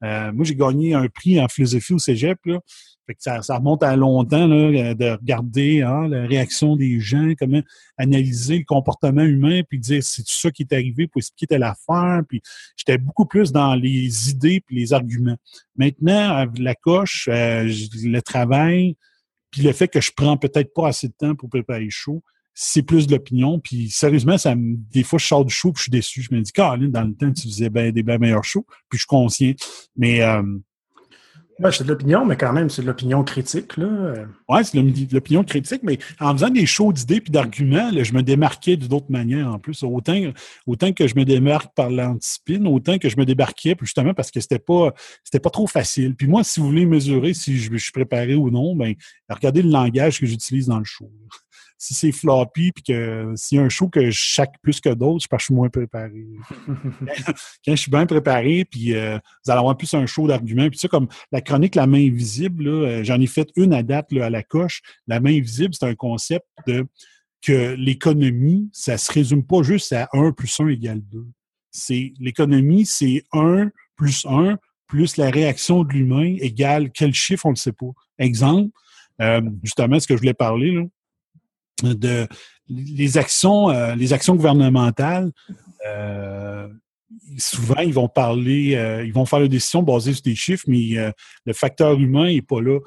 Euh, 0.03 0.31
moi, 0.31 0.45
j'ai 0.45 0.55
gagné 0.55 0.93
un 0.93 1.07
prix 1.07 1.39
en 1.39 1.47
philosophie 1.47 1.93
au 1.93 1.99
cégep. 1.99 2.37
Là. 2.45 2.59
Fait 3.05 3.15
que 3.15 3.23
ça, 3.23 3.41
ça, 3.41 3.57
remonte 3.57 3.81
à 3.81 3.95
longtemps 3.95 4.47
là, 4.47 4.55
euh, 4.55 4.93
de 4.93 5.09
regarder 5.11 5.81
hein, 5.81 6.07
la 6.07 6.27
réaction 6.27 6.75
des 6.75 6.99
gens, 6.99 7.33
comment 7.39 7.61
analyser 7.97 8.59
le 8.59 8.65
comportement 8.65 9.23
humain, 9.23 9.61
puis 9.67 9.79
dire 9.79 10.03
c'est 10.03 10.27
ça 10.27 10.51
qui 10.51 10.61
est 10.63 10.73
arrivé 10.73 11.07
pour 11.07 11.19
expliquer 11.19 11.47
telle 11.47 11.63
affaire. 11.63 12.21
Puis 12.27 12.41
j'étais 12.77 12.97
beaucoup 12.97 13.25
plus 13.25 13.51
dans 13.51 13.73
les 13.73 14.29
idées 14.29 14.61
puis 14.65 14.75
les 14.75 14.93
arguments. 14.93 15.37
Maintenant, 15.75 16.45
la 16.57 16.75
coche, 16.75 17.27
euh, 17.31 17.63
le 18.03 18.19
travail, 18.21 18.95
puis 19.49 19.63
le 19.63 19.73
fait 19.73 19.87
que 19.87 19.99
je 19.99 20.11
prends 20.15 20.37
peut-être 20.37 20.73
pas 20.73 20.89
assez 20.89 21.07
de 21.07 21.13
temps 21.17 21.35
pour 21.35 21.49
préparer 21.49 21.89
show, 21.89 22.21
c'est 22.61 22.83
plus 22.83 23.07
de 23.07 23.13
l'opinion. 23.13 23.57
Puis 23.57 23.89
sérieusement, 23.89 24.37
ça 24.37 24.53
des 24.57 25.03
fois, 25.03 25.17
je 25.17 25.25
sors 25.25 25.45
du 25.45 25.53
show 25.53 25.71
puis 25.71 25.79
je 25.79 25.83
suis 25.83 25.91
déçu. 25.91 26.21
Je 26.21 26.35
me 26.35 26.41
dis, 26.41 26.51
Caroline, 26.51 26.91
dans 26.91 27.03
le 27.03 27.13
temps, 27.15 27.31
tu 27.31 27.43
faisais 27.43 27.69
ben, 27.69 27.89
des 27.93 28.03
bien 28.03 28.17
meilleurs 28.17 28.43
shows. 28.43 28.65
Puis 28.89 28.97
je 28.97 29.03
suis 29.03 29.07
conscient. 29.07 29.53
Mais 29.95 30.21
euh, 30.21 30.43
c'est 31.71 31.85
de 31.85 31.89
l'opinion, 31.89 32.25
mais 32.25 32.35
quand 32.35 32.51
même, 32.51 32.69
c'est 32.69 32.81
de 32.81 32.87
l'opinion 32.87 33.23
critique. 33.23 33.77
Là. 33.77 34.25
Oui, 34.49 34.59
c'est 34.65 34.77
de 34.77 35.13
l'opinion 35.13 35.45
critique, 35.45 35.83
mais 35.83 35.99
en 36.19 36.33
faisant 36.33 36.49
des 36.49 36.65
shows 36.65 36.91
d'idées 36.91 37.21
puis 37.21 37.31
d'arguments, 37.31 37.91
je 37.93 38.13
me 38.13 38.23
démarquais 38.23 38.75
d'autres 38.75 39.09
manières 39.09 39.47
en 39.47 39.57
plus. 39.57 39.81
Autant, 39.83 40.19
autant 40.67 40.91
que 40.91 41.07
je 41.07 41.15
me 41.15 41.23
démarque 41.23 41.73
par 41.75 41.89
l'anticipine, 41.89 42.67
autant 42.67 42.97
que 42.97 43.07
je 43.07 43.15
me 43.15 43.23
débarquais 43.23 43.77
justement 43.79 44.13
parce 44.13 44.31
que 44.31 44.41
c'était 44.41 44.59
pas 44.59 44.93
c'était 45.23 45.39
pas 45.39 45.49
trop 45.49 45.67
facile. 45.67 46.13
Puis 46.13 46.27
moi, 46.27 46.43
si 46.43 46.59
vous 46.59 46.65
voulez 46.65 46.85
mesurer 46.85 47.33
si 47.33 47.57
je, 47.57 47.71
je 47.71 47.77
suis 47.77 47.93
préparé 47.93 48.35
ou 48.35 48.49
non, 48.49 48.75
ben 48.75 48.95
regardez 49.29 49.61
le 49.61 49.69
langage 49.69 50.19
que 50.19 50.25
j'utilise 50.25 50.67
dans 50.67 50.79
le 50.79 50.85
show 50.85 51.09
si 51.79 51.93
c'est 51.93 52.11
floppy 52.11 52.73
puis 52.73 52.83
que 52.83 53.33
s'il 53.35 53.57
y 53.57 53.61
a 53.61 53.63
un 53.63 53.69
show 53.69 53.87
que 53.87 54.11
je 54.11 54.11
chaque 54.11 54.53
plus 54.61 54.81
que 54.81 54.89
d'autres, 54.89 55.25
je 55.31 55.43
suis 55.43 55.53
moins 55.53 55.69
préparé. 55.69 56.27
quand 57.65 57.71
je 57.71 57.75
suis 57.75 57.89
bien 57.89 58.05
préparé, 58.05 58.65
puis 58.65 58.93
euh, 58.93 59.17
vous 59.45 59.51
allez 59.51 59.59
avoir 59.59 59.77
plus 59.77 59.93
un 59.93 60.05
show 60.05 60.27
d'arguments. 60.27 60.69
Puis 60.69 60.77
ça, 60.77 60.89
comme 60.89 61.07
la 61.31 61.39
chronique 61.39 61.75
La 61.75 61.87
main 61.87 62.05
invisible, 62.05 62.67
euh, 62.67 63.03
j'en 63.03 63.19
ai 63.21 63.27
fait 63.27 63.49
une 63.55 63.73
à 63.73 63.81
date 63.81 64.11
à 64.13 64.29
la 64.29 64.43
coche. 64.43 64.81
La 65.07 65.21
main 65.21 65.31
invisible, 65.31 65.73
c'est 65.73 65.85
un 65.85 65.95
concept 65.95 66.45
de 66.67 66.85
que 67.41 67.73
l'économie, 67.75 68.69
ça 68.73 68.97
se 68.97 69.09
résume 69.13 69.45
pas 69.45 69.63
juste 69.63 69.93
à 69.93 70.09
1 70.11 70.33
plus 70.33 70.59
1 70.59 70.67
égale 70.67 70.99
2. 71.01 71.25
C'est 71.71 72.11
l'économie, 72.19 72.85
c'est 72.85 73.23
1 73.31 73.71
plus 73.95 74.25
1 74.25 74.57
plus 74.87 75.15
la 75.15 75.29
réaction 75.29 75.85
de 75.85 75.93
l'humain 75.93 76.35
égale 76.41 76.91
quel 76.91 77.13
chiffre, 77.13 77.45
on 77.45 77.49
ne 77.49 77.53
le 77.53 77.59
sait 77.59 77.71
pas. 77.71 77.91
Exemple, 78.17 78.71
euh, 79.21 79.39
justement, 79.63 79.97
ce 79.97 80.07
que 80.07 80.15
je 80.15 80.19
voulais 80.19 80.33
parler, 80.33 80.71
là, 80.71 80.83
de 81.83 82.27
les 82.69 83.17
actions, 83.17 83.69
euh, 83.69 83.95
les 83.95 84.13
actions 84.13 84.35
gouvernementales, 84.35 85.31
euh, 85.87 86.67
souvent 87.37 87.79
ils 87.79 87.93
vont 87.93 88.07
parler, 88.07 88.75
euh, 88.75 89.03
ils 89.05 89.13
vont 89.13 89.25
faire 89.25 89.39
des 89.39 89.49
décisions 89.49 89.81
basées 89.81 90.13
sur 90.13 90.21
des 90.23 90.35
chiffres, 90.35 90.65
mais 90.67 90.95
le 91.45 91.53
facteur 91.53 91.99
humain 91.99 92.27
n'est 92.27 92.41
pas 92.41 92.61
là. 92.61 92.79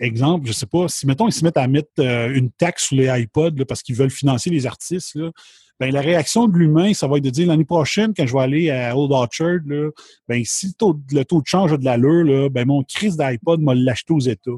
exemple, 0.00 0.46
je 0.46 0.52
sais 0.52 0.66
pas, 0.66 0.88
si 0.88 1.06
mettons 1.06 1.28
ils 1.28 1.32
se 1.32 1.44
mettent 1.44 1.56
à 1.56 1.66
mettre 1.66 2.00
une 2.00 2.50
taxe 2.50 2.88
sur 2.88 2.96
les 2.96 3.08
iPods 3.22 3.64
parce 3.66 3.82
qu'ils 3.82 3.96
veulent 3.96 4.10
financer 4.10 4.50
les 4.50 4.66
artistes, 4.66 5.14
là, 5.14 5.30
ben, 5.80 5.92
la 5.92 6.00
réaction 6.00 6.46
de 6.46 6.56
l'humain, 6.56 6.94
ça 6.94 7.08
va 7.08 7.16
être 7.16 7.24
de 7.24 7.30
dire 7.30 7.48
l'année 7.48 7.64
prochaine, 7.64 8.12
quand 8.16 8.24
je 8.24 8.32
vais 8.32 8.42
aller 8.42 8.70
à 8.70 8.96
Old 8.96 9.10
Orchard, 9.10 9.58
là, 9.66 9.90
ben, 10.28 10.40
si 10.44 10.68
le 10.68 10.74
taux, 10.74 11.40
de 11.40 11.46
change 11.46 11.72
a 11.72 11.76
de 11.76 11.84
l'allure, 11.84 12.50
ben, 12.50 12.66
mon 12.66 12.84
crise 12.84 13.16
d'iPod 13.16 13.60
m'a 13.60 13.74
l'acheté 13.74 14.12
aux 14.12 14.20
États. 14.20 14.50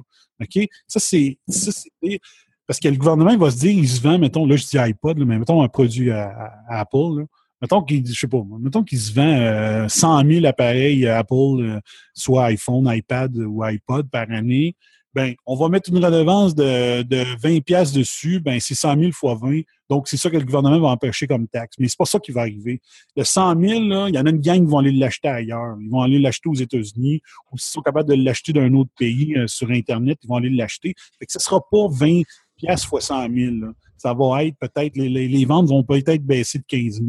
Ça, 0.87 1.01
c'est, 1.01 1.39
parce 2.67 2.81
que 2.81 2.89
le 2.89 2.97
gouvernement, 2.97 3.31
il 3.31 3.39
va 3.39 3.51
se 3.51 3.59
dire, 3.59 3.73
il 3.73 3.89
se 3.89 4.01
vend, 4.01 4.19
mettons, 4.19 4.47
là, 4.47 4.57
je 4.57 4.65
dis 4.65 4.79
iPod, 4.79 5.19
mais 5.19 5.39
mettons 5.39 5.63
un 5.63 5.69
produit 5.69 6.11
à, 6.11 6.53
Apple. 6.69 7.27
Mettons 7.61 7.83
qu'il, 7.83 8.07
je 8.07 8.19
sais 8.19 8.29
pas, 8.29 8.43
mettons 8.61 8.83
qu'il 8.83 8.99
se 8.99 9.13
vend 9.13 9.23
euh, 9.23 9.89
100 9.89 10.27
000 10.27 10.45
appareils 10.45 11.07
Apple, 11.07 11.61
euh, 11.61 11.81
soit 12.13 12.47
iPhone, 12.47 12.85
iPad 12.87 13.37
ou 13.37 13.63
iPod 13.63 14.11
par 14.11 14.31
année. 14.31 14.77
Ben, 15.15 15.35
on 15.47 15.55
va 15.55 15.69
mettre 15.69 15.91
une 15.91 16.05
redevance 16.05 16.57
de, 16.57 17.03
de 17.03 17.25
20 17.41 17.61
pièces 17.61 17.93
dessus, 17.93 18.41
ben, 18.41 18.59
c'est 18.59 18.75
100 18.75 18.99
000 18.99 19.13
fois 19.13 19.37
20. 19.41 19.61
Donc, 19.89 20.09
c'est 20.09 20.17
ça 20.17 20.29
que 20.29 20.37
le 20.37 20.45
gouvernement 20.45 20.81
va 20.81 20.89
empêcher 20.89 21.29
comme 21.29 21.47
taxe. 21.47 21.77
Mais 21.79 21.87
c'est 21.87 21.99
pas 21.99 22.05
ça 22.05 22.19
qui 22.19 22.33
va 22.33 22.41
arriver. 22.41 22.81
Le 23.17 23.23
100 23.23 23.61
000, 23.61 23.81
là, 23.83 24.09
il 24.09 24.15
y 24.15 24.19
en 24.19 24.27
a 24.27 24.31
une 24.31 24.41
gang 24.41 24.59
qui 24.59 24.71
vont 24.71 24.79
aller 24.79 24.91
l'acheter 24.91 25.29
ailleurs. 25.29 25.77
Ils 25.81 25.89
vont 25.89 26.01
aller 26.01 26.19
l'acheter 26.19 26.49
aux 26.49 26.55
États-Unis 26.55 27.21
ou 27.53 27.59
s'ils 27.59 27.73
sont 27.73 27.83
capables 27.83 28.09
de 28.09 28.15
l'acheter 28.15 28.53
d'un 28.53 28.75
autre 28.75 28.91
pays 28.99 29.37
euh, 29.37 29.47
sur 29.47 29.71
Internet, 29.71 30.19
ils 30.25 30.27
vont 30.27 30.37
aller 30.37 30.51
l'acheter. 30.51 30.95
Fait 31.21 31.27
que 31.27 31.33
ce 31.33 31.39
sera 31.39 31.61
pas 31.61 31.87
20 31.89 32.23
pièces 32.65 32.85
fois 32.85 33.01
100 33.01 33.29
000. 33.35 33.55
ça 33.97 34.15
va 34.15 34.45
être 34.45 34.57
peut-être, 34.59 34.97
les, 34.97 35.09
les, 35.09 35.45
ventes 35.45 35.69
vont 35.69 35.83
peut-être 35.83 36.25
baisser 36.25 36.59
de 36.59 36.65
15 36.67 37.03
000. 37.03 37.07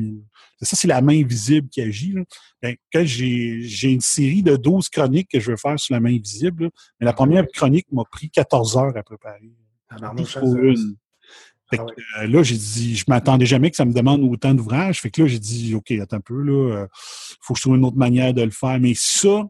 Ça, 0.61 0.75
c'est 0.75 0.87
la 0.87 1.01
main 1.01 1.23
visible 1.23 1.67
qui 1.69 1.81
agit. 1.81 2.15
Ben, 2.61 2.75
quand 2.91 3.03
j'ai 3.05 3.91
une 3.91 4.01
série 4.01 4.41
de 4.41 4.55
12 4.55 4.89
chroniques 4.89 5.29
que 5.29 5.39
je 5.39 5.51
veux 5.51 5.57
faire 5.57 5.79
sur 5.79 5.93
la 5.93 5.99
main 5.99 6.17
visible, 6.17 6.69
mais 6.99 7.05
la 7.05 7.13
première 7.13 7.45
chronique 7.53 7.87
m'a 7.91 8.03
pris 8.09 8.29
14 8.29 8.77
heures 8.77 8.97
à 8.97 9.03
préparer. 9.03 9.51
Alors, 9.89 10.13
une. 10.17 10.95
Fait 11.69 11.79
ah 11.79 11.85
que, 11.85 12.23
euh, 12.23 12.27
là, 12.27 12.43
j'ai 12.43 12.57
dit, 12.57 12.95
je 12.95 13.05
m'attendais 13.07 13.45
jamais 13.45 13.71
que 13.71 13.75
ça 13.75 13.85
me 13.85 13.93
demande 13.93 14.21
autant 14.21 14.53
d'ouvrages. 14.53 15.01
Fait 15.01 15.09
que 15.09 15.23
là, 15.23 15.27
j'ai 15.27 15.39
dit, 15.39 15.73
OK, 15.73 15.91
attends 15.91 16.17
un 16.17 16.21
peu, 16.21 16.39
là, 16.41 16.75
euh, 16.75 16.87
faut 17.41 17.53
que 17.53 17.57
je 17.57 17.63
trouve 17.63 17.75
une 17.75 17.85
autre 17.85 17.97
manière 17.97 18.33
de 18.33 18.43
le 18.43 18.51
faire. 18.51 18.79
Mais 18.79 18.93
ça, 18.95 19.47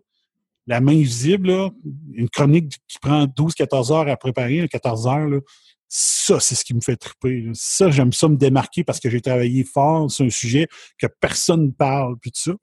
la 0.65 0.79
main 0.79 0.97
visible, 0.97 1.49
là, 1.49 1.69
une 2.13 2.29
chronique 2.29 2.77
qui 2.87 2.99
prend 2.99 3.25
12-14 3.25 3.93
heures 3.93 4.07
à 4.07 4.15
préparer, 4.15 4.67
14 4.67 5.07
heures, 5.07 5.27
là, 5.27 5.39
ça, 5.87 6.39
c'est 6.39 6.55
ce 6.55 6.65
qui 6.65 6.73
me 6.73 6.81
fait 6.81 6.95
triper. 6.95 7.49
Ça, 7.53 7.91
j'aime 7.91 8.11
ça 8.11 8.27
me 8.27 8.35
démarquer 8.35 8.83
parce 8.83 8.99
que 8.99 9.09
j'ai 9.09 9.21
travaillé 9.21 9.63
fort 9.63 10.09
sur 10.09 10.25
un 10.25 10.29
sujet 10.29 10.67
que 10.97 11.07
personne 11.19 11.67
ne 11.67 11.71
parle, 11.71 12.17
puis 12.19 12.31
tout 12.31 12.41
ça. 12.41 12.53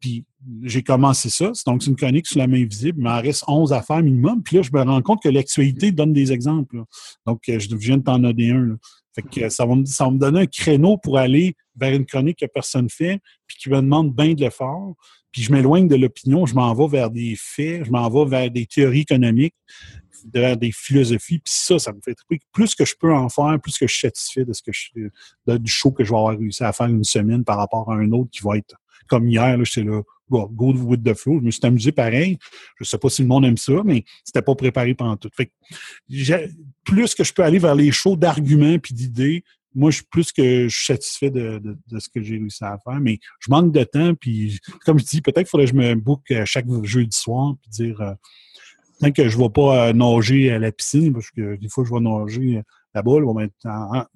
Puis 0.00 0.24
j'ai 0.62 0.82
commencé 0.82 1.28
ça. 1.28 1.52
Donc, 1.66 1.82
c'est 1.82 1.90
une 1.90 1.96
chronique 1.96 2.26
sur 2.26 2.38
la 2.38 2.46
main 2.46 2.64
visible. 2.64 2.98
Il 2.98 3.04
m'en 3.04 3.20
reste 3.20 3.44
11 3.46 3.72
à 3.72 3.82
faire 3.82 4.02
minimum. 4.02 4.42
Puis 4.42 4.56
là, 4.56 4.62
je 4.62 4.70
me 4.72 4.82
rends 4.82 5.02
compte 5.02 5.22
que 5.22 5.28
l'actualité 5.28 5.92
donne 5.92 6.14
des 6.14 6.32
exemples. 6.32 6.82
Donc, 7.26 7.42
euh, 7.48 7.58
je 7.58 7.74
viens 7.76 7.98
de 7.98 8.02
t'en 8.02 8.18
donner 8.18 8.50
un. 8.50 8.76
Fait 9.14 9.22
que 9.22 9.48
ça 9.50 9.66
va, 9.66 9.74
me, 9.74 9.84
ça 9.84 10.04
va 10.04 10.12
me 10.12 10.18
donner 10.18 10.40
un 10.40 10.46
créneau 10.46 10.96
pour 10.96 11.18
aller 11.18 11.54
vers 11.76 11.92
une 11.92 12.06
chronique 12.06 12.38
que 12.38 12.46
personne 12.46 12.84
ne 12.84 12.88
fait, 12.88 13.20
puis 13.46 13.56
qui 13.58 13.68
me 13.68 13.76
demande 13.76 14.14
bien 14.14 14.34
de 14.34 14.40
l'effort. 14.40 14.94
Puis 15.32 15.42
je 15.42 15.52
m'éloigne 15.52 15.88
de 15.88 15.96
l'opinion, 15.96 16.46
je 16.46 16.54
m'en 16.54 16.74
vais 16.74 16.88
vers 16.88 17.10
des 17.10 17.36
faits, 17.38 17.84
je 17.84 17.90
m'en 17.90 18.08
vais 18.10 18.28
vers 18.28 18.50
des 18.50 18.66
théories 18.66 19.00
économiques, 19.00 19.54
vers 20.32 20.56
des 20.56 20.72
philosophies. 20.72 21.38
Puis 21.38 21.52
ça, 21.54 21.78
ça 21.78 21.92
me 21.92 22.00
fait 22.04 22.14
triper. 22.14 22.40
Plus 22.52 22.74
que 22.74 22.84
je 22.84 22.94
peux 22.98 23.14
en 23.14 23.28
faire, 23.28 23.58
plus 23.62 23.78
que 23.78 23.86
je 23.86 23.92
suis 23.92 24.06
satisfait 24.08 24.44
de 24.44 24.52
ce 24.52 24.62
que 24.62 24.72
je, 24.72 25.56
du 25.56 25.70
show 25.70 25.92
que 25.92 26.04
je 26.04 26.10
vais 26.10 26.16
avoir 26.16 26.36
réussi 26.36 26.64
à 26.64 26.72
faire 26.72 26.86
une 26.86 27.04
semaine 27.04 27.44
par 27.44 27.58
rapport 27.58 27.90
à 27.90 27.94
un 27.94 28.10
autre 28.12 28.30
qui 28.30 28.42
va 28.42 28.56
être 28.56 28.76
comme 29.06 29.28
hier, 29.28 29.56
là, 29.56 29.64
j'étais 29.64 29.82
là, 29.82 30.02
go 30.30 30.72
with 30.72 31.02
the 31.02 31.14
flow. 31.14 31.40
Je 31.40 31.44
me 31.44 31.50
suis 31.50 31.66
amusé 31.66 31.90
pareil. 31.90 32.38
Je 32.78 32.84
sais 32.84 32.98
pas 32.98 33.10
si 33.10 33.22
le 33.22 33.28
monde 33.28 33.44
aime 33.44 33.56
ça, 33.56 33.82
mais 33.84 34.04
c'était 34.24 34.42
pas 34.42 34.54
préparé 34.54 34.94
pendant 34.94 35.16
tout. 35.16 35.30
Fait 35.34 35.46
que 35.46 35.52
plus 36.84 37.14
que 37.14 37.24
je 37.24 37.32
peux 37.32 37.42
aller 37.42 37.58
vers 37.58 37.74
les 37.74 37.90
shows 37.90 38.16
d'arguments 38.16 38.78
puis 38.78 38.94
d'idées, 38.94 39.44
moi, 39.74 39.90
je 39.90 39.96
suis 39.96 40.06
plus 40.10 40.32
que 40.32 40.68
satisfait 40.68 41.30
de, 41.30 41.60
ce 41.98 42.08
que 42.08 42.22
j'ai 42.22 42.38
réussi 42.38 42.64
à 42.64 42.78
faire, 42.78 43.00
mais 43.00 43.18
je 43.38 43.50
manque 43.50 43.72
de 43.72 43.84
temps, 43.84 44.14
puis 44.14 44.58
comme 44.84 44.98
je 44.98 45.04
dis, 45.04 45.22
peut-être 45.22 45.48
faudrait 45.48 45.66
que 45.66 45.72
je 45.72 45.76
me 45.76 45.94
book 45.94 46.22
chaque 46.44 46.66
jeudi 46.82 47.16
soir, 47.16 47.54
puis 47.62 47.70
dire, 47.70 48.00
euh, 48.00 48.14
tant 49.00 49.12
que 49.12 49.28
je 49.28 49.38
ne 49.38 49.42
vais 49.42 49.50
pas 49.50 49.88
euh, 49.88 49.92
nager 49.92 50.50
à 50.50 50.58
la 50.58 50.72
piscine, 50.72 51.12
parce 51.12 51.30
que 51.30 51.56
des 51.56 51.68
fois, 51.68 51.84
je 51.84 51.92
vais 51.92 52.00
nager 52.00 52.62
là-bas, 52.94 54.08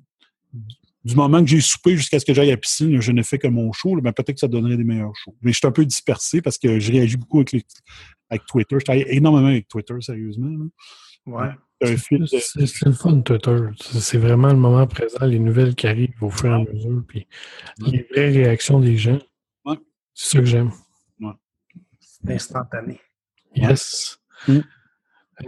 du 1.05 1.16
moment 1.16 1.40
que 1.40 1.50
j'ai 1.50 1.61
soupé 1.61 1.96
jusqu'à 1.96 2.18
ce 2.18 2.24
que 2.24 2.32
j'aille 2.32 2.48
à 2.48 2.52
la 2.52 2.57
piscine, 2.57 3.00
je 3.00 3.12
ne 3.12 3.22
fais 3.22 3.38
que 3.38 3.46
mon 3.46 3.72
show, 3.72 3.94
mais 4.02 4.12
peut-être 4.12 4.34
que 4.34 4.40
ça 4.40 4.48
donnerait 4.48 4.78
des 4.78 4.84
meilleurs 4.84 5.14
shows. 5.14 5.36
Mais 5.42 5.52
je 5.52 5.59
suis 5.59 5.66
un 5.66 5.72
peu 5.72 5.84
dispersé 5.84 6.40
parce 6.40 6.57
que 6.57 6.80
je 6.80 6.92
réagis 6.92 7.18
beaucoup 7.18 7.40
avec, 7.40 8.46
Twitter. 8.46 8.76
Je 8.78 8.84
travaille 8.84 9.05
énormément 9.09 9.48
avec 9.48 9.68
Twitter, 9.68 9.94
sérieusement. 10.00 10.66
Ouais. 11.26 11.50
C'est 11.87 12.87
le 12.87 12.93
fun, 12.93 13.20
Twitter. 13.20 13.57
C'est 13.78 14.18
vraiment 14.18 14.49
le 14.49 14.57
moment 14.57 14.87
présent, 14.87 15.24
les 15.24 15.39
nouvelles 15.39 15.74
qui 15.74 15.87
arrivent 15.87 16.14
au 16.20 16.30
fur 16.30 16.51
et 16.51 16.55
à 16.55 16.59
mesure, 16.59 17.03
puis 17.07 17.26
les 17.78 18.07
vraies 18.11 18.30
réactions 18.30 18.80
des 18.80 18.97
gens. 18.97 19.18
C'est 20.14 20.37
ça 20.37 20.39
que 20.39 20.45
j'aime. 20.45 20.70
C'est 21.99 22.35
instantané. 22.35 23.01
Yes. 23.55 24.18
Mm. 24.47 24.59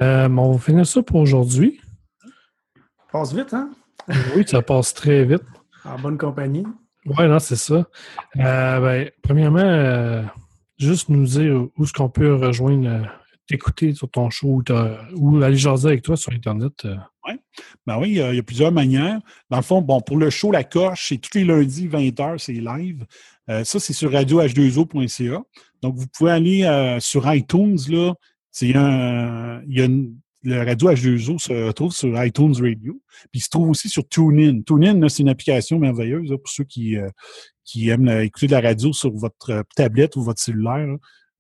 Euh, 0.03 0.29
on 0.29 0.53
va 0.53 0.59
finir 0.59 0.87
ça 0.87 1.03
pour 1.03 1.21
aujourd'hui. 1.21 1.81
Passe 3.13 3.33
vite, 3.33 3.55
hein? 3.55 3.71
oui, 4.37 4.45
ça 4.47 4.63
passe 4.63 4.93
très 4.93 5.25
vite. 5.25 5.45
En 5.85 5.99
bonne 5.99 6.19
compagnie. 6.19 6.67
Oui, 7.07 7.29
non, 7.29 7.39
c'est 7.39 7.57
ça. 7.57 7.87
Euh, 8.37 8.81
ben, 8.81 9.11
premièrement, 9.23 9.61
euh, 9.61 10.23
juste 10.77 11.09
nous 11.09 11.25
dire 11.25 11.69
où 11.77 11.85
est-ce 11.85 11.93
qu'on 11.93 12.09
peut 12.09 12.35
rejoindre 12.35 13.09
t'écouter 13.47 13.95
sur 13.95 14.11
ton 14.11 14.31
show 14.31 14.63
ou, 15.15 15.43
aller 15.43 15.57
jaser 15.57 15.89
avec 15.89 16.03
toi 16.03 16.17
sur 16.17 16.33
Internet? 16.33 16.85
Euh? 16.85 16.97
Oui. 17.27 17.35
Ben 17.87 17.99
oui, 17.99 18.11
il 18.11 18.17
y, 18.17 18.39
a, 18.39 18.43
plusieurs 18.43 18.73
manières. 18.73 19.21
Dans 19.51 19.57
le 19.57 19.63
fond, 19.63 19.83
bon, 19.83 20.01
pour 20.01 20.17
le 20.17 20.31
show 20.31 20.53
La 20.53 20.65
Coche, 20.65 21.09
c'est 21.09 21.19
tous 21.19 21.39
les 21.39 21.45
lundis, 21.45 21.89
20h, 21.89 22.39
c'est 22.39 22.53
live. 22.53 23.05
Euh, 23.49 23.65
ça, 23.65 23.81
c'est 23.81 23.93
sur 23.93 24.11
radioh2o.ca. 24.13 25.43
Donc, 25.83 25.97
vous 25.97 26.07
pouvez 26.17 26.31
aller 26.31 26.65
euh, 26.65 27.01
sur 27.01 27.33
iTunes, 27.33 27.79
là. 27.89 28.15
C'est 28.51 28.75
un, 28.75 29.63
y 29.69 29.83
a 29.83 29.89
le 30.47 30.65
radio 30.65 30.93
H2O 30.93 31.39
se 31.39 31.73
trouve 31.73 31.93
sur 31.93 32.25
iTunes 32.25 32.55
Radio. 32.55 33.01
Puis 33.33 33.41
il 33.41 33.41
se 33.41 33.49
trouve 33.49 33.71
aussi 33.71 33.89
sur 33.89 34.09
TuneIn. 34.09 34.63
TuneIn, 34.63 35.09
c'est 35.09 35.23
une 35.23 35.29
application 35.29 35.79
merveilleuse 35.79 36.31
pour 36.31 36.49
ceux 36.49 36.65
qui 36.65 36.97
aiment 37.89 38.09
écouter 38.21 38.47
de 38.47 38.53
la 38.53 38.61
radio 38.61 38.93
sur 38.93 39.13
votre 39.13 39.65
tablette 39.75 40.15
ou 40.15 40.23
votre 40.23 40.41
cellulaire. 40.41 40.97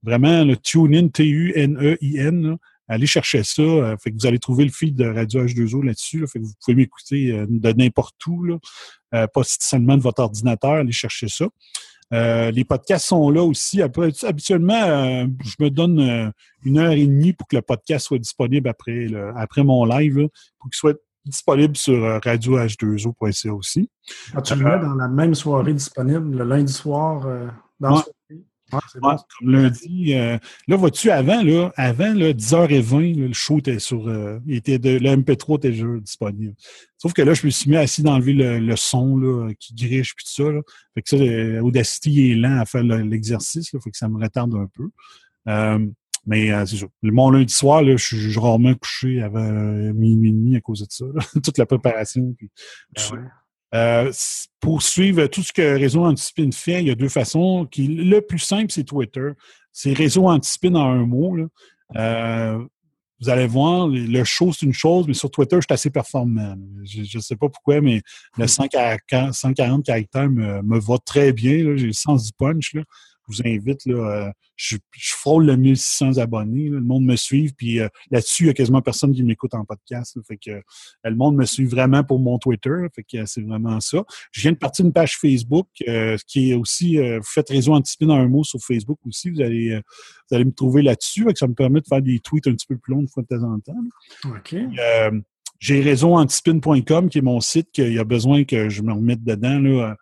Vraiment, 0.07 0.44
le 0.44 0.57
TuneIn, 0.57 1.09
T-U-N-E-I-N, 1.09 2.57
allez 2.88 3.07
chercher 3.07 3.42
ça. 3.42 3.62
Euh, 3.62 3.96
fait 3.96 4.12
que 4.12 4.16
vous 4.18 4.26
allez 4.26 4.38
trouver 4.38 4.64
le 4.64 4.70
feed 4.70 4.94
de 4.94 5.07
Radio 5.07 5.44
H2O 5.44 5.84
là-dessus. 5.84 6.24
fait 6.28 6.38
que 6.38 6.44
vous 6.44 6.52
pouvez 6.64 6.76
m'écouter 6.76 7.32
euh, 7.32 7.46
de 7.48 7.72
n'importe 7.72 8.14
où, 8.26 8.44
là. 8.44 8.57
Euh, 9.14 9.26
pas 9.26 9.42
seulement 9.44 9.96
de 9.96 10.02
votre 10.02 10.22
ordinateur, 10.22 10.74
allez 10.74 10.92
chercher 10.92 11.28
ça. 11.28 11.46
les 12.12 12.64
podcasts 12.64 13.07
sont 13.07 13.30
là 13.30 13.42
aussi. 13.42 13.82
habituellement, 13.82 15.26
je 15.44 15.54
me 15.59 15.70
donne 15.70 16.32
une 16.64 16.78
heure 16.78 16.92
et 16.92 17.07
demie 17.07 17.32
pour 17.32 17.48
que 17.48 17.57
le 17.57 17.62
podcast 17.62 18.07
soit 18.07 18.18
disponible 18.18 18.68
après, 18.68 19.09
après 19.36 19.64
mon 19.64 19.84
live, 19.84 20.28
pour 20.59 20.70
qu'il 20.70 20.76
soit 20.76 20.98
disponible 21.24 21.76
sur 21.76 22.20
radio 22.22 22.57
radioh2o.ca 22.57 23.54
aussi. 23.54 23.90
Ah, 24.34 24.42
tu 24.42 24.54
le 24.54 24.64
mets 24.64 24.78
dans 24.78 24.94
la 24.94 25.09
même 25.09 25.34
soirée 25.34 25.72
disponible, 25.72 26.36
le 26.36 26.44
lundi 26.44 26.72
soir, 26.72 27.26
dans 27.80 28.02
comme 28.70 29.50
lundi. 29.50 30.14
Euh, 30.14 30.38
là, 30.68 30.76
vois-tu, 30.76 31.10
avant, 31.10 31.42
là, 31.42 31.72
avant 31.76 32.12
là, 32.12 32.32
10h20, 32.32 33.28
le 33.28 33.32
show 33.32 33.58
était 33.58 33.78
sur. 33.78 34.08
Euh, 34.08 34.38
était 34.48 34.78
de, 34.78 34.98
le 34.98 35.16
MP3 35.16 35.58
était 35.58 35.70
déjà 35.70 35.86
disponible. 36.00 36.54
Sauf 36.98 37.12
que 37.12 37.22
là, 37.22 37.34
je 37.34 37.46
me 37.46 37.50
suis 37.50 37.70
mis 37.70 37.76
assis 37.76 38.02
d'enlever 38.02 38.32
le, 38.32 38.58
le 38.58 38.76
son 38.76 39.16
là, 39.16 39.50
qui 39.58 39.74
griche 39.74 40.14
puis 40.14 40.24
tout 40.24 40.42
ça. 40.42 40.50
Là. 40.50 40.60
Fait 40.94 41.02
que 41.02 41.08
ça, 41.08 41.62
Audacity 41.62 42.32
est 42.32 42.34
lent 42.34 42.58
à 42.58 42.64
faire 42.64 42.82
l'exercice. 42.82 43.70
Fait 43.70 43.90
que 43.90 43.96
ça 43.96 44.08
me 44.08 44.20
retarde 44.22 44.54
un 44.54 44.68
peu. 44.74 44.88
Euh, 45.48 45.86
mais 46.26 46.50
c'est 46.66 46.76
sûr. 46.76 46.88
Mon 47.02 47.30
lundi 47.30 47.54
soir, 47.54 47.82
là, 47.82 47.96
je 47.96 48.04
suis 48.04 48.36
rarement 48.36 48.74
couché 48.74 49.22
avant 49.22 49.48
minuit 49.94 50.30
et 50.30 50.32
demi 50.32 50.56
à 50.56 50.60
cause 50.60 50.80
de 50.80 50.86
ça. 50.90 51.04
Toute 51.44 51.58
la 51.58 51.66
préparation. 51.66 52.34
Puis, 52.36 52.50
ben 52.96 53.30
euh, 53.76 54.12
pour 54.60 54.82
suivre 54.82 55.26
tout 55.26 55.42
ce 55.42 55.52
que 55.52 55.78
Réseau 55.78 56.04
Antispin 56.04 56.50
fait, 56.52 56.80
il 56.80 56.88
y 56.88 56.90
a 56.90 56.94
deux 56.94 57.08
façons. 57.08 57.66
Qui, 57.70 57.88
le 57.88 58.20
plus 58.20 58.38
simple, 58.38 58.70
c'est 58.70 58.84
Twitter. 58.84 59.30
C'est 59.72 59.92
Réseau 59.92 60.28
Antispin 60.28 60.74
en 60.74 60.92
un 60.92 61.06
mot. 61.06 61.36
Euh, 61.96 62.64
vous 63.20 63.28
allez 63.30 63.46
voir, 63.46 63.88
le 63.88 64.24
show, 64.24 64.52
c'est 64.52 64.66
une 64.66 64.74
chose, 64.74 65.06
mais 65.08 65.14
sur 65.14 65.30
Twitter, 65.30 65.56
je 65.56 65.62
suis 65.62 65.74
assez 65.74 65.90
performant. 65.90 66.54
Je 66.84 67.16
ne 67.16 67.22
sais 67.22 67.36
pas 67.36 67.48
pourquoi, 67.48 67.80
mais 67.80 68.02
le 68.36 68.46
140, 68.46 69.32
140 69.32 69.84
caractères 69.84 70.30
me, 70.30 70.62
me 70.62 70.78
va 70.78 70.98
très 70.98 71.32
bien. 71.32 71.76
J'ai 71.76 71.86
le 71.86 71.92
sens 71.92 72.26
du 72.26 72.32
punch. 72.32 72.74
Là 72.74 72.82
vous 73.28 73.42
invite, 73.44 73.86
là, 73.86 74.26
euh, 74.26 74.32
je, 74.56 74.76
frôle 74.92 75.46
le 75.46 75.56
1600 75.56 76.18
abonnés. 76.18 76.68
le 76.68 76.80
monde 76.80 77.04
me 77.04 77.16
suit, 77.16 77.52
puis 77.56 77.80
euh, 77.80 77.88
là-dessus, 78.10 78.44
il 78.44 78.46
y 78.46 78.50
a 78.50 78.54
quasiment 78.54 78.82
personne 78.82 79.12
qui 79.12 79.22
m'écoute 79.22 79.54
en 79.54 79.64
podcast. 79.64 80.18
fait 80.26 80.36
que 80.36 80.50
euh, 80.50 80.60
le 81.04 81.14
monde 81.16 81.36
me 81.36 81.44
suit 81.44 81.64
vraiment 81.64 82.04
pour 82.04 82.18
mon 82.18 82.38
Twitter. 82.38 82.86
Fait 82.94 83.02
que 83.02 83.26
c'est 83.26 83.42
vraiment 83.42 83.80
ça. 83.80 84.04
Je 84.30 84.42
viens 84.42 84.52
de 84.52 84.56
partir 84.56 84.84
une 84.84 84.92
page 84.92 85.16
Facebook 85.18 85.66
qui 86.26 86.50
est 86.50 86.54
aussi 86.54 86.96
vous 86.96 87.22
faites 87.22 87.48
réseau 87.48 87.74
anticipé 87.74 88.06
dans 88.06 88.14
un 88.14 88.28
mot 88.28 88.44
sur 88.44 88.60
Facebook 88.60 88.98
aussi. 89.06 89.30
Vous 89.30 89.40
allez, 89.40 89.80
vous 90.28 90.34
allez 90.34 90.44
me 90.44 90.52
trouver 90.52 90.82
là-dessus. 90.82 91.26
Ça 91.34 91.46
me 91.46 91.54
permet 91.54 91.80
de 91.80 91.86
faire 91.86 92.02
des 92.02 92.20
tweets 92.20 92.46
un 92.46 92.52
petit 92.52 92.66
peu 92.66 92.76
plus 92.76 92.94
longs 92.94 93.02
de 93.02 93.10
fois 93.10 93.22
de 93.22 93.28
temps 93.28 93.42
en 93.42 93.58
temps. 93.60 93.74
OK. 94.24 94.56
j'ai 95.58 95.80
réseauantispin.com 95.80 97.08
qui 97.08 97.18
est 97.18 97.22
mon 97.22 97.40
site 97.40 97.70
qu'il 97.72 97.92
y 97.92 97.98
a 97.98 98.04
besoin 98.04 98.44
que 98.44 98.68
je 98.68 98.82
me 98.82 98.92
remette 98.92 99.24
dedans. 99.24 99.58
Là, 99.58 99.96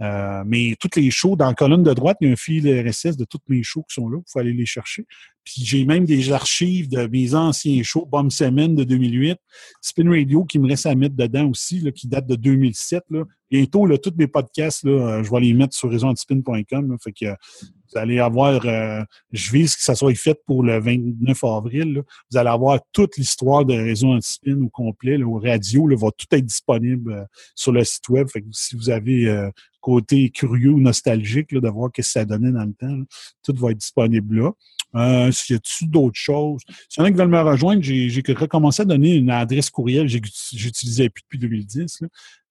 euh, 0.00 0.42
mais 0.46 0.76
toutes 0.80 0.96
les 0.96 1.10
shows, 1.10 1.36
dans 1.36 1.48
la 1.48 1.54
colonne 1.54 1.82
de 1.82 1.92
droite, 1.92 2.16
il 2.20 2.28
y 2.28 2.30
a 2.30 2.32
un 2.32 2.36
fil 2.36 2.66
RSS 2.66 3.16
de 3.16 3.24
toutes 3.24 3.46
mes 3.48 3.62
shows 3.62 3.82
qui 3.82 3.94
sont 3.94 4.08
là. 4.08 4.18
Il 4.18 4.30
faut 4.30 4.38
aller 4.38 4.52
les 4.52 4.66
chercher. 4.66 5.06
Puis 5.44 5.62
j'ai 5.64 5.84
même 5.84 6.04
des 6.04 6.32
archives 6.32 6.88
de 6.88 7.06
mes 7.06 7.34
anciens 7.34 7.82
shows, 7.82 8.06
Bomb 8.06 8.30
Semaine 8.30 8.74
de 8.74 8.84
2008, 8.84 9.38
Spin 9.80 10.10
Radio 10.10 10.44
qui 10.44 10.58
me 10.58 10.68
reste 10.68 10.86
à 10.86 10.94
mettre 10.94 11.16
dedans 11.16 11.48
aussi, 11.48 11.80
là, 11.80 11.90
qui 11.92 12.08
date 12.08 12.26
de 12.26 12.36
2007. 12.36 13.04
Là. 13.10 13.24
Bientôt, 13.50 13.84
là, 13.86 13.98
tous 13.98 14.12
mes 14.16 14.26
podcasts, 14.26 14.84
là, 14.84 14.92
euh, 14.92 15.24
je 15.24 15.30
vais 15.30 15.40
les 15.40 15.52
mettre 15.54 15.74
sur 15.74 15.90
réseauantispin.com. 15.90 16.96
Fait 17.02 17.12
que 17.12 17.26
vous 17.26 17.98
allez 17.98 18.20
avoir, 18.20 18.64
euh, 18.64 19.02
je 19.32 19.50
vise 19.50 19.74
que 19.74 19.82
ça 19.82 19.94
soit 19.94 20.14
fait 20.14 20.38
pour 20.46 20.62
le 20.62 20.78
29 20.78 21.42
avril. 21.44 22.02
Vous 22.30 22.38
allez 22.38 22.50
avoir 22.50 22.78
toute 22.92 23.16
l'histoire 23.16 23.64
de 23.64 23.74
Réseau 23.74 24.12
Antispin 24.12 24.60
au 24.62 24.68
complet, 24.68 25.18
là, 25.18 25.26
au 25.26 25.38
radio, 25.38 25.86
là, 25.88 25.96
va 25.96 26.10
tout 26.16 26.26
être 26.32 26.46
disponible 26.46 27.26
sur 27.54 27.72
le 27.72 27.82
site 27.82 28.08
web. 28.08 28.28
Fait 28.28 28.42
que 28.42 28.48
si 28.52 28.76
vous 28.76 28.90
avez 28.90 29.50
côté 29.80 30.30
curieux 30.30 30.70
ou 30.70 30.80
nostalgique 30.80 31.54
de 31.54 31.68
voir 31.68 31.90
ce 31.94 32.00
que 32.00 32.06
ça 32.06 32.24
donnait 32.24 32.52
dans 32.52 32.64
le 32.64 32.74
temps. 32.74 33.02
Tout 33.42 33.54
va 33.56 33.70
être 33.70 33.78
disponible 33.78 34.40
là. 34.40 34.50
Euh, 34.96 35.30
S'il 35.30 35.54
y 35.54 35.56
a-tu 35.56 35.86
d'autres 35.86 36.18
choses? 36.18 36.62
S'il 36.88 37.00
y 37.00 37.02
en 37.02 37.06
a 37.06 37.10
qui 37.10 37.16
veulent 37.16 37.28
me 37.28 37.40
rejoindre, 37.40 37.82
j'ai 37.82 38.22
recommencé 38.28 38.82
à 38.82 38.84
donner 38.84 39.14
une 39.14 39.30
adresse 39.30 39.70
courriel 39.70 40.08
que 40.08 40.28
j'utilisais 40.52 41.04
depuis 41.08 41.38
2010. 41.38 42.00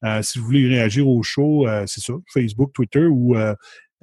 Euh, 0.06 0.22
si 0.22 0.40
vous 0.40 0.46
voulez 0.46 0.68
réagir 0.68 1.08
au 1.08 1.22
show, 1.24 1.68
euh, 1.68 1.84
c'est 1.86 2.02
ça, 2.02 2.14
Facebook, 2.34 2.72
Twitter 2.74 3.06
ou 3.06 3.36
euh, 3.36 3.54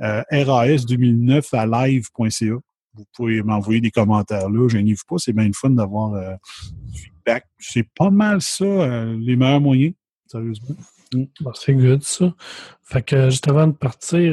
RAS2009 0.00 1.56
à 1.56 1.88
live.ca. 1.88 2.54
Vous 2.94 3.04
pouvez 3.14 3.42
m'envoyer 3.42 3.80
des 3.80 3.90
commentaires 3.90 4.48
là. 4.48 4.68
Je 4.68 4.78
n'y 4.78 4.94
pas, 5.08 5.16
c'est 5.18 5.32
bien 5.32 5.46
le 5.46 5.52
fun 5.54 5.70
d'avoir 5.70 6.38
du 6.72 6.98
feedback. 6.98 7.46
C'est 7.58 7.86
pas 7.94 8.10
mal 8.10 8.40
ça, 8.40 9.04
les 9.04 9.36
meilleurs 9.36 9.60
moyens, 9.60 9.94
sérieusement. 10.26 10.76
Mm. 11.14 11.24
c'est 11.54 11.74
good 11.74 12.02
ça. 12.02 12.34
Fait 12.82 13.02
que 13.02 13.30
juste 13.30 13.48
avant 13.48 13.66
de 13.66 13.72
partir, 13.72 14.32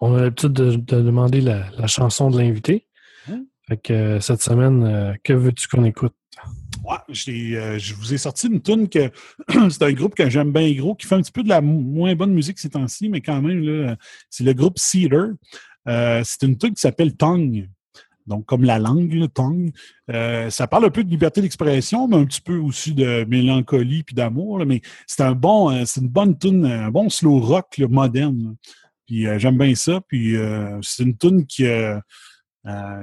on 0.00 0.14
a 0.14 0.22
l'habitude 0.22 0.52
de, 0.52 0.76
demander 0.76 1.40
la, 1.40 1.86
chanson 1.86 2.30
de 2.30 2.38
l'invité. 2.38 2.86
Hein? 3.28 3.44
Fait 3.68 3.76
que 3.76 3.92
euh, 3.92 4.20
cette 4.20 4.42
semaine, 4.42 4.84
euh, 4.84 5.14
que 5.22 5.32
veux-tu 5.32 5.68
qu'on 5.68 5.84
écoute? 5.84 6.14
Ouais, 6.84 6.96
euh, 7.28 7.78
je 7.78 7.94
vous 7.94 8.14
ai 8.14 8.18
sorti 8.18 8.46
une 8.46 8.62
tune 8.62 8.88
que 8.88 9.10
c'est 9.70 9.82
un 9.82 9.92
groupe 9.92 10.14
que 10.14 10.30
j'aime 10.30 10.52
bien 10.52 10.72
gros, 10.72 10.94
qui 10.94 11.06
fait 11.06 11.16
un 11.16 11.20
petit 11.20 11.32
peu 11.32 11.42
de 11.42 11.48
la 11.48 11.60
moins 11.60 12.14
bonne 12.14 12.32
musique 12.32 12.58
ces 12.58 12.70
temps-ci, 12.70 13.10
mais 13.10 13.20
quand 13.20 13.42
même, 13.42 13.96
c'est 14.30 14.44
le 14.44 14.54
groupe 14.54 14.78
Cedar. 14.78 15.28
c'est 15.86 16.42
une 16.42 16.56
tune 16.56 16.74
qui 16.74 16.80
s'appelle 16.80 17.14
Tongue. 17.16 17.68
Donc, 18.30 18.46
comme 18.46 18.64
la 18.64 18.78
langue, 18.78 19.12
le 19.12 19.28
tongue. 19.28 19.70
ça 20.08 20.66
parle 20.66 20.86
un 20.86 20.90
peu 20.90 21.04
de 21.04 21.10
liberté 21.10 21.42
d'expression, 21.42 22.08
mais 22.08 22.16
un 22.16 22.24
petit 22.24 22.40
peu 22.40 22.56
aussi 22.56 22.94
de 22.94 23.24
mélancolie 23.28 24.02
puis 24.02 24.14
d'amour. 24.14 24.64
Mais 24.64 24.80
c'est 25.06 25.22
un 25.22 25.32
bon, 25.32 25.84
c'est 25.84 26.00
une 26.00 26.08
bonne 26.08 26.38
tune, 26.38 26.64
un 26.64 26.90
bon 26.90 27.10
slow 27.10 27.40
rock 27.40 27.78
moderne. 27.78 28.56
Puis 29.10 29.26
euh, 29.26 29.40
j'aime 29.40 29.58
bien 29.58 29.74
ça. 29.74 30.00
Puis 30.06 30.36
euh, 30.36 30.78
c'est 30.82 31.02
une 31.02 31.16
tune 31.16 31.44
qui, 31.44 31.66
euh, 31.66 31.98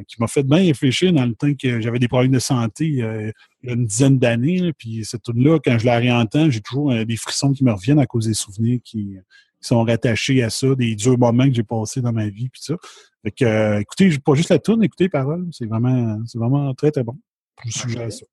qui 0.07 0.15
m'a 0.19 0.27
fait 0.27 0.43
bien 0.43 0.59
réfléchir 0.59 1.11
dans 1.11 1.25
le 1.25 1.35
temps 1.35 1.53
que 1.53 1.81
j'avais 1.81 1.99
des 1.99 2.07
problèmes 2.07 2.31
de 2.31 2.39
santé 2.39 2.85
il 2.85 2.95
y 2.95 3.03
a 3.03 3.73
une 3.73 3.85
dizaine 3.85 4.17
d'années. 4.17 4.71
Puis 4.77 5.03
cette 5.03 5.23
tune-là, 5.23 5.59
quand 5.63 5.77
je 5.77 5.85
la 5.85 5.97
réentends, 5.97 6.49
j'ai 6.49 6.61
toujours 6.61 6.93
des 7.05 7.17
frissons 7.17 7.51
qui 7.51 7.65
me 7.65 7.73
reviennent 7.73 7.99
à 7.99 8.05
cause 8.05 8.27
des 8.27 8.33
souvenirs 8.33 8.79
qui, 8.85 9.17
sont 9.59 9.83
rattachés 9.83 10.43
à 10.43 10.49
ça, 10.49 10.75
des 10.75 10.95
durs 10.95 11.17
moments 11.17 11.47
que 11.47 11.53
j'ai 11.53 11.63
passés 11.63 12.01
dans 12.01 12.13
ma 12.13 12.29
vie. 12.29 12.49
Puis 12.49 12.61
ça. 12.63 12.75
Fait 13.23 13.31
que, 13.31 13.79
écoutez, 13.79 14.17
pas 14.19 14.35
juste 14.35 14.49
la 14.49 14.59
tune, 14.59 14.83
écoutez 14.83 15.05
les 15.05 15.09
paroles. 15.09 15.47
C'est 15.51 15.65
vraiment, 15.65 16.19
c'est 16.25 16.37
vraiment 16.37 16.73
très, 16.73 16.91
très 16.91 17.03
bon. 17.03 17.17
Je 17.63 17.65
vous 17.65 17.71
suggère 17.71 18.11
ça. 18.11 18.25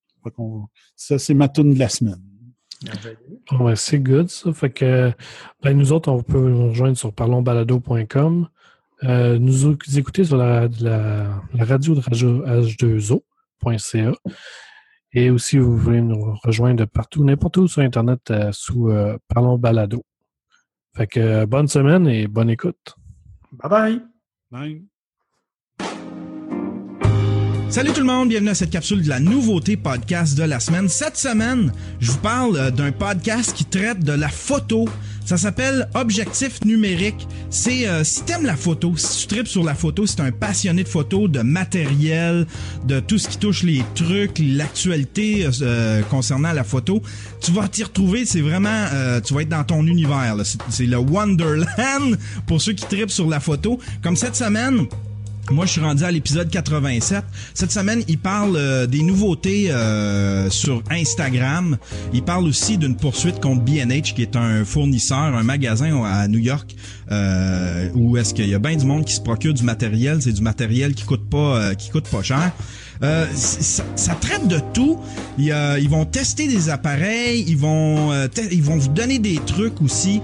ça, 0.97 1.19
c'est 1.19 1.35
ma 1.35 1.49
tune 1.49 1.75
de 1.75 1.79
la 1.79 1.89
semaine 1.89 2.21
c'est 3.75 4.01
good, 4.01 4.29
ça. 4.29 4.53
Fait 4.53 4.71
que, 4.71 5.13
ben, 5.63 5.77
nous 5.77 5.93
autres, 5.93 6.11
on 6.11 6.23
peut 6.23 6.49
nous 6.49 6.69
rejoindre 6.69 6.97
sur 6.97 7.13
parlonsbalado.com. 7.13 8.49
Euh, 9.03 9.39
nous 9.39 9.77
écouter 9.97 10.25
sur 10.25 10.37
la, 10.37 10.69
radio 11.53 11.95
de 11.95 12.01
h2o.ca. 12.01 14.13
Et 15.13 15.31
aussi, 15.31 15.59
vous 15.59 15.77
pouvez 15.77 16.01
nous 16.01 16.35
rejoindre 16.43 16.87
partout, 16.87 17.25
n'importe 17.25 17.57
où 17.59 17.69
sur 17.69 17.83
Internet 17.83 18.21
euh, 18.31 18.51
sous 18.53 18.91
euh, 18.91 19.17
Parlons 19.29 19.59
Balado. 19.59 20.03
Fait 20.97 21.07
que 21.07 21.45
bonne 21.45 21.67
semaine 21.67 22.07
et 22.07 22.29
bonne 22.29 22.51
écoute. 22.51 22.97
Bye 23.53 23.71
bye. 23.71 24.03
Bye. 24.51 24.85
Salut 27.75 27.91
tout 27.93 28.01
le 28.01 28.07
monde, 28.07 28.29
bienvenue 28.29 28.51
à 28.51 28.55
cette 28.55 28.71
capsule 28.71 29.03
de 29.03 29.09
la 29.09 29.19
nouveauté 29.19 29.77
podcast 29.77 30.39
de 30.39 30.45
la 30.45 30.61
semaine. 30.61 30.89
Cette 30.89 31.17
semaine, 31.17 31.73
je 31.99 32.13
vous 32.13 32.19
parle 32.19 32.57
euh, 32.57 32.71
d'un 32.71 32.93
podcast 32.93 33.53
qui 33.57 33.65
traite 33.65 34.05
de 34.05 34.13
la 34.13 34.29
photo. 34.29 34.85
Ça 35.25 35.39
s'appelle 35.39 35.89
Objectif 35.95 36.65
numérique. 36.65 37.27
C'est 37.49 37.89
euh, 37.89 38.05
si 38.05 38.23
t'aimes 38.25 38.45
la 38.45 38.57
photo, 38.57 38.93
si 38.97 39.27
tu 39.27 39.35
tripes 39.35 39.49
sur 39.49 39.65
la 39.65 39.75
photo, 39.75 40.07
si 40.07 40.17
t'es 40.17 40.23
un 40.23 40.33
passionné 40.33 40.85
de 40.85 40.89
photo, 40.89 41.29
de 41.29 41.41
matériel, 41.41 42.47
de 42.87 43.01
tout 43.01 43.19
ce 43.19 43.29
qui 43.29 43.39
touche 43.39 43.63
les 43.63 43.83
trucs, 43.95 44.39
l'actualité 44.39 45.49
euh, 45.63 46.03
concernant 46.03 46.53
la 46.53 46.65
photo, 46.65 47.01
tu 47.41 47.53
vas 47.53 47.69
t'y 47.69 47.85
retrouver. 47.85 48.27
C'est 48.27 48.43
vraiment, 48.43 48.87
tu 49.25 49.35
vas 49.35 49.43
être 49.43 49.49
dans 49.49 49.65
ton 49.65 49.87
univers. 49.87 50.37
C'est 50.69 50.87
le 50.87 50.99
Wonderland 50.99 52.19
pour 52.47 52.61
ceux 52.61 52.73
qui 52.73 52.87
tripent 52.87 53.11
sur 53.11 53.29
la 53.29 53.41
photo. 53.41 53.79
Comme 54.03 54.17
cette 54.17 54.37
semaine. 54.37 54.87
Moi, 55.51 55.67
je 55.67 55.73
suis 55.73 55.81
rendu 55.81 56.05
à 56.05 56.11
l'épisode 56.11 56.49
87. 56.49 57.23
Cette 57.53 57.71
semaine, 57.71 58.03
il 58.09 58.19
parle 58.19 58.57
euh, 58.57 58.87
des 58.87 59.03
nouveautés 59.03 59.71
euh, 59.71 60.49
sur 60.49 60.83
Instagram. 60.91 61.77
Il 62.15 62.23
parle 62.23 62.45
aussi 62.45 62.79
d'une 62.79 62.97
poursuite 62.97 63.41
contre 63.41 63.63
B&H, 63.63 64.15
qui 64.15 64.23
est 64.23 64.37
un 64.37 64.65
fournisseur, 64.65 65.19
un 65.19 65.43
magasin 65.43 66.03
à 66.03 66.29
New 66.29 66.39
York, 66.39 66.75
euh, 67.13 67.91
où 67.95 68.17
est-ce 68.17 68.33
qu'il 68.33 68.49
y 68.49 68.55
a 68.55 68.59
bien 68.59 68.75
du 68.75 68.87
monde 68.87 69.05
qui 69.05 69.15
se 69.15 69.21
procure 69.21 69.53
du 69.53 69.65
matériel. 69.65 70.23
C'est 70.23 70.33
du 70.33 70.43
matériel 70.43 70.95
qui 70.95 71.05
coûte 71.05 71.29
pas, 71.29 71.59
euh, 71.59 71.75
qui 71.75 71.91
coûte 71.91 72.09
pas 72.09 72.23
cher. 72.23 72.53
Ça, 73.03 73.85
ça, 73.97 74.15
traite 74.15 74.49
de 74.49 74.61
tout. 74.73 74.99
ils 75.37 75.89
vont 75.91 76.07
tester 76.07 76.49
des 76.49 76.71
appareils, 76.71 77.45
ils 77.47 77.59
vont, 77.59 78.13
ils 78.51 78.63
vont 78.63 78.79
vous 78.79 78.89
donner 78.89 79.19
des 79.19 79.39
trucs 79.45 79.83
aussi 79.83 80.23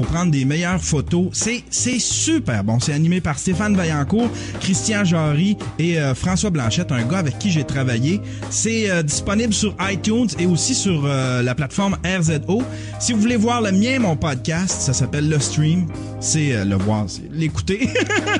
pour 0.00 0.10
prendre 0.10 0.30
des 0.30 0.46
meilleures 0.46 0.82
photos. 0.82 1.28
C'est 1.32 1.62
c'est 1.68 1.98
super 1.98 2.64
bon. 2.64 2.80
C'est 2.80 2.94
animé 2.94 3.20
par 3.20 3.38
Stéphane 3.38 3.76
Vaillancourt, 3.76 4.30
Christian 4.58 5.04
Jarry 5.04 5.58
et 5.78 5.98
euh, 5.98 6.14
François 6.14 6.48
Blanchette, 6.48 6.90
un 6.90 7.04
gars 7.04 7.18
avec 7.18 7.38
qui 7.38 7.50
j'ai 7.50 7.64
travaillé. 7.64 8.18
C'est 8.48 8.90
euh, 8.90 9.02
disponible 9.02 9.52
sur 9.52 9.74
iTunes 9.90 10.28
et 10.38 10.46
aussi 10.46 10.74
sur 10.74 11.02
euh, 11.04 11.42
la 11.42 11.54
plateforme 11.54 11.98
RZO. 12.02 12.62
Si 12.98 13.12
vous 13.12 13.20
voulez 13.20 13.36
voir 13.36 13.60
le 13.60 13.72
mien, 13.72 13.98
mon 13.98 14.16
podcast, 14.16 14.80
ça 14.80 14.94
s'appelle 14.94 15.28
Le 15.28 15.38
Stream. 15.38 15.86
C'est 16.18 16.64
le 16.64 16.76
voir, 16.76 17.04
c'est 17.06 17.30
l'écouter. 17.30 17.90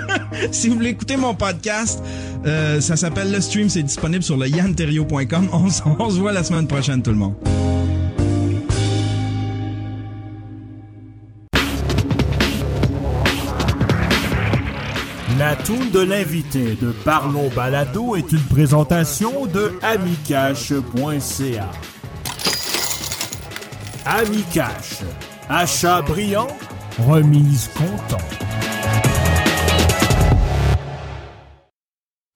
si 0.52 0.68
vous 0.68 0.76
voulez 0.76 0.90
écouter 0.90 1.18
mon 1.18 1.34
podcast, 1.34 2.02
ça 2.44 2.96
s'appelle 2.96 3.32
Le 3.32 3.40
Stream. 3.42 3.68
C'est 3.68 3.82
disponible 3.82 4.22
sur 4.22 4.38
le 4.38 4.48
yanterio.com. 4.48 5.48
On, 5.52 5.66
on 5.98 6.10
se 6.10 6.18
voit 6.18 6.32
la 6.32 6.42
semaine 6.44 6.66
prochaine, 6.66 7.02
tout 7.02 7.10
le 7.10 7.16
monde. 7.16 7.34
La 15.40 15.56
toune 15.56 15.90
de 15.90 16.00
l'invité 16.00 16.74
de 16.74 16.92
Parlons 16.92 17.48
Balado 17.56 18.14
est 18.14 18.30
une 18.30 18.42
présentation 18.42 19.46
de 19.46 19.72
amicache.ca. 19.80 21.70
Amicache. 24.04 24.98
Achat 25.48 26.02
brillant, 26.02 26.48
remise 27.08 27.68
content. 27.68 28.18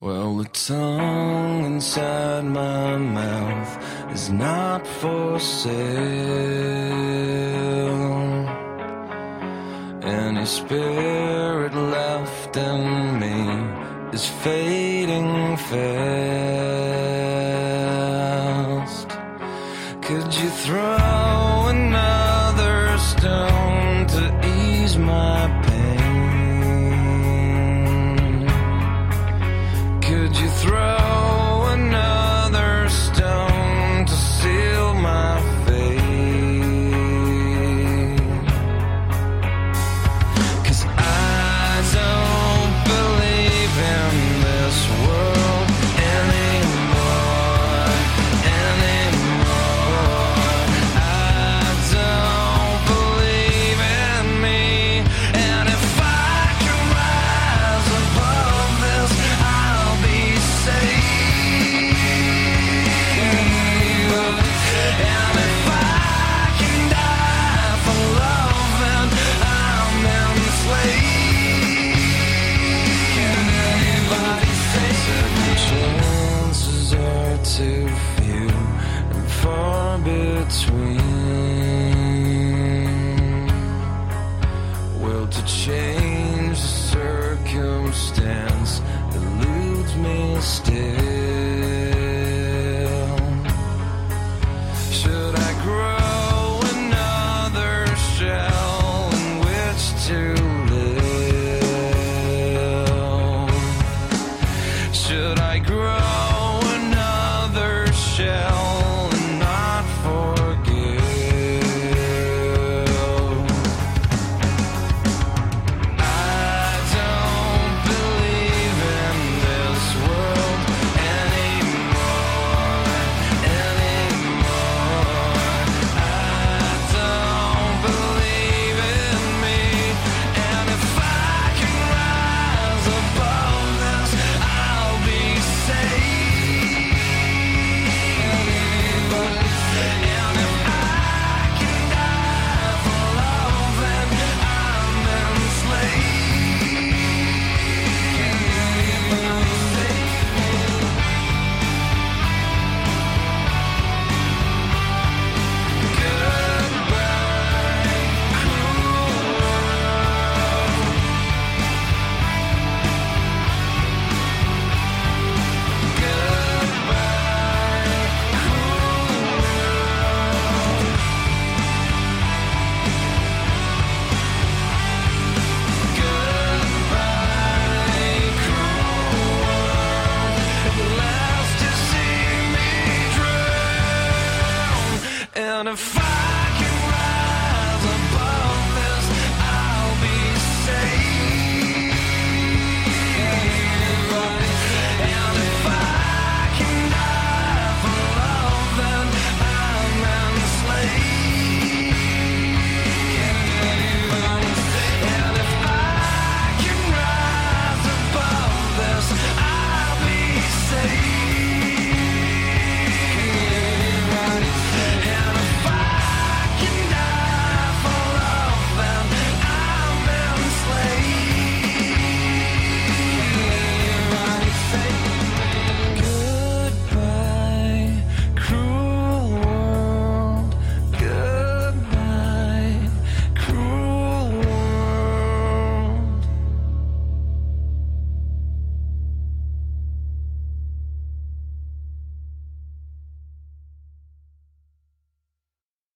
Well, 0.01 0.37
the 0.37 0.49
tongue 0.67 1.75
inside 1.75 2.45
my 2.45 2.97
mouth 2.97 3.77
is 4.15 4.31
not 4.31 4.87
for 4.99 5.39
sale. 5.39 5.75
Any 10.05 10.45
spirit 10.45 11.73
left 11.73 12.55
in 12.55 13.19
me 13.19 14.13
is 14.13 14.27
fading 14.27 15.57
fast. 15.57 15.75
Could 20.03 20.31
you 20.35 20.49
throw 20.49 21.04